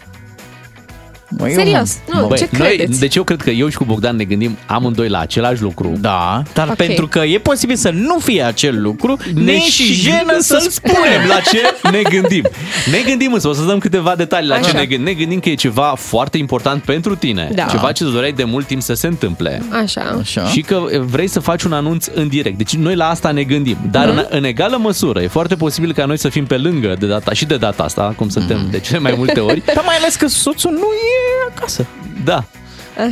Măi, 1.38 1.54
Serios, 1.54 1.98
nu, 2.14 2.28
Băi, 2.28 2.38
ce 2.38 2.48
noi, 2.58 2.68
credeți? 2.76 3.00
deci 3.00 3.16
eu 3.16 3.24
cred 3.24 3.42
că 3.42 3.50
eu 3.50 3.70
și 3.70 3.78
cu 3.78 3.84
Bogdan 3.84 4.16
ne 4.16 4.24
gândim 4.24 4.58
amândoi 4.66 5.10
la 5.10 5.20
același 5.20 5.62
lucru. 5.62 5.94
Da, 6.00 6.44
dar 6.54 6.68
Ok. 6.68 6.76
pentru 6.76 7.08
că 7.08 7.20
e 7.20 7.38
posibil 7.38 7.76
să 7.76 7.90
nu 7.90 8.18
fie 8.20 8.42
acel 8.44 8.82
lucru, 8.82 9.18
ne, 9.34 9.60
și 9.60 9.94
jenă 9.94 10.38
să 10.40 10.68
spunem 10.70 11.28
la 11.28 11.40
ce 11.52 11.90
ne 11.92 12.02
gândim. 12.02 12.44
Ne 12.92 13.00
gândim 13.10 13.34
însă, 13.34 13.48
o 13.48 13.54
să 13.54 13.62
dăm 13.64 13.78
câteva 13.80 14.16
detalii 14.16 14.48
la 14.50 14.58
ce 14.60 14.68
Așa. 14.70 14.78
ne 14.80 14.86
gândim. 14.86 15.06
Ne 15.06 15.14
gândim 15.14 15.40
că 15.40 15.50
e 15.50 15.54
ceva 15.56 15.94
foarte 15.98 16.38
important 16.38 16.84
pentru 16.84 17.16
tine. 17.16 17.50
Da. 17.54 17.64
Ceva 17.64 17.92
ce 17.92 18.04
îți 18.04 18.14
doreai 18.14 18.32
de 18.32 18.44
mult 18.44 18.66
timp 18.68 18.82
să 18.82 18.94
se 18.94 19.08
întâmple. 19.08 19.62
Așa. 19.84 20.18
Așa. 20.22 20.46
Și 20.46 20.62
că 20.62 20.82
vrei 21.00 21.28
să 21.28 21.40
faci 21.40 21.64
un 21.64 21.74
anunț 21.74 22.06
în 22.14 22.28
direct. 22.28 22.58
Deci 22.58 22.76
noi 22.76 22.96
la 22.96 23.10
asta 23.10 23.32
ne 23.32 23.44
gândim. 23.44 23.78
Dar 23.92 24.08
Mhm. 24.08 24.18
în, 24.18 24.26
în 24.30 24.44
egală 24.44 24.78
măsură, 24.78 25.22
e 25.22 25.28
foarte 25.28 25.56
posibil 25.56 25.94
ca 25.94 26.06
noi 26.06 26.18
să 26.18 26.30
fim 26.30 26.46
pe 26.46 26.58
lângă 26.58 26.96
de 27.00 27.06
data 27.08 27.34
și 27.34 27.46
de 27.46 27.56
data 27.58 27.84
asta, 27.84 28.14
cum 28.16 28.30
suntem 28.30 28.58
Mhm. 28.60 28.72
de 28.72 28.80
cele 28.80 29.00
mai 29.00 29.14
multe 29.18 29.40
ori. 29.40 29.62
Dar 29.66 29.84
mai 29.86 29.96
ales 29.96 30.16
că 30.16 30.28
soțul 30.28 30.72
nu 30.72 30.78
e 30.78 31.18
acasă. 31.56 31.86
Da. 32.24 32.44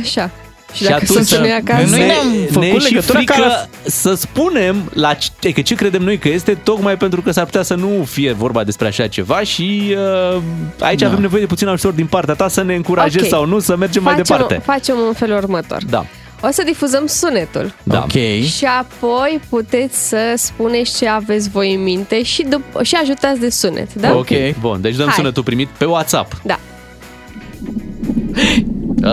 Așa. 0.00 0.30
Și, 0.72 0.76
Și 0.76 0.82
dacă 0.90 0.94
atunci 1.02 1.18
soțul 1.26 1.38
nu 1.38 1.46
e 1.46 1.52
acasă? 1.54 1.86
Noi 1.96 2.06
ne-am 2.06 2.26
făcut 2.46 2.60
ne 2.60 2.66
e 2.66 2.78
și 2.78 2.92
legătura 2.92 3.18
frică 3.18 3.32
care- 3.32 3.68
să 3.84 4.14
spunem 4.14 4.90
la 4.94 5.14
ce, 5.38 5.50
că 5.52 5.60
ce 5.60 5.74
credem 5.74 6.02
noi 6.02 6.18
că 6.18 6.28
este, 6.28 6.54
tocmai 6.54 6.96
pentru 6.96 7.22
că 7.22 7.30
s-ar 7.30 7.44
putea 7.44 7.62
să 7.62 7.74
nu 7.74 8.04
fie 8.10 8.32
vorba 8.32 8.64
despre 8.64 8.86
așa 8.86 9.06
ceva 9.06 9.40
și 9.40 9.96
uh, 10.34 10.40
aici 10.80 11.00
Da. 11.00 11.06
avem 11.06 11.20
nevoie 11.20 11.40
de 11.40 11.46
puțin 11.46 11.68
ajutor 11.68 11.92
din 11.92 12.06
partea 12.06 12.34
ta 12.34 12.48
să 12.48 12.62
ne 12.62 12.74
încurajezi 12.74 13.24
Ok. 13.24 13.30
sau 13.30 13.46
nu 13.46 13.58
să 13.58 13.76
mergem 13.76 14.02
mai 14.02 14.14
facem, 14.16 14.36
departe. 14.36 14.62
Facem 14.64 14.96
un 15.06 15.12
felul 15.12 15.36
următor. 15.36 15.84
Da. 15.84 16.04
O 16.42 16.48
să 16.50 16.62
difuzăm 16.66 17.06
sunetul. 17.06 17.74
Da. 17.82 17.98
Ok. 18.02 18.42
Și 18.44 18.64
apoi 18.80 19.40
puteți 19.48 20.08
să 20.08 20.18
spuneți 20.36 20.96
ce 20.98 21.08
aveți 21.08 21.48
voi 21.50 21.74
în 21.74 21.82
minte 21.82 22.22
și, 22.22 22.44
dup- 22.44 22.82
și 22.82 22.94
ajutați 23.02 23.40
de 23.40 23.50
sunet, 23.50 23.94
da? 23.94 24.14
Ok. 24.16 24.28
Bun, 24.60 24.80
deci 24.80 24.94
dăm 24.96 25.06
Hai. 25.06 25.14
sunetul 25.14 25.42
primit 25.42 25.68
pe 25.68 25.84
WhatsApp. 25.84 26.32
Da. 26.42 26.58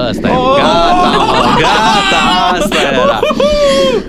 Asta 0.10 0.28
e. 0.28 0.32
Gata, 0.58 1.16
mă, 1.18 1.60
gata, 1.60 2.58
asta 2.60 2.76
era. 2.94 3.20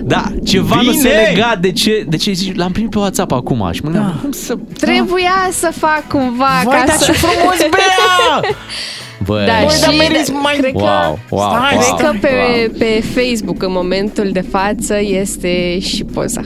Da, 0.03 0.23
ceva 0.45 0.75
nu 0.83 0.91
se 0.91 0.97
Bine! 1.07 1.29
lega 1.29 1.57
de 1.61 1.71
ce, 1.71 2.05
de 2.09 2.17
ce 2.17 2.31
zici, 2.31 2.55
l-am 2.55 2.71
primit 2.71 2.89
pe 2.89 2.97
WhatsApp 2.97 3.31
acum 3.31 3.69
și 3.71 3.81
mă 3.83 3.89
gândeam, 3.89 4.11
Da. 4.15 4.19
cum 4.21 4.31
să... 4.31 4.55
Trebuia 4.79 5.47
să 5.51 5.71
fac 5.77 6.07
cumva 6.07 6.61
Vai, 6.63 6.75
ca 6.79 6.83
dar 6.85 6.95
să... 6.95 7.05
ce 7.05 7.11
frumos, 7.11 7.57
Bea! 7.69 8.41
Băi, 9.25 9.45
Da, 9.45 9.51
Băi, 9.65 9.75
dar 9.81 9.91
și 9.91 9.97
meriți 9.97 10.31
mai- 10.31 10.55
cred 10.57 10.71
că, 10.71 10.77
Wow, 10.81 11.19
wow, 11.29 11.49
Stai, 11.49 11.77
wow. 11.77 11.95
cred 11.95 12.09
că 12.09 12.17
pe, 12.21 12.29
wow. 12.57 12.69
pe 12.77 13.03
Facebook 13.21 13.63
în 13.63 13.71
momentul 13.71 14.29
de 14.31 14.41
față 14.51 14.95
este 15.01 15.79
și 15.79 16.03
poza. 16.03 16.41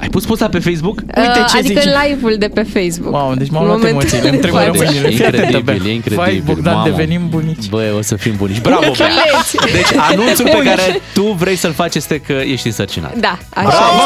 Ai 0.00 0.08
pus 0.08 0.24
poza 0.24 0.48
pe 0.48 0.58
Facebook? 0.58 0.98
Uite 0.98 1.44
ce 1.50 1.58
adică 1.58 1.80
zice. 1.80 1.88
în 1.88 1.94
live-ul 2.06 2.36
de 2.38 2.48
pe 2.48 2.62
Facebook. 2.62 3.12
Wow, 3.14 3.34
deci 3.34 3.50
m-am 3.50 3.62
În 3.62 3.68
luat 3.68 3.78
momentul 3.80 3.88
emoțiile, 3.88 4.28
îmi 4.28 4.36
de 4.40 4.46
tremură 4.46 4.64
față. 4.64 4.82
mâinile. 4.84 5.08
Fii 5.08 5.24
atentă, 5.24 5.36
Incredibil, 5.46 5.80
Bea. 5.82 5.90
e 5.90 5.94
incredibil. 5.94 6.24
Vai, 6.24 6.42
Bogdan, 6.44 6.74
Mamă. 6.74 6.88
devenim 6.88 7.28
bunici. 7.28 7.68
Băi, 7.68 7.90
o 7.98 8.02
să 8.02 8.16
fim 8.16 8.34
bunici. 8.36 8.60
Bravo, 8.60 8.80
Bea! 8.80 9.06
Bunici. 9.06 9.72
Deci 9.72 9.98
anunțul 10.10 10.44
pe 10.44 10.60
care 10.64 11.00
tu 11.14 11.22
vrei 11.22 11.56
să-l 11.56 11.72
faci 11.72 11.94
este 11.94 12.18
că 12.20 12.32
ești 12.32 12.66
însărcinat. 12.66 13.16
Da, 13.16 13.38
așa 13.54 13.68
Bravo! 13.68 14.02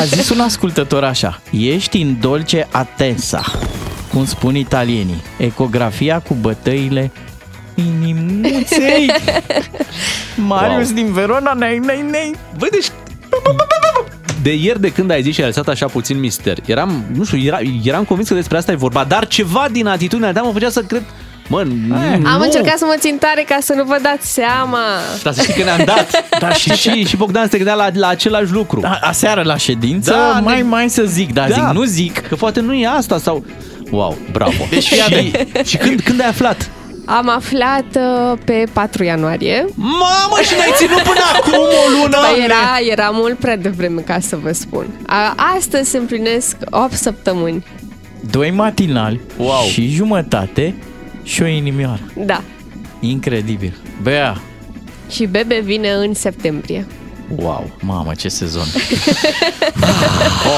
A 0.00 0.04
zis 0.04 0.28
un 0.28 0.40
ascultător 0.40 1.04
așa, 1.04 1.40
ești 1.50 2.00
în 2.00 2.16
dolce 2.20 2.68
atesa, 2.70 3.42
cum 4.12 4.24
spun 4.24 4.54
italienii, 4.56 5.22
ecografia 5.36 6.18
cu 6.18 6.36
bătăile 6.40 7.10
inimuței. 8.44 9.10
Marius 10.46 10.86
Wow. 10.86 10.94
din 10.94 11.12
Verona, 11.12 11.52
nei, 11.52 11.78
nei, 11.78 12.04
nei. 12.10 12.34
Băi, 12.58 12.68
deci 12.70 12.86
de 14.42 14.54
ieri 14.54 14.80
de 14.80 14.92
când 14.92 15.10
ai 15.10 15.22
zis 15.22 15.34
și 15.34 15.40
ai 15.40 15.46
lăsat 15.46 15.68
așa 15.68 15.86
puțin 15.86 16.18
mister, 16.18 16.58
eram, 16.66 17.04
nu 17.14 17.24
știu, 17.24 17.38
era, 17.38 17.58
eram 17.84 18.04
convins 18.04 18.28
că 18.28 18.34
despre 18.34 18.56
asta 18.56 18.72
e 18.72 18.74
vorba, 18.74 19.04
dar 19.04 19.26
ceva 19.26 19.66
din 19.72 19.86
atitudinea 19.86 20.32
ta 20.32 20.40
mă 20.40 20.52
făcea 20.52 20.70
să 20.70 20.80
cred, 20.82 21.02
mă, 21.48 21.62
nu, 21.62 21.94
Am 21.94 22.20
nu. 22.38 22.42
încercat 22.42 22.78
să 22.78 22.84
mă 22.84 22.94
țin 22.98 23.16
tare 23.18 23.44
ca 23.48 23.56
să 23.60 23.72
nu 23.76 23.84
vă 23.84 23.98
dați 24.02 24.32
seama. 24.32 24.78
Dar 25.22 25.32
să 25.32 25.42
știi 25.42 25.54
că 25.54 25.62
ne-am 25.64 25.82
dat. 25.84 26.24
Dar 26.40 26.54
și, 26.56 26.70
și, 26.72 27.04
și 27.04 27.16
Bogdan 27.16 27.48
se 27.48 27.56
gândea 27.56 27.74
la, 27.74 27.88
la 27.94 28.08
același 28.08 28.52
lucru. 28.52 28.80
A, 28.84 28.98
aseară 29.02 29.42
la 29.42 29.56
ședință, 29.56 30.10
Da, 30.10 30.40
mai, 30.44 30.56
ne- 30.56 30.62
mai 30.62 30.88
să 30.88 31.02
zic, 31.04 31.32
dar 31.32 31.48
Da. 31.48 31.54
zic, 31.54 31.62
nu 31.64 31.82
zic. 31.84 32.18
Că 32.28 32.34
poate 32.34 32.60
nu 32.60 32.72
e 32.74 32.86
asta 32.88 33.18
sau... 33.18 33.44
Wow, 33.90 34.16
bravo. 34.32 34.52
Deci 34.70 34.88
fii 34.88 34.98
și, 34.98 35.32
și 35.64 35.76
când, 35.76 36.00
când 36.00 36.20
ai 36.20 36.28
aflat? 36.28 36.70
Am 37.04 37.28
aflat 37.28 37.84
uh, 37.96 38.38
pe 38.44 38.64
4 38.72 39.02
ianuarie. 39.04 39.64
Mamă, 39.74 40.36
și 40.42 40.52
n-ai 40.58 40.72
ținut 40.76 41.00
până 41.02 41.20
acum 41.34 41.52
o 41.52 42.00
lună? 42.02 42.16
Păi 42.34 42.44
era, 42.44 42.92
era 42.92 43.10
mult 43.12 43.38
prea 43.38 43.56
devreme 43.56 44.00
ca 44.00 44.20
să 44.20 44.36
vă 44.36 44.52
spun. 44.52 44.86
A, 45.06 45.34
astăzi 45.56 45.90
se 45.90 45.96
împlinesc 45.98 46.56
8 46.70 46.92
săptămâni. 46.92 47.64
Doi 48.30 48.50
matinali 48.50 49.20
Wow. 49.36 49.64
și 49.72 49.88
jumătate 49.88 50.74
și 51.22 51.42
o 51.42 51.46
inimioară. 51.46 52.00
Da. 52.16 52.42
Incredibil. 53.00 53.76
Bea, 54.02 54.40
Și 55.10 55.26
bebe 55.26 55.60
vine 55.64 55.90
în 55.90 56.14
septembrie. 56.14 56.86
Wow, 57.36 57.70
mamă, 57.80 58.14
ce 58.14 58.28
sezon. 58.28 58.66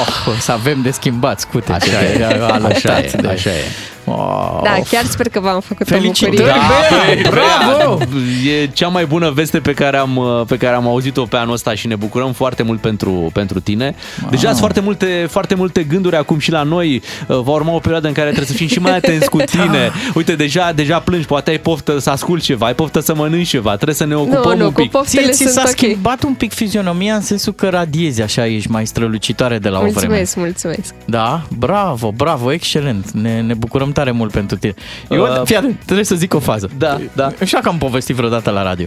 oh, 0.00 0.26
o 0.26 0.38
să 0.40 0.52
avem 0.52 0.82
de 0.82 0.90
schimbat 0.90 1.40
scute. 1.40 1.72
Așa 1.72 2.02
e, 2.04 2.24
așa 2.64 2.98
e, 2.98 3.10
de... 3.20 3.28
așa 3.28 3.50
e. 3.50 3.64
Oh, 4.06 4.60
Da, 4.62 4.70
chiar 4.90 5.04
sper 5.04 5.28
că 5.28 5.40
v-am 5.40 5.60
făcut 5.60 5.90
o 5.90 5.94
Felicitări, 5.94 6.36
bucurie. 6.36 6.52
Bea! 6.54 7.04
Băi, 7.06 7.22
Bravo! 7.30 7.96
Bea, 7.96 8.06
E 8.52 8.66
cea 8.66 8.88
mai 8.88 9.06
bună 9.06 9.30
veste 9.30 9.58
pe 9.58 9.72
care 9.72 9.96
am, 9.96 10.16
uh, 10.16 10.42
pe 10.46 10.56
care 10.56 10.74
am 10.74 10.86
auzit-o 10.86 11.22
pe 11.24 11.36
anul 11.36 11.52
ăsta 11.52 11.74
și 11.74 11.86
ne 11.86 11.96
bucurăm 11.96 12.32
foarte 12.32 12.62
mult 12.62 12.80
pentru, 12.80 13.30
pentru 13.32 13.60
tine. 13.60 13.94
Deja 14.30 14.46
sunt 14.48 14.58
foarte 14.58 14.80
multe, 14.80 15.26
foarte 15.30 15.54
multe 15.54 15.82
gânduri 15.82 16.16
acum 16.16 16.38
și 16.38 16.50
la 16.50 16.62
noi. 16.62 17.02
Uh, 17.28 17.38
Va 17.38 17.50
urma 17.52 17.72
o 17.74 17.78
perioadă 17.78 18.06
în 18.06 18.12
care 18.12 18.26
trebuie 18.26 18.48
să 18.48 18.54
fim 18.56 18.66
și 18.66 18.78
mai 18.78 18.96
atenți 18.96 19.28
cu 19.30 19.38
tine. 19.56 19.90
Uite, 20.14 20.34
deja, 20.34 20.72
deja 20.72 20.98
plângi, 20.98 21.26
poate 21.26 21.50
ai 21.50 21.58
poftă 21.58 21.98
să 21.98 22.10
asculti 22.10 22.44
ceva, 22.44 22.66
ai 22.66 22.74
poftă 22.74 23.00
să 23.00 23.14
mănânci 23.14 23.48
ceva, 23.48 23.74
trebuie 23.74 23.94
să 23.94 24.04
ne 24.06 24.14
ocupăm 24.14 24.58
nu, 24.58 24.64
un 24.64 24.72
cu 24.72 24.80
pic. 24.80 24.90
poftele 24.90 25.22
Ție 25.22 25.32
ți 25.32 25.38
sunt 25.38 25.50
s-a 25.50 25.62
ok. 25.64 25.68
schimbat 25.68 26.22
un 26.22 26.34
pic 26.34 26.52
fizionomia 26.52 27.14
în 27.14 27.20
sensul 27.20 27.52
că 27.52 27.68
radiezi 27.68 28.22
așa, 28.22 28.46
ești 28.46 28.70
mai 28.70 28.86
strălucitoare 28.86 29.58
de 29.58 29.68
la 29.68 29.76
o 29.78 29.80
vreme. 29.80 29.92
Mulțumesc, 29.94 30.36
mulțumesc. 30.36 30.94
Da, 31.04 31.42
bravo, 31.58 32.12
bravo, 32.16 32.52
excelent. 32.52 33.10
Ne, 33.10 33.40
ne 33.40 33.54
bucurăm 33.54 33.92
tare 33.94 34.10
mult 34.10 34.32
pentru 34.32 34.56
tine. 34.56 34.74
Eu, 35.10 35.22
Uh, 35.22 35.28
uh, 35.30 35.40
fii 35.44 35.56
atent, 35.56 35.82
trebuie 35.84 36.04
să 36.04 36.14
zic 36.14 36.34
o 36.34 36.38
fază. 36.38 36.70
Da, 36.78 37.00
da. 37.12 37.28
Așa 37.40 37.58
că 37.58 37.68
am 37.68 37.78
povestit 37.78 38.16
vreodată 38.16 38.50
la 38.50 38.62
radio. 38.62 38.86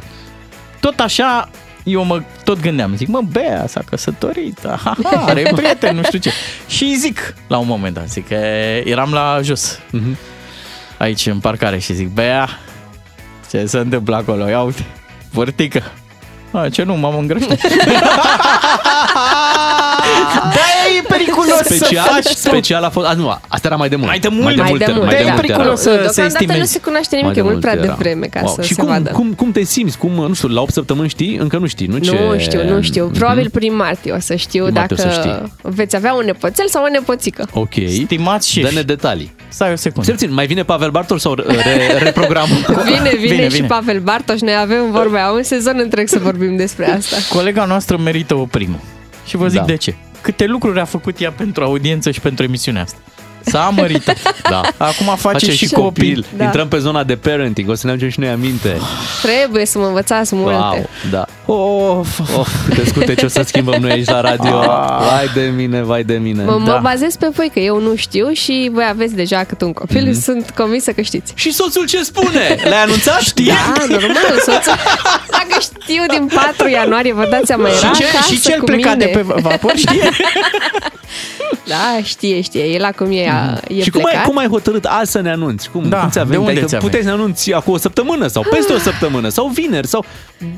Tot 0.80 1.00
așa, 1.00 1.50
eu 1.84 2.04
mă 2.04 2.22
tot 2.44 2.60
gândeam, 2.60 2.96
zic, 2.96 3.08
mă, 3.08 3.22
Bea 3.32 3.66
s-a 3.68 3.82
căsătorit, 3.90 4.66
aha, 4.66 4.96
are 5.26 5.52
prieten, 5.56 5.96
nu 5.96 6.04
știu 6.04 6.20
ce. 6.20 6.32
Și 6.68 6.96
zic, 6.96 7.34
la 7.48 7.58
un 7.58 7.68
moment 7.68 7.94
dat, 7.94 8.10
zic 8.10 8.28
că 8.28 8.34
eram 8.84 9.12
la 9.14 9.40
jos, 9.44 9.80
Mhm. 9.92 10.18
aici 10.98 11.26
în 11.26 11.40
parcare 11.40 11.78
și 11.78 11.94
zic, 11.94 12.08
Bea, 12.10 12.50
ce 13.50 13.66
se 13.66 13.78
întâmplă 13.78 14.16
acolo? 14.16 14.48
Ia 14.48 14.62
uite, 14.62 14.86
vârtică. 15.32 15.84
A, 16.52 16.70
ce 16.70 16.84
nu, 16.84 16.96
m-am 16.96 17.18
îngrășat. 17.18 17.60
da, 20.58 20.68
e 20.98 21.02
periculos 21.08 21.58
Special, 21.64 22.04
să 22.06 22.10
faci 22.14 22.24
tu. 22.34 22.38
special 22.38 22.84
a 22.84 22.90
fost... 22.90 23.08
A, 23.08 23.14
nu, 23.14 23.30
asta 23.48 23.68
era 23.68 23.76
mai 23.76 23.90
de 23.90 23.96
mult. 23.96 24.08
Mai 24.08 24.20
de 24.20 24.28
mult. 24.28 24.44
Mai 24.44 24.54
de 24.56 24.62
Mai 24.62 24.70
mult, 24.70 24.86
de 24.86 24.92
mult, 24.92 25.06
mai 25.06 25.16
de 25.18 25.24
da. 25.24 25.30
mult 25.32 25.42
periculos 25.42 25.86
era. 25.86 25.94
să- 25.96 26.02
Nu, 26.02 26.08
să 26.08 26.14
deocamdată 26.14 26.44
nu 26.44 26.52
estimezi. 26.52 26.72
se 26.72 26.80
cunoaște 26.80 27.16
nimic, 27.16 27.30
Mai 27.30 27.38
e 27.38 27.42
de 27.42 27.48
mult 27.50 27.60
prea 27.62 27.74
mult 27.74 27.86
era. 27.86 27.94
devreme 27.96 28.26
ca 28.26 28.40
Wow. 28.44 28.54
să 28.56 28.62
și 28.62 28.74
se 28.74 28.82
cum, 28.82 28.90
vadă. 28.90 29.10
Cum, 29.12 29.34
cum 29.34 29.52
te 29.52 29.64
simți? 29.64 29.98
Cum, 29.98 30.12
nu 30.12 30.34
știu, 30.34 30.48
la 30.48 30.62
8 30.62 30.74
săptămâni 30.74 31.10
știi? 31.10 31.36
Încă 31.36 31.58
nu 31.58 31.68
știi, 31.68 31.88
nu 31.88 31.98
ce... 31.98 32.12
Nu 32.12 32.38
știu, 32.40 32.64
nu 32.74 32.82
știu. 32.82 33.06
Probabil 33.14 33.50
prin 33.50 33.76
martie 33.76 34.12
o 34.12 34.20
să 34.20 34.36
știu 34.36 34.64
Prin 34.64 34.76
martie 34.76 34.96
o 35.00 35.04
dacă 35.04 35.14
să 35.14 35.20
știi. 35.22 35.52
veți 35.62 35.96
avea 35.96 36.14
un 36.14 36.26
nepoțel 36.26 36.68
sau 36.68 36.84
o 36.84 36.88
nepoțică. 36.90 37.48
Ok. 37.54 37.74
Stimați 38.04 38.50
șefi. 38.52 38.66
Dă-ne 38.68 38.82
detalii. 38.82 39.36
Stai 39.48 39.72
o 39.72 39.76
secundă. 39.76 40.06
Cel 40.08 40.14
puțin, 40.18 40.34
mai 40.34 40.46
vine 40.46 40.64
Pavel 40.64 40.90
Bartol 40.90 41.18
sau 41.20 41.34
re, 41.34 41.44
reprogramul? 42.04 42.58
Vine, 42.86 43.10
vine, 43.20 43.34
Vine, 43.36 43.48
și 43.50 43.56
vine. 43.56 43.68
Pavel 43.68 44.00
Bartoș, 44.00 44.40
noi 44.40 44.56
avem 44.62 44.92
vorbe, 44.92 45.20
un 45.36 45.44
sezon 45.44 45.80
întreg 45.84 46.08
să 46.08 46.20
vorbim 46.20 46.56
despre 46.56 46.92
asta. 46.98 47.16
Colega 47.34 47.66
noastră 47.66 47.98
merită 47.98 48.36
o 48.36 48.46
primă. 48.46 48.80
Și 49.28 49.38
vă 49.38 49.48
zic 49.48 49.60
Da. 49.60 49.66
de 49.66 49.76
ce. 49.76 49.96
Câte 50.22 50.46
lucruri 50.46 50.80
a 50.80 50.86
făcut 50.86 51.20
ea 51.20 51.32
pentru 51.32 51.64
audiență 51.64 52.12
și 52.12 52.20
pentru 52.20 52.44
emisiunea 52.44 52.82
asta. 52.82 52.98
S-a 53.48 53.72
măritat. 53.76 54.18
Da. 54.50 54.62
Acum 54.78 55.16
face, 55.18 55.52
și 55.52 55.68
copil. 55.68 56.26
Da. 56.38 56.44
Intrăm 56.44 56.68
pe 56.68 56.78
zona 56.78 57.04
de 57.04 57.16
parenting, 57.16 57.70
o 57.70 57.74
să 57.74 57.86
ne 57.86 57.92
aducem 57.92 58.10
și 58.10 58.20
noi 58.20 58.30
aminte. 58.30 58.78
Trebuie 59.22 59.66
să 59.66 59.78
mă 59.80 59.86
învățați 59.86 60.36
multe. 60.36 60.58
Wow, 60.58 60.90
da. 61.12 61.26
Of, 61.54 62.20
of 62.38 62.50
câte 62.70 62.86
scute 62.86 63.16
o 63.26 63.28
să 63.28 63.42
schimbăm 63.46 63.82
noi 63.82 63.92
aici 63.92 64.08
la 64.10 64.22
radio. 64.22 64.60
Vai 65.00 65.30
de 65.34 65.52
mine, 65.56 65.82
vai 65.82 66.04
de 66.04 66.14
mine. 66.14 66.44
Mă, 66.44 66.52
da. 66.66 66.74
mă 66.74 66.80
bazez 66.82 67.16
pe 67.16 67.28
voi 67.36 67.50
că 67.54 67.60
eu 67.60 67.80
nu 67.82 67.96
știu 67.96 68.30
și 68.32 68.70
voi 68.74 68.86
aveți 68.90 69.16
deja 69.16 69.44
cât 69.44 69.62
un 69.62 69.74
copil, 69.74 70.02
Mhm. 70.02 70.12
mm-hmm. 70.20 70.24
sunt 70.24 70.50
convinsă 70.58 70.92
că 70.92 71.02
știți. 71.02 71.32
Și 71.36 71.52
soțul 71.54 71.86
ce 71.88 72.04
spune? 72.04 72.56
Le-ai 72.64 72.82
anunțat? 72.84 73.20
Știi? 73.22 73.46
Da, 73.46 73.74
normal, 73.90 74.36
soțul. 74.46 74.74
Dacă 75.32 75.62
știu 75.62 76.04
din 76.10 76.30
4 76.36 76.68
ianuarie, 76.70 77.14
vă 77.14 77.28
dați 77.30 77.46
seama, 77.46 77.68
era 77.68 77.78
Și, 77.94 78.00
ce, 78.02 78.06
acasă 78.08 78.34
și 78.34 78.42
cel 78.42 78.60
cu 78.60 78.66
plecat 78.66 78.98
mine. 78.98 79.06
de 79.12 79.18
pe 79.18 79.22
vapor 79.42 79.74
știe? 79.76 80.10
Da, 81.68 82.00
știe, 82.04 82.42
știe, 82.42 82.64
el 82.64 82.84
acum 82.84 83.12
e, 83.12 83.30
e 83.68 83.74
Mhm. 83.74 83.82
și 83.82 83.90
cum 83.90 84.02
plecat. 84.02 84.20
ai, 84.22 84.28
cum 84.28 84.38
ai 84.38 84.48
hotărât 84.48 84.86
azi 84.86 85.12
să 85.12 85.22
ne 85.22 85.30
anunți? 85.32 85.70
Cum, 85.70 85.90
Da, 85.90 86.00
cum 86.00 86.10
ți-a 86.10 86.22
de 86.24 86.28
venit? 86.28 86.40
unde 86.42 86.52
Adică 86.52 86.66
ți-a 86.68 86.78
puteai 86.80 87.02
să 87.02 87.08
ne 87.08 87.14
anunți 87.14 87.54
acum 87.54 87.74
o 87.74 87.78
săptămână 87.78 88.28
sau 88.28 88.44
peste 88.52 88.74
o 88.74 88.78
săptămână 88.78 89.30
sau 89.30 89.48
vineri 89.48 89.88
sau 89.88 90.06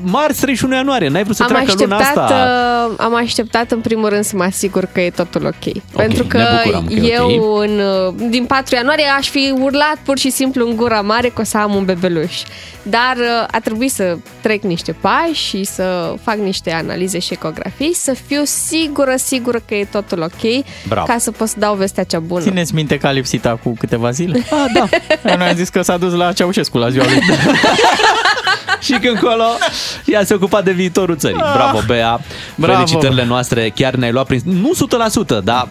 marți 0.02 0.40
31 0.40 0.74
ianuarie. 0.74 1.08
N-ai 1.08 1.22
vrut 1.22 1.36
să 1.36 1.42
am 1.42 1.48
treacă 1.48 1.72
luna 1.78 1.96
așteptat, 1.96 2.24
asta. 2.30 2.46
uh, 2.90 2.94
am 2.98 3.14
așteptat 3.14 3.70
în 3.70 3.80
primul 3.80 4.08
rând 4.08 4.24
să 4.24 4.36
mă 4.36 4.42
asigur 4.42 4.88
că 4.92 5.00
e 5.00 5.10
totul 5.10 5.44
ok. 5.46 5.82
Pentru 5.96 6.24
că 6.24 6.36
ne 6.36 6.44
bucurăm 6.62 6.86
că 6.86 6.92
e 6.92 7.12
eu 7.14 7.28
ok. 7.42 7.62
în, 7.62 7.78
uh, 7.78 8.28
din 8.30 8.44
4 8.44 8.74
ianuarie 8.74 9.04
aș 9.18 9.28
fi 9.28 9.54
urlat 9.60 9.96
pur 10.04 10.18
și 10.18 10.30
simplu 10.30 10.66
în 10.68 10.76
gura 10.76 11.00
mare 11.00 11.28
că 11.28 11.40
o 11.40 11.44
să 11.44 11.56
am 11.58 11.74
un 11.74 11.84
bebeluș. 11.84 12.40
Dar 12.82 13.16
uh, 13.16 13.46
a 13.50 13.58
trebuit 13.64 13.90
să 13.92 14.16
trec 14.40 14.62
niște 14.62 14.92
pași 15.00 15.32
și 15.48 15.64
să 15.64 16.14
fac 16.22 16.36
niște 16.36 16.70
analize 16.72 17.18
și 17.18 17.32
ecografii, 17.32 17.94
să 17.94 18.14
fiu 18.26 18.42
sigură, 18.44 19.14
sigură 19.16 19.58
că 19.66 19.74
e 19.74 19.84
totul 19.84 20.20
ok, 20.22 20.64
Bravo. 20.88 21.06
ca 21.06 21.18
să 21.18 21.30
pot 21.30 21.48
să 21.48 21.54
dau 21.58 21.74
vestea 21.74 22.04
cea 22.04 22.18
bună. 22.18 22.42
Țineți 22.42 22.69
minte 22.72 22.98
că 22.98 23.06
a 23.06 23.10
lipsit 23.10 23.46
cu 23.62 23.74
câteva 23.78 24.10
zile? 24.10 24.44
Ah, 24.50 24.64
da. 24.74 24.88
Noi 25.36 25.48
am 25.48 25.56
zis 25.56 25.68
că 25.68 25.82
s-a 25.82 25.96
dus 25.96 26.12
la 26.12 26.32
Ceaușescu 26.32 26.78
la 26.78 26.90
ziua 26.90 27.04
lui. 27.04 27.20
și 28.80 28.92
când 28.92 29.14
încolo 29.14 29.44
ea 30.04 30.24
se 30.24 30.34
ocupa 30.34 30.62
de 30.62 30.72
viitorul 30.72 31.16
țării. 31.16 31.44
Bravo, 31.54 31.80
Bea! 31.86 32.20
Bravo. 32.54 32.78
Felicitările 32.78 33.24
noastre, 33.24 33.70
chiar 33.74 33.94
ne-ai 33.94 34.12
luat 34.12 34.26
prin... 34.26 34.40
Nu 34.44 34.70
100%, 35.40 35.44
dar 35.44 35.68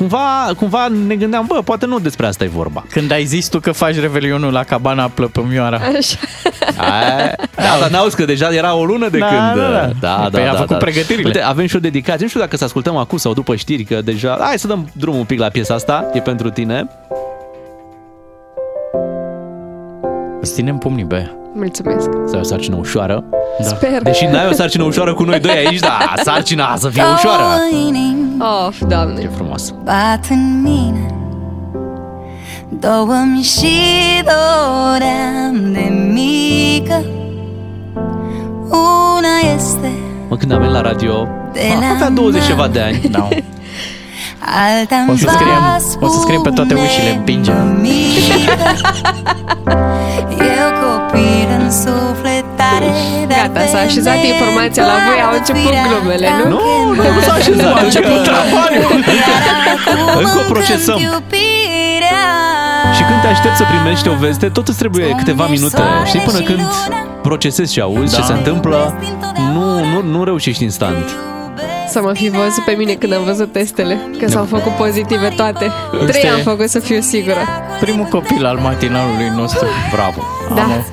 cumva, 0.00 0.52
cumva 0.56 0.88
ne 1.06 1.14
gândeam, 1.14 1.44
bă, 1.46 1.60
poate 1.64 1.86
nu 1.86 1.98
despre 1.98 2.26
asta 2.26 2.44
e 2.44 2.48
vorba. 2.48 2.84
Când 2.90 3.10
ai 3.10 3.24
zis 3.24 3.48
tu 3.48 3.60
că 3.60 3.72
faci 3.72 4.00
revelionul 4.00 4.52
la 4.52 4.64
cabana 4.64 5.08
Plăpămioara. 5.08 5.76
Așa. 5.76 6.16
Aia, 6.76 7.34
da, 7.56 7.76
dar 7.80 7.90
n-auzi 7.90 8.16
că 8.16 8.24
deja 8.24 8.54
era 8.54 8.74
o 8.74 8.84
lună 8.84 9.08
de 9.08 9.18
Da, 9.18 9.26
când... 9.26 9.62
da, 9.62 9.70
da. 9.70 9.90
da, 10.00 10.28
Păi 10.30 10.42
da, 10.42 10.48
a 10.48 10.52
da, 10.52 10.58
făcut 10.58 10.68
da. 10.68 10.76
pregătirile. 10.76 11.26
Uite, 11.26 11.40
avem 11.40 11.66
și 11.66 11.76
o 11.76 11.78
dedicație. 11.78 12.22
Nu 12.22 12.28
știu 12.28 12.40
dacă 12.40 12.56
să 12.56 12.64
ascultăm 12.64 12.96
acum 12.96 13.18
sau 13.18 13.32
după 13.32 13.56
știri, 13.56 13.84
că 13.84 14.00
deja... 14.00 14.38
Hai 14.40 14.58
să 14.58 14.66
dăm 14.66 14.90
drumul 14.92 15.18
un 15.18 15.24
pic 15.24 15.38
la 15.38 15.48
piesa 15.48 15.74
asta, 15.74 16.10
e 16.12 16.20
pentru 16.20 16.50
tine. 16.50 16.86
Îți 20.40 20.52
ținem 20.52 20.78
pumnii, 20.78 21.04
Bea. 21.04 21.39
Mulțumesc. 21.54 22.08
Să 22.26 22.34
ai 22.34 22.40
o 22.40 22.42
sarcină 22.42 22.76
ușoară. 22.76 23.24
Da. 23.62 23.66
Sper. 23.68 24.02
Deși 24.02 24.24
n-ai 24.24 24.48
o 24.48 24.52
sarcină 24.52 24.84
ușoară 24.84 25.14
cu 25.14 25.22
noi 25.22 25.40
doi 25.40 25.56
aici, 25.66 25.78
da, 25.78 25.98
sarcina 26.24 26.76
să 26.76 26.88
fie 26.88 27.02
ușoară. 27.14 27.44
Of, 28.66 28.82
doamne. 28.88 29.20
E 29.22 29.28
frumos. 29.34 29.74
bat 29.84 30.26
în 30.30 30.62
mine 30.62 31.14
Două-mi 32.68 33.42
și 33.42 33.76
doream 34.24 35.72
de 35.72 35.92
mică 36.12 37.04
Una 38.68 39.54
este 39.56 39.90
Mă, 40.28 40.36
când 40.36 40.52
am 40.52 40.58
venit 40.58 40.74
la 40.74 40.80
radio, 40.80 41.28
De 41.52 41.60
a, 41.76 41.78
la 41.80 41.86
avea 41.94 42.10
20 42.10 42.44
ceva 42.44 42.68
de 42.68 42.80
ani. 42.80 43.00
Da. 43.10 43.28
Alta 44.40 45.04
O 45.12 45.16
să 45.16 45.28
scriem, 45.30 45.62
o 46.00 46.08
să 46.08 46.18
scriem 46.20 46.40
pe 46.40 46.50
toate 46.50 46.74
ușile, 46.74 47.10
împinge. 47.16 47.52
Eu 50.60 50.68
copil 50.84 51.48
în 51.58 51.70
sufletare 51.70 52.88
Gata, 53.28 53.66
s-a 53.72 53.78
așezat 53.78 54.20
informația 54.32 54.84
la 54.84 54.96
voi, 55.06 55.18
au 55.26 55.32
început 55.38 55.72
glumele, 55.88 56.28
nu? 56.42 56.48
Nu, 56.48 56.94
nu, 56.94 57.02
nu 57.14 57.20
s-a 57.26 57.32
așezat, 57.32 57.72
a 57.76 57.80
început 57.88 58.22
travaliul. 58.22 59.04
Încă 60.22 60.38
o 60.38 60.52
procesăm. 60.52 60.98
Și 62.96 63.02
când 63.08 63.20
te 63.22 63.26
aștept 63.26 63.56
să 63.56 63.64
primești 63.64 64.08
o 64.08 64.14
veste, 64.14 64.48
tot 64.48 64.68
îți 64.68 64.78
trebuie 64.78 65.14
câteva 65.18 65.46
minute, 65.46 65.82
știi, 66.04 66.20
până 66.20 66.38
când 66.38 66.60
procesezi 67.22 67.72
și 67.72 67.80
auzi 67.80 68.14
Da. 68.14 68.20
ce 68.20 68.26
se 68.26 68.32
întâmplă, 68.32 68.94
nu, 69.52 69.84
nu, 69.84 70.02
nu 70.02 70.24
reușești 70.24 70.62
instant. 70.62 71.29
Să 71.90 72.00
mă 72.02 72.12
fi 72.14 72.28
văzut 72.28 72.64
pe 72.64 72.70
mine 72.72 72.92
când 72.94 73.12
am 73.12 73.24
văzut 73.24 73.52
testele, 73.52 73.98
că 74.18 74.28
s-au 74.28 74.44
făcut 74.44 74.72
pozitive 74.72 75.28
toate. 75.36 75.70
Este- 76.00 76.18
Trei 76.18 76.30
am 76.30 76.40
făcut 76.40 76.68
să 76.68 76.78
fiu 76.78 77.00
sigură. 77.00 77.40
Primul 77.80 78.04
copil 78.06 78.44
al 78.46 78.58
matinalului 78.58 79.28
nostru. 79.36 79.66
Bravo. 79.92 80.22
Da. 80.54 80.62
Am, 80.62 80.84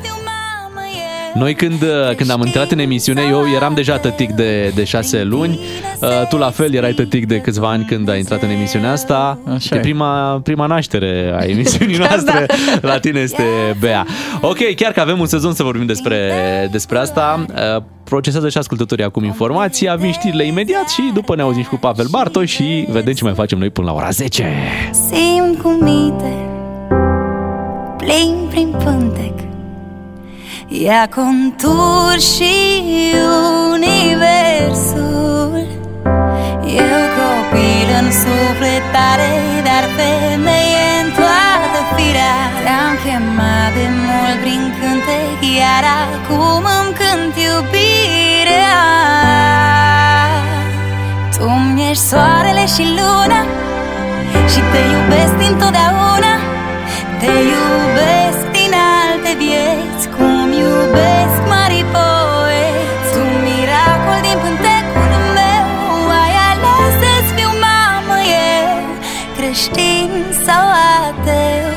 Noi 1.33 1.53
când, 1.53 1.83
când 2.15 2.31
am 2.31 2.41
intrat 2.45 2.71
în 2.71 2.79
emisiune, 2.79 3.21
eu 3.29 3.43
eram 3.55 3.73
deja 3.73 3.97
tătic 3.97 4.31
de, 4.31 4.71
de 4.75 4.83
șase 4.83 5.23
luni, 5.23 5.59
uh, 6.01 6.27
tu 6.29 6.37
la 6.37 6.49
fel 6.49 6.73
erai 6.73 6.93
tătic 6.93 7.27
de 7.27 7.37
câțiva 7.39 7.69
ani 7.69 7.85
când 7.85 8.09
ai 8.09 8.17
intrat 8.17 8.41
în 8.41 8.49
emisiunea 8.49 8.91
asta. 8.91 9.39
Așa 9.53 9.75
e 9.75 9.77
e. 9.77 9.81
prima, 9.81 10.39
prima 10.43 10.65
naștere 10.65 11.35
a 11.39 11.43
emisiunii 11.53 11.97
noastre, 11.97 12.45
la 12.81 12.99
tine 12.99 13.19
este 13.19 13.43
Bea. 13.79 14.05
Ok, 14.41 14.75
chiar 14.75 14.91
că 14.91 14.99
avem 14.99 15.19
un 15.19 15.25
sezon 15.25 15.53
să 15.53 15.63
vorbim 15.63 15.85
despre, 15.85 16.31
despre 16.71 16.97
asta. 16.97 17.45
Uh, 17.77 17.83
Procesează 18.03 18.49
și 18.49 18.57
ascultătorii 18.57 19.03
acum 19.03 19.23
informația, 19.23 19.95
vin 19.95 20.11
știrile 20.11 20.45
imediat 20.45 20.89
și 20.89 21.11
după 21.13 21.35
ne 21.35 21.41
auzim 21.41 21.61
și 21.61 21.67
cu 21.67 21.75
Pavel 21.75 22.07
Bartoș 22.09 22.51
și 22.51 22.87
vedem 22.89 23.13
ce 23.13 23.23
mai 23.23 23.33
facem 23.33 23.57
noi 23.57 23.69
până 23.69 23.87
la 23.87 23.93
ora 23.93 24.09
10. 24.09 24.53
Simt 24.91 25.61
cum 25.61 25.83
minte 25.83 26.33
Plin 27.97 28.35
prin 28.49 28.75
pântec 28.83 29.46
Ia 30.69 31.07
contur 31.15 32.19
și 32.19 32.83
universul. 33.73 34.87
Eu 36.65 37.01
copil 37.17 37.87
în 37.99 38.11
sufletare 38.11 39.31
Dar 39.63 39.83
femeie 39.97 40.85
în 41.03 41.07
toată 41.19 41.79
firea. 41.95 42.37
Te-am 42.63 42.93
chemat 43.03 43.71
de 43.73 43.87
mult 44.05 44.37
prin 44.41 44.63
cântec 44.79 45.39
Iar 45.57 45.83
acum 46.03 46.63
îmi 46.79 46.93
cânt 46.99 47.33
iubirea. 47.47 48.79
Tu-mi 51.37 51.89
ești 51.89 52.03
soarele 52.03 52.65
și 52.65 52.83
luna 52.97 53.41
și 54.51 54.59
te 54.71 54.81
iubesc 54.93 55.37
întotdeauna 55.51 56.33
Te 57.19 57.31
iubesc 57.53 58.41
din 58.51 58.56
alte 59.27 59.43
vieți 59.43 60.07
Cum 60.15 60.51
iubesc 60.51 61.39
mari 61.53 61.85
poeți 61.95 63.09
Tu 63.13 63.21
miracol 63.45 64.19
din 64.27 64.37
pântecul 64.43 65.13
meu 65.39 65.67
Ai 66.23 66.35
ales 66.49 66.91
să-ți 67.01 67.31
fiu 67.37 67.51
mamă 67.67 68.17
eu 68.53 68.75
Creștin 69.37 70.09
sau 70.45 70.65
ateu 71.05 71.69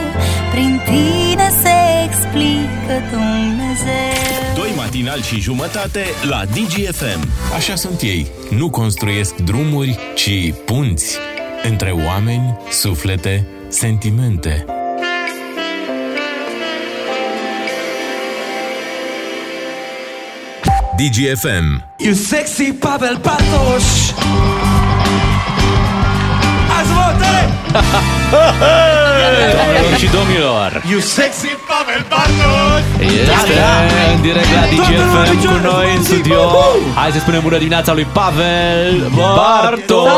Prin 0.53 0.81
tine 0.85 1.49
se 1.63 1.77
explică 2.07 2.95
Dumnezeu 3.11 4.55
Doi 4.55 4.73
matinal 4.77 5.23
și 5.23 5.41
jumătate 5.41 6.05
la 6.29 6.45
DGFM. 6.45 7.29
Așa 7.55 7.75
sunt 7.75 8.01
ei. 8.01 8.27
Nu 8.51 8.71
construiesc 8.71 9.35
drumuri, 9.35 9.99
ci 10.15 10.53
punți 10.65 11.17
între 11.63 11.91
oameni, 11.91 12.57
suflete, 12.71 13.47
sentimente. 13.69 14.65
DGFM. 21.01 21.81
You 21.99 22.15
sexy 22.15 22.75
Pavel 22.75 23.17
Bartosz 23.21 24.13
Ascoltare 26.69 27.49
Doamnelor 28.31 28.77
și 30.01 30.09
domnilor, 30.19 30.83
You 30.91 31.01
sexy 31.01 31.51
Pavel 31.71 32.03
Bartosz 32.13 32.85
Este 33.01 33.55
în 34.15 34.21
direct 34.23 34.53
la 34.59 34.65
DGFM 34.73 35.47
cu 35.47 35.59
noi 35.63 35.87
în 35.97 36.03
studio. 36.05 36.41
Hai 36.95 37.11
să 37.13 37.19
spunem 37.19 37.41
bună 37.43 37.57
dimineața 37.57 37.93
lui 37.93 38.07
Pavel 38.13 39.11
Bartoș. 39.17 40.11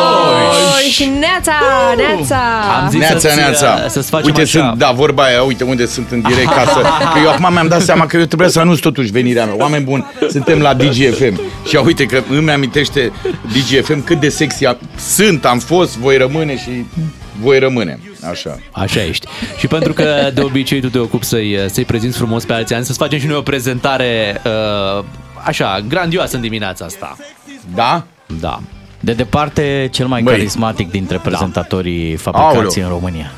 Oi, 0.77 0.91
și 0.91 1.05
neața, 1.21 1.53
neața. 1.97 2.41
Am 2.83 2.91
zis 2.91 2.99
Neața, 2.99 3.19
să-ți, 3.19 3.37
neața. 3.37 3.81
uh, 3.85 3.91
să-ți 3.91 4.09
facem 4.09 4.27
uite, 4.27 4.41
așa. 4.41 4.59
sunt, 4.59 4.79
da, 4.79 4.91
vorba 4.91 5.23
aia, 5.23 5.43
uite 5.43 5.65
unde 5.65 5.87
sunt 5.87 6.11
în 6.11 6.21
direct 6.21 6.49
ca 6.49 6.65
să... 6.65 6.81
Că 7.13 7.19
eu 7.25 7.31
acum 7.31 7.53
mi-am 7.53 7.69
dat 7.69 7.83
seama 7.83 8.07
că 8.07 8.17
eu 8.17 8.25
trebuia 8.25 8.49
să 8.49 8.61
anunț 8.61 8.79
totuși 8.79 9.11
venirea 9.11 9.45
mea. 9.45 9.55
Oameni 9.59 9.85
buni, 9.85 10.07
suntem 10.31 10.59
la 10.59 10.75
DGFM. 10.75 11.41
Și 11.69 11.81
uite 11.85 12.07
că 12.07 12.23
îmi 12.31 12.51
amintește 12.51 13.13
DGFM 13.53 14.05
cât 14.05 14.21
de 14.21 14.29
sexy 14.29 14.67
am, 14.67 14.79
sunt, 14.97 15.45
am 15.45 15.59
fost, 15.59 15.97
voi 15.97 16.17
rămâne 16.17 16.57
și 16.57 16.85
voi 17.43 17.59
rămâne. 17.59 17.99
Așa. 18.31 18.59
Așa 18.71 19.03
ești. 19.05 19.27
Și 19.59 19.67
pentru 19.67 19.93
că 19.93 20.31
de 20.35 20.41
obicei 20.41 20.81
tu 20.81 20.89
te 20.89 20.99
ocupi 20.99 21.25
să-i, 21.25 21.59
să-i 21.67 21.85
prezinți 21.85 22.17
frumos 22.17 22.45
pe 22.45 22.53
alții 22.53 22.75
ani, 22.75 22.85
să-ți 22.85 22.99
facem 22.99 23.19
și 23.19 23.27
noi 23.27 23.37
o 23.37 23.43
prezentare 23.43 24.41
uh, 24.99 25.05
așa, 25.45 25.81
grandioasă 25.89 26.37
în 26.37 26.43
dimineața 26.43 26.85
asta. 26.85 27.17
Da? 27.75 28.05
Da. 28.41 28.61
De 29.01 29.13
departe, 29.13 29.89
cel 29.93 30.07
mai 30.07 30.23
Băi. 30.23 30.35
carismatic 30.35 30.91
dintre 30.91 31.19
prezentatorii 31.23 32.17
fabricați 32.17 32.57
Aoleu. 32.57 32.71
în 32.77 32.89
România. 32.89 33.33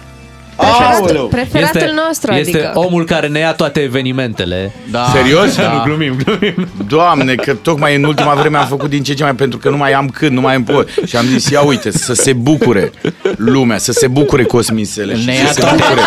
Preferatul, 0.57 1.27
preferatul 1.31 1.81
Este, 1.81 1.93
nostru, 2.07 2.33
este 2.33 2.57
adică. 2.59 2.71
omul 2.75 3.05
care 3.05 3.27
ne 3.29 3.39
ia 3.39 3.53
toate 3.53 3.81
evenimentele. 3.81 4.73
Da. 4.91 5.05
Serios? 5.15 5.57
Da. 5.57 5.73
Nu, 5.73 5.83
glumim, 5.85 6.17
glumim. 6.25 6.69
Doamne, 6.89 7.35
că 7.35 7.55
tocmai 7.55 7.95
în 7.97 8.05
ultima 8.05 8.35
vreme 8.35 8.57
am 8.59 8.67
făcut 8.67 8.89
din 8.91 9.03
ce 9.03 9.11
în 9.11 9.17
ce 9.17 9.23
mai 9.23 9.35
pentru 9.35 9.59
că 9.59 9.71
nu 9.71 9.77
mai 9.77 9.93
am 9.93 10.09
când, 10.09 10.33
nu 10.33 10.41
mai 10.41 10.55
îmi 10.57 10.65
pot. 10.65 10.89
Și 11.07 11.17
am 11.17 11.25
zis, 11.27 11.49
ia 11.51 11.61
uite, 11.61 11.91
să 11.91 12.15
se 12.15 12.33
bucure 12.33 12.93
lumea, 13.37 13.79
să 13.79 13.93
se 13.93 14.07
bucure 14.07 14.45
cosmisele 14.45 15.17
și 15.17 15.25
Ne 15.27 15.35
să 15.35 15.43
ia 15.43 15.51
se 15.53 15.61
toate. 15.61 15.77
bucure. 15.77 16.01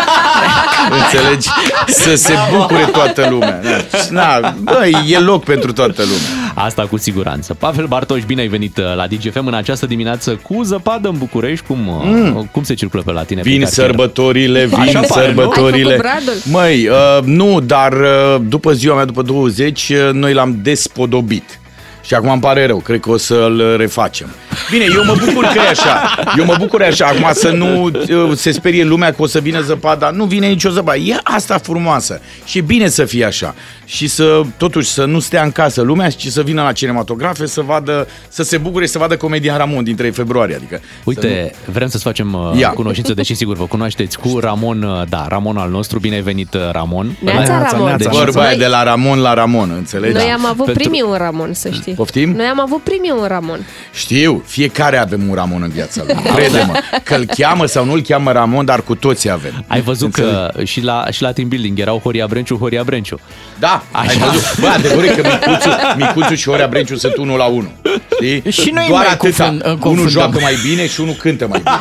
Înțelegi? 1.02 1.48
Să 1.86 2.14
se 2.14 2.34
bucure 2.56 2.84
toată 2.92 3.26
lumea. 3.30 3.60
Da, 3.62 3.98
Na, 4.10 4.54
bă, 4.62 4.86
e 5.08 5.18
loc 5.18 5.44
pentru 5.44 5.72
toată 5.72 6.02
lumea. 6.02 6.37
Asta 6.58 6.86
cu 6.86 6.96
siguranță. 6.96 7.54
Pavel 7.54 7.86
Bartoș, 7.86 8.24
bine 8.24 8.40
ai 8.40 8.48
venit 8.48 8.76
uh, 8.76 8.84
la 8.94 9.06
DGFM 9.06 9.46
în 9.46 9.54
această 9.54 9.86
dimineață 9.86 10.34
cu 10.34 10.62
zăpadă 10.62 11.08
în 11.08 11.18
București. 11.18 11.66
Cum, 11.66 11.78
mm. 12.04 12.48
cum 12.52 12.62
se 12.62 12.74
circulă 12.74 13.02
pe 13.02 13.12
la 13.12 13.22
tine? 13.22 13.40
pe 13.40 13.48
Vin 13.50 13.60
cartier? 13.62 13.86
sărbătorile, 13.86 14.66
vin 14.66 14.78
Așa 14.78 15.00
pare, 15.00 15.06
nu? 15.06 15.22
sărbătorile. 15.22 15.92
Ai 15.92 15.98
făcut 15.98 16.10
bradul? 16.10 16.40
Măi, 16.50 16.88
uh, 16.88 17.24
nu, 17.24 17.60
dar 17.60 17.92
uh, 17.92 18.40
după 18.48 18.72
ziua 18.72 18.94
mea, 18.94 19.04
după 19.04 19.22
20, 19.22 19.88
uh, 19.88 20.12
noi 20.12 20.32
l-am 20.32 20.58
despodobit. 20.62 21.60
Și 22.08 22.14
acum 22.14 22.30
îmi 22.30 22.40
pare 22.40 22.66
rău, 22.66 22.78
cred 22.78 23.00
că 23.00 23.10
o 23.10 23.16
să-l 23.16 23.74
refacem. 23.76 24.28
Bine, 24.70 24.84
eu 24.94 25.04
mă 25.04 25.14
bucur 25.24 25.44
că 25.44 25.58
e 25.58 25.68
așa. 25.68 26.14
Eu 26.38 26.44
mă 26.44 26.54
bucur 26.58 26.82
așa, 26.82 27.06
acum 27.06 27.28
să 27.32 27.50
nu 27.50 27.82
uh, 27.84 27.92
se 28.34 28.50
sperie 28.50 28.84
lumea 28.84 29.12
că 29.12 29.22
o 29.22 29.26
să 29.26 29.38
vină 29.40 29.60
zăpada. 29.60 30.10
Nu 30.10 30.24
vine 30.24 30.46
nicio 30.46 30.70
zăpadă. 30.70 30.98
E 30.98 31.16
asta 31.22 31.58
frumoasă. 31.58 32.20
Și 32.44 32.58
e 32.58 32.60
bine 32.60 32.88
să 32.88 33.04
fie 33.04 33.24
așa. 33.24 33.54
Și 33.84 34.06
să, 34.06 34.40
totuși, 34.56 34.88
să 34.90 35.04
nu 35.04 35.18
stea 35.18 35.42
în 35.42 35.50
casă 35.52 35.82
lumea, 35.82 36.10
ci 36.10 36.26
să 36.26 36.42
vină 36.42 36.62
la 36.62 36.72
cinematografe, 36.72 37.46
să 37.46 37.60
vadă, 37.60 38.06
să 38.28 38.42
se 38.42 38.56
bucure, 38.58 38.86
să 38.86 38.98
vadă 38.98 39.16
comedia 39.16 39.56
Ramon 39.56 39.84
din 39.84 39.96
3 39.96 40.10
februarie. 40.10 40.54
Adică, 40.54 40.80
Uite, 41.04 41.52
vrem 41.72 41.88
să-ți 41.88 42.02
facem 42.02 42.32
uh, 42.32 42.58
Ia. 42.58 42.68
cunoștință, 42.68 43.14
deși 43.14 43.34
sigur 43.34 43.56
vă 43.56 43.64
cunoașteți, 43.66 44.18
cu 44.18 44.38
Ramon, 44.38 44.82
uh, 44.82 45.02
da, 45.08 45.24
Ramon 45.28 45.56
al 45.56 45.70
nostru. 45.70 45.98
Bine 45.98 46.14
ai 46.14 46.20
venit, 46.20 46.54
uh, 46.54 46.60
Ramon. 46.72 47.16
Neața, 47.20 47.68
Ramon. 47.70 47.96
Deci, 47.96 48.08
Vorba 48.08 48.40
aia 48.40 48.48
Noi- 48.48 48.58
de 48.58 48.66
la 48.66 48.82
Ramon 48.82 49.18
la 49.20 49.34
Ramon, 49.34 49.70
înțelegi? 49.76 50.12
Noi 50.14 50.30
am 50.34 50.46
avut 50.46 50.64
Pentru- 50.64 50.82
primii 50.82 51.02
un 51.02 51.14
Ramon, 51.16 51.52
să 51.52 51.70
știi. 51.70 51.94
Poftim? 51.98 52.30
Noi 52.32 52.46
am 52.46 52.60
avut 52.60 52.82
primii 52.82 53.10
un 53.20 53.24
Ramon. 53.26 53.66
Știu, 53.94 54.42
fiecare 54.46 54.96
avem 54.98 55.28
un 55.28 55.34
Ramon 55.34 55.62
în 55.62 55.68
viața 55.68 56.02
lui. 56.06 56.14
Crede-mă. 56.34 56.72
Că 57.04 57.14
îl 57.14 57.24
cheamă 57.36 57.66
sau 57.66 57.84
nu 57.84 57.92
îl 57.92 58.00
cheamă 58.00 58.32
Ramon, 58.32 58.64
dar 58.64 58.82
cu 58.82 58.94
toții 58.94 59.30
avem. 59.30 59.64
Ai 59.66 59.80
văzut 59.80 60.12
că 60.12 60.50
și 60.64 60.80
la, 60.82 61.06
și 61.10 61.22
la 61.22 61.32
team 61.32 61.48
building 61.48 61.78
erau 61.78 61.98
Horia 62.02 62.26
Brenciu, 62.26 62.56
Horia 62.56 62.82
Brenciu. 62.82 63.20
Da, 63.58 63.82
Așa. 63.90 64.10
ai 64.10 64.18
văzut. 64.18 64.58
Bă, 64.60 64.66
adevărul 64.66 65.04
e 65.04 65.08
că 65.08 65.28
Micuțu, 65.28 65.68
Micuțu 65.96 66.34
și 66.34 66.48
Horea 66.48 66.66
Brenciu 66.66 66.96
sunt 66.96 67.16
unul 67.16 67.38
la 67.38 67.44
unul. 67.44 67.70
Știi? 68.14 68.50
Și 68.50 68.70
noi 68.70 68.84
Doar 68.88 69.02
mai 69.04 69.12
atâta. 69.12 69.44
confund- 69.44 69.62
Unul 69.64 69.78
confundăm. 69.78 70.08
joacă 70.10 70.38
mai 70.40 70.54
bine 70.68 70.86
și 70.86 71.00
unul 71.00 71.14
cântă 71.14 71.46
mai 71.46 71.58
bine. 71.64 71.76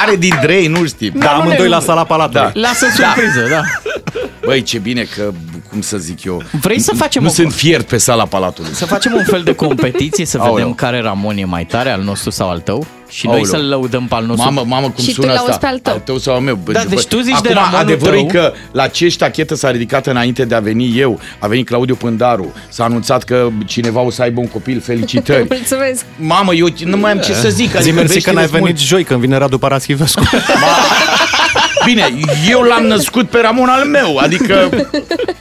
Care 0.00 0.16
dintre 0.16 0.54
ei 0.54 0.66
nu 0.66 0.86
știm. 0.86 1.12
Da, 1.16 1.30
amândoi 1.30 1.68
la 1.68 1.80
sala 1.80 2.04
Palatului. 2.04 2.50
Da. 2.54 2.60
Lasă 2.60 2.86
surpriză, 2.96 3.46
da. 3.50 3.60
Băi, 4.44 4.62
ce 4.62 4.78
bine 4.78 5.02
că, 5.16 5.30
cum 5.70 5.80
să 5.80 5.96
zic 5.98 6.24
eu... 6.24 6.42
Vrei 6.60 6.78
să 6.80 6.92
facem 6.96 7.22
Nu 7.22 7.28
o- 7.28 7.32
sunt 7.32 7.52
fiert 7.52 7.86
pe 7.88 7.96
sala 7.96 8.24
Palatului. 8.26 8.70
Să 8.74 8.86
facem 8.86 9.12
un 9.16 9.24
fel 9.24 9.42
de 9.42 9.54
competiție, 9.54 10.24
să 10.26 10.38
Aoleu. 10.38 10.54
vedem 10.54 10.74
care 10.74 11.00
Ramon 11.00 11.36
e 11.36 11.44
mai 11.44 11.64
tare, 11.64 11.90
al 11.90 12.02
nostru 12.02 12.30
sau 12.30 12.48
al 12.50 12.58
tău? 12.60 12.86
Și 13.08 13.26
noi 13.26 13.34
Aoleu. 13.34 13.50
să-l 13.50 13.68
lăudăm 13.68 14.06
pe 14.06 14.14
al 14.14 14.24
nostru. 14.24 14.52
Mamă, 14.52 14.64
mamă, 14.68 14.90
cum 14.90 15.04
Și 15.04 15.14
tu 15.14 15.20
sună 15.20 15.32
l-auzi 15.32 15.50
asta? 15.50 15.58
pe 15.60 15.66
al 15.66 15.78
tău. 15.78 15.92
Al 15.92 15.98
tău 16.00 16.18
sau 16.18 16.34
al 16.34 16.40
meu? 16.40 16.58
Bă, 16.64 16.72
Da, 16.72 16.80
bă, 16.82 16.88
deci 16.88 17.04
tu 17.04 17.20
zici 17.20 17.32
Acum, 17.34 17.46
de 17.48 17.52
Ramonul 17.52 17.78
adevărul 17.78 18.18
e 18.18 18.24
tău. 18.24 18.26
că 18.42 18.52
la 18.72 18.86
ce 18.86 19.08
ștachetă 19.08 19.54
s-a 19.54 19.70
ridicat 19.70 20.06
înainte 20.06 20.44
de 20.44 20.54
a 20.54 20.60
veni 20.60 20.98
eu, 20.98 21.20
a 21.38 21.46
venit 21.46 21.66
Claudiu 21.66 21.94
Pândaru, 21.94 22.52
s-a 22.68 22.84
anunțat 22.84 23.22
că 23.22 23.48
cineva 23.66 24.00
o 24.00 24.10
să 24.10 24.22
aibă 24.22 24.40
un 24.40 24.48
copil, 24.48 24.80
felicitări. 24.80 25.46
Mulțumesc. 25.58 26.04
Mamă, 26.18 26.54
eu 26.54 26.68
nu 26.84 26.96
mai 26.96 27.10
am 27.10 27.18
ce 27.18 27.32
să 27.34 27.48
zic. 27.48 27.80
Zi 27.80 27.90
mersi 27.90 28.20
că 28.20 28.30
n-ai 28.32 28.42
veștile 28.42 28.60
venit 28.62 28.76
sunt 28.78 28.88
joi 28.88 29.04
când 29.04 29.20
vine 29.20 29.36
Radu 29.36 29.58
Paraschivescu. 29.58 30.22
Bine, 31.84 32.14
eu 32.50 32.60
l-am 32.60 32.84
născut 32.84 33.28
pe 33.28 33.40
Ramon 33.40 33.68
al 33.68 33.84
meu, 33.84 34.16
adică... 34.16 34.70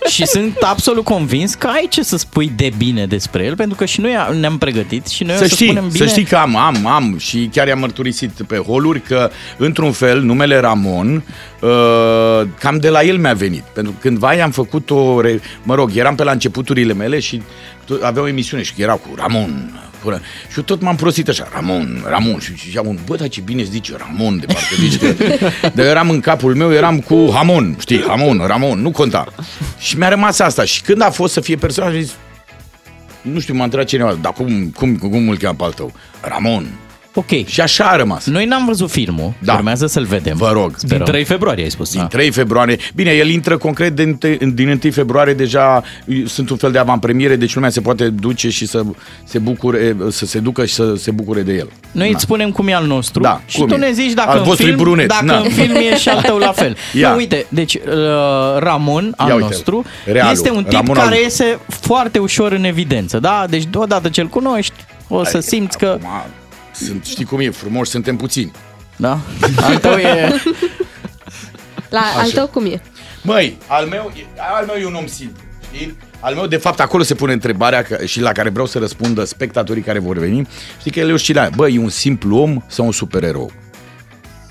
Și 0.09 0.25
sunt 0.25 0.57
absolut 0.61 1.03
convins 1.03 1.53
că 1.53 1.67
ai 1.67 1.87
ce 1.89 2.03
să 2.03 2.17
spui 2.17 2.51
de 2.55 2.71
bine 2.77 3.05
despre 3.05 3.43
el, 3.43 3.55
pentru 3.55 3.77
că 3.77 3.85
și 3.85 4.01
noi 4.01 4.11
ne-am 4.39 4.57
pregătit 4.57 5.07
și 5.07 5.23
noi 5.23 5.35
Să 5.35 5.43
o 5.43 5.47
să 5.47 5.53
știi, 5.53 5.65
spunem 5.65 5.87
bine. 5.91 6.05
să 6.05 6.11
știi 6.11 6.23
că 6.23 6.35
am, 6.35 6.55
am, 6.55 6.85
am 6.87 7.15
și 7.17 7.49
chiar 7.53 7.67
i-am 7.67 7.79
mărturisit 7.79 8.31
pe 8.47 8.57
holuri 8.57 9.01
că, 9.01 9.29
într-un 9.57 9.91
fel, 9.91 10.21
numele 10.21 10.59
Ramon, 10.59 11.23
uh, 11.61 11.69
cam 12.59 12.77
de 12.79 12.89
la 12.89 13.03
el 13.03 13.17
mi-a 13.17 13.33
venit. 13.33 13.63
Pentru 13.73 13.91
că 13.91 13.97
cândva 14.01 14.33
i-am 14.33 14.51
făcut 14.51 14.89
o... 14.89 15.21
Re... 15.21 15.39
Mă 15.63 15.75
rog, 15.75 15.89
eram 15.95 16.15
pe 16.15 16.23
la 16.23 16.31
începuturile 16.31 16.93
mele 16.93 17.19
și 17.19 17.41
tot- 17.85 18.01
avea 18.01 18.21
o 18.21 18.27
emisiune 18.27 18.63
și 18.63 18.73
erau 18.77 18.97
cu 18.97 19.09
Ramon. 19.15 19.71
Până. 20.01 20.21
Și 20.49 20.57
eu 20.57 20.63
tot 20.63 20.81
m-am 20.81 20.95
prostit 20.95 21.27
așa, 21.29 21.47
Ramon, 21.53 22.03
Ramon. 22.07 22.39
Și 22.39 22.53
ziceam, 22.55 22.87
un, 22.87 22.97
bă, 23.05 23.15
dar 23.15 23.27
ce 23.27 23.41
bine 23.41 23.61
îți 23.61 23.71
zice 23.71 23.93
Ramon, 23.97 24.39
de 24.39 24.45
parcă 24.45 24.75
zici 24.79 24.97
că... 24.99 25.13
Dar 25.75 25.85
eu 25.85 25.91
eram 25.91 26.09
în 26.09 26.19
capul 26.19 26.55
meu, 26.55 26.73
eram 26.73 26.99
cu 26.99 27.29
Hamon, 27.33 27.75
știi, 27.79 28.03
Hamon, 28.07 28.43
Ramon, 28.45 28.81
nu 28.81 28.91
conta. 28.91 29.33
Și 29.79 29.97
mi-a 29.97 30.09
rămas 30.09 30.39
asta. 30.39 30.63
Și 30.63 30.81
când 30.81 31.01
a 31.01 31.09
fost 31.09 31.33
să 31.33 31.41
fie 31.41 31.55
personaj, 31.55 31.93
am 31.93 32.01
zis, 32.01 32.11
nu 33.21 33.39
știu, 33.39 33.53
m-a 33.53 33.63
întrebat 33.63 33.87
cineva, 33.87 34.17
dar 34.21 34.33
cum, 34.33 34.69
cum, 34.69 34.95
cum 34.97 35.29
îl 35.29 35.37
cheamă 35.37 35.55
pe 35.57 35.63
al 35.63 35.71
tău? 35.71 35.93
Ramon. 36.21 36.67
Ok. 37.13 37.45
Și 37.45 37.61
așa 37.61 37.83
a 37.83 37.95
rămas. 37.95 38.25
Noi 38.25 38.45
n-am 38.45 38.65
văzut 38.65 38.89
filmul, 38.91 39.33
Da. 39.39 39.53
urmează 39.53 39.87
să-l 39.87 40.03
vedem. 40.03 40.37
Vă 40.37 40.51
rog. 40.51 40.75
Din 40.77 40.99
3 41.03 41.23
februarie 41.23 41.63
ai 41.63 41.69
spus. 41.69 41.91
Din 41.91 42.07
3 42.09 42.31
februarie. 42.31 42.77
Bine, 42.95 43.11
el 43.11 43.29
intră 43.29 43.57
concret 43.57 43.95
din, 43.95 44.17
din 44.53 44.79
1 44.83 44.91
februarie 44.91 45.33
deja 45.33 45.83
sunt 46.25 46.49
un 46.49 46.57
fel 46.57 46.71
de 46.71 46.77
avantpremiere, 46.77 47.35
deci 47.35 47.53
lumea 47.55 47.69
se 47.69 47.81
poate 47.81 48.09
duce 48.09 48.49
și 48.49 48.65
să 48.67 48.81
se 49.23 49.39
bucure, 49.39 49.95
să 50.09 50.25
se 50.25 50.39
ducă 50.39 50.65
și 50.65 50.73
să 50.73 50.95
se 50.95 51.11
bucure 51.11 51.41
de 51.41 51.53
el. 51.53 51.69
Noi 51.91 52.11
îți 52.11 52.21
spunem 52.21 52.51
cum 52.51 52.67
e 52.67 52.73
al 52.73 52.85
nostru 52.85 53.21
Da, 53.21 53.41
și 53.45 53.57
cum 53.57 53.67
tu 53.67 53.73
e. 53.73 53.77
ne 53.77 53.91
zici 53.91 54.11
dacă, 54.13 54.29
Al 54.29 54.37
în 54.37 54.43
vostru 54.43 54.65
e 54.65 54.69
film, 54.69 54.81
brunet, 54.81 55.07
dacă 55.07 55.25
na. 55.25 55.37
în 55.37 55.49
film 55.49 55.75
e 55.75 55.97
și 55.97 56.09
al 56.09 56.21
tău 56.21 56.37
la 56.37 56.51
fel. 56.51 56.75
Ia. 56.93 57.09
Nu, 57.09 57.15
uite, 57.15 57.45
deci 57.49 57.73
uh, 57.73 57.81
Ramon, 58.57 59.13
al 59.17 59.27
Ia 59.27 59.33
uite, 59.35 59.47
nostru, 59.47 59.85
realul, 60.05 60.31
este 60.31 60.49
un 60.51 60.63
tip 60.63 60.71
Ramon 60.71 60.95
care 60.95 61.15
al- 61.15 61.21
iese 61.21 61.59
foarte 61.67 62.19
ușor 62.19 62.51
în 62.51 62.63
evidență, 62.63 63.19
da? 63.19 63.45
Deci 63.49 63.63
odată 63.73 64.09
ce-l 64.09 64.27
cunoști, 64.27 64.73
o 65.07 65.23
să 65.23 65.39
simți 65.39 65.77
că... 65.77 65.97
Sunt, 66.85 67.05
știi 67.05 67.25
cum 67.25 67.39
e, 67.39 67.49
frumos, 67.49 67.89
suntem 67.89 68.15
puțini. 68.15 68.51
Da? 68.95 69.19
Al 69.61 69.77
tău 69.77 69.97
e... 69.97 70.41
La 71.89 72.01
al 72.17 72.29
tău 72.31 72.47
cum 72.47 72.65
e? 72.65 72.81
Măi, 73.23 73.57
al 73.67 73.85
meu, 73.85 74.11
e- 74.15 74.25
al 74.57 74.65
meu 74.65 74.75
e 74.81 74.85
un 74.85 74.93
om 74.95 75.07
simplu, 75.07 75.41
știi? 75.73 75.97
Al 76.19 76.35
meu, 76.35 76.47
de 76.47 76.57
fapt, 76.57 76.79
acolo 76.79 77.03
se 77.03 77.15
pune 77.15 77.33
întrebarea 77.33 77.83
că, 77.83 78.05
și 78.05 78.21
la 78.21 78.31
care 78.31 78.49
vreau 78.49 78.65
să 78.65 78.79
răspundă 78.79 79.23
spectatorii 79.23 79.81
care 79.83 79.99
vor 79.99 80.17
veni. 80.17 80.47
Știi 80.79 80.91
că 80.91 80.99
el 80.99 81.09
e 81.09 81.13
oscilarea. 81.13 81.49
Bă, 81.55 81.67
e 81.69 81.79
un 81.79 81.89
simplu 81.89 82.37
om 82.37 82.63
sau 82.67 82.85
un 82.85 82.91
supererou? 82.91 83.51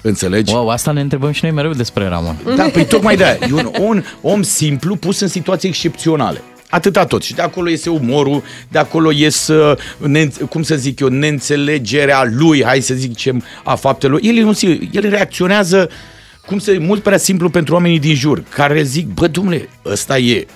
Înțelegi? 0.02 0.52
Wow, 0.54 0.68
asta 0.68 0.92
ne 0.92 1.00
întrebăm 1.00 1.30
și 1.30 1.44
noi 1.44 1.52
mereu 1.52 1.72
despre 1.72 2.06
Ramon. 2.08 2.36
Da, 2.56 2.64
păi 2.72 2.86
tocmai 2.86 3.16
de 3.16 3.38
E 3.48 3.52
un, 3.52 3.70
un 3.80 4.04
om 4.20 4.42
simplu 4.42 4.96
pus 4.96 5.20
în 5.20 5.28
situații 5.28 5.68
excepționale. 5.68 6.42
Atâta 6.70 7.04
tot. 7.06 7.22
Și 7.22 7.34
de 7.34 7.42
acolo 7.42 7.68
iese 7.68 7.90
umorul, 7.90 8.42
de 8.68 8.78
acolo 8.78 9.10
ies, 9.12 9.46
uh, 9.48 9.76
ne, 9.96 10.28
cum 10.48 10.62
să 10.62 10.74
zic 10.76 11.00
eu, 11.00 11.08
neînțelegerea 11.08 12.24
lui, 12.32 12.64
hai 12.64 12.80
să 12.80 12.94
zicem, 12.94 13.42
a 13.64 13.74
faptelor. 13.74 14.18
El, 14.22 14.36
e 14.36 14.44
un, 14.44 14.54
sim- 14.54 14.88
el 14.92 15.08
reacționează, 15.08 15.88
cum 16.46 16.58
să 16.58 16.76
mult 16.80 17.02
prea 17.02 17.16
simplu 17.18 17.48
pentru 17.50 17.74
oamenii 17.74 17.98
din 17.98 18.14
jur, 18.14 18.42
care 18.48 18.82
zic, 18.82 19.06
bă, 19.06 19.26
dumne, 19.26 19.68
ăsta 19.86 20.18
e. 20.18 20.46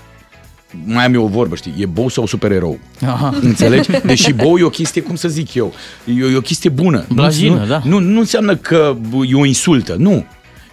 Mai 0.84 1.04
am 1.04 1.14
eu 1.14 1.24
o 1.24 1.28
vorbă, 1.28 1.54
știi, 1.56 1.74
e 1.78 1.86
bou 1.86 2.08
sau 2.08 2.26
supererou. 2.26 2.78
Aha. 3.06 3.38
Înțelegi? 3.42 3.90
Deși 4.04 4.32
bou 4.32 4.58
e 4.58 4.62
o 4.62 4.68
chestie, 4.68 5.02
cum 5.02 5.14
să 5.16 5.28
zic 5.28 5.54
eu, 5.54 5.74
e, 6.04 6.24
o- 6.24 6.30
e 6.30 6.36
o 6.36 6.40
chestie 6.40 6.70
bună. 6.70 7.04
Blajină, 7.12 7.58
nu, 7.58 7.66
da. 7.66 7.80
Nu, 7.84 7.98
nu 7.98 8.18
înseamnă 8.18 8.56
că 8.56 8.96
e 9.28 9.34
o 9.34 9.44
insultă, 9.44 9.94
nu. 9.98 10.26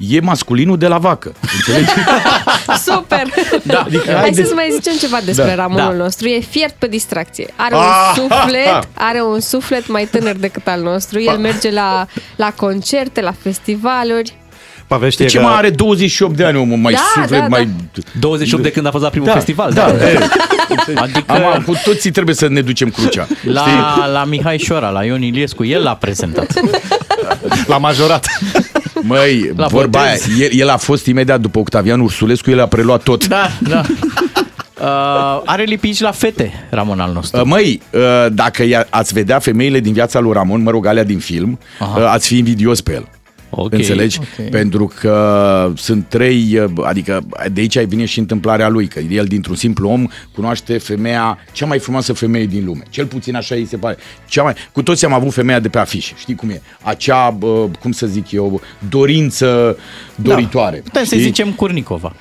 E 0.09 0.19
masculinul 0.21 0.77
de 0.77 0.87
la 0.87 0.97
vacă. 0.97 1.33
Înțelegi? 1.55 1.91
Super! 2.85 3.23
Da, 3.63 3.79
adică 3.79 4.03
Hai 4.05 4.15
haideți- 4.15 4.47
să 4.47 4.53
mai 4.55 4.67
zicem 4.71 4.93
ceva 4.99 5.17
despre 5.25 5.45
Da. 5.45 5.55
Ramonul 5.55 5.97
Da. 5.97 6.03
nostru. 6.03 6.27
E 6.27 6.39
fiert 6.39 6.73
pe 6.79 6.87
distracție. 6.87 7.47
Are 7.55 7.75
Ah, 7.75 7.79
un 7.81 8.27
ha, 8.29 8.35
ha. 8.35 8.41
suflet, 8.41 8.87
are 8.93 9.21
un 9.21 9.39
suflet 9.39 9.87
mai 9.87 10.07
tânăr 10.11 10.35
decât 10.35 10.67
al 10.67 10.81
nostru. 10.81 11.19
El 11.19 11.37
merge 11.37 11.71
la, 11.71 12.05
la 12.35 12.51
concerte, 12.55 13.21
la 13.21 13.33
festivaluri. 13.41 14.39
Pavel 14.87 15.09
știe 15.09 15.25
De 15.25 15.31
ce 15.31 15.37
că... 15.37 15.43
mai 15.43 15.53
are 15.55 15.69
28 15.69 16.35
de 16.35 16.43
ani, 16.45 16.57
omul, 16.57 16.77
mai 16.77 16.93
Da, 16.93 16.99
suflet, 17.21 17.39
da, 17.39 17.47
mai... 17.47 17.69
28 18.19 18.63
de 18.63 18.71
când 18.71 18.85
a 18.85 18.91
fost 18.91 19.03
la 19.03 19.09
primul 19.09 19.27
Da, 19.27 19.33
festival. 19.33 19.71
da, 19.73 19.91
Da. 19.91 20.09
e. 20.09 20.19
Adică 20.95 21.31
Am, 21.53 21.63
cu 21.65 21.73
toții 21.83 22.11
trebuie 22.11 22.35
să 22.35 22.47
ne 22.47 22.61
ducem 22.61 22.89
crucea. 22.89 23.27
la, 23.43 23.61
știi? 23.61 24.11
la 24.13 24.23
Mihai 24.23 24.57
Șora, 24.57 24.89
la 24.89 25.03
Ion 25.03 25.21
Iliescu, 25.21 25.63
el 25.65 25.83
l-a 25.83 25.95
prezentat. 25.95 26.53
La 27.67 27.77
majorat. 27.77 28.25
Măi, 29.01 29.51
La 29.55 29.67
vorba 29.67 29.99
aia, 29.99 30.11
botez. 30.25 30.39
el, 30.41 30.49
el 30.59 30.69
a 30.69 30.77
fost 30.77 31.05
imediat 31.05 31.39
după 31.41 31.59
Octavian 31.59 31.99
Ursulescu, 31.99 32.49
el 32.49 32.59
a 32.59 32.65
preluat 32.67 33.03
tot. 33.03 33.27
Da, 33.27 33.47
da. 33.59 33.81
Uh, 34.81 34.87
are 35.45 35.63
lipici 35.63 35.99
la 35.99 36.11
fete, 36.11 36.67
Ramon 36.69 36.99
al 36.99 37.11
nostru. 37.13 37.39
Uh, 37.39 37.45
Măi, 37.47 37.81
uh, 37.93 38.01
dacă 38.31 38.63
i- 38.63 38.85
ați 38.89 39.13
vedea 39.13 39.39
femeile 39.39 39.79
din 39.79 39.93
viața 39.93 40.19
lui 40.19 40.33
Ramon, 40.33 40.61
mă 40.61 40.71
rog, 40.71 40.85
alea 40.85 41.03
din 41.03 41.19
film, 41.19 41.59
Aha. 41.79 41.99
uh, 41.99 42.05
ați 42.07 42.27
fi 42.27 42.37
invidios 42.37 42.81
pe 42.81 42.93
el. 42.93 43.07
Ok. 43.53 43.73
Înțelegi? 43.73 44.19
Ok. 44.19 44.49
Pentru 44.49 44.93
că 44.99 45.71
sunt 45.75 46.05
trei, 46.09 46.69
adică 46.83 47.21
de 47.51 47.61
aici 47.61 47.79
vine 47.79 48.05
și 48.05 48.19
întâmplarea 48.19 48.69
lui, 48.69 48.87
că 48.87 48.99
el 48.99 49.25
dintr-un 49.25 49.55
simplu 49.55 49.89
om 49.89 50.07
cunoaște 50.35 50.77
femeia, 50.77 51.37
cea 51.51 51.65
mai 51.65 51.79
frumoasă 51.79 52.13
femeie 52.13 52.45
din 52.45 52.65
lume. 52.65 52.83
Cel 52.89 53.05
puțin 53.05 53.35
așa 53.35 53.55
îi 53.55 53.65
se 53.65 53.77
pare. 53.77 53.97
Cea 54.27 54.43
mai, 54.43 54.53
cu 54.71 54.83
toți 54.83 55.05
am 55.05 55.13
avut 55.13 55.33
femeia 55.33 55.59
de 55.59 55.69
pe 55.69 55.77
afișe, 55.77 56.13
știi 56.17 56.35
cum 56.35 56.49
e? 56.49 56.61
Acea, 56.81 57.29
bă, 57.29 57.67
cum 57.79 57.91
să 57.91 58.07
zic 58.07 58.31
eu, 58.31 58.61
dorință 58.89 59.77
doritoare. 60.15 60.75
Da. 60.75 60.81
Putem 60.83 61.03
să-i 61.03 61.17
știi? 61.17 61.29
zicem 61.29 61.51
Curnicova. 61.51 62.15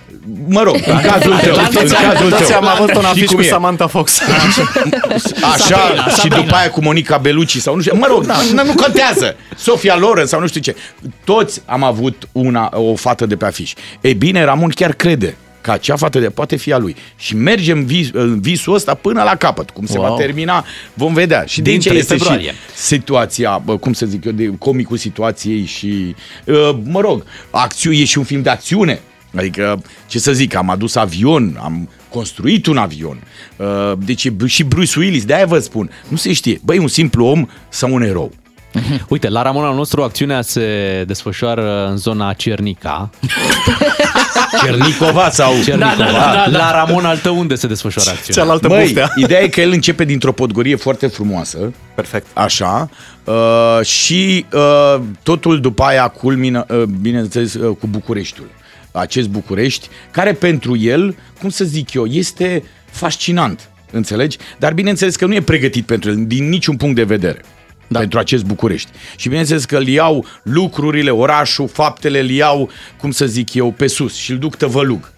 Mă 0.48 0.62
rog, 0.62 0.74
în 0.86 1.00
cazul 1.00 1.36
tău, 1.36 1.54
în 1.54 1.88
cazul 2.10 2.30
Toți 2.30 2.46
tău. 2.50 2.56
am 2.56 2.66
avut 2.66 2.88
un 2.88 2.94
Știi 2.94 3.08
afiș 3.10 3.26
cum 3.26 3.36
cu 3.36 3.42
e? 3.42 3.46
Samantha 3.48 3.86
Fox. 3.86 4.18
Așa, 5.52 5.56
Sabrina, 5.56 6.06
și 6.08 6.14
Sabrina. 6.14 6.36
după 6.36 6.54
aia 6.54 6.70
cu 6.70 6.82
Monica 6.82 7.18
Bellucci 7.18 7.56
sau 7.56 7.74
nu 7.74 7.80
știu, 7.80 7.96
mă 7.96 8.06
rog, 8.10 8.24
nu, 8.24 8.62
nu 8.64 8.74
contează. 8.74 9.36
Sofia 9.56 9.96
Loren 9.96 10.26
sau 10.26 10.40
nu 10.40 10.46
știu 10.46 10.60
ce. 10.60 10.76
Toți 11.24 11.62
am 11.66 11.82
avut 11.82 12.28
una, 12.32 12.68
o 12.72 12.94
fată 12.94 13.26
de 13.26 13.36
pe 13.36 13.44
afiș. 13.46 13.72
Ei 14.00 14.14
bine, 14.14 14.44
Ramon 14.44 14.68
chiar 14.70 14.92
crede 14.92 15.36
că 15.60 15.70
acea 15.70 15.96
fată 15.96 16.18
de 16.18 16.28
poate 16.30 16.56
fi 16.56 16.72
a 16.72 16.78
lui. 16.78 16.96
Și 17.16 17.36
mergem 17.36 17.84
vis, 17.84 18.08
în 18.12 18.40
visul 18.40 18.74
ăsta 18.74 18.94
până 18.94 19.22
la 19.22 19.34
capăt. 19.36 19.70
Cum 19.70 19.86
se 19.86 19.98
Wow. 19.98 20.08
va 20.10 20.14
termina, 20.22 20.64
vom 20.94 21.12
vedea. 21.14 21.44
Și 21.46 21.56
de 21.56 21.62
Din 21.62 21.72
aici 21.72 21.84
3 21.86 21.98
este 21.98 22.12
și 22.14 22.18
februarie. 22.22 22.54
situația, 22.74 23.60
bă, 23.64 23.76
cum 23.76 23.92
să 23.92 24.06
zic 24.06 24.24
eu, 24.24 24.32
de 24.32 24.50
comicul 24.58 24.96
situației 24.96 25.64
și, 25.64 26.14
uh, 26.44 26.70
mă 26.84 27.00
rog, 27.00 27.24
acțiune, 27.50 27.96
e 27.96 28.04
și 28.04 28.18
un 28.18 28.24
film 28.24 28.42
de 28.42 28.50
acțiune. 28.50 29.00
Adică, 29.36 29.82
ce 30.06 30.18
să 30.18 30.32
zic, 30.32 30.54
am 30.54 30.70
adus 30.70 30.94
avion, 30.94 31.58
am 31.62 31.88
construit 32.08 32.66
un 32.66 32.76
avion. 32.76 33.22
Uh, 33.56 33.92
Deci 33.98 34.24
e 34.24 34.46
și 34.46 34.62
Bruce 34.62 34.98
Willis, 34.98 35.24
de-aia 35.24 35.46
vă 35.46 35.58
spun. 35.58 35.90
Nu 36.08 36.16
se 36.16 36.32
știe, 36.32 36.60
băi, 36.64 36.78
un 36.78 36.88
simplu 36.88 37.26
om 37.26 37.46
sau 37.68 37.92
un 37.92 38.02
erou. 38.02 38.32
Uite, 39.08 39.28
la 39.28 39.42
Ramon 39.42 39.64
al 39.64 39.74
nostru 39.74 40.02
acțiunea 40.02 40.42
se 40.42 41.04
desfășoară 41.06 41.86
în 41.88 41.96
zona 41.96 42.32
Cernica. 42.32 43.10
Cernicova 44.64 45.30
sau... 45.30 45.52
Cernicova. 45.64 45.94
Da, 45.96 46.04
da, 46.04 46.12
da, 46.12 46.50
da. 46.50 46.58
La 46.58 46.70
Ramon 46.72 47.04
al 47.04 47.18
tău 47.18 47.38
unde 47.38 47.54
se 47.54 47.66
desfășoară 47.66 48.10
acțiunea? 48.10 48.42
Cealaltă 48.42 48.68
Măi, 48.68 48.82
buftea. 48.82 49.12
ideea 49.24 49.40
e 49.40 49.48
că 49.48 49.60
el 49.60 49.70
începe 49.70 50.04
dintr-o 50.04 50.32
podgorie 50.32 50.76
foarte 50.76 51.06
frumoasă. 51.06 51.72
Perfect. 51.94 52.26
Așa. 52.32 52.88
Uh, 53.24 53.84
și 53.84 54.46
uh, 54.52 55.00
totul 55.22 55.60
după 55.60 55.82
aia 55.82 56.08
culmină, 56.08 56.66
uh, 56.68 56.82
bineînțeles, 56.82 57.54
uh, 57.54 57.76
cu 57.80 57.86
Bucureștiul. 57.86 58.50
Acest 58.92 59.28
București, 59.28 59.88
care 60.10 60.32
pentru 60.32 60.76
el, 60.76 61.16
cum 61.40 61.48
să 61.48 61.64
zic 61.64 61.92
eu, 61.92 62.06
este 62.06 62.62
fascinant. 62.90 63.68
Înțelegi? 63.92 64.36
Dar 64.58 64.72
bineînțeles 64.72 65.16
că 65.16 65.26
nu 65.26 65.34
e 65.34 65.40
pregătit 65.42 65.86
pentru 65.86 66.10
el 66.10 66.24
din 66.26 66.48
niciun 66.48 66.76
punct 66.76 66.94
de 66.94 67.02
vedere. 67.04 67.42
Da. 67.86 67.98
Pentru 67.98 68.18
acest 68.18 68.44
București. 68.44 68.90
Și 69.16 69.28
bineînțeles 69.28 69.64
că 69.64 69.76
îl 69.76 69.86
iau 69.86 70.24
lucrurile, 70.42 71.10
orașul, 71.10 71.68
faptele, 71.68 72.20
îl 72.20 72.30
iau, 72.30 72.70
cum 72.96 73.10
să 73.10 73.26
zic 73.26 73.54
eu, 73.54 73.72
pe 73.72 73.86
sus 73.86 74.14
și 74.14 74.30
îl 74.30 74.38
duc 74.38 74.56
tăvălug. 74.56 75.12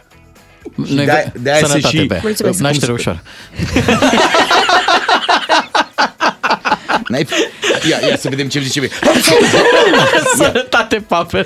Și 0.87 0.95
Noi- 0.95 1.05
de-aia- 1.05 1.33
de-aia 1.43 1.59
se 1.59 1.67
Sănătate, 1.67 1.97
și- 1.97 2.07
Bea. 2.07 2.21
Mulțumesc. 2.23 2.59
Naștere 2.61 2.93
cum 2.93 3.01
să- 3.01 3.11
ușor. 3.11 3.23
N-ai... 7.13 7.27
Ia, 7.91 8.09
ia 8.09 8.17
să 8.17 8.29
vedem 8.29 8.49
ce 8.49 8.61
zice. 8.61 8.89
Sănătate, 10.37 10.97
pape. 10.97 11.45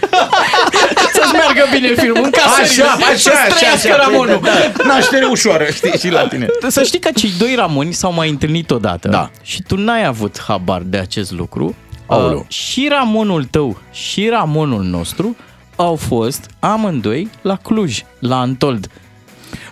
Să-ți 1.12 1.32
meargă 1.32 1.64
bine 1.72 1.94
filmul. 1.94 2.24
În 2.24 2.30
casă, 2.30 2.60
Așa, 2.62 2.84
așa, 2.84 3.16
să 3.16 3.30
așa, 3.30 3.54
trăiască 3.54 3.88
așa. 3.92 3.96
Ramonul. 3.96 4.40
Da. 4.42 4.84
Naștere 4.84 5.24
ușoară, 5.24 5.64
știi, 5.72 5.98
și 5.98 6.10
la 6.10 6.26
tine. 6.28 6.46
Să 6.68 6.82
știi 6.82 6.98
că 6.98 7.10
cei 7.14 7.32
doi 7.38 7.54
Ramoni 7.54 7.92
s-au 7.92 8.12
mai 8.12 8.28
întâlnit 8.28 8.70
odată 8.70 9.08
Da. 9.08 9.30
și 9.42 9.62
tu 9.62 9.76
n-ai 9.76 10.04
avut 10.04 10.40
habar 10.46 10.82
de 10.84 10.96
acest 10.98 11.30
lucru. 11.32 11.74
Aoleu. 12.06 12.38
Uh, 12.38 12.54
și 12.54 12.88
Ramonul 12.90 13.44
tău 13.44 13.78
și 13.92 14.28
Ramonul 14.28 14.82
nostru 14.82 15.36
au 15.76 15.96
fost 15.96 16.40
amândoi 16.58 17.30
la 17.42 17.56
Cluj, 17.62 18.02
la 18.18 18.38
Antold. 18.40 18.86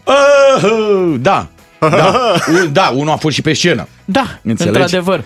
Uh, 0.07 1.15
da. 1.21 1.49
Da. 1.91 2.35
Un- 2.63 2.73
da, 2.73 2.93
unul 2.95 3.13
a 3.13 3.17
fost 3.17 3.35
și 3.35 3.43
pe 3.43 3.53
scenă. 3.53 3.89
Da, 4.05 4.39
Înțelegi? 4.43 4.79
într-adevăr. 4.79 5.25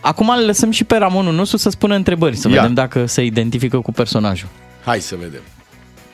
Acum 0.00 0.28
îl 0.28 0.46
lăsăm 0.46 0.70
și 0.70 0.84
pe 0.84 0.96
Ramonul 0.96 1.34
nostru 1.34 1.56
să 1.56 1.70
spună 1.70 1.94
întrebări, 1.94 2.36
să 2.36 2.48
Ia. 2.48 2.54
vedem 2.54 2.74
dacă 2.74 3.06
se 3.06 3.22
identifică 3.24 3.78
cu 3.78 3.92
personajul. 3.92 4.48
Hai 4.84 5.00
să 5.00 5.14
vedem. 5.20 5.40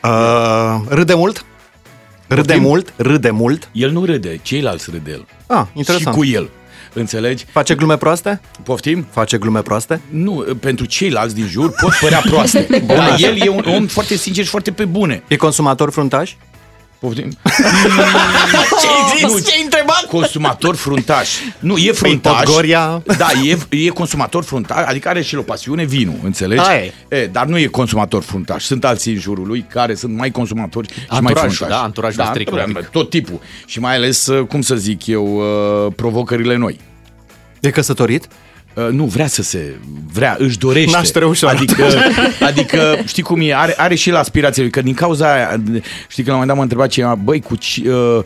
Uh, 0.03 0.81
râde 0.89 1.15
mult? 1.15 1.45
Râde 2.29 2.43
Poftim? 2.43 2.63
mult? 2.63 2.93
Râde 2.97 3.31
mult? 3.31 3.69
El 3.73 3.91
nu 3.91 4.05
râde, 4.05 4.39
ceilalți 4.43 4.91
râde 4.91 5.11
el. 5.11 5.27
Ah, 5.47 5.65
interesant. 5.75 6.15
Și 6.15 6.21
cu 6.21 6.27
el. 6.27 6.49
Înțelegi? 6.93 7.45
Face 7.53 7.75
glume 7.75 7.97
proaste? 7.97 8.41
Poftim? 8.63 9.07
Face 9.11 9.37
glume 9.39 9.61
proaste? 9.63 10.01
Nu, 10.11 10.45
pentru 10.61 10.85
ceilalți 10.85 11.35
din 11.35 11.47
jur 11.47 11.71
pot 11.81 11.93
părea 12.01 12.21
proaste. 12.21 12.67
Dar 12.87 13.17
el 13.19 13.37
e 13.43 13.49
un 13.49 13.65
om 13.77 13.87
foarte 13.87 14.17
sincer 14.17 14.45
și 14.45 14.51
foarte 14.51 14.71
pe 14.71 14.85
bune. 14.85 15.23
E 15.29 15.37
consumator 15.37 15.91
fruntaș? 15.91 16.35
Poftim? 16.99 17.31
Ce-ai 18.81 19.17
zis? 19.17 19.23
Nu. 19.33 19.39
Ce-ai 19.39 19.61
întrebat? 19.65 20.05
Consumator 20.09 20.77
fruntaș. 20.77 21.29
Nu, 21.59 21.77
e 21.77 21.93
fruntaș. 21.93 22.43
Podgoria? 22.43 23.03
Da, 23.19 23.29
e, 23.45 23.59
e 23.85 23.89
consumator 23.89 24.45
fruntaș, 24.45 24.87
adică 24.87 25.09
are 25.09 25.23
și 25.23 25.35
el 25.35 25.41
o 25.41 25.43
pasiune, 25.43 25.85
vinul, 25.85 26.19
înțelegi? 26.23 26.61
Aia 26.69 26.85
e. 26.85 26.93
E, 27.09 27.27
dar 27.27 27.47
nu 27.47 27.59
e 27.59 27.67
consumator 27.67 28.23
fruntaș. 28.23 28.65
Sunt 28.65 28.85
alții 28.85 29.13
în 29.13 29.19
jurul 29.19 29.47
lui 29.47 29.67
care 29.71 29.95
sunt 29.95 30.17
mai 30.17 30.31
consumatori 30.31 30.89
și 30.89 30.95
mai 31.09 31.19
Anturajul, 31.19 31.51
fruntași. 31.51 31.79
da, 31.79 31.85
anturajul 31.85 32.25
strict, 32.25 32.51
tot- 32.51 32.59
practic. 32.73 32.87
tot 32.91 33.11
tipul. 33.11 33.41
Și 33.67 33.81
mai 33.81 33.95
ales, 33.95 34.27
uh, 34.27 34.47
cum 34.47 34.61
să 34.63 34.75
zic 34.75 35.07
eu, 35.07 35.37
uh, 35.87 35.93
provocările 35.97 36.57
noi. 36.57 36.81
E 37.61 37.71
căsătorit? 37.71 38.29
Uh, 38.77 38.89
Nu, 38.91 39.05
vrea 39.05 39.27
să 39.27 39.43
se... 39.43 39.79
Vrea, 40.13 40.37
își 40.39 40.59
dorește. 40.59 40.97
Naștere 40.97 41.25
ușoară. 41.25 41.57
Adică, 41.57 41.85
adică, 42.49 42.99
știi 43.07 43.23
cum 43.23 43.41
e, 43.41 43.55
are, 43.55 43.75
are 43.77 43.95
și 43.95 44.09
el 44.09 44.17
aspirații 44.17 44.63
lui, 44.63 44.71
că 44.71 44.83
din 44.83 44.95
cauza 44.95 45.33
aia, 45.33 45.63
știi 46.09 46.23
că 46.25 46.31
la 46.31 46.37
un 46.37 46.41
moment 46.41 46.47
dat 46.47 46.57
m-a 46.57 46.63
întrebat 46.63 46.89
cineva, 46.89 47.15
băi, 47.15 47.41
cu 47.41 47.57
ci, 47.57 47.83
uh, 47.87 48.19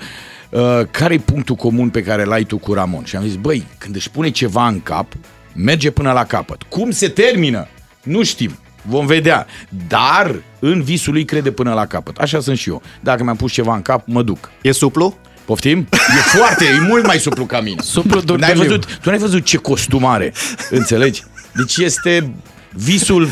uh, 0.51 0.87
care 0.91 1.15
e 1.15 1.19
punctul 1.19 1.55
comun 1.55 1.89
pe 1.89 2.03
care 2.03 2.25
l-ai 2.25 2.45
tu 2.45 2.59
cu 2.59 2.73
Ramon? 2.73 3.05
Și 3.05 3.17
am 3.17 3.23
zis, 3.23 3.35
băi, 3.35 3.67
când 3.79 3.97
își 3.97 4.11
pune 4.11 4.31
ceva 4.31 4.67
în 4.67 4.81
cap, 4.81 5.07
merge 5.55 5.91
până 5.91 6.13
la 6.13 6.25
capăt. 6.25 6.63
Cum 6.63 6.91
se 6.91 7.09
termină? 7.09 7.67
Nu 8.03 8.23
știm. 8.23 8.59
Vom 8.83 9.07
vedea. 9.07 9.47
Dar 9.89 10.35
în 10.59 10.83
visul 10.83 11.13
lui 11.13 11.25
crede 11.25 11.51
până 11.51 11.73
la 11.73 11.87
capăt. 11.87 12.17
Așa 12.17 12.41
sunt 12.41 12.59
și 12.59 12.69
eu. 12.69 12.83
Dacă 13.01 13.23
mi-am 13.23 13.37
pus 13.37 13.53
ceva 13.53 13.75
în 13.75 13.83
cap, 13.83 14.03
mă 14.07 14.23
duc. 14.23 14.51
E 14.63 14.73
suplu? 14.73 15.19
Poftim? 15.51 15.87
E 15.91 16.37
foarte, 16.39 16.65
e 16.65 16.87
mult 16.89 17.07
mai 17.07 17.19
suplu 17.19 17.45
ca 17.45 17.61
mine. 17.61 17.83
Suplu 17.83 18.15
N-ai 18.15 18.25
durduliu. 18.25 18.63
văzut, 18.63 18.99
tu 19.03 19.09
n-ai 19.09 19.19
văzut 19.19 19.45
ce 19.45 19.57
costum 19.57 20.05
are, 20.07 20.33
înțelegi? 20.71 21.23
Deci 21.55 21.77
este 21.77 22.35
visul 22.73 23.29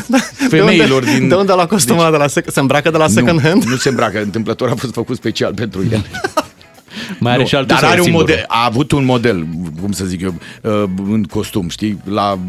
femeilor 0.49 1.03
de 1.03 1.09
unde, 1.09 1.19
din... 1.19 1.27
De 1.27 1.35
unde 1.35 1.53
la 1.53 1.65
costumul 1.65 2.01
ăla 2.05 2.11
de 2.11 2.17
la 2.17 2.41
sec- 2.41 2.45
se 2.47 2.59
îmbracă 2.59 2.89
de 2.89 2.97
la 2.97 3.07
second 3.07 3.39
nu, 3.41 3.47
hand? 3.47 3.63
Nu 3.63 3.75
se 3.75 3.89
îmbracă, 3.89 4.21
întâmplător 4.21 4.69
a 4.69 4.75
fost 4.75 4.93
făcut 4.93 5.15
special 5.15 5.53
pentru 5.53 5.83
el. 5.91 6.05
Mai 7.19 7.31
are 7.31 7.41
Nu, 7.41 7.47
și 7.47 7.55
altul 7.55 7.69
dar 7.69 7.77
sau 7.79 7.87
e 7.87 7.91
are 7.91 7.99
un 7.99 8.05
singurul? 8.05 8.29
model, 8.29 8.45
a 8.47 8.65
avut 8.65 8.91
un 8.91 9.05
model, 9.05 9.47
cum 9.81 9.91
să 9.91 10.05
zic 10.05 10.21
eu, 10.21 10.35
uh, 10.61 10.83
în 11.09 11.23
costum, 11.23 11.69
știi? 11.69 12.01
La, 12.03 12.39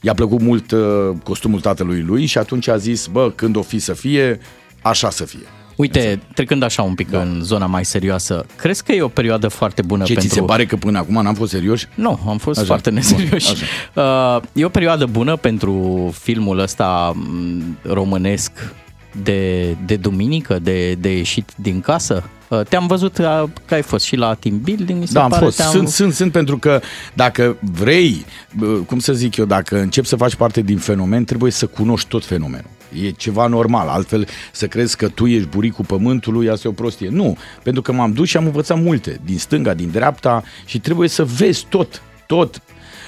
i-a 0.00 0.14
plăcut 0.14 0.40
mult 0.40 0.70
uh, 0.70 0.80
costumul 1.22 1.60
tatălui 1.60 2.00
lui 2.06 2.26
și 2.26 2.38
atunci 2.38 2.68
a 2.68 2.76
zis, 2.76 3.06
bă, 3.06 3.30
când 3.34 3.56
o 3.56 3.62
fi 3.62 3.78
să 3.78 3.92
fie, 3.92 4.40
așa 4.82 5.10
să 5.10 5.24
fie. 5.24 5.46
Uite, 5.76 6.22
trecând 6.34 6.62
așa 6.62 6.82
un 6.82 6.94
pic 6.94 7.10
da. 7.10 7.20
în 7.20 7.40
zona 7.42 7.66
mai 7.66 7.84
serioasă, 7.84 8.46
crezi 8.56 8.82
că 8.84 8.92
e 8.92 9.02
o 9.02 9.08
perioadă 9.08 9.48
foarte 9.48 9.82
bună 9.82 10.04
Ce 10.04 10.12
pentru... 10.12 10.28
ți 10.28 10.34
se 10.34 10.42
pare 10.42 10.66
că 10.66 10.76
până 10.76 10.98
acum 10.98 11.22
n-am 11.22 11.34
fost 11.34 11.50
serios? 11.50 11.88
Nu, 11.94 12.20
am 12.28 12.38
fost 12.38 12.58
Așa. 12.58 12.66
foarte 12.66 12.90
neserioși. 12.90 13.54
Bun, 13.94 14.04
Uh, 14.04 14.42
e 14.52 14.64
o 14.64 14.68
perioadă 14.68 15.06
bună 15.06 15.36
pentru 15.36 16.14
filmul 16.18 16.58
ăsta 16.58 17.12
m, 17.14 17.76
românesc 17.82 18.50
de, 19.22 19.76
de 19.86 19.96
duminică, 19.96 20.58
de, 20.58 20.92
de 20.92 21.16
ieșit 21.16 21.50
din 21.56 21.80
casă? 21.80 22.24
Uh, 22.48 22.60
te-am 22.68 22.86
văzut 22.86 23.18
uh, 23.18 23.42
că 23.64 23.74
ai 23.74 23.82
fost 23.82 24.04
și 24.04 24.16
la 24.16 24.34
team 24.34 24.60
building, 24.60 25.00
mi 25.00 25.06
se 25.06 25.12
Da, 25.12 25.22
am 25.22 25.30
pare. 25.30 25.44
fost. 25.44 25.56
Te-am... 25.56 25.70
Sunt, 25.70 25.88
sunt, 25.88 26.12
sunt 26.12 26.32
pentru 26.32 26.58
că 26.58 26.80
dacă 27.14 27.56
vrei, 27.60 28.24
bă, 28.56 28.66
cum 28.66 28.98
să 28.98 29.12
zic 29.12 29.36
eu, 29.36 29.44
dacă 29.44 29.80
începi 29.80 30.06
să 30.06 30.16
faci 30.16 30.34
parte 30.34 30.60
din 30.60 30.78
fenomen, 30.78 31.24
trebuie 31.24 31.50
să 31.50 31.66
cunoști 31.66 32.08
tot 32.08 32.24
fenomenul. 32.24 32.70
E 33.02 33.10
ceva 33.10 33.46
normal, 33.46 33.88
altfel 33.88 34.28
să 34.52 34.66
crezi 34.66 34.96
că 34.96 35.08
tu 35.08 35.26
ești 35.26 35.48
buricul 35.48 35.84
pământului, 35.84 36.48
asta 36.48 36.68
e 36.68 36.70
o 36.70 36.74
prostie. 36.74 37.08
Nu, 37.08 37.36
pentru 37.62 37.82
că 37.82 37.92
m-am 37.92 38.12
dus 38.12 38.28
și 38.28 38.36
am 38.36 38.44
învățat 38.44 38.80
multe, 38.82 39.20
din 39.24 39.38
stânga, 39.38 39.74
din 39.74 39.90
dreapta 39.90 40.42
și 40.64 40.78
trebuie 40.80 41.08
să 41.08 41.24
vezi 41.24 41.66
tot, 41.68 42.02
tot. 42.26 42.62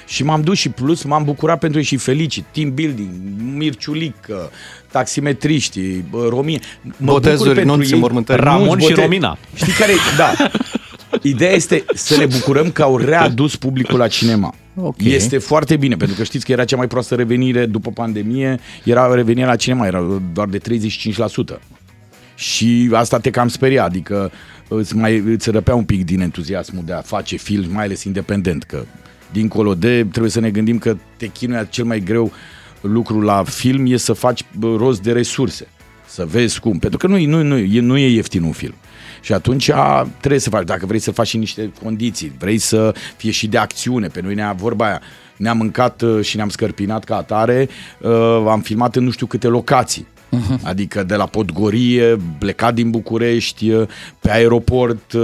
Și 0.06 0.24
m-am 0.24 0.42
dus 0.42 0.58
și 0.58 0.68
plus 0.68 1.02
m-am 1.02 1.24
bucurat 1.24 1.58
pentru 1.58 1.78
ei 1.78 1.84
și 1.84 1.96
felicit. 1.96 2.44
Team 2.52 2.74
building, 2.74 3.08
Mirciulică, 3.54 4.50
taximetriștii, 4.90 6.04
bă, 6.10 6.26
Romine. 6.28 6.58
Mă 6.82 6.92
Botezuri, 7.12 7.38
bucur 7.38 7.54
pentru 7.54 7.76
nunți, 7.76 7.92
ei. 7.92 7.98
mormântări. 8.00 8.42
Ramon 8.42 8.66
Nunți, 8.66 8.84
și 8.84 8.90
bote- 8.90 9.02
Romina. 9.02 9.38
Știi 9.54 9.72
care 9.72 9.92
Da. 10.16 10.32
Ideea 11.22 11.52
este 11.52 11.84
să 11.94 12.16
ne 12.16 12.26
bucurăm 12.26 12.70
că 12.70 12.82
au 12.82 12.96
readus 12.96 13.56
publicul 13.56 13.98
la 13.98 14.08
cinema. 14.08 14.54
Ok. 14.80 15.02
Este 15.02 15.38
foarte 15.38 15.76
bine, 15.76 15.96
pentru 15.96 16.16
că 16.16 16.22
știți 16.22 16.44
că 16.44 16.52
era 16.52 16.64
cea 16.64 16.76
mai 16.76 16.86
proastă 16.86 17.14
revenire 17.14 17.66
după 17.66 17.90
pandemie, 17.90 18.60
era 18.84 19.14
revenirea 19.14 19.48
la 19.48 19.56
cinema, 19.56 19.86
era 19.86 20.20
doar 20.32 20.48
de 20.48 20.58
35%. 20.58 21.58
Și 22.34 22.90
asta 22.92 23.18
te 23.18 23.30
cam 23.30 23.48
speria, 23.48 23.84
adică 23.84 24.32
îți, 24.68 24.96
mai, 24.96 25.16
îți 25.16 25.50
răpea 25.50 25.74
un 25.74 25.84
pic 25.84 26.04
din 26.04 26.20
entuziasmul 26.20 26.82
de 26.86 26.92
a 26.92 27.00
face 27.00 27.36
film, 27.36 27.72
mai 27.72 27.84
ales 27.84 28.04
independent, 28.04 28.62
că 28.62 28.84
dincolo 29.32 29.74
de, 29.74 30.06
trebuie 30.10 30.30
să 30.30 30.40
ne 30.40 30.50
gândim 30.50 30.78
că 30.78 30.96
te 31.16 31.26
chinuia 31.26 31.64
cel 31.64 31.84
mai 31.84 32.00
greu 32.00 32.32
lucru 32.80 33.20
la 33.20 33.44
film 33.44 33.92
e 33.92 33.96
să 33.96 34.12
faci 34.12 34.44
bă, 34.58 34.76
rost 34.76 35.02
de 35.02 35.12
resurse. 35.12 35.66
Să 36.06 36.24
vezi 36.24 36.60
cum. 36.60 36.78
Pentru 36.78 36.98
că 36.98 37.06
nu, 37.06 37.18
nu, 37.18 37.42
nu, 37.42 37.56
e, 37.56 37.80
nu 37.80 37.96
e 37.96 38.08
ieftin 38.08 38.42
un 38.42 38.52
film. 38.52 38.74
Și 39.28 39.34
atunci 39.34 39.68
a, 39.70 40.08
trebuie 40.18 40.40
să 40.40 40.50
faci, 40.50 40.64
dacă 40.64 40.86
vrei 40.86 40.98
să 40.98 41.10
faci 41.12 41.26
și 41.26 41.36
niște 41.36 41.72
condiții, 41.82 42.32
vrei 42.38 42.58
să 42.58 42.94
fie 43.16 43.30
și 43.30 43.46
de 43.46 43.58
acțiune, 43.58 44.06
pe 44.06 44.20
noi 44.22 44.34
ne-a 44.34 44.52
vorba 44.52 44.86
aia, 44.86 45.00
ne-am 45.36 45.56
mâncat 45.56 46.02
uh, 46.02 46.24
și 46.24 46.36
ne-am 46.36 46.48
scărpinat 46.48 47.04
ca 47.04 47.16
atare, 47.16 47.68
uh, 48.00 48.44
am 48.48 48.60
filmat 48.60 48.96
în 48.96 49.04
nu 49.04 49.10
știu 49.10 49.26
câte 49.26 49.46
locații. 49.46 50.06
Uh-huh. 50.36 50.62
Adică 50.62 51.02
de 51.02 51.14
la 51.14 51.26
Podgorie, 51.26 52.16
plecat 52.38 52.74
din 52.74 52.90
București, 52.90 53.70
uh, 53.70 53.88
pe 54.20 54.30
aeroport, 54.30 55.12
uh, 55.12 55.22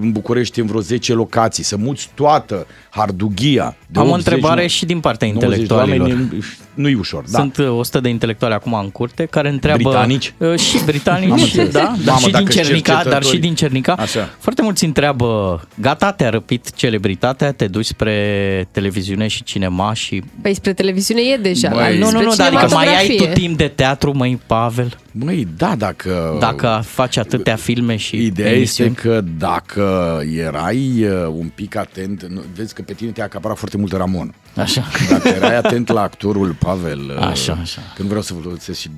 în 0.00 0.12
București 0.12 0.60
în 0.60 0.66
vreo 0.66 0.80
10 0.80 1.12
locații, 1.12 1.64
să 1.64 1.76
muți 1.76 2.10
toată 2.14 2.66
Hardughia. 2.90 3.76
De 3.86 3.98
Am 3.98 4.06
o 4.06 4.10
80, 4.10 4.26
întrebare 4.26 4.62
nu- 4.62 4.68
și 4.68 4.86
din 4.86 5.00
partea 5.00 5.28
90 5.28 5.50
de 5.50 5.60
intelectualilor. 5.62 6.08
oameni, 6.08 6.44
nu 6.76 6.88
e 6.88 6.94
ușor, 6.98 7.24
da. 7.30 7.38
Sunt 7.38 7.56
uh, 7.56 7.68
100 7.78 8.00
de 8.00 8.08
intelectuali 8.08 8.54
acum 8.54 8.72
în 8.74 8.90
curte 8.90 9.24
care 9.24 9.48
întreabă... 9.48 9.82
Britanici? 9.82 10.34
Uh, 10.38 10.58
Și 10.58 10.76
Am 10.78 10.82
britanici, 10.84 11.30
înțeles. 11.30 11.72
da, 11.72 11.80
dar 12.04 12.14
Mamă, 12.14 12.18
și 12.18 12.24
din 12.24 12.32
dacă-s 12.32 12.54
Cernica, 12.54 12.92
dar 12.92 13.02
și 13.02 13.08
cercetători. 13.08 13.38
din 13.40 13.54
Cernica. 13.54 13.92
Așa. 13.92 14.34
Foarte 14.38 14.62
mulți 14.62 14.84
întreabă, 14.84 15.60
gata, 15.80 16.12
te-a 16.12 16.30
răpit 16.30 16.74
celebritatea, 16.74 17.52
te 17.52 17.66
duci 17.66 17.86
spre 17.86 18.68
televiziune 18.70 19.26
și 19.26 19.42
cinema 19.44 19.92
și... 19.92 20.22
Păi 20.42 20.54
spre 20.54 20.72
televiziune 20.72 21.20
e 21.20 21.36
deja. 21.36 21.68
Băi, 21.68 21.98
la- 21.98 22.04
nu, 22.06 22.10
nu, 22.10 22.10
spre 22.10 22.24
nu, 22.24 22.34
dar 22.36 22.46
adică 22.62 22.74
mai 22.74 22.86
ai 22.86 22.92
tu 22.94 23.02
cinematografie. 23.02 23.46
timp 23.46 23.56
de 23.58 23.68
teatru, 23.68 24.16
măi, 24.16 24.40
Pavel? 24.46 24.98
Măi, 25.12 25.48
da, 25.56 25.74
dacă... 25.78 26.36
Dacă 26.40 26.82
faci 26.84 27.16
atâtea 27.16 27.56
filme 27.56 27.96
și 27.96 28.16
Ideea 28.24 28.52
emisiuni. 28.52 28.90
este 28.90 29.08
că 29.08 29.20
dacă 29.38 30.20
erai 30.36 31.04
uh, 31.04 31.26
un 31.36 31.50
pic 31.54 31.76
atent, 31.76 32.26
nu, 32.28 32.40
vezi 32.56 32.74
că 32.74 32.82
pe 32.82 32.92
tine 32.92 33.10
te-a 33.10 33.24
acaparat 33.24 33.56
foarte 33.56 33.76
mult 33.76 33.92
Ramon. 33.92 34.34
Așa. 34.56 34.84
Dacă 35.10 35.28
erai 35.28 35.56
atent 35.56 35.88
la 35.88 36.00
actorul 36.00 36.52
Pavel, 36.58 37.00
uh, 37.10 37.26
Așa, 37.26 37.58
așa. 37.60 37.80
că 37.94 38.02
nu 38.02 38.08
vreau 38.08 38.22
să 38.22 38.34
folosesc 38.34 38.78
și 38.80 38.90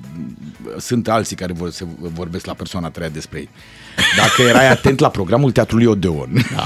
sunt 0.77 1.07
alții 1.07 1.35
care 1.35 1.53
vor, 1.53 1.69
se 1.69 1.85
vorbesc 1.99 2.45
la 2.45 2.53
persoana 2.53 2.87
a 2.87 2.89
treia 2.89 3.09
despre 3.09 3.39
ei. 3.39 3.49
Dacă 4.17 4.41
erai 4.41 4.69
atent 4.69 4.99
la 4.99 5.09
programul 5.09 5.51
Teatrului 5.51 5.85
Odeon, 5.85 6.29
da. 6.55 6.63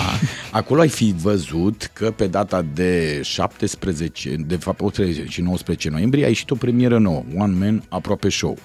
acolo 0.52 0.82
ai 0.82 0.90
fi 0.90 1.14
văzut 1.22 1.90
că 1.94 2.12
pe 2.12 2.28
data 2.28 2.66
de 2.74 3.20
17, 3.24 4.36
de 4.36 4.56
fapt 4.56 4.82
18 4.82 5.26
și 5.30 5.42
19 5.42 5.90
noiembrie 5.90 6.26
a 6.26 6.28
ieșit 6.28 6.52
o 6.52 6.56
premieră 6.56 6.98
nouă, 6.98 7.24
One 7.38 7.54
Man 7.60 7.84
Aproape 7.90 8.30
Show. 8.30 8.58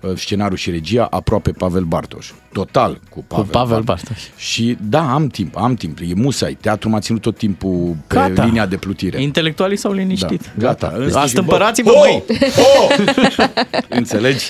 Uh, 0.00 0.12
Scenariul 0.16 0.56
și 0.56 0.70
regia 0.70 1.04
aproape 1.10 1.50
Pavel 1.50 1.84
Bartoș. 1.84 2.30
Total 2.52 3.00
cu 3.10 3.24
Pavel, 3.26 3.44
Pavel 3.50 3.80
Bartoș. 3.80 4.18
Și 4.36 4.76
da, 4.80 5.12
am 5.12 5.26
timp, 5.26 5.56
am 5.56 5.74
timp. 5.74 5.98
E 6.00 6.14
musai. 6.14 6.56
Teatru 6.60 6.88
m-a 6.88 6.98
ținut 7.00 7.20
tot 7.20 7.36
timpul 7.36 7.96
pe 8.06 8.14
Gata. 8.14 8.44
linia 8.44 8.66
de 8.66 8.76
plutire. 8.76 9.22
Intelectualii 9.22 9.76
s-au 9.76 9.92
liniștit. 9.92 10.50
Da, 10.54 10.66
gata. 10.66 10.86
În 10.86 10.98
sfârșit, 11.00 11.16
Astâmpărați-vă, 11.16 11.90
bă, 11.90 11.98
măi! 11.98 12.22
Înțelegi? 13.88 14.44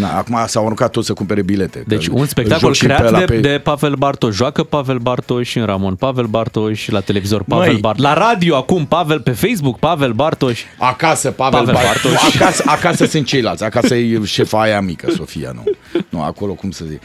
Na, 0.00 0.16
acum 0.16 0.38
s-au 0.46 0.64
aruncat 0.64 0.90
toți 0.90 1.06
să 1.06 1.12
cumpere 1.12 1.42
bilete. 1.42 1.84
Deci 1.86 2.06
Că 2.06 2.12
un 2.14 2.20
îl 2.20 2.26
spectacol 2.26 2.58
joc 2.60 2.74
și 2.74 2.80
pe 2.80 2.86
creat 2.86 3.06
ăla 3.06 3.18
de, 3.18 3.24
pe- 3.24 3.38
de 3.40 3.60
Pavel 3.64 3.94
Bartoș. 3.94 4.34
Joacă 4.34 4.62
Pavel 4.64 4.98
Bartoș 4.98 5.54
în 5.54 5.64
Ramon 5.64 5.94
Pavel 5.94 6.26
Bartoș, 6.26 6.88
la 6.88 7.00
televizor 7.00 7.42
Pavel 7.42 7.70
Măi. 7.72 7.80
Bartoș. 7.80 8.04
La 8.04 8.14
radio 8.14 8.56
acum 8.56 8.86
Pavel, 8.86 9.20
pe 9.20 9.30
Facebook 9.30 9.78
Pavel 9.78 10.12
Bartoș. 10.12 10.60
Acasă, 10.78 11.30
Pavel, 11.30 11.58
Pavel 11.58 11.74
Pavel 11.74 11.88
Bartoș. 11.92 12.12
Bartoș. 12.12 12.34
Nu, 12.34 12.40
acasă, 12.44 12.62
acasă 12.66 13.04
sunt 13.06 13.26
ceilalți. 13.26 13.64
Acasă 13.64 13.94
e 13.94 14.24
șefa 14.24 14.60
aia 14.60 14.80
mică, 14.80 15.10
Sofia, 15.16 15.50
nu. 15.54 15.64
Nu, 16.08 16.22
acolo, 16.22 16.52
cum 16.52 16.70
să 16.70 16.84
zic. 16.88 17.00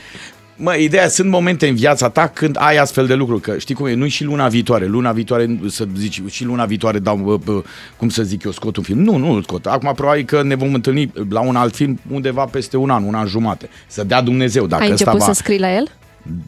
Mă, 0.60 0.76
ideea, 0.76 1.08
sunt 1.08 1.30
momente 1.30 1.68
în 1.68 1.76
viața 1.76 2.10
ta 2.10 2.28
când 2.28 2.56
ai 2.60 2.78
astfel 2.78 3.08
de 3.08 3.14
lucruri, 3.14 3.42
că 3.42 3.58
știi 3.58 3.76
cum 3.76 3.86
e, 3.86 3.94
nu 3.94 4.08
și 4.08 4.24
luna 4.24 4.48
viitoare, 4.48 4.86
luna 4.86 5.12
viitoare, 5.12 5.60
să 5.68 5.88
zici, 5.98 6.22
și 6.30 6.44
luna 6.44 6.66
viitoare 6.66 7.00
dau, 7.00 7.16
bă, 7.16 7.38
bă, 7.38 7.64
cum 7.98 8.10
să 8.10 8.24
zic 8.24 8.44
eu, 8.44 8.52
scot 8.52 8.76
un 8.76 8.84
film. 8.84 9.00
Nu, 9.00 9.18
nu 9.18 9.32
îl 9.32 9.44
scot. 9.44 9.66
Acum 9.66 9.94
probabil 9.96 10.24
că 10.24 10.44
ne 10.44 10.56
vom 10.56 10.74
întâlni 10.74 11.12
la 11.30 11.40
un 11.40 11.56
alt 11.56 11.76
film 11.76 12.00
undeva 12.12 12.46
peste 12.46 12.78
un 12.78 12.90
an, 12.90 13.04
un 13.04 13.14
an 13.14 13.28
jumate. 13.28 13.70
Să 13.88 14.04
dea 14.04 14.22
Dumnezeu, 14.22 14.68
dacă 14.68 14.84
Ai 14.84 14.92
ăsta 14.92 15.04
început 15.10 15.28
va... 15.28 15.34
să 15.34 15.42
scrii 15.42 15.60
la 15.60 15.76
el? 15.76 15.92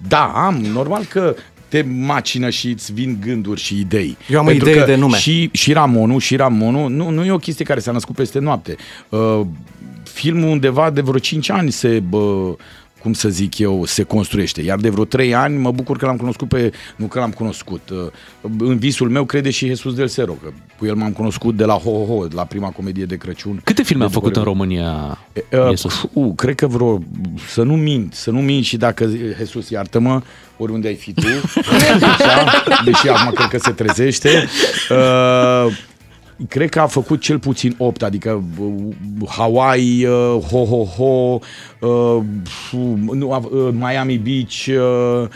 Da, 0.07 0.31
am, 0.36 0.56
normal 0.56 1.03
că 1.03 1.36
te 1.68 1.81
macină 1.81 2.49
și 2.49 2.68
îți 2.68 2.94
vin 2.94 3.18
gânduri 3.22 3.61
și 3.61 3.80
idei. 3.80 4.18
Eu 4.30 4.40
am 4.40 4.45
Pentru 4.45 4.69
idee 4.69 4.80
că 4.80 4.86
de 4.86 4.95
nume. 4.95 5.18
Și, 5.18 5.49
și 5.53 5.73
Ramonul, 5.73 6.19
și 6.19 6.36
Ramonul, 6.36 6.90
nu, 6.90 7.10
nu 7.10 7.26
e 7.26 7.31
o 7.31 7.38
chestie 7.38 7.65
care 7.65 7.80
s-a 7.80 7.91
născut 7.91 8.15
peste 8.15 8.40
noapte. 8.40 8.76
Uh, 9.10 9.41
filmul 10.03 10.49
undeva 10.49 10.90
de 10.90 11.02
vreo 11.02 11.19
5 11.19 11.49
ani 11.49 11.72
se... 11.72 12.03
Bă, 12.10 12.56
cum 13.01 13.13
să 13.13 13.30
zic 13.30 13.57
eu, 13.57 13.85
se 13.85 14.03
construiește. 14.03 14.61
Iar 14.61 14.77
de 14.80 14.89
vreo 14.89 15.05
trei 15.05 15.35
ani 15.35 15.57
mă 15.57 15.71
bucur 15.71 15.97
că 15.97 16.05
l-am 16.05 16.17
cunoscut 16.17 16.47
pe... 16.47 16.71
Nu 16.95 17.05
că 17.05 17.19
l-am 17.19 17.31
cunoscut. 17.31 17.89
uh, 17.89 17.97
În 18.59 18.77
visul 18.77 19.09
meu 19.09 19.26
crede 19.26 19.49
și 19.49 19.67
Jesus 19.67 19.93
del 19.93 20.07
Sero, 20.07 20.31
că 20.31 20.49
cu 20.77 20.85
el 20.85 20.95
m-am 20.95 21.11
cunoscut 21.11 21.55
de 21.55 21.65
la 21.65 21.73
Ho 21.73 21.91
Ho 21.91 22.05
Ho, 22.05 22.26
la 22.34 22.43
prima 22.43 22.69
comedie 22.69 23.05
de 23.05 23.15
Crăciun. 23.17 23.61
Câte 23.63 23.84
filme 23.84 24.03
a 24.03 24.07
De 24.07 24.13
făcut 24.13 24.35
în 24.35 24.43
București. 24.43 24.67
România 24.77 25.17
Uh, 25.51 25.69
Jesus? 25.69 26.05
uh, 26.13 26.31
cred 26.35 26.55
că 26.55 26.67
vreo, 26.67 26.99
să 27.47 27.61
nu 27.63 27.76
mint, 27.76 28.13
să 28.13 28.31
nu 28.31 28.39
mint 28.41 28.63
și 28.65 28.77
dacă, 28.77 29.09
Jesus, 29.38 29.69
iartă-mă, 29.69 30.21
oriunde 30.57 30.88
ai 30.88 30.95
fi 30.95 31.13
tu, 31.13 31.27
așa, 32.13 32.63
deși 32.85 33.07
acum 33.07 33.31
cred 33.34 33.47
că 33.47 33.57
se 33.57 33.71
trezește, 33.71 34.47
uh, 34.89 35.77
cred 36.47 36.69
că 36.69 36.79
a 36.79 36.87
făcut 36.87 37.21
cel 37.21 37.39
puțin 37.39 37.75
8, 37.77 38.03
adică 38.03 38.43
uh, 38.59 39.27
Hawaii, 39.27 40.05
uh, 40.05 40.43
Ho 40.51 40.65
Ho 40.65 40.83
Ho, 40.83 41.39
uh, 41.87 42.23
nu, 43.11 43.49
uh, 43.51 43.69
Miami 43.71 44.17
Beach, 44.17 44.67
uh, 44.67 45.21
uh, 45.21 45.27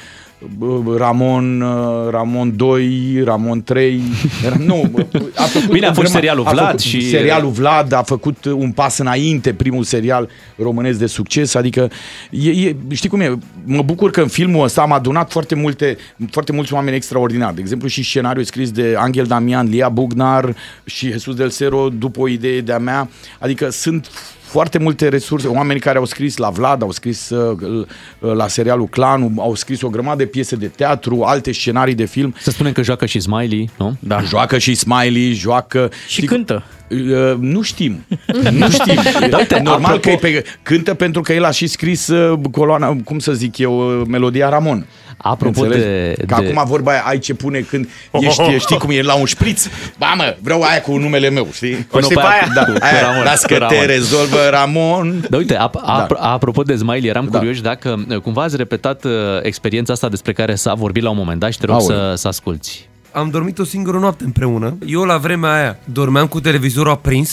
Ramon, 0.98 1.61
uh, 1.61 2.10
Ramon 2.10 2.56
2, 2.56 3.22
Ramon 3.24 3.64
3, 3.64 4.02
era- 4.45 4.56
nu, 4.65 4.91
a 5.36 5.41
făcut 5.44 5.70
Bine, 5.72 5.86
a 5.86 5.90
o 5.90 5.94
fost 5.94 6.07
grămadă- 6.07 6.07
serialul 6.10 6.45
a 6.45 6.52
Vlad 6.52 6.65
făcut 6.65 6.80
și- 6.80 7.10
serialul 7.10 7.49
Vlad 7.52 7.91
a 7.94 8.02
făcut 8.03 8.45
un 8.45 8.72
pas 8.72 8.98
înainte, 8.98 9.53
primul 9.53 9.84
serial 9.84 10.30
românesc 10.57 10.99
de 10.99 11.06
succes, 11.06 11.53
adică 11.56 11.90
e, 12.30 12.49
e, 12.49 12.76
știi 12.91 13.10
cum 13.10 13.20
e, 13.20 13.38
mă 13.64 13.82
bucur 13.82 14.11
că 14.11 14.22
în 14.22 14.28
filmul 14.28 14.64
ăsta 14.64 14.82
am 14.82 14.91
adunat 14.91 15.32
foarte 15.32 15.56
multe, 15.56 15.98
foarte 16.32 16.52
mulți 16.52 16.74
oameni 16.74 16.95
extraordinari, 16.95 17.56
de 17.56 17.61
exemplu 17.61 17.88
și 17.88 18.03
scenariul 18.03 18.44
scris 18.45 18.72
de 18.72 18.94
Angel 18.98 19.26
Damian, 19.26 19.68
Lia 19.70 19.90
Bugnar 19.90 20.56
și 20.86 21.11
Jesus 21.11 21.36
Del 21.36 21.49
Sero 21.49 21.90
după 21.90 22.20
o 22.20 22.28
idee 22.28 22.61
de-a 22.61 22.78
mea, 22.80 23.10
adică 23.40 23.70
sunt 23.70 24.10
foarte 24.53 24.77
multe 24.77 25.07
resurse, 25.07 25.47
oameni 25.47 25.80
care 25.80 25.97
au 25.97 26.05
scris 26.05 26.38
la 26.38 26.49
Vlad, 26.49 26.81
au 26.81 26.91
scris 26.91 27.30
uh, 27.30 27.85
la 28.19 28.47
serialul 28.47 28.88
Clanul, 28.88 29.31
au 29.38 29.55
scris 29.55 29.81
o 29.81 29.89
grămadă 29.89 30.17
de 30.17 30.25
piese 30.25 30.55
de 30.55 30.67
teatru, 30.67 31.21
alte 31.23 31.51
scenarii 31.51 31.95
de 31.95 32.05
film. 32.05 32.35
Să 32.39 32.51
spunem 32.51 32.71
că 32.71 32.81
joacă 32.81 33.05
și 33.05 33.19
Smiley, 33.19 33.69
nu? 33.77 33.95
Da. 33.99 34.21
Joacă 34.21 34.57
și 34.57 34.75
Smiley, 34.75 35.34
joacă... 35.34 35.91
Și 36.07 36.21
cântă. 36.25 36.63
Uh, 36.89 37.35
nu 37.39 37.61
știm. 37.61 38.05
nu 38.59 38.69
știm. 38.69 38.99
Da, 39.30 39.38
uite, 39.38 39.59
Normal 39.59 39.97
apropo- 39.97 40.01
că 40.01 40.09
e 40.09 40.15
pe, 40.15 40.43
cântă 40.63 40.93
pentru 40.93 41.21
că 41.21 41.34
el 41.34 41.43
a 41.43 41.51
și 41.51 41.67
scris 41.67 42.07
uh, 42.07 42.39
coloana, 42.51 42.95
cum 43.03 43.19
să 43.19 43.34
zic 43.34 43.57
eu, 43.57 43.99
uh, 43.99 44.07
melodia 44.07 44.49
Ramon. 44.49 44.85
Apropo 45.18 45.61
Înțelegi? 45.61 45.85
de- 45.85 46.26
Că 46.27 46.35
de- 46.41 46.52
acum 46.52 46.64
vorba 46.69 46.91
aia, 46.91 47.03
ai 47.06 47.19
ce 47.19 47.34
pune 47.34 47.60
când 47.60 47.90
ești, 48.11 48.57
știi 48.57 48.77
cum 48.77 48.90
e 48.90 49.02
la 49.02 49.14
un 49.14 49.26
șpriț? 49.26 49.68
Ba 49.98 50.14
mă, 50.18 50.35
vreau 50.41 50.61
aia 50.61 50.81
cu 50.81 50.98
numele 50.98 51.30
meu, 51.30 51.48
știi? 51.53 51.88
O 51.91 51.99
știi 52.02 52.15
pe 52.15 52.22
aia? 52.22 52.52
Da, 52.56 52.64
Cu- 52.65 52.72
cu 52.72 52.77
aia, 52.81 53.02
Ramon, 53.02 53.23
las 53.23 53.41
cu 53.41 53.48
că 53.48 53.53
te 53.53 53.60
Ramon. 53.60 53.85
rezolvă 53.85 54.38
Ramon. 54.49 55.26
Da, 55.30 55.38
uite, 55.38 55.56
ap- 55.56 55.81
ap- 55.81 56.07
Da. 56.07 56.15
apropo 56.31 56.61
de 56.64 56.76
Smiley, 56.76 57.10
eram 57.10 57.26
curioși 57.27 57.61
dacă 57.61 58.03
uh, 58.10 58.18
cumva 58.18 58.44
ați 58.44 58.56
repetat 58.56 59.03
uh, 59.03 59.11
experiența 59.41 59.94
asta 59.94 60.10
despre 60.10 60.34
care 60.34 60.56
s-a 60.56 60.73
vorbit 60.73 61.03
la 61.03 61.10
un 61.10 61.18
moment 61.18 61.40
dat 61.40 61.52
și 61.52 61.57
te 61.57 61.65
rog 61.65 61.76
Aoleu. 61.80 61.98
să, 61.98 62.14
să 62.15 62.27
asculti. 62.27 62.88
Am 63.11 63.30
dormit 63.30 63.60
o 63.60 63.64
singură 63.64 63.98
noapte 63.99 64.23
împreună. 64.23 64.77
Eu 64.85 65.02
la 65.03 65.18
vremea 65.18 65.53
aia 65.53 65.77
dormeam 65.85 66.27
cu 66.27 66.40
televizorul 66.40 66.91
aprins, 66.91 67.31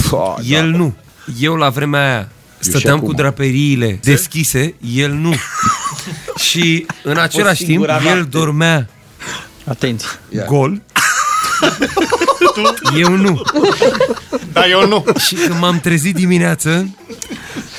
el 0.49 0.67
nu. 0.67 0.95
Eu 1.41 1.55
la 1.55 1.69
vremea 1.69 2.01
aia 2.11 2.29
stăteam 2.59 2.97
acum. 2.97 3.09
cu 3.09 3.15
draperiile 3.15 3.99
deschise, 4.03 4.75
el 4.97 5.11
nu. 5.13 5.33
și 6.49 6.87
în 7.03 7.17
același 7.17 7.57
timp 7.57 7.69
singura 7.69 7.97
el 7.97 8.03
noapte. 8.03 8.23
dormea 8.39 8.89
Atenție. 9.65 10.09
gol. 10.47 10.83
eu 12.97 13.09
nu. 13.17 13.43
Da, 14.53 14.67
eu 14.67 14.87
nu. 14.87 15.05
Și 15.27 15.35
când 15.35 15.59
m-am 15.61 15.81
trezit 15.81 16.15
dimineață, 16.15 16.97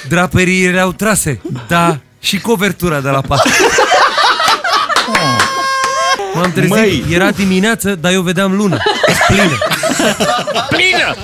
draperiile 0.08 0.70
erau 0.78 0.92
trase, 0.92 1.42
da, 1.68 1.98
și 2.20 2.40
covertura 2.40 3.00
de 3.00 3.10
la 3.10 3.22
pat. 3.22 3.48
M-am 6.34 6.52
trezit, 6.52 6.70
Măi! 6.70 7.04
era 7.10 7.32
dimineață, 7.32 7.96
dar 7.96 8.12
eu 8.12 8.22
vedeam 8.22 8.56
lună. 8.56 8.78
Plină. 9.28 9.58
Plină! 10.70 11.16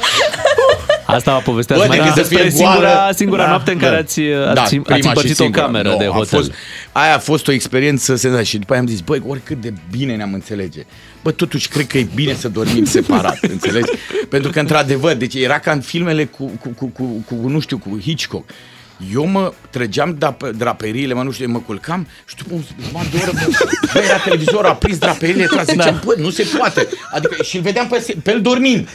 Asta 1.08 1.32
a 1.32 1.38
povestea 1.40 1.76
Bă, 1.76 1.82
Smiley 1.84 2.00
decât 2.06 2.14
să 2.24 2.30
despre 2.30 2.50
fie 2.50 2.60
goală. 2.60 2.74
singura, 2.76 3.12
singura 3.12 3.44
Da, 3.44 3.50
noapte 3.50 3.72
în 3.72 3.78
da. 3.78 3.86
care 3.86 3.98
ați, 3.98 4.20
ați, 4.22 4.54
Da, 4.54 4.62
ați 4.62 4.76
prima 4.76 4.98
și 5.00 5.08
împărțit 5.08 5.40
o 5.40 5.44
singura. 5.44 5.62
cameră 5.64 5.90
Nu, 5.90 5.98
de 5.98 6.04
a 6.06 6.08
hotel. 6.10 6.40
Fost, 6.40 6.52
aia 6.92 7.16
a 7.16 7.20
fost 7.20 7.48
o 7.48 7.52
experiență 7.52 8.04
senzațională 8.06 8.44
și 8.44 8.58
după 8.58 8.72
aia 8.72 8.82
am 8.82 8.88
zis, 8.88 9.00
băi, 9.00 9.22
oricât 9.28 9.62
de 9.62 9.74
bine 9.92 10.16
ne-am 10.16 10.34
înțelege. 10.34 10.86
Bă, 11.24 11.32
totuși 11.32 11.68
cred 11.68 11.88
că 11.88 11.98
e 11.98 12.08
bine 12.16 12.34
să 12.34 12.50
dormim 12.50 12.86
separat, 12.98 13.38
înțelegi? 13.42 13.90
Pentru 14.30 14.52
că, 14.52 14.60
într-adevăr, 14.60 15.14
deci 15.16 15.34
era 15.36 15.60
ca 15.60 15.72
în 15.72 15.82
filmele 15.82 16.26
cu, 16.26 16.46
cu, 16.46 16.70
cu, 16.70 16.86
cu, 16.86 17.04
cu 17.26 17.48
nu 17.50 17.60
știu, 17.60 17.78
cu 17.78 18.00
Hitchcock. 18.02 18.50
Eu 19.14 19.26
mă 19.26 19.53
trăgeam 19.69 20.18
dap- 20.18 20.56
draperiile, 20.57 21.14
mă 21.14 21.24
nu 21.24 21.32
știu, 21.32 21.49
mă 21.49 21.60
culcam 21.60 22.07
și 22.26 22.36
după 22.36 22.53
un 22.53 22.61
jumătate 22.86 23.18
de 23.18 23.24
oră, 23.24 23.32
bă, 23.34 23.65
bă, 23.94 23.99
era 23.99 24.18
televizorul 24.18 24.65
aprins, 24.69 24.98
draperiile 24.98 25.45
trase, 25.45 25.76
Da. 25.76 25.84
ziceam, 25.84 26.02
bă, 26.06 26.15
nu 26.18 26.30
se 26.30 26.48
poate. 26.57 26.88
Adică 27.11 27.44
și 27.44 27.56
îl 27.56 27.61
vedeam 27.61 27.88
pe, 27.88 28.15
pe 28.24 28.32
el 28.32 28.41
dormind. 28.41 28.88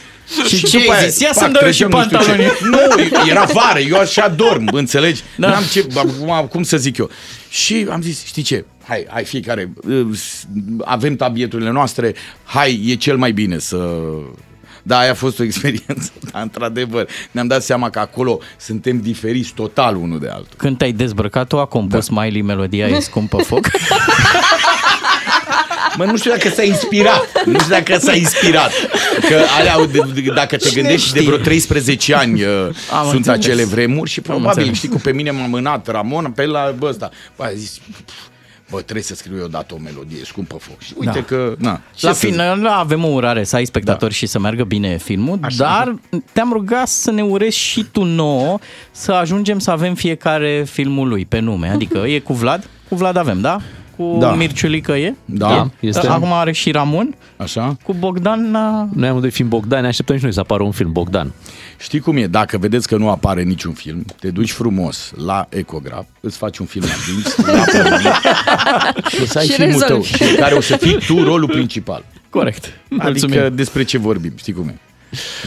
Și 0.47 0.65
ce 0.65 0.77
după 0.77 0.91
ai 0.91 0.97
aia, 0.99 1.07
zis? 1.07 1.19
Ia 1.19 1.27
pac, 1.33 1.37
să-mi 1.37 1.53
dau 1.53 1.61
eu 1.65 1.71
și 1.71 1.77
trăgeam 1.83 1.99
nu 1.99 2.17
știu 2.17 2.33
ce. 2.33 2.41
pantaloni. 2.41 3.21
Nu, 3.21 3.29
era 3.29 3.43
vară, 3.53 3.79
eu 3.79 3.97
așa 3.97 4.27
dorm, 4.29 4.69
înțelegi? 4.71 5.21
Da. 5.37 5.47
N-am 5.49 5.63
ce, 5.71 5.87
acum, 5.95 6.47
cum 6.47 6.63
să 6.63 6.77
zic 6.77 6.97
eu. 6.97 7.09
Și 7.49 7.87
am 7.91 8.01
zis, 8.01 8.23
știi 8.25 8.43
ce, 8.43 8.65
hai, 8.87 9.05
hai 9.09 9.23
fiecare, 9.23 9.73
uh, 9.87 10.07
avem 10.83 11.15
tabieturile 11.15 11.69
noastre, 11.71 12.13
hai, 12.43 12.83
e 12.87 12.95
cel 12.95 13.17
mai 13.17 13.31
bine 13.31 13.57
să... 13.59 13.77
Da, 14.85 14.97
aia 14.97 15.11
a 15.11 15.13
fost 15.13 15.39
o 15.39 15.43
experiență, 15.43 16.11
dar 16.31 16.41
într-adevăr 16.41 17.07
ne-am 17.31 17.47
dat 17.47 17.63
seama 17.63 17.89
că 17.89 17.99
acolo 17.99 18.39
suntem 18.57 19.01
diferiți 19.01 19.53
total 19.53 19.95
unul 19.95 20.19
de 20.19 20.27
altul. 20.27 20.53
Când 20.57 20.77
te-ai 20.77 20.91
dezbrăcat, 20.91 21.47
tu 21.47 21.59
a 21.59 21.65
compus 21.65 22.09
da. 22.09 22.21
Miley 22.21 22.41
melodia 22.41 22.87
E 22.87 22.99
scumpă 22.99 23.37
foc? 23.37 23.67
Mă, 25.97 26.05
nu 26.05 26.17
știu 26.17 26.31
dacă 26.31 26.49
s-a 26.49 26.63
inspirat. 26.63 27.45
Nu 27.45 27.59
știu 27.59 27.69
dacă 27.69 27.97
s-a 27.99 28.13
inspirat. 28.15 28.71
Că 29.29 29.41
alea, 29.57 29.73
au 29.73 29.85
de, 29.85 29.99
de, 30.13 30.21
dacă 30.35 30.55
te 30.57 30.67
Cine 30.67 30.81
gândești, 30.81 31.11
de 31.11 31.17
știe? 31.19 31.31
vreo 31.31 31.43
13 31.43 32.15
ani 32.15 32.43
uh, 32.43 32.49
Am 32.91 33.03
sunt 33.03 33.13
înțeles. 33.15 33.37
acele 33.45 33.63
vremuri 33.63 34.09
și 34.09 34.19
Am 34.19 34.23
probabil, 34.25 34.57
înțeles. 34.57 34.77
știi, 34.77 34.89
cu 34.89 34.97
pe 34.97 35.11
mine 35.11 35.31
m-a 35.31 35.45
mânat 35.47 35.87
Ramon 35.87 36.31
pe 36.35 36.45
la 36.45 36.73
bă, 36.77 36.87
ăsta. 36.87 37.09
Bă, 37.35 37.43
a 37.43 37.51
zis, 37.55 37.79
bă, 38.73 38.81
trebuie 38.81 39.03
să 39.03 39.15
scriu 39.15 39.37
eu 39.37 39.43
odată 39.43 39.73
o 39.73 39.77
melodie 39.83 40.17
scumpă 40.25 40.55
foc. 40.59 40.79
Și 40.81 40.93
uite 40.97 41.11
Da. 41.19 41.23
că, 41.23 41.55
na, 41.57 41.81
ce 41.95 42.05
La 42.05 42.11
să 42.13 42.19
zic? 42.19 42.29
final 42.29 42.67
avem 42.67 43.03
o 43.03 43.07
urare 43.07 43.43
să 43.43 43.55
ai 43.55 43.65
spectatori 43.65 44.11
da. 44.11 44.17
și 44.17 44.25
să 44.25 44.39
meargă 44.39 44.63
bine 44.63 44.97
filmul, 44.97 45.37
Așa. 45.41 45.57
dar 45.57 45.95
te-am 46.31 46.51
rugat 46.51 46.87
să 46.87 47.11
ne 47.11 47.21
urezi 47.23 47.57
și 47.57 47.85
tu 47.91 48.03
nouă 48.03 48.57
să 48.91 49.11
ajungem 49.11 49.59
să 49.59 49.71
avem 49.71 49.93
fiecare 49.95 50.65
filmul 50.69 51.07
lui 51.07 51.25
pe 51.25 51.39
nume. 51.39 51.67
Adică 51.69 51.97
e 51.97 52.19
cu 52.19 52.33
Vlad, 52.33 52.67
cu 52.89 52.95
Vlad 52.95 53.15
avem, 53.15 53.41
da? 53.41 53.57
Cu 53.97 54.17
Da. 54.19 54.33
Mirciulică 54.33 54.91
e? 54.91 55.15
Da, 55.25 55.69
E. 55.79 55.87
este. 55.87 56.07
Acum 56.07 56.31
are 56.31 56.51
și 56.51 56.71
Ramon. 56.71 57.15
Așa. 57.37 57.77
Cu 57.83 57.93
Bogdan 57.93 58.51
na... 58.51 58.89
Noi 58.93 59.07
amândoi 59.07 59.31
fiind 59.31 59.49
Bogdan, 59.49 59.81
ne 59.81 59.87
așteptăm 59.87 60.17
și 60.17 60.23
noi 60.23 60.33
să 60.33 60.39
apară 60.39 60.63
un 60.63 60.71
film 60.71 60.91
Bogdan. 60.91 61.31
Știi 61.79 61.99
cum 61.99 62.17
e? 62.17 62.27
Dacă 62.27 62.57
vedeți 62.57 62.87
că 62.87 62.97
nu 62.97 63.09
apare 63.09 63.43
niciun 63.43 63.73
film, 63.73 64.05
te 64.19 64.29
duci 64.31 64.51
frumos 64.51 65.11
la 65.25 65.45
ecograf, 65.49 66.05
îți 66.19 66.37
faci 66.37 66.57
un 66.57 66.65
film 66.65 66.85
la 66.85 67.13
dinți, 67.13 67.41
la 67.53 67.63
plămâni, 67.81 68.03
și 69.09 69.21
o 69.21 69.25
să 69.25 69.37
ai 69.37 69.45
Și 69.45 69.51
filmul 69.51 69.79
tău, 69.81 69.87
rezolvi. 69.87 70.07
și 70.15 70.23
în 70.23 70.35
care 70.35 70.55
o 70.55 70.61
să 70.61 70.77
fii 70.77 70.97
tu 71.07 71.23
rolul 71.23 71.47
principal. 71.49 72.05
Corect. 72.29 72.63
Adică 72.97 73.03
Mulțumim. 73.27 73.55
despre 73.55 73.83
ce 73.83 73.97
vorbim, 73.97 74.31
știi 74.35 74.53
cum 74.53 74.67
e? 74.67 74.77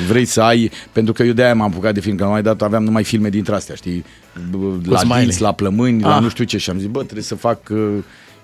Vrei 0.08 0.24
să 0.24 0.42
ai, 0.42 0.70
pentru 0.92 1.12
că 1.12 1.22
eu 1.22 1.32
de-aia 1.32 1.54
m-am 1.54 1.66
apucat 1.70 1.94
de 1.94 2.00
film, 2.00 2.16
că 2.16 2.24
mai 2.24 2.42
dat 2.42 2.62
aveam 2.62 2.84
numai 2.84 3.04
filme 3.04 3.28
dintre 3.28 3.54
astea, 3.54 3.74
știi? 3.74 4.04
B- 4.50 4.86
La 4.86 4.98
smiley. 4.98 5.20
dinți, 5.20 5.40
la 5.40 5.52
plămâni, 5.52 6.02
la 6.02 6.14
Ah. 6.16 6.22
nu 6.22 6.28
știu 6.28 6.44
ce 6.44 6.58
și 6.58 6.70
am 6.70 6.78
zis, 6.78 6.86
bă, 6.86 7.02
trebuie 7.02 7.22
să 7.22 7.34
fac 7.34 7.58
uh, 7.70 7.78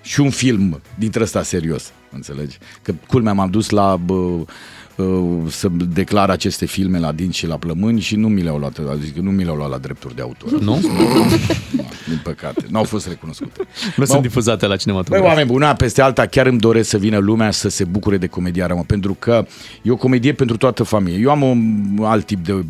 și 0.02 0.20
un 0.20 0.30
film 0.30 0.80
dintre 0.94 1.22
ăsta 1.22 1.42
serios, 1.42 1.92
înțelegi? 2.10 2.58
Că 2.82 2.94
culmea 3.08 3.32
m-am 3.32 3.50
dus 3.50 3.70
la 3.70 3.96
bă, 3.96 4.14
uh, 4.14 4.44
să 5.48 5.68
declar 5.88 6.30
aceste 6.30 6.66
filme 6.66 6.98
la 6.98 7.12
dinți 7.12 7.38
și 7.38 7.46
la 7.46 7.56
plămâni 7.56 8.00
și 8.00 8.16
nu 8.16 8.28
mi 8.28 8.42
le-au 8.42 8.58
luat, 8.58 8.78
adică 8.90 9.20
nu 9.20 9.30
mi 9.30 9.44
le-au 9.44 9.56
luat 9.56 9.70
la 9.70 9.78
drepturi 9.78 10.14
de 10.14 10.22
autor. 10.22 10.60
Nu? 10.60 10.80
Din 12.08 12.20
păcate, 12.22 12.66
n-au 12.70 12.84
fost 12.84 13.08
recunoscute. 13.08 13.60
Nu 13.84 13.92
Bă, 13.96 14.04
sunt 14.04 14.22
difuzate 14.22 14.62
la 14.62 14.68
Băi, 14.68 14.78
cinematograf. 14.78 15.24
oameni 15.24 15.46
buni, 15.46 15.64
una 15.64 15.74
peste 15.74 16.02
alta, 16.02 16.26
chiar 16.26 16.46
îmi 16.46 16.58
doresc 16.58 16.88
să 16.88 16.98
vină 16.98 17.18
lumea 17.18 17.50
să 17.50 17.68
se 17.68 17.84
bucure 17.84 18.16
de 18.16 18.26
comedia 18.26 18.66
mă, 18.66 18.84
pentru 18.86 19.16
că 19.18 19.46
e 19.82 19.90
o 19.90 19.96
comedie 19.96 20.32
pentru 20.32 20.56
toată 20.56 20.82
familia. 20.82 21.18
Eu 21.18 21.30
am 21.30 21.42
un 21.42 21.98
alt 22.04 22.26
tip 22.26 22.44
de 22.44 22.64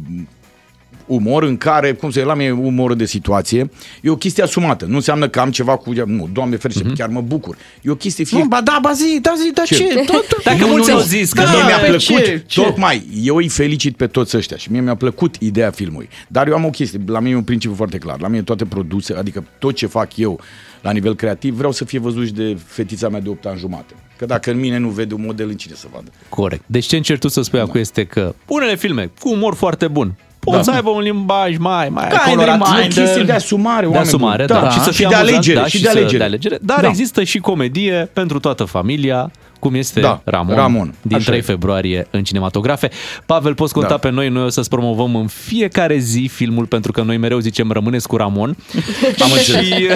umor 1.14 1.43
în 1.43 1.56
care, 1.56 1.93
cum 1.93 2.10
să 2.10 2.18
zic, 2.18 2.28
la 2.28 2.34
mine 2.34 2.48
e 2.48 2.52
umorul 2.52 2.97
de 2.97 3.05
situație. 3.05 3.70
E 4.01 4.10
o 4.10 4.16
chestie 4.16 4.43
asumată. 4.43 4.84
Nu 4.84 4.94
înseamnă 4.94 5.28
că 5.28 5.40
am 5.40 5.51
ceva 5.51 5.76
cu... 5.76 5.93
Nu, 6.06 6.28
Doamne 6.32 6.56
ferește, 6.56 6.82
chiar 6.94 7.09
mă 7.09 7.20
bucur. 7.20 7.56
E 7.82 7.90
o 7.90 7.94
chestie 7.94 8.24
fie... 8.24 8.39
Nu, 8.39 8.44
ba 8.44 8.60
da, 8.60 8.78
ba 8.82 8.93
zi, 8.93 9.18
da 9.22 9.34
zi, 9.36 9.51
da 9.55 9.62
ce? 9.62 9.74
Ce? 9.74 9.84
Tot, 10.06 10.28
tot. 10.28 10.43
Dacă 10.43 10.66
mulți 10.66 10.90
au 10.90 11.01
zis 11.01 11.32
că 11.32 11.40
Mie 11.40 11.60
da, 11.60 11.66
mi-a 11.66 11.78
pe 11.78 11.86
plăcut, 11.86 12.24
ce? 12.24 12.43
Ce? 12.47 12.62
tocmai, 12.62 13.06
eu 13.22 13.36
îi 13.36 13.48
felicit 13.48 13.97
pe 13.97 14.06
toți 14.06 14.36
ăștia 14.36 14.56
și 14.56 14.70
mie 14.70 14.80
mi-a 14.80 14.97
plăcut 14.97 15.36
ideea 15.39 15.70
filmului. 15.70 16.09
Dar 16.28 16.48
eu 16.48 16.55
am 16.55 16.64
o 16.64 16.70
chestie, 16.70 17.01
la 17.06 17.18
mine 17.18 17.34
e 17.34 17.36
un 17.36 17.43
principiu 17.43 17.76
foarte 17.76 17.98
clar. 17.98 18.20
La 18.20 18.28
mine 18.28 18.43
toate 18.43 18.64
produse, 18.64 19.14
adică 19.14 19.44
tot 19.59 19.74
ce 19.74 19.86
fac 19.86 20.16
eu 20.16 20.40
la 20.80 20.90
nivel 20.90 21.14
creativ, 21.14 21.55
vreau 21.55 21.72
să 21.72 21.84
fie 21.84 21.98
văzut 21.98 22.26
și 22.26 22.32
de 22.32 22.56
fetița 22.64 23.09
mea 23.09 23.20
de 23.20 23.28
8 23.28 23.47
ani 23.47 23.59
jumate. 23.59 23.94
Că 24.16 24.26
dacă 24.26 24.51
în 24.51 24.59
mine 24.59 24.78
nu 24.78 24.89
vede 24.89 25.14
un 25.14 25.22
model, 25.24 25.48
în 25.48 25.56
cine 25.56 25.74
să 25.74 25.86
vadă? 25.93 26.10
Corect. 26.28 26.62
Deci 26.66 26.86
ce 26.86 26.97
încerci 26.97 27.20
tu 27.20 27.28
să 27.28 27.43
spui 27.43 27.60
acum 27.60 27.80
este 27.80 28.05
că 28.05 28.34
unele 28.47 28.76
filme 28.76 29.10
cu 29.20 29.32
umor 29.32 29.55
foarte 29.55 29.89
bun 29.89 30.14
pot 30.44 30.55
Da. 30.55 30.62
să 30.62 30.70
aibă 30.70 30.90
un 30.90 31.01
limbaj 31.01 31.56
mai, 31.56 31.89
mai 31.89 32.09
Kind 32.09 32.20
colorat. 32.35 32.47
reminder. 32.59 32.81
E 32.97 33.01
o 33.01 33.05
chestie 33.05 33.23
de 33.23 33.32
asumare, 33.32 33.81
de 33.81 33.86
oameni 33.86 34.05
asumare, 34.06 34.44
buni. 34.44 34.59
da. 34.59 34.64
Da. 34.64 34.70
Și 34.70 34.81
să 34.81 34.90
Și 34.90 34.97
fie 34.97 35.06
de 35.09 35.14
amuzant, 35.14 35.36
alegere, 35.36 35.59
da, 35.60 35.66
și 35.66 35.77
și 35.77 35.82
de 35.82 35.89
să- 35.89 35.97
alegere. 35.97 36.19
de 36.19 36.24
alegere. 36.24 36.59
Dar 36.62 36.81
Da. 36.81 36.89
există 36.89 37.23
și 37.23 37.39
comedie 37.39 38.10
pentru 38.12 38.40
toată 38.40 38.64
familia, 38.64 39.31
cum 39.62 39.74
este 39.74 40.01
Da, 40.01 40.20
Ramon, 40.24 40.55
Ramon. 40.55 40.94
din 41.02 41.16
Așa 41.16 41.24
3 41.26 41.39
e. 41.39 41.43
februarie 41.43 42.06
în 42.10 42.22
cinematografe. 42.24 42.90
Pavel, 43.26 43.55
poți 43.55 43.72
conta 43.72 43.89
Da. 43.89 43.97
pe 43.97 44.10
noi, 44.10 44.28
noi 44.28 44.44
o 44.44 44.48
să-ți 44.48 44.68
promovăm 44.68 45.16
în 45.16 45.26
fiecare 45.26 45.98
zi 45.98 46.30
filmul, 46.32 46.66
pentru 46.66 46.93
că 46.93 47.02
noi 47.02 47.16
mereu 47.16 47.39
zicem 47.39 47.70
rămâneți 47.70 48.09
cu 48.09 48.16
Ramon. 48.16 48.56
Am 49.22 49.30
înțeles. 49.32 49.64
și 49.66 49.86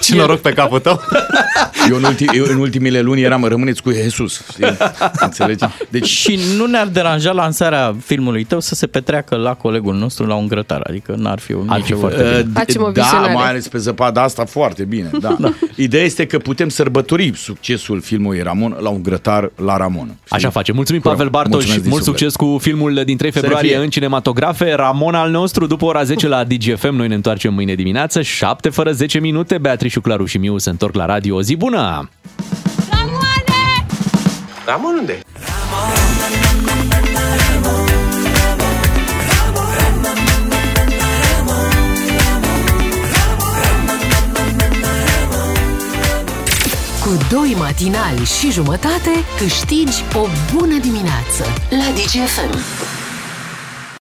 Ce 0.00 0.14
noroc 0.16 0.40
pe 0.40 0.52
capul 0.52 0.78
tău. 0.78 1.00
Eu 1.90 1.96
în, 1.96 2.02
ulti, 2.04 2.24
eu 2.32 2.44
în 2.48 2.56
ultimele 2.58 3.00
luni 3.00 3.20
eram 3.22 3.44
rămâneți 3.44 3.82
cu 3.82 3.90
Jesus. 3.92 4.42
Știi? 4.52 4.76
Înțelegi? 5.20 5.64
Deci 5.88 6.06
Și 6.06 6.38
nu 6.56 6.66
ne-ar 6.66 6.86
deranja 6.86 7.32
lansarea 7.32 7.96
filmului 8.04 8.44
tău 8.44 8.60
să 8.60 8.74
se 8.74 8.86
petreacă 8.86 9.36
la 9.36 9.54
colegul 9.54 9.94
nostru 9.94 10.26
la 10.26 10.34
un 10.34 10.46
grătar, 10.48 10.82
adică 10.88 11.14
n-ar 11.18 11.38
fi 11.38 11.52
un 11.52 11.68
Ar 11.68 11.80
fi 11.80 11.92
foarte 11.92 12.22
Uh, 12.22 12.30
bine. 12.40 12.50
Facem 12.54 12.82
o 12.82 12.90
da, 12.90 13.02
vizionare. 13.02 13.32
mai 13.32 13.48
ales 13.48 13.68
pe 13.68 13.78
zăpada 13.78 14.22
asta 14.22 14.44
foarte 14.44 14.84
bine. 14.84 15.10
Da. 15.20 15.36
da. 15.40 15.52
Ideea 15.76 16.04
este 16.04 16.26
că 16.26 16.38
putem 16.38 16.68
sărbători 16.68 17.32
succesul 17.36 18.00
filmului 18.00 18.42
Ramon 18.42 18.76
la 18.82 18.88
un 18.88 19.02
grătar 19.02 19.50
la 19.64 19.76
Ramon. 19.76 20.06
Știi? 20.06 20.36
Așa 20.36 20.50
face. 20.50 20.72
Mulțumim, 20.72 21.00
Corect. 21.00 21.18
Pavel 21.20 21.32
Bartoș. 21.32 21.52
Mulțumesc 21.54 21.80
din 21.82 21.90
Mult 21.90 22.02
suflet. 22.04 22.18
succes 22.30 22.36
cu 22.48 22.58
filmul 22.58 23.02
din 23.04 23.16
3 23.16 23.32
Să 23.32 23.38
februarie 23.40 23.70
fie. 23.70 23.78
în 23.82 23.90
cinematografe. 23.90 24.72
Ramon 24.74 25.14
al 25.14 25.30
nostru, 25.30 25.66
după 25.66 25.84
ora 25.84 26.02
10 26.02 26.28
la 26.28 26.44
DGFM. 26.44 26.94
Noi 26.94 27.08
ne 27.08 27.14
întoarcem 27.14 27.54
mâine 27.54 27.74
dimineață. 27.74 28.22
7 28.22 28.68
fără 28.68 28.92
10 28.92 29.18
minute. 29.18 29.58
Beatrice, 29.58 30.00
Claru 30.00 30.24
și 30.24 30.38
Miu 30.38 30.58
se 30.58 30.70
întorc 30.70 30.94
la 30.94 31.06
radio. 31.06 31.36
O 31.36 31.42
zi 31.42 31.56
bună! 31.56 32.08
Ramon 34.66 34.94
unde? 34.98 35.18
Cu 47.10 47.16
doi 47.30 47.54
matinali 47.58 48.24
și 48.24 48.50
jumătate 48.50 49.10
câștigi 49.38 50.04
o 50.14 50.26
bună 50.54 50.78
dimineață 50.78 51.44
la 51.70 51.92
DGFM. 51.94 52.89